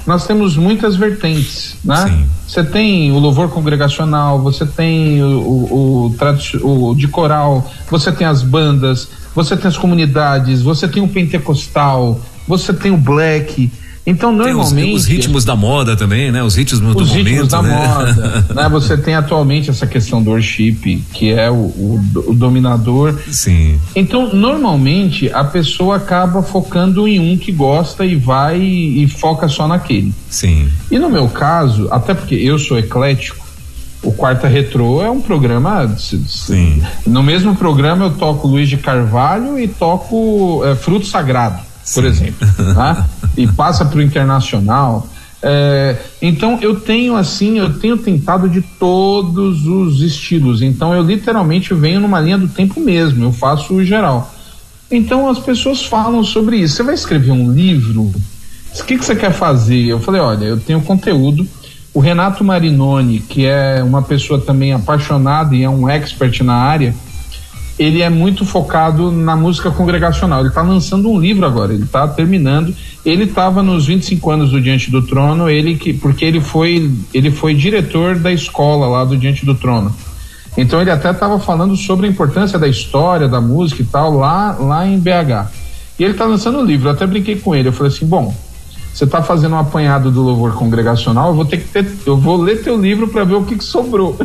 nós 0.06 0.26
temos 0.26 0.56
muitas 0.56 0.95
vertentes, 0.95 1.76
né? 1.84 2.26
Você 2.48 2.64
tem 2.64 3.12
o 3.12 3.20
louvor 3.20 3.50
congregacional, 3.50 4.39
você 4.41 4.66
tem 4.66 5.22
o, 5.22 5.39
o, 5.39 6.16
o, 6.62 6.89
o 6.89 6.95
de 6.95 7.08
coral, 7.08 7.70
você 7.89 8.12
tem 8.12 8.26
as 8.26 8.41
bandas, 8.41 9.10
você 9.36 9.56
tem 9.58 9.68
as 9.68 9.78
comunidades, 9.78 10.62
você 10.62 10.88
tem 10.88 11.04
o 11.04 11.08
pentecostal, 11.08 12.20
você 12.48 12.74
tem 12.74 12.91
o 12.91 12.98
black. 12.98 13.70
Então, 14.10 14.32
Tem 14.38 14.51
os, 14.51 14.72
normalmente. 14.72 14.95
os 14.95 15.05
ritmos 15.05 15.43
da 15.43 15.53
moda 15.53 15.97
também, 15.97 16.32
né? 16.32 16.41
Os 16.41 16.55
ritmos 16.55 16.80
do 16.80 17.01
os 17.01 17.10
momento, 17.10 17.28
ritmos 17.28 17.47
da 17.49 17.62
né? 17.62 17.76
moda. 17.76 18.45
né? 18.55 18.70
Você 18.70 18.97
tem 18.97 19.16
atualmente 19.16 19.70
essa 19.70 19.86
questão 19.86 20.24
do 20.24 20.30
worship, 20.30 21.03
que 21.12 21.34
é 21.34 21.51
o, 21.51 21.55
o, 21.55 22.01
o 22.28 22.34
dominador. 22.34 23.20
Sim. 23.30 23.78
Então, 23.93 24.34
normalmente, 24.34 25.30
a 25.34 25.43
pessoa 25.43 25.97
acaba 25.97 26.41
focando 26.41 27.05
em 27.05 27.20
um 27.20 27.38
que 27.38 27.51
gosta 27.51 28.05
e 28.05 28.16
vai 28.16 28.62
e, 28.62 29.03
e 29.03 29.08
foca 29.10 29.49
só 29.49 29.68
naquele. 29.68 30.14
Sim. 30.30 30.70
E 30.89 30.97
no 30.97 31.10
meu 31.10 31.28
caso, 31.28 31.89
até 31.91 32.14
porque 32.14 32.36
eu 32.36 32.58
sou 32.58 32.80
eclético, 32.80 33.45
o 34.01 34.14
Quarta 34.14 34.47
Retrô 34.47 35.01
é 35.01 35.12
um 35.12 35.20
programa. 35.20 35.93
Sim. 35.97 36.82
No 37.05 37.22
mesmo 37.22 37.55
programa 37.58 38.05
eu 38.05 38.12
toco 38.12 38.47
Luiz 38.47 38.70
de 38.70 38.78
Carvalho 38.78 39.60
e 39.60 39.68
toco 39.68 40.62
é, 40.64 40.76
Fruto 40.76 41.05
Sagrado. 41.05 41.68
Por 41.93 42.05
exemplo, 42.05 42.47
tá? 42.73 43.07
e 43.35 43.47
passa 43.47 43.85
para 43.85 43.99
o 43.99 44.01
internacional. 44.01 45.07
É, 45.41 45.95
então 46.21 46.57
eu 46.61 46.79
tenho 46.79 47.15
assim, 47.15 47.59
eu 47.59 47.77
tenho 47.79 47.97
tentado 47.97 48.49
de 48.49 48.61
todos 48.61 49.65
os 49.65 50.01
estilos. 50.01 50.61
Então 50.61 50.93
eu 50.93 51.03
literalmente 51.03 51.73
venho 51.73 51.99
numa 51.99 52.19
linha 52.19 52.38
do 52.38 52.47
tempo 52.47 52.79
mesmo. 52.79 53.23
Eu 53.23 53.31
faço 53.31 53.75
o 53.75 53.83
geral. 53.83 54.33
Então 54.89 55.29
as 55.29 55.39
pessoas 55.39 55.83
falam 55.85 56.23
sobre 56.23 56.57
isso. 56.57 56.75
Você 56.75 56.83
vai 56.83 56.95
escrever 56.95 57.31
um 57.31 57.51
livro? 57.51 58.11
O 58.79 58.83
que, 58.83 58.97
que 58.97 59.05
você 59.05 59.15
quer 59.15 59.31
fazer? 59.31 59.85
Eu 59.85 59.99
falei, 59.99 60.21
olha, 60.21 60.45
eu 60.45 60.59
tenho 60.59 60.81
conteúdo. 60.81 61.47
O 61.93 61.99
Renato 61.99 62.43
Marinoni, 62.43 63.19
que 63.19 63.45
é 63.45 63.81
uma 63.83 64.03
pessoa 64.03 64.39
também 64.39 64.71
apaixonada 64.71 65.55
e 65.55 65.63
é 65.63 65.69
um 65.69 65.89
expert 65.89 66.41
na 66.41 66.53
área, 66.53 66.93
ele 67.78 68.01
é 68.01 68.09
muito 68.09 68.43
focado 68.43 69.11
na 69.11 69.36
música 69.36 69.69
congregacional. 69.69 70.39
Ele 70.39 70.49
está 70.49 70.61
lançando 70.61 71.09
um 71.09 71.19
livro 71.19 71.45
agora, 71.45 71.73
ele 71.73 71.84
está 71.84 72.07
terminando. 72.07 72.73
Ele 73.05 73.25
estava 73.25 73.61
nos 73.61 73.86
25 73.86 74.32
anos 74.32 74.51
do 74.51 74.59
Diante 74.59 74.89
do 74.89 75.01
Trono, 75.01 75.49
ele 75.49 75.75
que 75.75 75.93
porque 75.93 76.25
ele 76.25 76.41
foi 76.41 76.91
ele 77.13 77.32
foi 77.32 77.53
diretor 77.53 78.17
da 78.17 78.32
escola 78.32 78.88
lá 78.88 79.05
do 79.05 79.15
Diante 79.15 79.45
do 79.45 79.55
Trono. 79.55 79.95
Então 80.57 80.82
ele 80.82 80.89
até 80.89 81.11
estava 81.11 81.39
falando 81.39 81.75
sobre 81.75 82.07
a 82.07 82.09
importância 82.09 82.57
da 82.57 82.67
história 82.67 83.28
da 83.28 83.39
música 83.39 83.82
e 83.82 83.86
tal 83.86 84.11
lá 84.11 84.57
lá 84.59 84.88
em 84.88 84.99
BH. 84.99 85.51
E 85.99 86.03
ele 86.03 86.13
está 86.13 86.25
lançando 86.25 86.59
um 86.59 86.65
livro. 86.65 86.89
Eu 86.89 86.93
até 86.93 87.05
brinquei 87.05 87.38
com 87.38 87.55
ele. 87.55 87.69
Eu 87.69 87.73
falei 87.73 87.91
assim, 87.91 88.05
bom, 88.05 88.36
você 88.98 89.04
está 89.04 89.22
fazendo 89.22 89.54
um 89.54 89.60
apanhado 89.60 90.10
do 90.10 90.24
louvor 90.24 90.56
congregacional, 90.56 91.30
eu 91.30 91.36
vou 91.36 91.45
ter 91.45 91.58
que 91.58 91.68
ter, 91.68 91.88
eu 92.04 92.18
vou 92.18 92.36
ler 92.36 92.64
teu 92.64 92.76
livro 92.76 93.08
para 93.08 93.24
ver 93.24 93.36
o 93.36 93.43
que, 93.43 93.56
que 93.56 93.64
sobrou, 93.64 94.18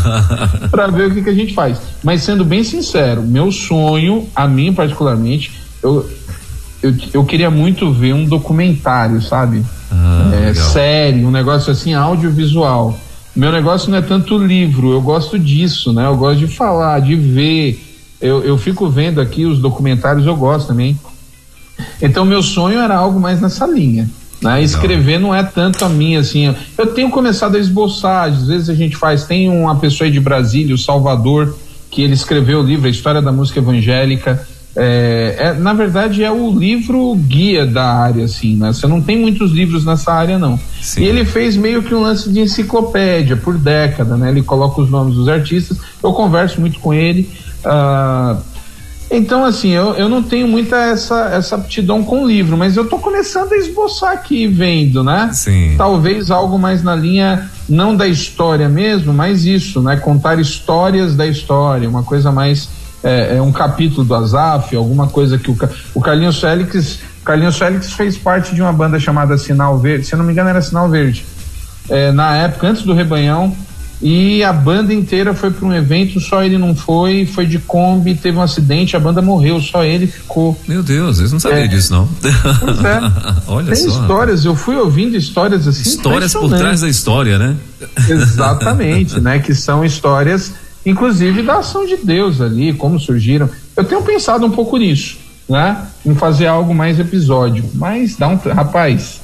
para 0.72 0.86
ver 0.86 1.10
o 1.10 1.14
que, 1.14 1.20
que 1.20 1.28
a 1.28 1.34
gente 1.34 1.52
faz. 1.52 1.78
Mas 2.02 2.22
sendo 2.22 2.42
bem 2.42 2.64
sincero, 2.64 3.22
meu 3.22 3.52
sonho, 3.52 4.26
a 4.34 4.48
mim 4.48 4.72
particularmente, 4.72 5.60
eu, 5.82 6.08
eu, 6.82 6.94
eu 7.12 7.24
queria 7.26 7.50
muito 7.50 7.92
ver 7.92 8.14
um 8.14 8.24
documentário, 8.24 9.20
sabe? 9.20 9.62
Ah, 9.92 10.30
é, 10.48 10.54
série, 10.54 11.22
um 11.22 11.30
negócio 11.30 11.70
assim 11.70 11.92
audiovisual. 11.92 12.98
Meu 13.34 13.52
negócio 13.52 13.90
não 13.90 13.98
é 13.98 14.02
tanto 14.02 14.38
livro, 14.38 14.92
eu 14.92 15.02
gosto 15.02 15.38
disso, 15.38 15.92
né? 15.92 16.06
Eu 16.06 16.16
gosto 16.16 16.38
de 16.38 16.46
falar, 16.46 17.00
de 17.00 17.14
ver. 17.14 17.84
Eu, 18.18 18.42
eu 18.42 18.56
fico 18.56 18.88
vendo 18.88 19.20
aqui 19.20 19.44
os 19.44 19.58
documentários, 19.58 20.26
eu 20.26 20.34
gosto 20.34 20.68
também. 20.68 20.98
Então, 22.00 22.24
meu 22.24 22.42
sonho 22.42 22.80
era 22.80 22.96
algo 22.96 23.18
mais 23.18 23.40
nessa 23.40 23.66
linha. 23.66 24.08
Né? 24.42 24.62
Escrever 24.62 25.18
não 25.18 25.34
é 25.34 25.42
tanto 25.42 25.84
a 25.84 25.88
minha, 25.88 26.20
assim. 26.20 26.54
Eu 26.76 26.86
tenho 26.88 27.10
começado 27.10 27.56
a 27.56 27.58
esboçar, 27.58 28.28
às 28.28 28.46
vezes 28.46 28.68
a 28.68 28.74
gente 28.74 28.96
faz. 28.96 29.24
Tem 29.24 29.48
uma 29.48 29.76
pessoa 29.76 30.06
aí 30.06 30.12
de 30.12 30.20
Brasília, 30.20 30.74
o 30.74 30.78
Salvador, 30.78 31.56
que 31.90 32.02
ele 32.02 32.14
escreveu 32.14 32.60
o 32.60 32.62
livro 32.62 32.86
A 32.86 32.90
História 32.90 33.22
da 33.22 33.32
Música 33.32 33.58
Evangélica. 33.58 34.46
É, 34.78 35.36
é, 35.38 35.52
na 35.54 35.72
verdade, 35.72 36.22
é 36.22 36.30
o 36.30 36.50
livro 36.50 37.14
guia 37.14 37.64
da 37.64 37.94
área, 37.94 38.26
assim, 38.26 38.56
né? 38.56 38.74
Você 38.74 38.86
não 38.86 39.00
tem 39.00 39.18
muitos 39.18 39.50
livros 39.50 39.86
nessa 39.86 40.12
área, 40.12 40.38
não. 40.38 40.60
Sim. 40.82 41.00
E 41.00 41.04
ele 41.06 41.24
fez 41.24 41.56
meio 41.56 41.82
que 41.82 41.94
um 41.94 42.02
lance 42.02 42.30
de 42.30 42.40
enciclopédia 42.40 43.38
por 43.38 43.56
década, 43.56 44.18
né? 44.18 44.28
Ele 44.28 44.42
coloca 44.42 44.82
os 44.82 44.90
nomes 44.90 45.14
dos 45.14 45.28
artistas. 45.28 45.78
Eu 46.02 46.12
converso 46.12 46.60
muito 46.60 46.78
com 46.78 46.92
ele. 46.92 47.30
Uh, 47.64 48.36
então, 49.10 49.44
assim, 49.44 49.70
eu, 49.70 49.94
eu 49.94 50.08
não 50.08 50.22
tenho 50.22 50.48
muita 50.48 50.76
essa, 50.76 51.30
essa 51.30 51.54
aptidão 51.54 52.02
com 52.02 52.26
livro, 52.26 52.56
mas 52.56 52.76
eu 52.76 52.88
tô 52.88 52.98
começando 52.98 53.52
a 53.52 53.56
esboçar 53.56 54.12
aqui, 54.12 54.46
vendo, 54.46 55.04
né? 55.04 55.30
Sim. 55.32 55.74
Talvez 55.78 56.30
algo 56.30 56.58
mais 56.58 56.82
na 56.82 56.94
linha, 56.94 57.48
não 57.68 57.94
da 57.94 58.08
história 58.08 58.68
mesmo, 58.68 59.12
mas 59.12 59.44
isso, 59.44 59.80
né? 59.80 59.96
Contar 59.96 60.40
histórias 60.40 61.14
da 61.14 61.26
história, 61.26 61.88
uma 61.88 62.02
coisa 62.02 62.32
mais. 62.32 62.68
É, 63.04 63.36
é 63.36 63.42
um 63.42 63.52
capítulo 63.52 64.04
do 64.04 64.14
Azaf, 64.14 64.74
alguma 64.74 65.06
coisa 65.06 65.38
que 65.38 65.50
o, 65.50 65.56
o 65.94 66.00
Carlinhos 66.00 66.40
Félix. 66.40 66.98
Carlinhos 67.24 67.56
Félix 67.56 67.92
fez 67.92 68.16
parte 68.16 68.54
de 68.54 68.62
uma 68.62 68.72
banda 68.72 68.98
chamada 68.98 69.38
Sinal 69.38 69.78
Verde, 69.78 70.06
se 70.06 70.14
eu 70.14 70.18
não 70.18 70.24
me 70.24 70.32
engano 70.32 70.48
era 70.48 70.60
Sinal 70.60 70.88
Verde. 70.88 71.24
É, 71.88 72.10
na 72.10 72.36
época, 72.36 72.66
antes 72.66 72.82
do 72.82 72.92
Rebanhão, 72.92 73.54
e 74.00 74.44
a 74.44 74.52
banda 74.52 74.92
inteira 74.92 75.32
foi 75.32 75.50
para 75.50 75.66
um 75.66 75.72
evento, 75.72 76.20
só 76.20 76.42
ele 76.42 76.58
não 76.58 76.74
foi, 76.74 77.24
foi 77.24 77.46
de 77.46 77.58
Kombi, 77.58 78.14
teve 78.14 78.36
um 78.36 78.42
acidente, 78.42 78.94
a 78.94 79.00
banda 79.00 79.22
morreu, 79.22 79.58
só 79.60 79.84
ele 79.84 80.06
ficou. 80.06 80.58
Meu 80.68 80.82
Deus, 80.82 81.18
eu 81.18 81.30
não 81.30 81.40
sabia 81.40 81.64
é. 81.64 81.66
disso 81.66 81.92
não. 81.92 82.06
Pois 82.60 82.84
é. 82.84 83.00
Olha 83.48 83.74
Tem 83.74 83.88
só. 83.88 84.00
histórias, 84.00 84.44
eu 84.44 84.54
fui 84.54 84.76
ouvindo 84.76 85.16
histórias 85.16 85.66
assim. 85.66 85.82
Histórias 85.82 86.34
por 86.34 86.50
trás 86.50 86.82
da 86.82 86.88
história, 86.88 87.38
né? 87.38 87.56
Exatamente, 88.08 89.18
né? 89.18 89.38
Que 89.38 89.54
são 89.54 89.82
histórias, 89.82 90.52
inclusive 90.84 91.42
da 91.42 91.58
ação 91.58 91.86
de 91.86 91.96
Deus 91.96 92.42
ali, 92.42 92.74
como 92.74 93.00
surgiram. 93.00 93.48
Eu 93.74 93.84
tenho 93.84 94.02
pensado 94.02 94.44
um 94.44 94.50
pouco 94.50 94.76
nisso, 94.76 95.16
né? 95.48 95.86
Em 96.04 96.14
fazer 96.14 96.46
algo 96.46 96.74
mais 96.74 97.00
episódico, 97.00 97.70
mas 97.74 98.14
dá 98.14 98.28
um, 98.28 98.36
rapaz, 98.36 99.22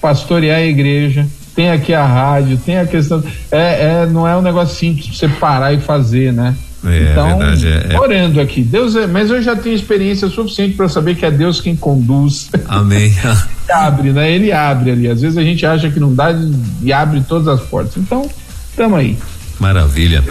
pastorear 0.00 0.58
a 0.58 0.66
igreja, 0.66 1.24
tem 1.58 1.72
aqui 1.72 1.92
a 1.92 2.06
rádio, 2.06 2.56
tem 2.56 2.78
a 2.78 2.86
questão. 2.86 3.20
É, 3.50 4.02
é, 4.02 4.06
não 4.06 4.28
é 4.28 4.36
um 4.36 4.40
negócio 4.40 4.76
simples 4.76 5.18
você 5.18 5.26
parar 5.26 5.72
e 5.72 5.80
fazer, 5.80 6.32
né? 6.32 6.54
É, 6.86 7.10
então, 7.10 7.36
verdade, 7.36 7.66
é, 7.66 7.94
é, 7.94 7.98
orando 7.98 8.40
aqui. 8.40 8.62
Deus 8.62 8.94
é, 8.94 9.08
mas 9.08 9.28
eu 9.28 9.42
já 9.42 9.56
tenho 9.56 9.74
experiência 9.74 10.28
suficiente 10.28 10.76
para 10.76 10.88
saber 10.88 11.16
que 11.16 11.26
é 11.26 11.32
Deus 11.32 11.60
quem 11.60 11.74
conduz. 11.74 12.48
Amém. 12.68 13.12
abre, 13.68 14.12
né? 14.12 14.30
Ele 14.30 14.52
abre 14.52 14.92
ali. 14.92 15.08
Às 15.08 15.20
vezes 15.20 15.36
a 15.36 15.42
gente 15.42 15.66
acha 15.66 15.90
que 15.90 15.98
não 15.98 16.14
dá 16.14 16.28
e 16.80 16.92
abre 16.92 17.24
todas 17.26 17.48
as 17.48 17.60
portas. 17.60 17.96
Então, 17.96 18.30
tamo 18.76 18.94
aí. 18.94 19.18
Maravilha. 19.58 20.24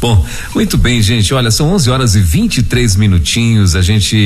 Bom, 0.00 0.26
muito 0.54 0.76
bem, 0.76 1.00
gente. 1.00 1.32
Olha, 1.32 1.50
são 1.50 1.72
11 1.72 1.90
horas 1.90 2.14
e 2.16 2.20
23 2.20 2.96
minutinhos. 2.96 3.76
A 3.76 3.82
gente, 3.82 4.16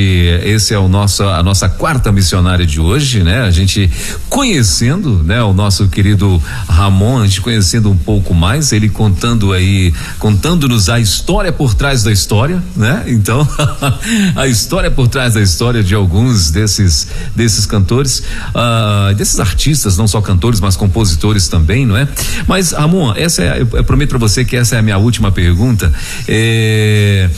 esse 0.43 0.73
é 0.73 0.79
o 0.79 0.87
nosso, 0.87 1.23
a 1.23 1.43
nossa 1.43 1.69
quarta 1.69 2.11
missionária 2.11 2.65
de 2.65 2.79
hoje, 2.79 3.23
né? 3.23 3.41
A 3.41 3.51
gente 3.51 3.89
conhecendo, 4.29 5.23
né? 5.23 5.43
O 5.43 5.53
nosso 5.53 5.87
querido 5.87 6.41
Ramon, 6.67 7.21
a 7.21 7.25
gente 7.25 7.41
conhecendo 7.41 7.91
um 7.91 7.97
pouco 7.97 8.33
mais, 8.33 8.71
ele 8.71 8.89
contando 8.89 9.53
aí, 9.53 9.93
contando-nos 10.17 10.89
a 10.89 10.99
história 10.99 11.51
por 11.51 11.75
trás 11.75 12.03
da 12.03 12.11
história, 12.11 12.61
né? 12.75 13.03
Então, 13.07 13.47
a 14.35 14.47
história 14.47 14.89
por 14.89 15.07
trás 15.07 15.35
da 15.35 15.41
história 15.41 15.83
de 15.83 15.93
alguns 15.93 16.49
desses, 16.49 17.07
desses 17.35 17.67
cantores, 17.67 18.23
uh, 18.55 19.13
desses 19.13 19.39
artistas, 19.39 19.97
não 19.97 20.07
só 20.07 20.19
cantores, 20.19 20.59
mas 20.59 20.75
compositores 20.75 21.47
também, 21.47 21.85
não 21.85 21.95
é? 21.95 22.07
Mas, 22.47 22.71
Ramon, 22.71 23.13
essa 23.15 23.43
é, 23.43 23.61
eu, 23.61 23.83
prometo 23.83 24.09
para 24.09 24.17
você 24.17 24.46
que 24.47 24.55
essa 24.55 24.75
é 24.75 24.79
a 24.79 24.81
minha 24.81 24.97
última 24.97 25.31
pergunta. 25.31 25.91
É, 26.27 27.29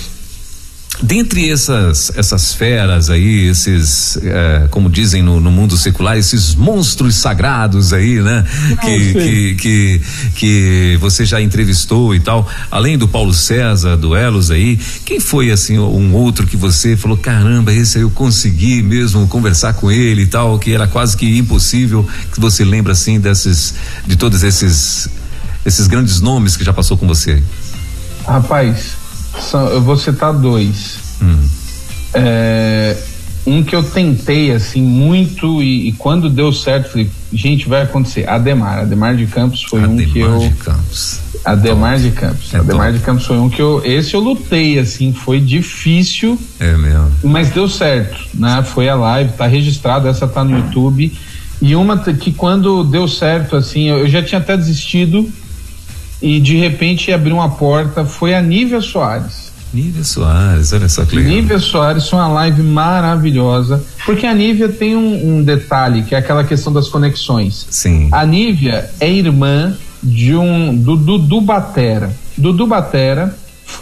Dentre 1.02 1.50
essas 1.50 2.12
essas 2.14 2.54
feras 2.54 3.10
aí, 3.10 3.48
esses, 3.48 4.18
é, 4.22 4.68
como 4.70 4.90
dizem 4.90 5.24
no, 5.24 5.40
no, 5.40 5.50
mundo 5.50 5.78
secular, 5.78 6.18
esses 6.18 6.54
monstros 6.56 7.16
sagrados 7.16 7.94
aí, 7.94 8.20
né? 8.22 8.44
Que, 8.82 9.14
que, 9.14 9.56
que, 9.56 10.02
que, 10.36 10.98
você 11.00 11.26
já 11.26 11.42
entrevistou 11.42 12.14
e 12.14 12.20
tal, 12.20 12.46
além 12.70 12.98
do 12.98 13.08
Paulo 13.08 13.34
César, 13.34 13.96
do 13.96 14.14
Elos 14.14 14.52
aí, 14.52 14.78
quem 15.06 15.22
foi 15.22 15.52
assim 15.52 15.80
um 15.80 16.14
outro 16.14 16.46
que 16.46 16.58
você 16.58 16.98
falou, 16.98 17.16
caramba, 17.16 17.74
esse 17.74 17.98
aí 17.98 18.04
eu 18.04 18.10
consegui 18.10 18.82
mesmo 18.82 19.26
conversar 19.28 19.74
com 19.74 19.90
ele 19.90 20.24
e 20.24 20.28
tal, 20.28 20.60
que 20.60 20.74
era 20.74 20.86
quase 20.86 21.16
que 21.16 21.38
impossível, 21.38 22.06
que 22.34 22.42
você 22.42 22.66
lembra 22.66 22.92
assim 22.92 23.22
desses, 23.22 23.74
de 24.06 24.18
todos 24.18 24.44
esses 24.44 25.10
esses 25.66 25.88
grandes 25.88 26.22
nomes 26.22 26.56
que 26.56 26.64
já 26.64 26.74
passou 26.74 26.98
com 26.98 27.08
você? 27.08 27.42
Rapaz, 28.26 28.94
são, 29.40 29.68
eu 29.68 29.82
vou 29.82 29.98
citar 29.98 30.34
dois. 30.34 30.98
Hum. 31.22 31.38
É, 32.14 32.98
um 33.46 33.64
que 33.64 33.76
eu 33.76 33.84
tentei 33.84 34.52
assim 34.52 34.82
muito 34.82 35.62
e, 35.62 35.90
e, 35.90 35.92
quando 35.94 36.30
deu 36.30 36.52
certo 36.52 36.92
falei 36.92 37.10
gente 37.34 37.70
vai 37.70 37.84
acontecer 37.84 38.28
Ademar 38.28 38.80
Ademar 38.80 39.16
de 39.16 39.28
Campos 39.28 39.64
foi 39.64 39.84
Ademar 39.84 40.06
um 40.06 40.12
que 40.12 40.20
eu 40.20 40.40
de 40.40 40.50
Campos. 40.56 41.20
Ademar 41.46 41.94
top. 41.94 42.04
de 42.04 42.12
Campos 42.12 42.54
é 42.54 42.58
Ademar 42.58 42.88
top. 42.88 43.00
de 43.00 43.06
Campos 43.06 43.26
foi 43.26 43.38
um 43.38 43.50
que 43.50 43.62
eu 43.62 43.82
esse 43.86 44.14
eu 44.14 44.20
lutei 44.20 44.80
assim 44.80 45.14
foi 45.14 45.40
difícil 45.40 46.40
é 46.60 46.76
mesmo 46.76 47.12
mas 47.24 47.50
deu 47.50 47.70
certo 47.70 48.20
né 48.34 48.64
foi 48.64 48.90
a 48.90 48.96
live 48.96 49.32
tá 49.34 49.48
registrado 49.48 50.08
essa 50.08 50.28
tá 50.28 50.44
no 50.44 50.58
YouTube 50.58 51.12
e 51.62 51.76
uma 51.76 51.98
que 51.98 52.32
quando 52.32 52.84
deu 52.84 53.08
certo 53.08 53.56
assim 53.56 53.90
eu, 53.90 54.00
eu 54.00 54.10
já 54.10 54.22
tinha 54.22 54.40
até 54.40 54.58
desistido 54.58 55.30
e 56.22 56.40
de 56.40 56.58
repente 56.58 57.12
abriu 57.12 57.36
uma 57.36 57.50
porta, 57.50 58.06
foi 58.06 58.34
a 58.34 58.42
Nívia 58.42 58.82
Soares. 58.82 59.50
Nívia 59.74 60.04
Soares, 60.04 60.74
olha 60.74 60.90
só 60.90 61.06
que 61.06 61.16
legal. 61.16 61.32
Nívia 61.32 61.60
Soares 61.60 62.10
foi 62.10 62.18
uma 62.18 62.28
live 62.28 62.64
maravilhosa, 62.64 63.84
porque 64.06 64.26
a 64.26 64.34
Nívia 64.34 64.68
tem 64.68 64.96
um, 64.96 65.38
um, 65.38 65.44
detalhe, 65.44 66.04
que 66.04 66.16
é 66.16 66.18
aquela 66.18 66.44
questão 66.44 66.74
das 66.74 66.88
conexões. 66.88 67.68
Sim. 67.70 68.10
A 68.12 68.26
Nívia 68.26 68.90
é 69.00 69.10
irmã 69.10 69.76
de 70.02 70.36
um 70.36 70.76
do 70.76 70.96
Dudu 70.96 71.42
Batera. 71.42 72.12
Dudu 72.38 72.66
Batera 72.66 73.36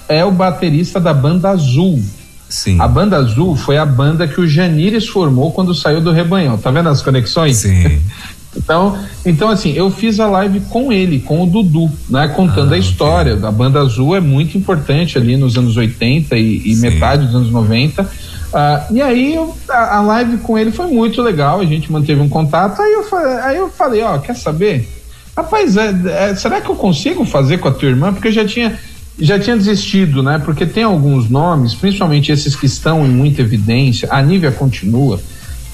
é 0.10 0.26
o 0.26 0.32
baterista 0.32 1.00
da 1.00 1.14
banda 1.14 1.50
Azul. 1.50 2.04
Sim. 2.50 2.80
A 2.80 2.88
banda 2.88 3.18
Azul 3.18 3.56
foi 3.56 3.78
a 3.78 3.86
banda 3.86 4.28
que 4.28 4.42
o 4.42 4.48
Janires 4.48 5.08
formou 5.08 5.52
quando 5.52 5.74
saiu 5.74 6.02
do 6.02 6.12
Rebanhão. 6.12 6.58
Tá 6.58 6.72
vendo 6.72 6.90
as 6.90 7.02
conexões? 7.02 7.58
Sim. 7.58 8.02
Então, 8.56 8.98
então 9.26 9.50
assim, 9.50 9.74
eu 9.74 9.92
fiz 9.92 10.20
a 10.20 10.28
live 10.28 10.62
com 10.62 10.92
ele, 10.92 11.20
com 11.20 11.44
o 11.44 11.46
Dudu, 11.46 11.92
né? 12.10 12.28
Contando 12.30 12.72
ah, 12.72 12.76
a 12.76 12.80
história. 12.80 13.36
Okay. 13.36 13.48
A 13.48 13.52
banda 13.52 13.80
azul 13.80 14.16
é 14.16 14.20
muito 14.20 14.58
importante 14.58 15.18
ali 15.18 15.38
nos 15.38 15.58
anos 15.58 15.78
80 15.78 16.36
e, 16.36 16.72
e 16.72 16.76
metade 16.78 17.26
dos 17.26 17.36
anos 17.36 17.52
90. 17.52 18.04
Uh, 18.04 18.94
e 18.94 19.02
aí 19.02 19.36
eu, 19.36 19.56
a, 19.70 19.98
a, 19.98 20.02
live 20.02 20.38
com 20.38 20.58
ele 20.58 20.72
foi 20.72 20.88
muito 20.88 21.22
legal, 21.22 21.60
a 21.60 21.66
gente 21.66 21.92
manteve 21.92 22.22
um 22.22 22.30
contato, 22.30 22.82
aí 22.82 22.94
eu, 22.94 23.18
aí 23.44 23.58
eu 23.58 23.70
falei, 23.70 24.02
ó, 24.02 24.18
quer 24.20 24.36
saber? 24.36 24.88
Rapaz, 25.36 25.76
é, 25.76 25.94
é, 26.08 26.36
será 26.36 26.62
que 26.62 26.70
eu 26.70 26.76
consigo 26.76 27.26
fazer 27.26 27.58
com 27.58 27.68
a 27.68 27.72
tua 27.72 27.90
irmã? 27.90 28.14
Porque 28.14 28.30
eu 28.30 28.32
já 28.32 28.46
tinha, 28.46 28.80
já 29.20 29.38
tinha 29.38 29.56
desistido, 29.56 30.24
né? 30.24 30.42
Porque 30.44 30.66
tem 30.66 30.84
alguns 30.84 31.30
nomes, 31.30 31.76
principalmente 31.76 32.32
esses 32.32 32.56
que 32.56 32.66
estão 32.66 33.06
em 33.06 33.10
muita 33.10 33.42
evidência, 33.42 34.08
a 34.10 34.22
Nívia 34.22 34.52
continua, 34.52 35.20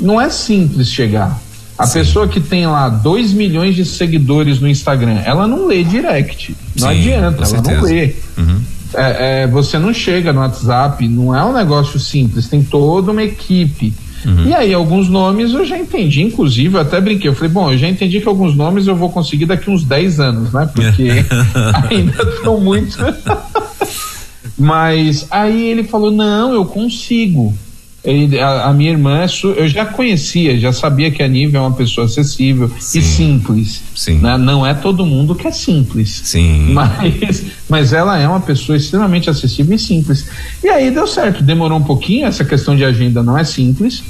não 0.02 0.20
é 0.20 0.30
simples 0.30 0.90
chegar. 0.90 1.40
A 1.78 1.88
Sim. 1.88 2.00
pessoa 2.00 2.28
que 2.28 2.40
tem 2.40 2.68
lá 2.68 2.88
2 2.88 3.34
milhões 3.34 3.76
de 3.76 3.84
seguidores 3.86 4.60
no 4.60 4.68
Instagram, 4.68 5.22
ela 5.26 5.48
não 5.48 5.66
lê 5.68 5.84
direct. 5.84 6.56
Não 6.80 6.90
Sim, 6.90 7.00
adianta, 7.00 7.44
ela 7.44 7.62
não 7.62 7.82
lê. 7.82 8.16
Uhum. 8.38 8.62
É, 8.94 9.41
é, 9.44 9.48
você 9.48 9.80
não 9.80 9.91
chega 9.91 10.32
no 10.32 10.41
WhatsApp, 10.41 11.08
não 11.08 11.36
é 11.36 11.44
um 11.44 11.52
negócio 11.52 12.00
simples, 12.00 12.48
tem 12.48 12.64
toda 12.64 13.12
uma 13.12 13.24
equipe. 13.24 13.91
Uhum. 14.24 14.45
E 14.45 14.54
aí, 14.54 14.74
alguns 14.74 15.10
nomes 15.10 15.52
eu 15.52 15.66
já 15.66 15.78
entendi, 15.78 16.22
inclusive, 16.22 16.76
eu 16.76 16.82
até 16.82 17.02
brinquei. 17.02 17.30
Eu 17.30 17.36
falei, 17.36 17.50
bom, 17.50 17.72
eu 17.72 17.78
já 17.78 17.90
entendi 17.90 18.22
que 18.22 18.28
alguns 18.28 18.56
nomes 18.56 18.88
eu 18.88 18.95
vou 18.95 19.10
conseguir 19.10 19.45
daqui 19.45 19.70
uns 19.70 19.84
10 19.84 20.20
anos, 20.20 20.54
né? 20.54 20.70
Porque 20.74 21.26
ainda 21.90 22.24
estão 22.24 22.60
muito. 22.60 22.98
Mas 24.58 25.28
aí 25.30 25.70
ele 25.70 25.84
falou: 25.84 26.12
não, 26.12 26.54
eu 26.54 26.66
consigo. 26.66 27.54
Ele, 28.03 28.38
a, 28.38 28.65
a, 28.65 28.73
minha 28.73 28.91
irmã, 28.91 29.25
eu 29.55 29.67
já 29.67 29.85
conhecia, 29.85 30.59
já 30.59 30.73
sabia 30.73 31.09
que 31.09 31.23
a 31.23 31.27
Nive 31.27 31.55
é 31.55 31.59
uma 31.59 31.71
pessoa 31.71 32.05
acessível 32.05 32.69
Sim. 32.77 32.99
e 32.99 33.01
simples. 33.01 33.81
Sim. 33.95 34.17
Né? 34.17 34.38
Não 34.38 34.65
é 34.65 34.73
todo 34.73 35.05
mundo 35.05 35.34
que 35.34 35.47
é 35.47 35.51
simples. 35.51 36.21
Sim. 36.25 36.73
Mas, 36.73 37.45
mas 37.69 37.93
ela 37.93 38.19
é 38.19 38.27
uma 38.27 38.41
pessoa 38.41 38.75
extremamente 38.75 39.30
acessível 39.30 39.75
e 39.75 39.80
simples. 39.80 40.27
E 40.61 40.67
aí 40.67 40.91
deu 40.91 41.07
certo, 41.07 41.41
demorou 41.41 41.77
um 41.77 41.84
pouquinho, 41.84 42.25
essa 42.25 42.43
questão 42.43 42.75
de 42.75 42.84
agenda 42.84 43.23
não 43.23 43.38
é 43.38 43.43
simples, 43.43 44.03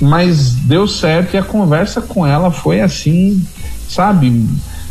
mas 0.00 0.54
deu 0.54 0.86
certo 0.86 1.34
e 1.34 1.38
a 1.38 1.42
conversa 1.42 2.00
com 2.00 2.26
ela 2.26 2.50
foi 2.50 2.80
assim, 2.80 3.42
sabe? 3.88 4.46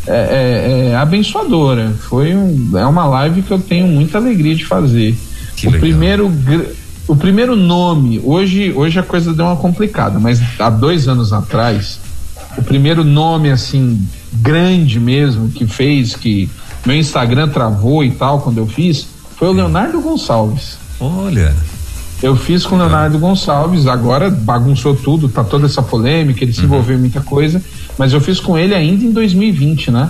É, 0.06 0.12
é, 0.12 0.90
é 0.90 0.96
abençoadora. 0.96 1.94
Foi 2.08 2.36
um, 2.36 2.78
é 2.78 2.86
uma 2.86 3.06
live 3.06 3.42
que 3.42 3.52
eu 3.52 3.60
tenho 3.60 3.88
muita 3.88 4.18
alegria 4.18 4.56
de 4.56 4.66
fazer. 4.66 5.16
Que 5.56 5.68
o 5.68 5.72
legal. 5.72 5.88
primeiro 5.88 6.30
o 7.08 7.16
primeiro 7.16 7.56
nome, 7.56 8.22
hoje, 8.24 8.72
hoje 8.74 9.00
a 9.00 9.04
coisa 9.04 9.34
deu 9.34 9.46
uma 9.46 9.56
complicada, 9.56 10.20
mas 10.20 10.42
há 10.60 10.70
dois 10.70 11.08
anos 11.08 11.34
atrás, 11.34 12.00
o 12.58 12.64
primeiro 12.64 13.04
nome 13.04 13.52
assim, 13.52 14.02
grande 14.32 15.00
mesmo, 15.00 15.50
que 15.50 15.66
fez 15.66 16.16
que 16.16 16.50
meu 16.86 16.96
Instagram 16.96 17.50
travou 17.50 18.04
e 18.04 18.12
tal, 18.12 18.42
quando 18.42 18.58
eu 18.58 18.68
fiz, 18.68 19.08
foi 19.36 19.50
o 19.50 19.52
Leonardo 19.52 20.00
Gonçalves. 20.02 20.78
Olha. 21.00 21.54
Eu 22.22 22.38
fiz 22.38 22.66
com 22.66 22.76
o 22.76 22.78
Leonardo 22.78 23.20
Gonçalves, 23.20 23.86
agora 23.86 24.30
bagunçou 24.30 24.96
tudo, 24.96 25.28
tá 25.28 25.44
toda 25.44 25.66
essa 25.66 25.82
polêmica, 25.82 26.42
ele 26.42 26.54
se 26.54 26.62
uhum. 26.62 26.68
envolveu 26.68 26.96
em 26.96 27.00
muita 27.02 27.20
coisa, 27.20 27.62
mas 27.98 28.14
eu 28.14 28.22
fiz 28.22 28.40
com 28.40 28.58
ele 28.58 28.74
ainda 28.74 29.04
em 29.04 29.12
2020, 29.12 29.92
né? 29.92 30.10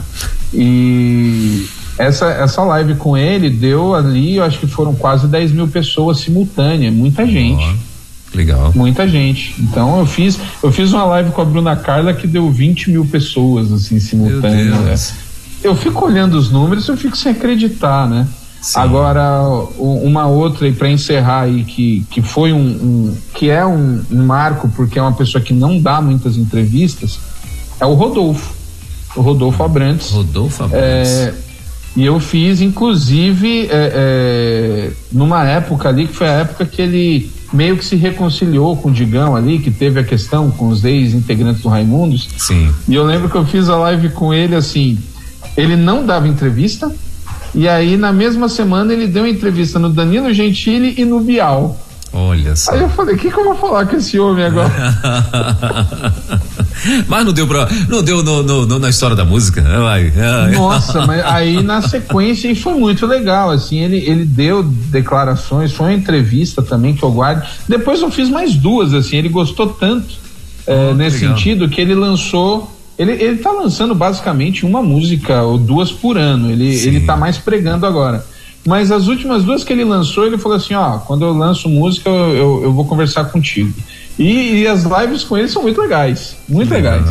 E 0.53 1.67
essa, 1.97 2.25
essa 2.27 2.63
live 2.63 2.95
com 2.95 3.17
ele 3.17 3.49
deu 3.49 3.93
ali, 3.93 4.35
eu 4.35 4.43
acho 4.43 4.59
que 4.59 4.67
foram 4.67 4.95
quase 4.95 5.27
10 5.27 5.51
mil 5.51 5.67
pessoas 5.67 6.19
simultâneas, 6.19 6.93
muita 6.93 7.25
gente. 7.25 7.63
Oh, 7.63 8.37
legal. 8.37 8.71
Muita 8.75 9.07
gente. 9.07 9.55
Então 9.59 9.99
eu 9.99 10.05
fiz, 10.05 10.39
eu 10.61 10.71
fiz 10.71 10.91
uma 10.91 11.05
live 11.05 11.31
com 11.31 11.41
a 11.41 11.45
Bruna 11.45 11.75
Carla 11.75 12.13
que 12.13 12.27
deu 12.27 12.49
20 12.49 12.91
mil 12.91 13.05
pessoas, 13.05 13.71
assim, 13.71 13.99
simultâneas. 13.99 15.13
Eu 15.63 15.75
fico 15.75 16.05
olhando 16.05 16.33
os 16.33 16.51
números, 16.51 16.87
eu 16.87 16.97
fico 16.97 17.15
sem 17.15 17.31
acreditar, 17.31 18.07
né? 18.07 18.27
Sim. 18.63 18.79
Agora, 18.79 19.41
uma 19.77 20.25
outra, 20.25 20.67
e 20.67 20.71
para 20.71 20.89
encerrar 20.89 21.41
aí, 21.41 21.65
que, 21.65 22.05
que 22.09 22.21
foi 22.21 22.53
um, 22.53 22.59
um 22.59 23.17
que 23.33 23.49
é 23.49 23.65
um, 23.65 24.01
um, 24.09 24.25
marco, 24.25 24.69
porque 24.69 24.97
é 24.97 25.01
uma 25.01 25.11
pessoa 25.11 25.43
que 25.43 25.53
não 25.53 25.81
dá 25.81 26.01
muitas 26.01 26.37
entrevistas, 26.37 27.19
é 27.77 27.85
o 27.85 27.93
Rodolfo. 27.93 28.53
O 29.17 29.21
Rodolfo 29.21 29.61
Abrantes. 29.63 30.11
Rodolfo 30.11 30.63
Abrantes. 30.63 31.11
É, 31.11 31.33
e 31.95 32.05
eu 32.05 32.19
fiz, 32.19 32.59
inclusive, 32.59 33.67
é, 33.67 33.69
é, 33.71 34.91
numa 35.11 35.45
época 35.47 35.89
ali, 35.89 36.07
que 36.07 36.15
foi 36.15 36.27
a 36.27 36.39
época 36.39 36.65
que 36.65 36.81
ele 36.81 37.31
meio 37.53 37.77
que 37.77 37.85
se 37.85 37.95
reconciliou 37.95 38.75
com 38.75 38.89
o 38.89 38.91
Digão 38.91 39.35
ali, 39.35 39.59
que 39.59 39.69
teve 39.69 39.99
a 39.99 40.03
questão 40.03 40.49
com 40.49 40.69
os 40.69 40.83
ex-integrantes 40.83 41.61
do 41.61 41.69
Raimundos. 41.69 42.27
Sim. 42.35 42.73
E 42.87 42.95
eu 42.95 43.03
lembro 43.03 43.29
que 43.29 43.35
eu 43.35 43.45
fiz 43.45 43.69
a 43.69 43.75
live 43.75 44.09
com 44.09 44.33
ele 44.33 44.55
assim, 44.55 44.97
ele 45.55 45.75
não 45.75 46.03
dava 46.03 46.27
entrevista, 46.27 46.91
e 47.53 47.67
aí 47.67 47.95
na 47.95 48.11
mesma 48.11 48.49
semana 48.49 48.91
ele 48.91 49.05
deu 49.05 49.27
entrevista 49.27 49.77
no 49.77 49.89
Danilo 49.89 50.33
Gentili 50.33 50.95
e 50.97 51.05
no 51.05 51.19
Bial. 51.19 51.79
Olha 52.13 52.55
só. 52.55 52.71
Aí 52.71 52.81
eu 52.81 52.89
falei, 52.89 53.15
o 53.15 53.17
que, 53.17 53.31
que 53.31 53.39
eu 53.39 53.43
vou 53.43 53.55
falar 53.55 53.87
com 53.87 53.95
esse 53.95 54.19
homem 54.19 54.45
agora? 54.45 54.69
mas 57.07 57.25
não 57.25 57.33
deu 57.33 57.47
pra. 57.47 57.67
Não 57.89 58.03
deu 58.03 58.21
no, 58.21 58.43
no, 58.43 58.65
no, 58.67 58.79
na 58.79 58.89
história 58.89 59.15
da 59.15 59.25
música. 59.25 59.65
Ai, 59.67 60.13
ai. 60.15 60.51
Nossa, 60.51 61.03
mas 61.07 61.25
aí 61.25 61.63
na 61.63 61.81
sequência 61.81 62.51
e 62.51 62.55
foi 62.55 62.75
muito 62.75 63.07
legal. 63.07 63.49
Assim, 63.49 63.79
ele, 63.79 63.97
ele 63.97 64.25
deu 64.25 64.61
declarações, 64.61 65.71
foi 65.71 65.87
uma 65.87 65.93
entrevista 65.93 66.61
também 66.61 66.95
que 66.95 67.01
eu 67.01 67.11
guardo. 67.11 67.47
Depois 67.67 67.99
eu 67.99 68.11
fiz 68.11 68.29
mais 68.29 68.55
duas, 68.55 68.93
assim, 68.93 69.17
ele 69.17 69.29
gostou 69.29 69.69
tanto 69.69 70.13
é, 70.67 70.89
oh, 70.91 70.93
nesse 70.93 71.17
legal. 71.17 71.35
sentido 71.35 71.67
que 71.67 71.81
ele 71.81 71.95
lançou. 71.95 72.71
Ele, 72.95 73.13
ele 73.13 73.37
tá 73.37 73.51
lançando 73.51 73.95
basicamente 73.95 74.67
uma 74.67 74.83
música 74.83 75.41
ou 75.41 75.57
duas 75.57 75.91
por 75.91 76.15
ano. 76.15 76.51
Ele, 76.51 76.75
ele 76.75 76.99
tá 76.99 77.17
mais 77.17 77.39
pregando 77.39 77.87
agora. 77.87 78.23
Mas 78.65 78.91
as 78.91 79.07
últimas 79.07 79.43
duas 79.43 79.63
que 79.63 79.73
ele 79.73 79.83
lançou, 79.83 80.25
ele 80.25 80.37
falou 80.37 80.57
assim: 80.57 80.73
ó, 80.73 80.99
quando 80.99 81.25
eu 81.25 81.33
lanço 81.33 81.67
música, 81.67 82.09
eu, 82.09 82.35
eu, 82.35 82.63
eu 82.63 82.73
vou 82.73 82.85
conversar 82.85 83.25
contigo. 83.25 83.73
E, 84.17 84.61
e, 84.61 84.67
as 84.67 84.83
lives 84.83 85.23
com 85.23 85.37
ele 85.37 85.47
são 85.47 85.63
muito 85.63 85.81
legais. 85.81 86.35
Muito 86.47 86.71
legais. 86.71 87.03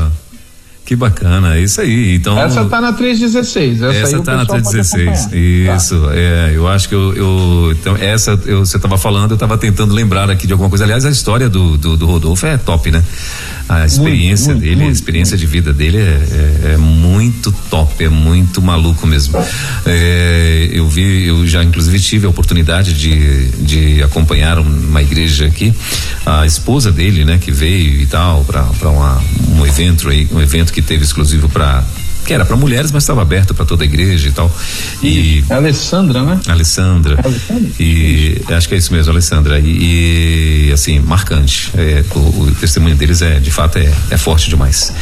Que 0.85 0.97
bacana, 0.97 1.57
é 1.57 1.61
isso 1.61 1.81
aí. 1.81 2.17
Então 2.17 2.39
essa 2.39 2.65
tá 2.65 2.81
na 2.81 2.93
316. 2.93 3.83
Essa, 3.83 3.99
essa 3.99 4.21
tá 4.23 4.37
na 4.37 4.47
316. 4.47 5.33
Isso, 5.33 6.01
tá. 6.01 6.15
é. 6.15 6.53
Eu 6.55 6.67
acho 6.67 6.89
que 6.89 6.95
eu, 6.95 7.15
eu 7.15 7.73
então 7.73 7.97
essa 7.97 8.39
eu, 8.47 8.61
você 8.61 8.77
estava 8.77 8.99
falando, 8.99 9.31
eu 9.31 9.37
estava 9.37 9.57
tentando 9.57 9.95
lembrar 9.95 10.29
aqui 10.29 10.47
de 10.47 10.53
alguma 10.53 10.69
coisa. 10.69 10.85
Aliás, 10.85 11.05
a 11.05 11.11
história 11.11 11.49
do, 11.49 11.79
do, 11.79 11.97
do 11.97 12.07
Rodolfo 12.07 12.47
é 12.47 12.57
top, 12.57 12.91
né? 12.91 13.03
A 13.69 13.87
experiência 13.87 14.53
muito, 14.53 14.61
dele, 14.63 14.77
muito, 14.77 14.89
a 14.89 14.93
experiência 14.93 15.37
de 15.37 15.47
vida 15.47 15.73
dele 15.73 15.99
é, 15.99 16.01
é, 16.01 16.73
é, 16.73 16.77
muito 16.77 17.53
top, 17.71 18.05
é 18.05 18.09
muito 18.09 18.61
maluco 18.61 19.07
mesmo. 19.07 19.39
É, 19.87 20.69
eu 20.73 20.89
vi, 20.89 21.27
eu 21.27 21.47
já 21.47 21.63
inclusive 21.63 21.99
tive 22.01 22.27
a 22.27 22.31
oportunidade 22.31 22.93
de, 22.93 23.49
de 23.65 24.03
acompanhar 24.03 24.59
uma 24.59 25.03
igreja 25.03 25.47
aqui, 25.47 25.73
a 26.27 26.45
esposa 26.47 26.91
dele, 26.91 27.25
né, 27.25 27.39
que 27.39 27.51
veio 27.51 28.01
e 28.01 28.07
tal 28.07 28.45
para 28.45 28.67
um 29.49 29.67
evento 29.67 30.09
aí, 30.09 30.29
um 30.33 30.41
evento 30.41 30.73
que 30.73 30.83
teve 30.83 31.05
exclusivo 31.05 31.49
para 31.49 31.85
que 32.25 32.33
era 32.33 32.45
para 32.45 32.57
mulheres, 32.57 32.91
mas 32.91 33.03
estava 33.03 33.23
aberto 33.23 33.55
para 33.55 33.65
toda 33.65 33.85
a 33.85 33.87
igreja 33.87 34.29
e 34.29 34.33
tal. 34.33 34.55
E, 35.03 35.09
e 35.09 35.45
Alessandra, 35.51 36.23
né? 36.23 36.41
Alessandra. 36.47 37.19
Alessandra. 37.23 37.71
E 37.79 38.43
acho 38.49 38.69
que 38.69 38.75
é 38.75 38.79
isso 38.79 38.93
mesmo, 38.93 39.13
Alessandra. 39.13 39.59
E, 39.59 40.69
e 40.69 40.73
assim, 40.73 40.99
marcante. 41.01 41.71
É, 41.75 42.05
o, 42.15 42.19
o, 42.19 42.55
testemunho 42.61 42.95
deles 42.97 43.23
é, 43.23 43.39
de 43.39 43.51
fato, 43.51 43.79
é, 43.79 43.93
é 44.11 44.17
forte 44.17 44.49
demais. 44.49 44.93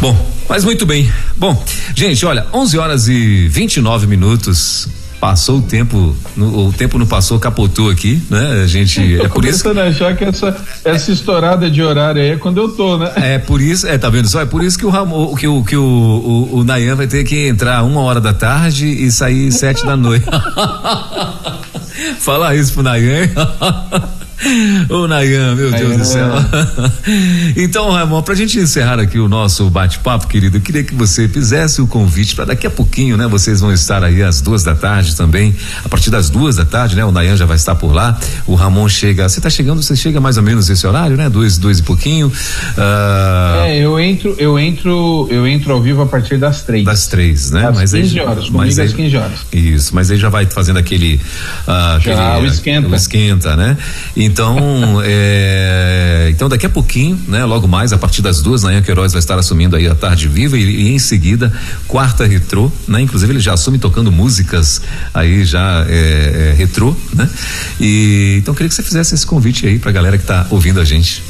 Bom, 0.00 0.34
mas 0.48 0.64
muito 0.64 0.84
bem. 0.84 1.10
Bom, 1.36 1.64
gente, 1.94 2.24
olha, 2.26 2.46
11 2.52 2.78
horas 2.78 3.08
e 3.08 3.48
29 3.48 4.06
minutos 4.06 4.88
passou 5.20 5.58
o 5.58 5.62
tempo, 5.62 6.14
no, 6.36 6.68
o 6.68 6.72
tempo 6.72 6.98
não 6.98 7.06
passou, 7.06 7.38
capotou 7.38 7.90
aqui, 7.90 8.22
né? 8.30 8.62
A 8.62 8.66
gente 8.66 9.20
é 9.20 9.28
por 9.28 9.44
isso. 9.44 9.66
a 9.68 9.84
achar 9.84 10.16
que 10.16 10.24
essa 10.24 10.56
essa 10.84 11.12
estourada 11.12 11.70
de 11.70 11.82
horário 11.82 12.20
aí 12.20 12.30
é 12.30 12.36
quando 12.36 12.58
eu 12.58 12.68
tô, 12.70 12.98
né? 12.98 13.12
É 13.16 13.38
por 13.38 13.60
isso, 13.60 13.86
é 13.86 13.96
tá 13.96 14.10
vendo 14.10 14.28
só? 14.28 14.40
É 14.40 14.46
por 14.46 14.62
isso 14.62 14.78
que 14.78 14.86
o 14.86 14.90
Ramon, 14.90 15.34
que 15.34 15.46
o 15.46 15.64
que 15.64 15.76
o, 15.76 15.82
o, 15.82 16.58
o 16.58 16.64
Nayan 16.64 16.94
vai 16.94 17.06
ter 17.06 17.24
que 17.24 17.46
entrar 17.46 17.82
uma 17.84 18.00
hora 18.00 18.20
da 18.20 18.32
tarde 18.32 18.86
e 18.86 19.10
sair 19.10 19.50
sete 19.52 19.84
da 19.84 19.96
noite. 19.96 20.26
Falar 22.18 22.54
isso 22.54 22.72
pro 22.72 22.82
Nayan. 22.82 23.30
Ô 24.88 25.06
Nayan, 25.06 25.54
meu 25.54 25.70
Deus 25.70 25.96
do 25.96 26.04
céu. 26.04 26.28
então, 27.56 27.90
Ramon, 27.90 28.22
pra 28.22 28.34
gente 28.34 28.58
encerrar 28.58 28.98
aqui 28.98 29.18
o 29.18 29.28
nosso 29.28 29.68
bate-papo, 29.70 30.26
querido, 30.26 30.56
eu 30.56 30.60
queria 30.60 30.82
que 30.82 30.94
você 30.94 31.28
fizesse 31.28 31.80
o 31.80 31.86
convite 31.86 32.34
para 32.34 32.46
daqui 32.46 32.66
a 32.66 32.70
pouquinho, 32.70 33.16
né? 33.16 33.26
Vocês 33.26 33.60
vão 33.60 33.72
estar 33.72 34.02
aí 34.02 34.22
às 34.22 34.40
duas 34.40 34.62
da 34.64 34.74
tarde 34.74 35.16
também. 35.16 35.54
A 35.84 35.88
partir 35.88 36.10
das 36.10 36.28
duas 36.28 36.56
da 36.56 36.64
tarde, 36.64 36.96
né? 36.96 37.04
O 37.04 37.12
Nayan 37.12 37.36
já 37.36 37.46
vai 37.46 37.56
estar 37.56 37.74
por 37.74 37.92
lá. 37.92 38.18
O 38.46 38.54
Ramon 38.54 38.88
chega. 38.88 39.28
Você 39.28 39.40
tá 39.40 39.48
chegando, 39.48 39.82
você 39.82 39.96
chega 39.96 40.20
mais 40.20 40.36
ou 40.36 40.42
menos 40.42 40.68
esse 40.68 40.86
horário, 40.86 41.16
né? 41.16 41.30
Dois, 41.30 41.56
dois 41.56 41.78
e 41.78 41.82
pouquinho. 41.82 42.28
Uh... 42.28 43.64
É, 43.66 43.78
eu 43.78 43.98
entro, 43.98 44.34
eu 44.38 44.58
entro, 44.58 45.28
eu 45.30 45.46
entro 45.46 45.72
ao 45.72 45.80
vivo 45.80 46.02
a 46.02 46.06
partir 46.06 46.36
das 46.38 46.62
três. 46.62 46.84
Das 46.84 47.06
três, 47.06 47.50
né? 47.50 47.68
Às 47.68 47.76
mas 47.76 47.92
15 47.92 48.18
aí, 48.18 48.26
horas, 48.26 48.48
comigo 48.48 48.82
às 48.82 48.92
15 48.92 49.16
horas. 49.16 49.38
Isso, 49.52 49.94
mas 49.94 50.10
aí 50.10 50.18
já 50.18 50.28
vai 50.28 50.46
fazendo 50.46 50.78
aquele. 50.78 51.14
Uh, 51.14 52.00
já, 52.00 52.32
aquele, 52.32 52.46
o 52.46 52.50
esquenta. 52.50 52.88
O 52.88 52.94
esquenta, 52.94 53.56
né? 53.56 53.76
E 54.16 54.23
Então, 54.24 54.58
é, 55.04 56.28
então 56.30 56.48
daqui 56.48 56.66
a 56.66 56.70
pouquinho, 56.70 57.20
né? 57.28 57.44
Logo 57.44 57.68
mais, 57.68 57.92
a 57.92 57.98
partir 57.98 58.22
das 58.22 58.40
duas, 58.40 58.62
Nayan 58.62 58.82
Queiroz 58.82 59.12
vai 59.12 59.20
estar 59.20 59.38
assumindo 59.38 59.76
aí 59.76 59.86
a 59.86 59.94
tarde 59.94 60.28
viva 60.28 60.56
e, 60.56 60.62
e, 60.62 60.88
em 60.94 60.98
seguida, 60.98 61.52
quarta 61.86 62.26
retrô, 62.26 62.70
né? 62.88 63.00
Inclusive 63.00 63.32
ele 63.32 63.40
já 63.40 63.52
assume 63.52 63.78
tocando 63.78 64.10
músicas 64.10 64.80
aí 65.12 65.44
já 65.44 65.84
é, 65.88 66.50
é, 66.52 66.54
retrô, 66.56 66.96
né? 67.14 67.28
E 67.80 68.36
então 68.38 68.54
queria 68.54 68.68
que 68.68 68.74
você 68.74 68.82
fizesse 68.82 69.14
esse 69.14 69.26
convite 69.26 69.66
aí 69.66 69.78
pra 69.78 69.92
galera 69.92 70.16
que 70.16 70.24
tá 70.24 70.46
ouvindo 70.50 70.80
a 70.80 70.84
gente. 70.84 71.22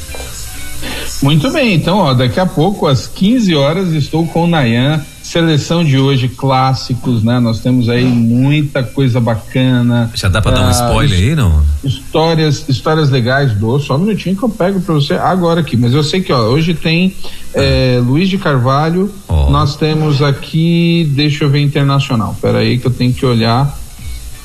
Muito 1.21 1.51
bem, 1.51 1.75
então, 1.75 1.97
ó, 1.97 2.13
daqui 2.13 2.39
a 2.39 2.45
pouco, 2.45 2.87
às 2.87 3.07
15 3.07 3.55
horas, 3.55 3.93
estou 3.93 4.27
com 4.27 4.43
o 4.43 4.47
Nayan 4.47 5.03
Seleção 5.25 5.83
de 5.83 5.97
hoje, 5.97 6.27
clássicos, 6.27 7.23
né? 7.23 7.39
Nós 7.39 7.59
temos 7.59 7.89
aí 7.89 8.05
muita 8.05 8.83
coisa 8.83 9.19
bacana. 9.19 10.11
Já 10.13 10.29
dá 10.29 10.39
para 10.39 10.51
dar 10.51 10.61
um 10.61 10.67
ah, 10.67 10.71
spoiler 10.71 11.17
aí, 11.17 11.35
não? 11.35 11.63
Histórias, 11.83 12.69
histórias 12.69 13.09
legais, 13.09 13.53
do 13.55 13.79
só 13.79 13.95
um 13.95 14.01
minutinho 14.01 14.35
que 14.35 14.43
eu 14.43 14.49
pego 14.49 14.79
para 14.81 14.93
você 14.93 15.15
agora 15.15 15.61
aqui. 15.61 15.75
Mas 15.75 15.95
eu 15.95 16.03
sei 16.03 16.21
que, 16.21 16.31
ó, 16.31 16.41
hoje 16.43 16.75
tem 16.75 17.15
é, 17.55 17.99
Luiz 18.05 18.29
de 18.29 18.37
Carvalho, 18.37 19.11
oh. 19.27 19.49
nós 19.49 19.75
temos 19.75 20.21
aqui, 20.21 21.11
deixa 21.15 21.43
eu 21.43 21.49
ver, 21.49 21.61
internacional. 21.61 22.37
Pera 22.39 22.59
aí 22.59 22.77
que 22.77 22.85
eu 22.85 22.91
tenho 22.91 23.11
que 23.11 23.25
olhar 23.25 23.75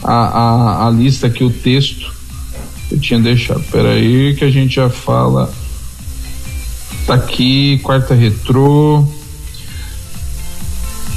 a, 0.02 0.12
a, 0.12 0.86
a 0.86 0.90
lista 0.90 1.27
aqui, 1.27 1.44
o 1.44 1.51
texto. 1.51 2.11
Eu 2.90 2.98
tinha 2.98 3.20
deixado. 3.20 3.62
Pera 3.70 3.90
aí 3.90 4.35
que 4.35 4.47
a 4.47 4.51
gente 4.51 4.77
já 4.77 4.89
fala. 4.89 5.52
Tá 7.07 7.16
aqui, 7.16 7.78
quarta 7.82 8.15
retrô. 8.15 9.20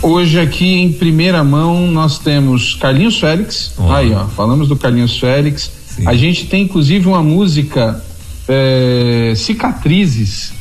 Hoje 0.03 0.37
aqui 0.37 0.81
em 0.81 0.91
primeira 0.91 1.45
mão 1.45 1.87
nós 1.87 2.19
temos 2.19 2.73
Carlinhos 2.73 3.17
Félix. 3.17 3.73
Oh. 3.77 3.89
Aí, 3.89 4.13
ó, 4.13 4.25
falamos 4.25 4.67
do 4.67 4.75
Carlinhos 4.75 5.17
Félix. 5.17 5.71
Sim. 5.87 6.05
A 6.05 6.13
gente 6.13 6.45
tem 6.47 6.63
inclusive 6.63 7.07
uma 7.07 7.23
música 7.23 8.03
é, 8.45 9.31
Cicatrizes, 9.33 10.51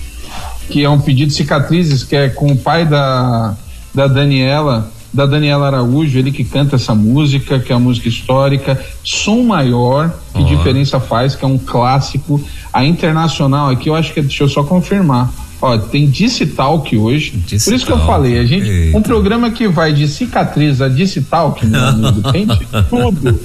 que 0.70 0.84
é 0.84 0.88
um 0.88 1.00
pedido 1.00 1.30
de 1.30 1.34
cicatrizes, 1.34 2.04
que 2.04 2.14
é 2.14 2.28
com 2.28 2.52
o 2.52 2.56
pai 2.56 2.86
da, 2.86 3.56
da 3.92 4.06
Daniela, 4.06 4.88
da 5.12 5.26
Daniela 5.26 5.66
Araújo, 5.66 6.16
ele 6.16 6.30
que 6.30 6.44
canta 6.44 6.76
essa 6.76 6.94
música, 6.94 7.58
que 7.58 7.72
é 7.72 7.74
uma 7.74 7.88
música 7.88 8.08
histórica. 8.08 8.80
Som 9.02 9.42
Maior, 9.42 10.14
que 10.32 10.40
oh. 10.40 10.44
diferença 10.44 11.00
faz, 11.00 11.34
que 11.34 11.44
é 11.44 11.48
um 11.48 11.58
clássico. 11.58 12.40
A 12.72 12.84
internacional 12.84 13.70
aqui, 13.70 13.88
eu 13.88 13.96
acho 13.96 14.14
que, 14.14 14.22
deixa 14.22 14.44
eu 14.44 14.48
só 14.48 14.62
confirmar. 14.62 15.32
Ó, 15.62 15.78
tem 15.78 16.10
Disse 16.10 16.44
Talk 16.44 16.96
hoje. 16.96 17.40
Disse 17.46 17.70
Por 17.70 17.76
isso 17.76 17.86
que 17.86 17.92
eu 17.92 18.00
falei, 18.00 18.36
a 18.40 18.44
gente, 18.44 18.68
Eita. 18.68 18.98
um 18.98 19.02
programa 19.02 19.48
que 19.52 19.68
vai 19.68 19.92
de 19.92 20.08
cicatriz 20.08 20.82
a 20.82 20.88
Disse 20.88 21.22
Talk, 21.22 21.64
meu 21.64 21.80
amigo, 21.80 22.20
tem 22.32 22.46
de 22.48 22.66
tudo. 22.90 23.40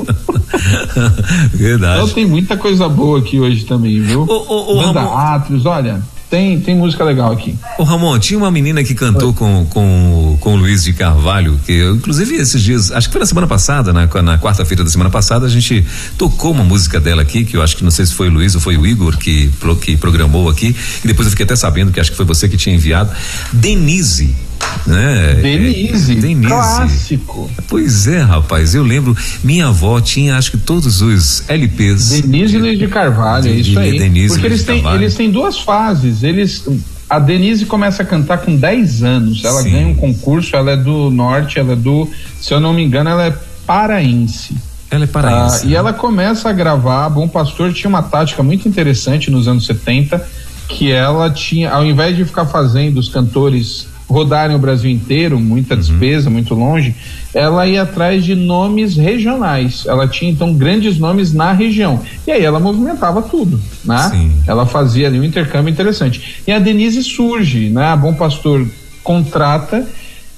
Verdade. 1.53 2.01
Então 2.01 2.09
tem 2.15 2.25
muita 2.25 2.57
coisa 2.57 2.89
boa 2.89 3.19
aqui 3.19 3.39
hoje 3.39 3.65
também, 3.65 4.01
viu? 4.01 4.25
Ô, 4.27 4.71
ô, 4.71 4.81
Banda 4.81 5.01
Ramon... 5.01 5.15
Atros, 5.15 5.65
olha. 5.67 6.01
Tem, 6.29 6.59
tem 6.59 6.75
música 6.75 7.05
legal 7.05 7.31
aqui. 7.31 7.55
Ô 7.77 7.83
Ramon, 7.83 8.19
tinha 8.19 8.37
uma 8.37 8.51
menina 8.51 8.83
que 8.83 8.93
cantou 8.93 9.33
com, 9.33 9.65
com, 9.67 10.37
com 10.41 10.53
o 10.53 10.55
Luiz 10.57 10.83
de 10.83 10.91
Carvalho, 10.91 11.57
que 11.65 11.71
eu, 11.71 11.95
inclusive 11.95 12.35
esses 12.35 12.61
dias, 12.61 12.91
acho 12.91 13.07
que 13.07 13.13
foi 13.13 13.21
na 13.21 13.25
semana 13.25 13.47
passada, 13.47 13.93
na, 13.93 14.07
na 14.21 14.37
quarta-feira 14.37 14.83
da 14.83 14.89
semana 14.89 15.09
passada, 15.09 15.45
a 15.45 15.49
gente 15.49 15.85
tocou 16.17 16.51
uma 16.51 16.65
música 16.65 16.99
dela 16.99 17.21
aqui, 17.21 17.45
que 17.45 17.55
eu 17.55 17.61
acho 17.61 17.77
que 17.77 17.83
não 17.83 17.91
sei 17.91 18.05
se 18.05 18.13
foi 18.13 18.27
o 18.27 18.31
Luiz 18.31 18.55
ou 18.55 18.61
foi 18.61 18.77
o 18.77 18.85
Igor 18.85 19.17
que, 19.17 19.49
que 19.81 19.95
programou 19.95 20.49
aqui, 20.49 20.75
e 21.03 21.07
depois 21.07 21.27
eu 21.27 21.31
fiquei 21.31 21.45
até 21.45 21.55
sabendo 21.55 21.93
que 21.93 21.99
acho 21.99 22.11
que 22.11 22.17
foi 22.17 22.25
você 22.25 22.49
que 22.49 22.57
tinha 22.57 22.75
enviado. 22.75 23.09
Denise. 23.53 24.35
Né? 24.85 25.39
Denise, 25.41 26.13
é, 26.13 26.15
Denise, 26.15 26.47
clássico. 26.47 27.51
Pois 27.67 28.07
é, 28.07 28.21
rapaz, 28.21 28.73
eu 28.73 28.83
lembro, 28.83 29.15
minha 29.43 29.67
avó 29.67 29.99
tinha 29.99 30.37
acho 30.37 30.51
que 30.51 30.57
todos 30.57 31.01
os 31.01 31.43
LPs. 31.49 32.21
Denise 32.21 32.55
e 32.55 32.59
Luiz 32.59 32.79
de 32.79 32.87
Carvalho, 32.87 33.49
é 33.49 33.51
isso 33.51 33.77
aí. 33.77 33.99
Denise 33.99 34.29
Porque 34.29 34.47
eles 34.47 34.63
têm, 34.63 34.85
eles 34.93 35.15
têm 35.15 35.29
duas 35.29 35.59
fases, 35.59 36.23
eles 36.23 36.65
a 37.09 37.19
Denise 37.19 37.65
começa 37.65 38.03
a 38.03 38.05
cantar 38.05 38.39
com 38.39 38.55
10 38.55 39.03
anos, 39.03 39.43
ela 39.43 39.61
Sim. 39.61 39.71
ganha 39.71 39.87
um 39.87 39.95
concurso, 39.95 40.55
ela 40.55 40.71
é 40.71 40.77
do 40.77 41.09
norte, 41.09 41.57
ela 41.57 41.73
é 41.73 41.75
do, 41.75 42.09
se 42.39 42.53
eu 42.53 42.59
não 42.59 42.73
me 42.73 42.83
engano, 42.83 43.09
ela 43.09 43.27
é 43.27 43.35
paraense. 43.65 44.55
Ela 44.91 45.05
é 45.05 45.07
paraense. 45.07 45.61
Ah, 45.61 45.65
né? 45.65 45.71
E 45.71 45.75
ela 45.75 45.93
começa 45.93 46.49
a 46.49 46.53
gravar, 46.53 47.09
Bom 47.09 47.27
Pastor 47.27 47.73
tinha 47.73 47.87
uma 47.87 48.03
tática 48.03 48.43
muito 48.43 48.67
interessante 48.67 49.31
nos 49.31 49.47
anos 49.47 49.65
70, 49.65 50.25
que 50.67 50.91
ela 50.91 51.29
tinha, 51.29 51.71
ao 51.71 51.85
invés 51.85 52.15
de 52.15 52.25
ficar 52.25 52.45
fazendo 52.45 52.97
os 52.97 53.07
cantores 53.07 53.87
rodarem 54.07 54.55
o 54.55 54.59
Brasil 54.59 54.89
inteiro, 54.89 55.39
muita 55.39 55.73
uhum. 55.73 55.79
despesa, 55.79 56.29
muito 56.29 56.55
longe, 56.55 56.95
ela 57.33 57.67
ia 57.67 57.81
atrás 57.81 58.23
de 58.23 58.35
nomes 58.35 58.95
regionais. 58.95 59.83
Ela 59.85 60.07
tinha 60.07 60.31
então 60.31 60.53
grandes 60.53 60.97
nomes 60.97 61.33
na 61.33 61.51
região. 61.51 62.01
E 62.25 62.31
aí 62.31 62.43
ela 62.43 62.59
movimentava 62.59 63.21
tudo, 63.21 63.59
né? 63.83 64.09
Sim. 64.09 64.31
Ela 64.47 64.65
fazia 64.65 65.07
ali 65.07 65.19
um 65.19 65.23
intercâmbio 65.23 65.71
interessante. 65.71 66.41
E 66.47 66.51
a 66.51 66.59
Denise 66.59 67.03
surge, 67.03 67.69
né? 67.69 67.85
A 67.87 67.97
Bom 67.97 68.13
Pastor 68.13 68.65
contrata 69.03 69.85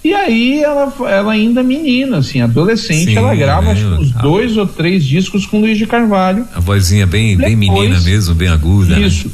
e 0.04 0.14
aí 0.14 0.64
ela, 0.64 0.94
ela 1.10 1.34
ainda 1.34 1.62
menina, 1.62 2.20
assim, 2.20 2.42
adolescente, 2.42 3.12
Sim, 3.12 3.18
ela 3.18 3.36
grava 3.36 3.72
acho, 3.72 3.86
uns 3.86 4.16
a... 4.16 4.20
dois 4.20 4.56
ou 4.56 4.66
três 4.66 5.04
discos 5.04 5.46
com 5.46 5.60
Luiz 5.60 5.78
de 5.78 5.86
Carvalho. 5.86 6.48
A 6.56 6.60
vozinha 6.60 7.06
bem, 7.06 7.36
Depois, 7.36 7.50
bem 7.50 7.56
menina 7.56 8.00
mesmo, 8.00 8.34
bem 8.34 8.48
aguda. 8.48 8.98
Né? 8.98 9.08
Isso. 9.08 9.28
Né? 9.28 9.34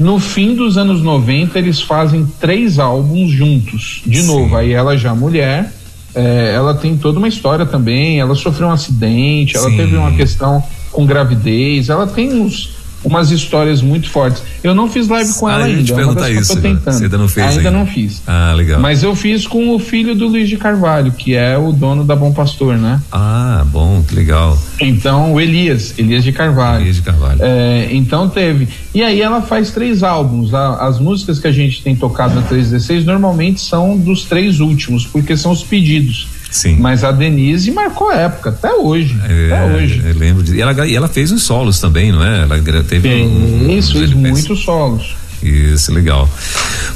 No 0.00 0.18
fim 0.18 0.54
dos 0.54 0.78
anos 0.78 1.02
90, 1.02 1.58
eles 1.58 1.82
fazem 1.82 2.26
três 2.40 2.78
álbuns 2.78 3.30
juntos. 3.30 4.00
De 4.06 4.22
Sim. 4.22 4.28
novo, 4.28 4.56
aí 4.56 4.72
ela 4.72 4.96
já 4.96 5.14
mulher, 5.14 5.70
é, 6.14 6.54
ela 6.54 6.72
tem 6.72 6.96
toda 6.96 7.18
uma 7.18 7.28
história 7.28 7.66
também. 7.66 8.18
Ela 8.18 8.34
sofreu 8.34 8.68
um 8.68 8.72
acidente, 8.72 9.58
ela 9.58 9.68
Sim. 9.68 9.76
teve 9.76 9.96
uma 9.96 10.12
questão 10.12 10.64
com 10.90 11.04
gravidez, 11.04 11.90
ela 11.90 12.06
tem 12.06 12.32
uns 12.32 12.79
umas 13.02 13.30
histórias 13.30 13.82
muito 13.82 14.08
fortes. 14.10 14.42
Eu 14.62 14.74
não 14.74 14.88
fiz 14.88 15.08
live 15.08 15.32
com 15.34 15.46
ah, 15.46 15.52
ela 15.54 15.64
ainda. 15.64 15.94
Perguntar 15.94 16.30
isso, 16.30 16.56
que 16.56 16.62
tentando. 16.62 16.94
Você 16.94 17.04
ainda 17.04 17.18
não 17.18 17.28
fez? 17.28 17.46
Ainda, 17.46 17.58
ainda, 17.58 17.70
não 17.70 17.86
fiz. 17.86 18.22
Ah, 18.26 18.52
legal. 18.54 18.80
Mas 18.80 19.02
eu 19.02 19.14
fiz 19.14 19.46
com 19.46 19.74
o 19.74 19.78
filho 19.78 20.14
do 20.14 20.28
Luiz 20.28 20.48
de 20.48 20.56
Carvalho, 20.56 21.12
que 21.12 21.34
é 21.34 21.56
o 21.56 21.72
dono 21.72 22.04
da 22.04 22.14
Bom 22.14 22.32
Pastor, 22.32 22.76
né? 22.76 23.00
Ah, 23.10 23.64
bom, 23.66 24.02
que 24.06 24.14
legal. 24.14 24.58
Então, 24.80 25.32
o 25.32 25.40
Elias, 25.40 25.94
Elias 25.98 26.24
de 26.24 26.32
Carvalho. 26.32 26.82
Elias 26.82 26.96
de 26.96 27.02
Carvalho. 27.02 27.38
É, 27.40 27.88
então 27.90 28.28
teve. 28.28 28.68
E 28.94 29.02
aí 29.02 29.20
ela 29.20 29.40
faz 29.42 29.70
três 29.70 30.02
álbuns. 30.02 30.52
as 30.52 30.98
músicas 30.98 31.38
que 31.38 31.46
a 31.46 31.52
gente 31.52 31.82
tem 31.82 31.96
tocado 31.96 32.34
na 32.34 32.42
316 32.42 33.04
normalmente 33.04 33.60
são 33.60 33.96
dos 33.96 34.24
três 34.24 34.60
últimos, 34.60 35.06
porque 35.06 35.36
são 35.36 35.52
os 35.52 35.62
pedidos. 35.62 36.39
Sim. 36.50 36.76
Mas 36.78 37.04
a 37.04 37.12
Denise 37.12 37.70
marcou 37.70 38.10
época, 38.12 38.50
até 38.50 38.72
hoje. 38.72 39.18
É, 39.28 39.52
até 39.52 39.76
hoje. 39.76 40.02
Eu 40.04 40.14
lembro 40.14 40.42
de, 40.42 40.56
e 40.56 40.60
ela, 40.60 40.86
e 40.86 40.96
ela 40.96 41.08
fez 41.08 41.30
os 41.30 41.42
solos 41.42 41.80
também, 41.80 42.10
não 42.10 42.24
é? 42.24 42.42
Ela 42.42 42.82
teve. 42.82 43.08
um, 43.08 43.70
isso, 43.70 43.92
fez 43.92 44.12
muitos 44.12 44.64
solos. 44.64 45.14
Isso, 45.42 45.92
legal. 45.92 46.28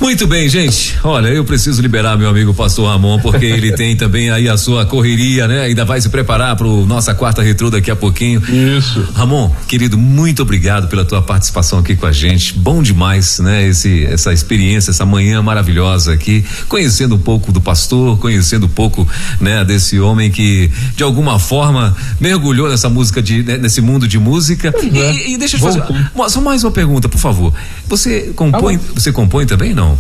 Muito 0.05 0.27
bem, 0.27 0.47
gente. 0.51 0.99
Olha, 1.03 1.29
eu 1.29 1.47
preciso 1.47 1.81
liberar 1.81 2.19
meu 2.19 2.29
amigo 2.29 2.53
Pastor 2.53 2.87
Ramon, 2.91 3.19
porque 3.21 3.47
ele 3.47 3.73
tem 3.73 3.97
também 3.97 4.29
aí 4.29 4.51
a 4.51 4.57
sua 4.59 4.85
correria, 4.85 5.49
né? 5.49 5.63
Ainda 5.63 5.83
vai 5.83 5.99
se 5.99 6.11
preparar 6.11 6.55
para 6.57 6.67
nossa 6.67 7.15
quarta 7.15 7.41
retrô 7.41 7.71
daqui 7.71 7.91
a 7.91 7.97
pouquinho. 7.97 8.43
Isso. 8.77 9.01
Ramon, 9.15 9.51
querido, 9.67 9.97
muito 9.97 10.43
obrigado 10.43 10.89
pela 10.89 11.07
tua 11.07 11.23
participação 11.23 11.79
aqui 11.79 11.97
com 11.97 12.05
a 12.05 12.13
gente. 12.13 12.53
Bom 12.53 12.83
demais, 12.83 13.39
né? 13.39 13.67
Esse, 13.67 14.05
essa 14.05 14.31
experiência, 14.31 14.91
essa 14.91 15.07
manhã 15.07 15.41
maravilhosa 15.41 16.13
aqui, 16.13 16.45
conhecendo 16.69 17.15
um 17.15 17.19
pouco 17.19 17.51
do 17.51 17.63
pastor, 17.63 18.19
conhecendo 18.19 18.67
um 18.67 18.69
pouco, 18.69 19.09
né, 19.41 19.65
desse 19.65 19.99
homem 19.99 20.31
que 20.31 20.71
de 20.95 21.03
alguma 21.03 21.39
forma 21.39 21.97
mergulhou 22.21 22.69
nessa 22.69 22.91
música 22.91 23.23
de, 23.23 23.43
né, 23.43 23.57
nesse 23.57 23.81
mundo 23.81 24.07
de 24.07 24.19
música. 24.19 24.71
E, 24.83 24.99
é. 24.99 25.31
e, 25.31 25.39
deixa 25.39 25.57
eu 25.57 25.61
fazer 25.61 25.83
só 26.29 26.43
mais 26.43 26.63
uma 26.63 26.71
pergunta, 26.71 27.09
por 27.09 27.19
favor. 27.19 27.55
Você 27.89 28.35
compõe, 28.37 28.79
você 28.95 29.11
compõe 29.11 29.47
também 29.47 29.73
não? 29.73 29.94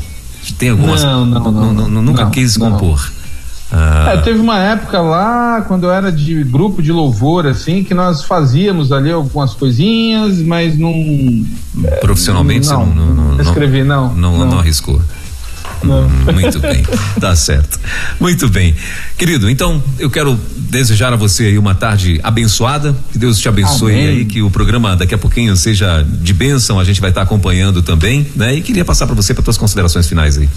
Tem 0.53 0.71
algumas 0.71 1.03
Não, 1.03 1.25
não, 1.25 1.53
não, 1.53 1.73
não 1.89 2.03
nunca 2.03 2.25
não, 2.25 2.31
quis 2.31 2.57
compor. 2.57 3.11
Ah. 3.73 4.13
É, 4.13 4.17
teve 4.19 4.39
uma 4.39 4.59
época 4.61 5.01
lá, 5.01 5.63
quando 5.67 5.85
eu 5.85 5.93
era 5.93 6.13
de 6.13 6.45
grupo 6.45 6.81
de 6.81 6.93
louvor, 6.93 7.47
assim, 7.47 7.83
que 7.83 7.93
nós 7.93 8.23
fazíamos 8.23 8.93
ali 8.93 9.11
algumas 9.11 9.55
coisinhas, 9.55 10.39
mas 10.39 10.79
não. 10.79 10.93
Profissionalmente 12.01 12.69
não, 12.69 12.85
você 12.85 12.95
não, 12.95 13.07
não, 13.07 13.33
não, 13.33 13.41
escrevi, 13.41 13.83
não. 13.83 14.15
Não, 14.15 14.39
não, 14.39 14.47
não 14.47 14.59
arriscou. 14.61 15.01
Hum, 15.93 16.33
muito 16.33 16.59
bem, 16.59 16.83
tá 17.21 17.35
certo. 17.35 17.79
Muito 18.19 18.49
bem. 18.49 18.75
Querido, 19.17 19.49
então 19.51 19.83
eu 19.99 20.11
quero 20.11 20.39
desejar 20.57 21.13
a 21.13 21.17
você 21.17 21.45
aí 21.45 21.59
uma 21.59 21.75
tarde 21.75 22.21
abençoada, 22.23 22.95
que 23.13 23.19
Deus 23.19 23.39
te 23.39 23.49
abençoe 23.49 23.93
Amém. 23.93 24.09
aí, 24.09 24.25
que 24.25 24.43
o 24.43 24.51
programa 24.51 24.97
daqui 24.97 25.15
a 25.15 25.19
pouquinho 25.19 25.57
seja 25.57 26.03
de 26.03 26.35
bênção, 26.35 26.81
a 26.81 26.85
gente 26.85 27.01
vai 27.01 27.11
estar 27.11 27.21
tá 27.21 27.25
acompanhando 27.25 27.83
também, 27.83 28.27
né? 28.35 28.55
E 28.55 28.61
queria 28.61 28.85
passar 28.85 29.07
para 29.07 29.15
você 29.15 29.33
para 29.35 29.43
tuas 29.43 29.59
considerações 29.59 30.09
finais 30.09 30.39
aí. 30.39 30.49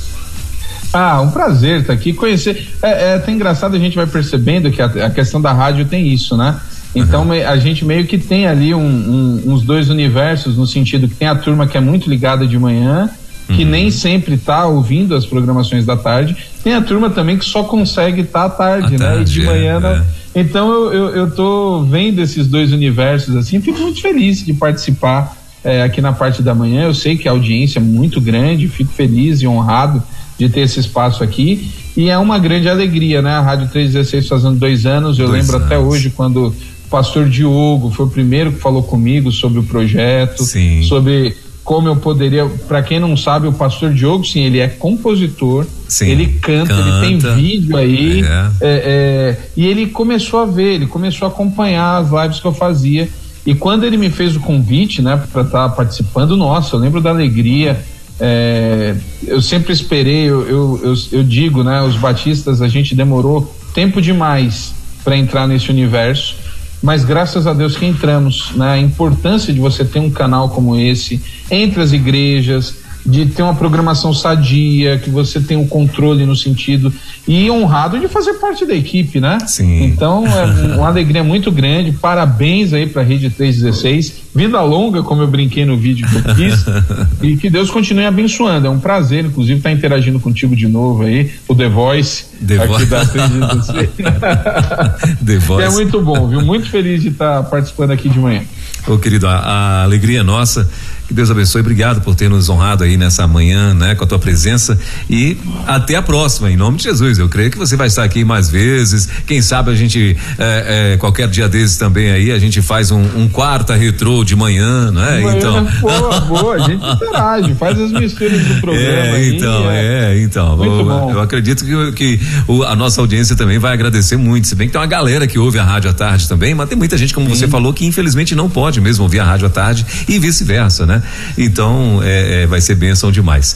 Ah, 0.93 1.21
um 1.21 1.31
prazer 1.31 1.81
estar 1.81 1.87
tá 1.87 1.93
aqui, 1.93 2.13
conhecer. 2.13 2.69
É, 2.81 3.11
é 3.11 3.13
até 3.15 3.31
engraçado 3.31 3.75
a 3.75 3.79
gente 3.79 3.95
vai 3.95 4.07
percebendo 4.07 4.71
que 4.71 4.81
a, 4.81 4.85
a 4.85 5.09
questão 5.09 5.41
da 5.41 5.51
rádio 5.51 5.85
tem 5.85 6.07
isso, 6.07 6.37
né? 6.37 6.59
Então 6.95 7.25
uhum. 7.25 7.31
a 7.31 7.57
gente 7.57 7.85
meio 7.85 8.05
que 8.05 8.17
tem 8.17 8.47
ali 8.47 8.73
um, 8.73 8.79
um, 8.79 9.53
uns 9.53 9.61
dois 9.61 9.89
universos 9.89 10.57
no 10.57 10.65
sentido 10.65 11.07
que 11.07 11.15
tem 11.15 11.27
a 11.27 11.35
turma 11.35 11.67
que 11.67 11.77
é 11.77 11.81
muito 11.81 12.09
ligada 12.09 12.47
de 12.47 12.57
manhã 12.57 13.09
que 13.47 13.63
uhum. 13.63 13.69
nem 13.69 13.89
sempre 13.91 14.35
está 14.35 14.65
ouvindo 14.65 15.15
as 15.15 15.25
programações 15.25 15.85
da 15.85 15.95
tarde. 15.95 16.35
Tem 16.63 16.73
a 16.73 16.81
turma 16.81 17.09
também 17.09 17.37
que 17.37 17.45
só 17.45 17.63
consegue 17.63 18.21
estar 18.21 18.41
tá 18.41 18.45
à 18.45 18.49
tarde, 18.49 18.95
à 18.95 18.99
né? 18.99 19.05
Tarde, 19.05 19.21
e 19.21 19.41
de 19.41 19.45
manhã 19.45 19.79
é. 19.83 20.03
É 20.35 20.41
Então 20.41 20.71
eu, 20.71 20.93
eu, 20.93 21.09
eu 21.15 21.31
tô 21.31 21.83
vendo 21.83 22.21
esses 22.21 22.47
dois 22.47 22.73
universos 22.73 23.35
assim, 23.35 23.61
fico 23.61 23.79
muito 23.79 24.01
feliz 24.01 24.45
de 24.45 24.53
participar 24.53 25.35
é, 25.63 25.81
aqui 25.81 26.01
na 26.01 26.13
parte 26.13 26.41
da 26.41 26.53
manhã. 26.53 26.83
Eu 26.83 26.93
sei 26.93 27.17
que 27.17 27.27
a 27.27 27.31
audiência 27.31 27.79
é 27.79 27.81
muito 27.81 28.19
grande, 28.19 28.67
fico 28.67 28.91
feliz 28.91 29.41
e 29.41 29.47
honrado 29.47 30.03
de 30.37 30.49
ter 30.49 30.61
esse 30.61 30.79
espaço 30.79 31.23
aqui. 31.23 31.71
E 31.95 32.09
é 32.09 32.17
uma 32.17 32.37
grande 32.37 32.69
alegria, 32.69 33.21
né? 33.21 33.31
A 33.31 33.41
Rádio 33.41 33.69
316 33.69 34.27
fazendo 34.27 34.59
dois 34.59 34.85
anos. 34.85 35.17
Eu 35.17 35.27
dois 35.27 35.41
lembro 35.41 35.55
anos. 35.55 35.65
até 35.65 35.79
hoje 35.79 36.09
quando 36.09 36.47
o 36.47 36.89
pastor 36.89 37.27
Diogo 37.27 37.91
foi 37.91 38.05
o 38.05 38.09
primeiro 38.09 38.51
que 38.51 38.59
falou 38.59 38.83
comigo 38.83 39.31
sobre 39.31 39.59
o 39.59 39.63
projeto, 39.63 40.43
sim. 40.43 40.83
sobre 40.83 41.35
como 41.67 41.89
eu 41.89 41.97
poderia. 41.97 42.45
Para 42.65 42.81
quem 42.81 42.97
não 42.97 43.17
sabe, 43.17 43.45
o 43.45 43.51
pastor 43.51 43.93
Diogo, 43.93 44.23
sim, 44.23 44.39
ele 44.39 44.59
é 44.59 44.69
compositor, 44.69 45.65
sim, 45.89 46.07
ele 46.07 46.27
canta, 46.41 46.73
canta, 46.73 47.05
ele 47.05 47.19
tem 47.19 47.35
vídeo 47.35 47.75
aí. 47.75 48.21
É. 48.21 48.25
É, 48.25 48.51
é, 48.61 49.37
e 49.57 49.67
ele 49.67 49.87
começou 49.87 50.39
a 50.39 50.45
ver, 50.45 50.75
ele 50.75 50.87
começou 50.87 51.27
a 51.27 51.29
acompanhar 51.29 51.97
as 51.97 52.09
lives 52.09 52.39
que 52.39 52.47
eu 52.47 52.53
fazia. 52.53 53.09
E 53.45 53.53
quando 53.53 53.83
ele 53.83 53.97
me 53.97 54.09
fez 54.09 54.37
o 54.37 54.39
convite, 54.39 55.01
né, 55.01 55.21
para 55.31 55.41
estar 55.41 55.67
tá 55.67 55.75
participando, 55.75 56.37
nossa, 56.37 56.77
eu 56.77 56.79
lembro 56.79 57.01
da 57.01 57.09
alegria. 57.09 57.77
É, 58.17 58.95
eu 59.27 59.41
sempre 59.41 59.73
esperei, 59.73 60.23
eu, 60.23 60.47
eu, 60.47 60.79
eu, 60.83 60.93
eu, 61.11 61.23
digo, 61.23 61.65
né, 61.65 61.83
os 61.83 61.97
batistas, 61.97 62.61
a 62.61 62.67
gente 62.69 62.95
demorou 62.95 63.53
tempo 63.73 64.01
demais 64.01 64.73
para 65.03 65.17
entrar 65.17 65.45
nesse 65.47 65.69
universo, 65.69 66.35
mas 66.81 67.03
graças 67.03 67.47
a 67.47 67.53
Deus 67.53 67.75
que 67.75 67.85
entramos, 67.85 68.51
né, 68.55 68.71
a 68.71 68.77
importância 68.77 69.53
de 69.53 69.59
você 69.59 69.83
ter 69.83 69.99
um 69.99 70.11
canal 70.11 70.49
como 70.49 70.75
esse 70.75 71.21
entre 71.49 71.81
as 71.81 71.91
igrejas, 71.91 72.75
de 73.07 73.25
ter 73.25 73.41
uma 73.41 73.55
programação 73.55 74.13
sadia, 74.13 74.97
que 74.97 75.09
você 75.09 75.39
tem 75.39 75.55
um 75.55 75.65
controle 75.65 76.25
no 76.25 76.35
sentido 76.35 76.93
e 77.25 77.49
honrado 77.49 77.97
de 77.97 78.07
fazer 78.09 78.33
parte 78.33 78.65
da 78.65 78.75
equipe, 78.75 79.21
né? 79.21 79.37
Sim. 79.47 79.85
Então 79.85 80.25
é 80.27 80.43
uma 80.75 80.87
alegria 80.87 81.23
muito 81.23 81.49
grande. 81.49 81.93
Parabéns 81.93 82.73
aí 82.73 82.85
para 82.85 83.01
a 83.01 83.05
Rede 83.05 83.29
316. 83.29 84.27
Vida 84.35 84.61
longa, 84.61 85.01
como 85.01 85.21
eu 85.21 85.27
brinquei 85.27 85.65
no 85.65 85.77
vídeo 85.77 86.05
que 86.05 86.15
eu 86.15 86.35
fiz. 86.35 86.65
e 87.23 87.37
que 87.37 87.49
Deus 87.49 87.71
continue 87.71 88.05
abençoando. 88.05 88.67
É 88.67 88.69
um 88.69 88.79
prazer, 88.79 89.23
inclusive, 89.23 89.57
estar 89.57 89.71
interagindo 89.71 90.19
contigo 90.19 90.53
de 90.53 90.67
novo 90.67 91.03
aí, 91.03 91.31
o 91.47 91.55
The 91.55 91.69
Voice. 91.69 92.25
The 92.45 92.57
aqui 92.57 92.67
Voice. 92.67 92.85
da 92.87 93.05
316. 93.05 93.89
The 95.25 95.37
Voice. 95.37 95.65
É 95.65 95.69
muito 95.69 96.01
bom, 96.01 96.27
viu? 96.27 96.41
Muito 96.41 96.69
feliz 96.69 97.01
de 97.01 97.07
estar 97.07 97.43
participando 97.43 97.91
aqui 97.91 98.09
de 98.09 98.19
manhã. 98.19 98.43
Ô, 98.85 98.97
querido, 98.97 99.27
a, 99.27 99.37
a 99.37 99.83
alegria 99.83 100.19
é 100.19 100.23
nossa 100.23 100.69
que 101.07 101.13
Deus 101.13 101.31
abençoe. 101.31 101.61
Obrigado 101.61 102.01
por 102.01 102.15
ter 102.15 102.29
nos 102.29 102.49
honrado 102.49 102.83
aí 102.83 102.97
nessa 102.97 103.25
manhã, 103.25 103.73
né, 103.73 103.95
com 103.95 104.03
a 104.03 104.07
tua 104.07 104.19
presença 104.19 104.77
e 105.09 105.37
até 105.65 105.95
a 105.95 106.01
próxima, 106.01 106.51
em 106.51 106.57
nome 106.57 106.77
de 106.77 106.83
Jesus. 106.83 107.17
Eu 107.17 107.29
creio 107.29 107.49
que 107.49 107.57
você 107.57 107.75
vai 107.75 107.87
estar 107.87 108.03
aqui 108.03 108.23
mais 108.23 108.49
vezes. 108.49 109.07
Quem 109.25 109.41
sabe 109.41 109.71
a 109.71 109.75
gente, 109.75 110.17
é, 110.37 110.93
é, 110.93 110.97
qualquer 110.97 111.27
dia 111.27 111.47
desses 111.47 111.77
também 111.77 112.11
aí, 112.11 112.31
a 112.31 112.39
gente 112.39 112.61
faz 112.61 112.91
um, 112.91 113.01
um 113.15 113.29
quarta 113.29 113.75
retrô 113.75 114.23
de 114.23 114.35
manhã, 114.35 114.91
né? 114.91 115.21
Manhã, 115.21 115.37
então. 115.37 115.67
Boa, 115.79 116.19
boa, 116.21 116.55
a 116.55 116.59
gente 116.59 116.83
interage, 116.83 117.55
faz 117.55 117.79
as 117.79 117.91
misturas 117.91 118.41
do 118.43 118.61
programa. 118.61 118.87
É, 118.87 119.11
aí, 119.11 119.35
então, 119.35 119.71
é, 119.71 120.13
é 120.13 120.21
então. 120.21 120.57
Muito 120.57 120.71
eu, 120.71 120.85
bom. 120.85 121.11
eu 121.11 121.21
acredito 121.21 121.63
que, 121.63 121.91
que 121.93 122.19
o, 122.47 122.63
a 122.63 122.75
nossa 122.75 122.99
audiência 122.99 123.35
também 123.35 123.59
vai 123.59 123.73
agradecer 123.73 124.17
muito. 124.17 124.47
Se 124.47 124.55
bem 124.55 124.67
que 124.67 124.73
tem 124.73 124.81
uma 124.81 124.87
galera 124.87 125.25
que 125.25 125.39
ouve 125.39 125.57
a 125.57 125.63
rádio 125.63 125.89
à 125.89 125.93
tarde 125.93 126.27
também, 126.27 126.53
mas 126.53 126.67
tem 126.67 126.77
muita 126.77 126.97
gente, 126.97 127.13
como 127.13 127.27
Sim. 127.27 127.35
você 127.35 127.47
falou, 127.47 127.73
que 127.73 127.85
infelizmente 127.85 128.35
não 128.35 128.49
pode 128.49 128.81
mesmo 128.81 129.03
ouvir 129.03 129.19
a 129.19 129.23
rádio 129.23 129.47
à 129.47 129.49
tarde 129.49 129.85
e 130.07 130.19
vice-versa, 130.19 130.85
né? 130.85 130.96
Então, 131.37 131.99
é, 132.03 132.43
é, 132.43 132.47
vai 132.47 132.61
ser 132.61 132.75
bênção 132.75 133.11
demais. 133.11 133.55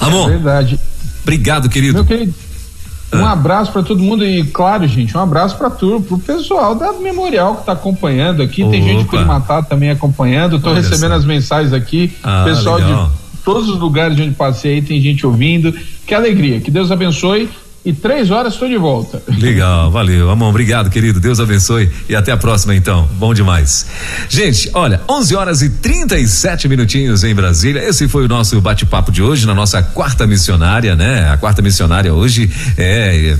Ramon. 0.00 0.26
É 0.26 0.30
verdade. 0.32 0.80
Obrigado, 1.22 1.68
querido. 1.68 1.94
Meu 1.94 2.04
querido. 2.04 2.34
Um 3.12 3.24
ah. 3.24 3.32
abraço 3.32 3.72
para 3.72 3.82
todo 3.82 4.02
mundo 4.02 4.24
e, 4.24 4.44
claro, 4.44 4.86
gente, 4.86 5.16
um 5.16 5.20
abraço 5.20 5.56
para 5.56 5.70
pro 5.70 6.00
pessoal 6.24 6.74
da 6.74 6.92
Memorial 6.92 7.54
que 7.54 7.60
está 7.60 7.72
acompanhando 7.72 8.42
aqui. 8.42 8.62
Opa. 8.62 8.72
Tem 8.72 8.82
gente 8.82 9.04
por 9.04 9.24
Matar 9.24 9.64
também 9.64 9.90
acompanhando. 9.90 10.56
Estou 10.56 10.74
recebendo 10.74 11.12
as 11.12 11.24
mensagens 11.24 11.72
aqui. 11.72 12.12
Ah, 12.22 12.44
pessoal 12.44 12.76
legal. 12.76 13.06
de 13.06 13.42
todos 13.44 13.68
os 13.68 13.78
lugares 13.78 14.18
onde 14.18 14.32
passei 14.32 14.82
tem 14.82 15.00
gente 15.00 15.24
ouvindo. 15.24 15.72
Que 16.06 16.14
alegria. 16.14 16.60
Que 16.60 16.70
Deus 16.70 16.90
abençoe 16.90 17.48
e 17.86 17.92
três 17.92 18.32
horas 18.32 18.54
estou 18.54 18.68
de 18.68 18.76
volta. 18.76 19.22
Legal, 19.38 19.92
valeu. 19.92 20.28
Amor, 20.28 20.48
obrigado, 20.48 20.90
querido. 20.90 21.20
Deus 21.20 21.38
abençoe 21.38 21.88
e 22.08 22.16
até 22.16 22.32
a 22.32 22.36
próxima, 22.36 22.74
então. 22.74 23.08
Bom 23.12 23.32
demais. 23.32 23.86
Gente, 24.28 24.68
olha, 24.74 25.00
11 25.08 25.36
horas 25.36 25.62
e 25.62 25.70
37 25.70 26.66
minutinhos 26.66 27.22
em 27.22 27.32
Brasília. 27.32 27.80
Esse 27.88 28.08
foi 28.08 28.24
o 28.24 28.28
nosso 28.28 28.60
bate-papo 28.60 29.12
de 29.12 29.22
hoje 29.22 29.46
na 29.46 29.54
nossa 29.54 29.80
quarta 29.84 30.26
missionária, 30.26 30.96
né? 30.96 31.30
A 31.30 31.36
quarta 31.36 31.62
missionária 31.62 32.12
hoje 32.12 32.50
é 32.76 33.36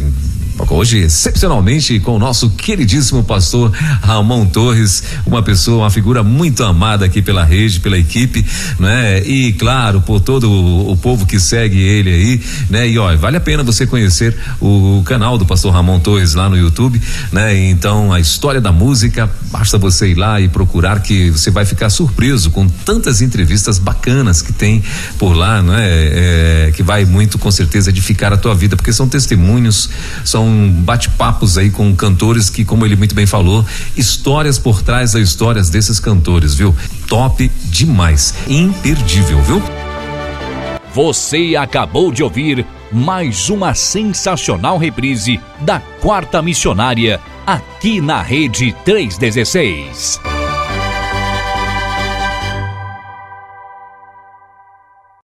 Hoje, 0.59 0.99
excepcionalmente, 0.99 2.01
com 2.01 2.17
o 2.17 2.19
nosso 2.19 2.51
queridíssimo 2.51 3.23
pastor 3.23 3.71
Ramon 4.03 4.47
Torres, 4.47 5.03
uma 5.25 5.43
pessoa, 5.43 5.85
uma 5.85 5.91
figura 5.91 6.23
muito 6.23 6.65
amada 6.65 7.05
aqui 7.05 7.23
pela 7.23 7.45
rede, 7.45 7.81
pela 7.81 7.97
equipe, 7.97 8.45
né? 8.79 9.23
E 9.23 9.53
claro, 9.53 10.01
por 10.01 10.21
todo 10.21 10.51
o, 10.51 10.93
o 10.93 10.97
povo 10.97 11.25
que 11.25 11.39
segue 11.39 11.79
ele 11.79 12.11
aí, 12.11 12.41
né? 12.69 12.89
E 12.89 12.99
ó, 12.99 13.15
vale 13.17 13.37
a 13.37 13.41
pena 13.41 13.63
você 13.63 13.87
conhecer 13.87 14.37
o, 14.61 14.99
o, 14.99 15.03
canal 15.05 15.39
do 15.39 15.47
pastor 15.47 15.73
Ramon 15.73 16.01
Torres 16.01 16.35
lá 16.35 16.49
no 16.49 16.57
YouTube, 16.57 17.01
né? 17.33 17.57
Então, 17.71 18.13
a 18.13 18.19
história 18.19 18.61
da 18.61 18.73
música, 18.73 19.31
basta 19.51 19.79
você 19.79 20.09
ir 20.09 20.15
lá 20.15 20.41
e 20.41 20.49
procurar 20.49 21.01
que 21.01 21.31
você 21.31 21.51
vai 21.51 21.65
ficar 21.65 21.91
surpreso 21.91 22.51
com 22.51 22.67
tantas 22.69 23.23
entrevistas 23.23 23.79
bacanas 23.79 24.43
que 24.43 24.53
tem 24.53 24.83
por 25.19 25.33
lá, 25.35 25.63
né? 25.63 25.87
É, 25.89 26.73
que 26.75 26.83
vai 26.83 27.05
muito, 27.05 27.39
com 27.39 27.51
certeza, 27.51 27.91
edificar 27.91 28.33
a 28.33 28.37
tua 28.37 28.55
vida, 28.55 28.77
porque 28.77 28.93
são 28.93 29.09
testemunhos, 29.09 29.89
são 30.25 30.46
são 30.47 30.71
bate-papos 30.71 31.59
aí 31.59 31.71
com 31.71 31.95
cantores 31.95 32.49
que, 32.49 32.65
como 32.65 32.87
ele 32.87 32.95
muito 32.95 33.15
bem 33.15 33.27
falou, 33.27 33.65
histórias 33.97 34.59
por 34.59 34.81
trás 34.83 35.13
das 35.13 35.23
histórias 35.23 35.69
desses 35.69 35.99
cantores, 35.99 36.55
viu? 36.55 36.75
Top 37.09 37.51
demais, 37.65 38.33
imperdível, 38.49 39.43
viu? 39.43 39.63
Você 40.95 41.57
acabou 41.57 42.13
de 42.13 42.23
ouvir 42.23 42.65
mais 42.93 43.51
uma 43.51 43.75
sensacional 43.75 44.79
reprise 44.79 45.41
da 45.61 45.81
Quarta 46.01 46.41
Missionária 46.41 47.21
aqui 47.45 48.01
na 48.01 48.23
Rede 48.23 48.75
316. 48.85 50.21